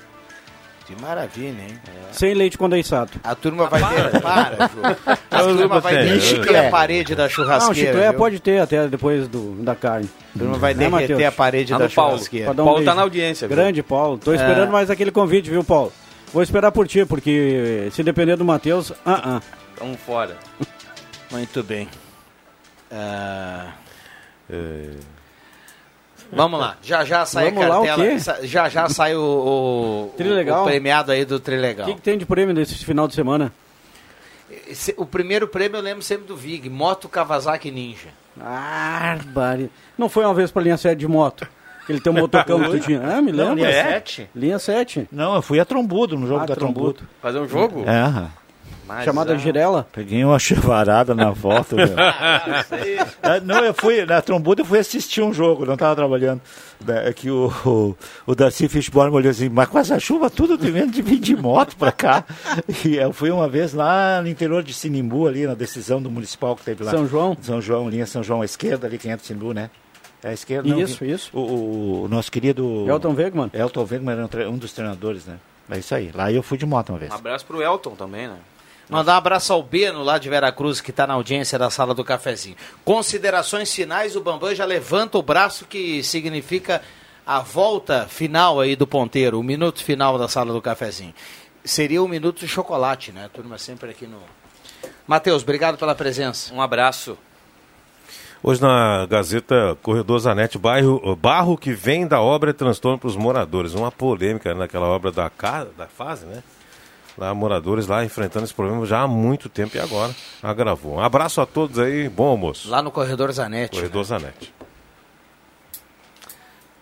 Que 0.85 0.99
maravilha, 1.01 1.61
hein? 1.61 1.79
Sem 2.11 2.33
leite 2.33 2.57
condensado. 2.57 3.11
A 3.23 3.33
turma 3.35 3.67
vai 3.67 3.79
ter. 3.81 4.19
Para, 4.19 4.67
Ju. 4.67 5.15
A 5.31 5.39
turma 5.43 5.79
vai 5.79 5.93
derreter 5.95 6.55
a 6.65 6.69
parede 6.69 7.15
da 7.15 7.23
Não, 7.23 7.29
churrasqueira. 7.29 7.91
chiclete 7.91 8.09
viu? 8.09 8.17
pode 8.17 8.39
ter 8.41 8.59
até 8.59 8.87
depois 8.87 9.27
do, 9.29 9.53
da 9.63 9.73
carne. 9.75 10.09
A 10.35 10.39
turma 10.39 10.57
vai 10.57 10.73
Né, 10.73 10.89
derreter 10.89 11.13
Matheus? 11.13 11.23
a 11.23 11.31
parede 11.31 11.73
Ah, 11.73 11.77
da 11.77 11.87
Paulo. 11.89 12.11
churrasqueira. 12.13 12.45
Pra 12.47 12.53
dar 12.53 12.63
um 13.05 13.09
beijo. 13.09 13.47
Grande, 13.47 13.81
Paulo. 13.83 14.17
Tô 14.17 14.33
esperando 14.33 14.67
É. 14.67 14.71
mais 14.71 14.89
aquele 14.89 15.11
convite, 15.11 15.49
viu, 15.49 15.63
Paulo? 15.63 15.93
Vou 16.33 16.43
esperar 16.43 16.71
por 16.71 16.85
ti, 16.87 17.05
porque 17.05 17.87
se 17.91 18.03
depender 18.03 18.35
do 18.35 18.43
Matheus, 18.43 18.91
ah, 19.05 19.37
ah. 19.37 19.41
Vamos 19.79 19.99
fora. 20.01 20.35
Muito 21.31 21.63
bem. 21.63 21.87
Ah, 22.91 23.71
Vamos 26.33 26.59
lá, 26.59 26.77
já 26.81 27.03
já 27.03 27.25
sai 27.25 27.51
Vamos 27.51 27.65
a 27.65 27.67
lá, 27.67 27.81
o 27.81 27.85
cartela. 27.85 28.09
quê? 28.09 28.19
sa- 28.19 28.39
Já 28.45 28.69
já 28.69 28.87
sai 28.87 29.15
o, 29.15 29.21
o, 29.21 30.13
Trilegal? 30.15 30.61
o 30.61 30.65
premiado 30.65 31.11
aí 31.11 31.25
do 31.25 31.35
O 31.35 31.39
Trilegal. 31.39 31.85
que, 31.87 31.95
que 31.95 32.01
tem 32.01 32.17
de 32.17 32.25
prêmio 32.25 32.53
nesse 32.55 32.75
final 32.85 33.05
de 33.07 33.15
semana? 33.15 33.51
Esse- 34.67 34.93
o 34.97 35.05
primeiro 35.05 35.45
prêmio 35.47 35.77
eu 35.77 35.81
lembro 35.81 36.01
sempre 36.01 36.25
do 36.27 36.35
Vig, 36.37 36.69
Moto 36.69 37.09
Kawasaki 37.09 37.69
Ninja. 37.69 38.09
Barbari. 38.35 39.69
Não 39.97 40.07
foi 40.07 40.23
uma 40.23 40.33
vez 40.33 40.51
pra 40.51 40.61
linha 40.61 40.77
7 40.77 40.97
de 40.99 41.07
moto? 41.07 41.45
Que 41.85 41.91
ele 41.91 41.99
tem 41.99 42.13
um 42.13 42.15
motocão 42.15 42.61
que 42.71 42.79
tinha. 42.79 43.01
Ah, 43.01 43.21
me 43.21 43.31
Não, 43.33 43.39
lembro. 43.39 43.55
linha 43.55 43.69
É? 43.69 43.83
sete? 43.93 44.29
Linha 44.35 44.59
7. 44.59 45.09
Não, 45.11 45.35
eu 45.35 45.41
fui 45.41 45.59
a 45.59 45.65
Trombudo, 45.65 46.15
no 46.17 46.27
jogo 46.27 46.43
Ah, 46.43 46.45
da 46.45 46.55
Trombudo. 46.55 46.93
Trombudo. 46.93 47.15
Fazer 47.21 47.39
um 47.39 47.47
jogo? 47.47 47.83
É, 47.85 48.27
aham. 48.95 49.03
Chamada 49.03 49.37
Girela? 49.37 49.87
Peguei 49.91 50.23
uma 50.23 50.37
chevarada 50.39 51.13
na 51.15 51.31
volta. 51.31 51.75
meu. 51.75 51.87
É, 53.21 53.39
não, 53.41 53.63
eu 53.63 53.73
fui, 53.73 54.05
na 54.05 54.21
Trombudo 54.21 54.61
eu 54.61 54.65
fui 54.65 54.79
assistir 54.79 55.21
um 55.21 55.33
jogo, 55.33 55.65
não 55.65 55.73
estava 55.73 55.95
trabalhando. 55.95 56.41
É 56.87 57.13
que 57.13 57.29
o, 57.29 57.51
o, 57.65 57.95
o 58.25 58.35
Darcy 58.35 58.67
Fishborn 58.67 59.13
olhou 59.15 59.29
assim, 59.29 59.49
mas 59.49 59.67
com 59.69 59.77
essa 59.77 59.99
chuva 59.99 60.29
tudo 60.29 60.57
devendo 60.57 60.91
de 60.91 61.01
vir 61.01 61.19
de 61.19 61.35
moto 61.35 61.75
pra 61.75 61.91
cá. 61.91 62.23
E 62.85 62.95
eu 62.95 63.13
fui 63.13 63.29
uma 63.29 63.47
vez 63.47 63.73
lá 63.73 64.21
no 64.21 64.27
interior 64.27 64.63
de 64.63 64.73
Sinimbu, 64.73 65.27
ali 65.27 65.45
na 65.45 65.53
decisão 65.53 66.01
do 66.01 66.09
municipal 66.09 66.55
que 66.55 66.63
teve 66.63 66.83
lá. 66.83 66.91
São 66.91 67.07
João? 67.07 67.37
São 67.41 67.61
João, 67.61 67.87
linha 67.89 68.05
São 68.05 68.23
João, 68.23 68.41
à 68.41 68.45
esquerda 68.45 68.87
ali, 68.87 68.97
quem 68.97 69.11
é 69.11 69.15
do 69.17 69.21
Sinimbu, 69.21 69.53
né? 69.53 69.69
É 70.23 70.29
a 70.29 70.33
esquerda, 70.33 70.67
não, 70.69 70.79
Isso, 70.79 71.03
isso. 71.05 71.29
O, 71.33 71.39
o- 71.39 72.03
o 72.03 72.07
nosso 72.07 72.31
querido... 72.31 72.85
Elton 72.87 73.13
Wegman? 73.15 73.49
Elton 73.53 73.87
Wegman 73.89 74.13
era 74.31 74.49
um, 74.49 74.53
um 74.53 74.57
dos 74.57 74.71
treinadores, 74.73 75.25
né? 75.25 75.37
É 75.69 75.77
isso 75.79 75.93
aí. 75.95 76.11
Lá 76.13 76.31
eu 76.31 76.43
fui 76.43 76.57
de 76.57 76.65
moto 76.65 76.89
uma 76.89 76.99
vez. 76.99 77.11
Um 77.11 77.15
abraço 77.15 77.45
pro 77.45 77.61
Elton 77.61 77.91
também, 77.95 78.27
né? 78.27 78.35
Mandar 78.91 79.13
um 79.13 79.17
abraço 79.19 79.53
ao 79.53 79.63
Beno 79.63 80.03
lá 80.03 80.17
de 80.17 80.27
Veracruz, 80.27 80.81
que 80.81 80.91
está 80.91 81.07
na 81.07 81.13
audiência 81.13 81.57
da 81.57 81.69
sala 81.69 81.95
do 81.95 82.03
cafezinho. 82.03 82.57
Considerações 82.83 83.73
finais, 83.73 84.17
o 84.17 84.21
Bambam 84.21 84.53
já 84.53 84.65
levanta 84.65 85.17
o 85.17 85.23
braço, 85.23 85.65
que 85.65 86.03
significa 86.03 86.81
a 87.25 87.39
volta 87.39 88.05
final 88.09 88.59
aí 88.59 88.75
do 88.75 88.85
ponteiro, 88.85 89.39
o 89.39 89.43
minuto 89.43 89.81
final 89.81 90.17
da 90.17 90.27
sala 90.27 90.51
do 90.51 90.61
cafezinho. 90.61 91.13
Seria 91.63 92.03
o 92.03 92.07
minuto 92.07 92.41
de 92.41 92.49
chocolate, 92.49 93.13
né? 93.13 93.29
Turma 93.33 93.57
sempre 93.57 93.91
aqui 93.91 94.05
no. 94.05 94.19
Matheus, 95.07 95.41
obrigado 95.41 95.77
pela 95.77 95.95
presença. 95.95 96.53
Um 96.53 96.61
abraço. 96.61 97.17
Hoje 98.43 98.61
na 98.61 99.05
Gazeta 99.05 99.77
Corredor 99.81 100.19
Zanete, 100.19 100.57
bairro, 100.57 101.15
barro 101.15 101.57
que 101.57 101.71
vem 101.71 102.05
da 102.05 102.19
obra 102.19 102.49
é 102.49 102.53
transtorno 102.53 102.99
para 102.99 103.07
os 103.07 103.15
moradores. 103.15 103.73
Uma 103.73 103.89
polêmica 103.89 104.53
naquela 104.53 104.87
obra 104.87 105.13
da, 105.13 105.29
casa, 105.29 105.71
da 105.77 105.87
fase, 105.87 106.25
né? 106.25 106.43
Lá, 107.17 107.33
moradores 107.33 107.87
lá 107.87 108.03
enfrentando 108.05 108.45
esse 108.45 108.53
problema 108.53 108.85
já 108.85 109.01
há 109.01 109.07
muito 109.07 109.49
tempo 109.49 109.75
e 109.75 109.79
agora 109.79 110.13
agravou. 110.41 110.95
Um 110.95 110.99
abraço 110.99 111.41
a 111.41 111.45
todos 111.45 111.77
aí, 111.77 112.07
bom 112.07 112.27
almoço. 112.27 112.69
Lá 112.69 112.81
no 112.81 112.91
Corredor 112.91 113.31
Zanetti. 113.31 113.75
Corredor 113.75 114.03
Zanete. 114.03 114.53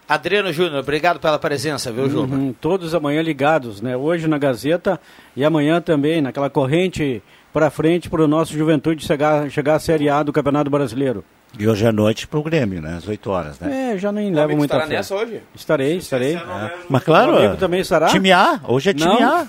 Adriano 0.08 0.52
Júnior, 0.52 0.80
obrigado 0.80 1.20
pela 1.20 1.38
presença, 1.38 1.92
viu, 1.92 2.10
Juba? 2.10 2.36
Uhum, 2.36 2.52
todos 2.52 2.96
amanhã 2.96 3.22
ligados, 3.22 3.80
né? 3.80 3.96
Hoje 3.96 4.28
na 4.28 4.40
Gazeta 4.40 5.00
e 5.36 5.46
amanhã 5.46 5.80
também 5.80 6.20
naquela 6.20 6.50
corrente 6.50 7.22
para 7.54 7.70
frente 7.70 8.10
para 8.10 8.24
o 8.24 8.28
nosso 8.28 8.54
Juventude 8.54 9.06
chegar, 9.06 9.50
chegar 9.52 9.76
à 9.76 9.80
Série 9.80 10.10
A 10.10 10.24
do 10.24 10.34
Campeonato 10.34 10.70
Brasileiro. 10.70 11.24
E 11.58 11.68
hoje 11.68 11.86
à 11.86 11.92
noite 11.92 12.28
pro 12.28 12.44
Grêmio, 12.44 12.82
né? 12.82 12.96
Às 12.98 13.08
8 13.08 13.30
horas, 13.30 13.60
né? 13.60 13.94
É, 13.94 13.98
já 13.98 14.12
nem 14.12 14.32
levo 14.34 14.56
muito 14.56 14.72
a 14.72 14.76
estará 14.78 14.88
fé. 14.88 14.94
nessa 14.98 15.16
hoje? 15.16 15.42
Estarei, 15.56 15.98
estarei. 15.98 16.36
É. 16.36 16.74
Mas 16.88 17.04
claro, 17.04 17.34
O 17.34 17.38
amigo 17.38 17.58
também 17.58 17.80
estará? 17.82 18.08
Time 18.08 18.32
A, 18.32 18.60
hoje 18.68 18.92
é 18.92 18.94
time 18.94 19.10
Não? 19.10 19.24
A. 19.24 19.48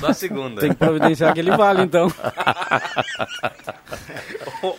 Só 0.00 0.06
a 0.08 0.14
segunda. 0.14 0.60
Tem 0.60 0.70
que 0.70 0.76
providenciar 0.76 1.30
aquele 1.30 1.50
vale, 1.56 1.82
então. 1.82 2.10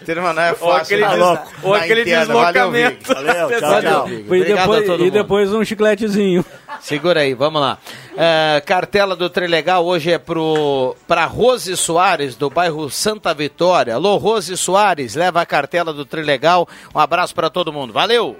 Turma, 0.05 0.33
não 0.33 0.41
é 0.41 0.51
Ou 0.51 0.57
fácil. 0.57 0.75
aquele, 0.81 1.01
tá 1.03 1.09
des- 1.11 1.19
louco. 1.19 1.51
ou 1.63 1.73
aquele 1.73 2.01
interna, 2.01 2.33
valeu, 2.33 2.51
deslocamento. 2.53 2.95
Vig. 3.07 3.13
Valeu, 3.13 3.33
tchau, 3.35 3.47
Pesado. 3.49 3.81
tchau. 3.81 4.09
E 4.09 4.21
Obrigado 4.21 4.73
a 4.73 4.79
depois, 4.79 5.01
e 5.01 5.11
depois 5.11 5.53
um 5.53 5.63
chicletezinho. 5.65 6.45
Segura 6.81 7.21
aí, 7.21 7.33
vamos 7.33 7.61
lá. 7.61 7.77
É, 8.17 8.61
cartela 8.65 9.15
do 9.15 9.29
Trilegal 9.29 9.85
hoje 9.85 10.11
é 10.11 10.17
pro 10.17 10.95
para 11.07 11.25
Rose 11.25 11.75
Soares, 11.77 12.35
do 12.35 12.49
bairro 12.49 12.89
Santa 12.89 13.33
Vitória. 13.33 13.95
Alô, 13.95 14.17
Rose 14.17 14.55
Soares, 14.57 15.15
leva 15.15 15.41
a 15.41 15.45
cartela 15.45 15.93
do 15.93 16.05
Trilegal. 16.05 16.67
Um 16.93 16.99
abraço 16.99 17.33
para 17.33 17.49
todo 17.49 17.73
mundo. 17.73 17.93
Valeu! 17.93 18.37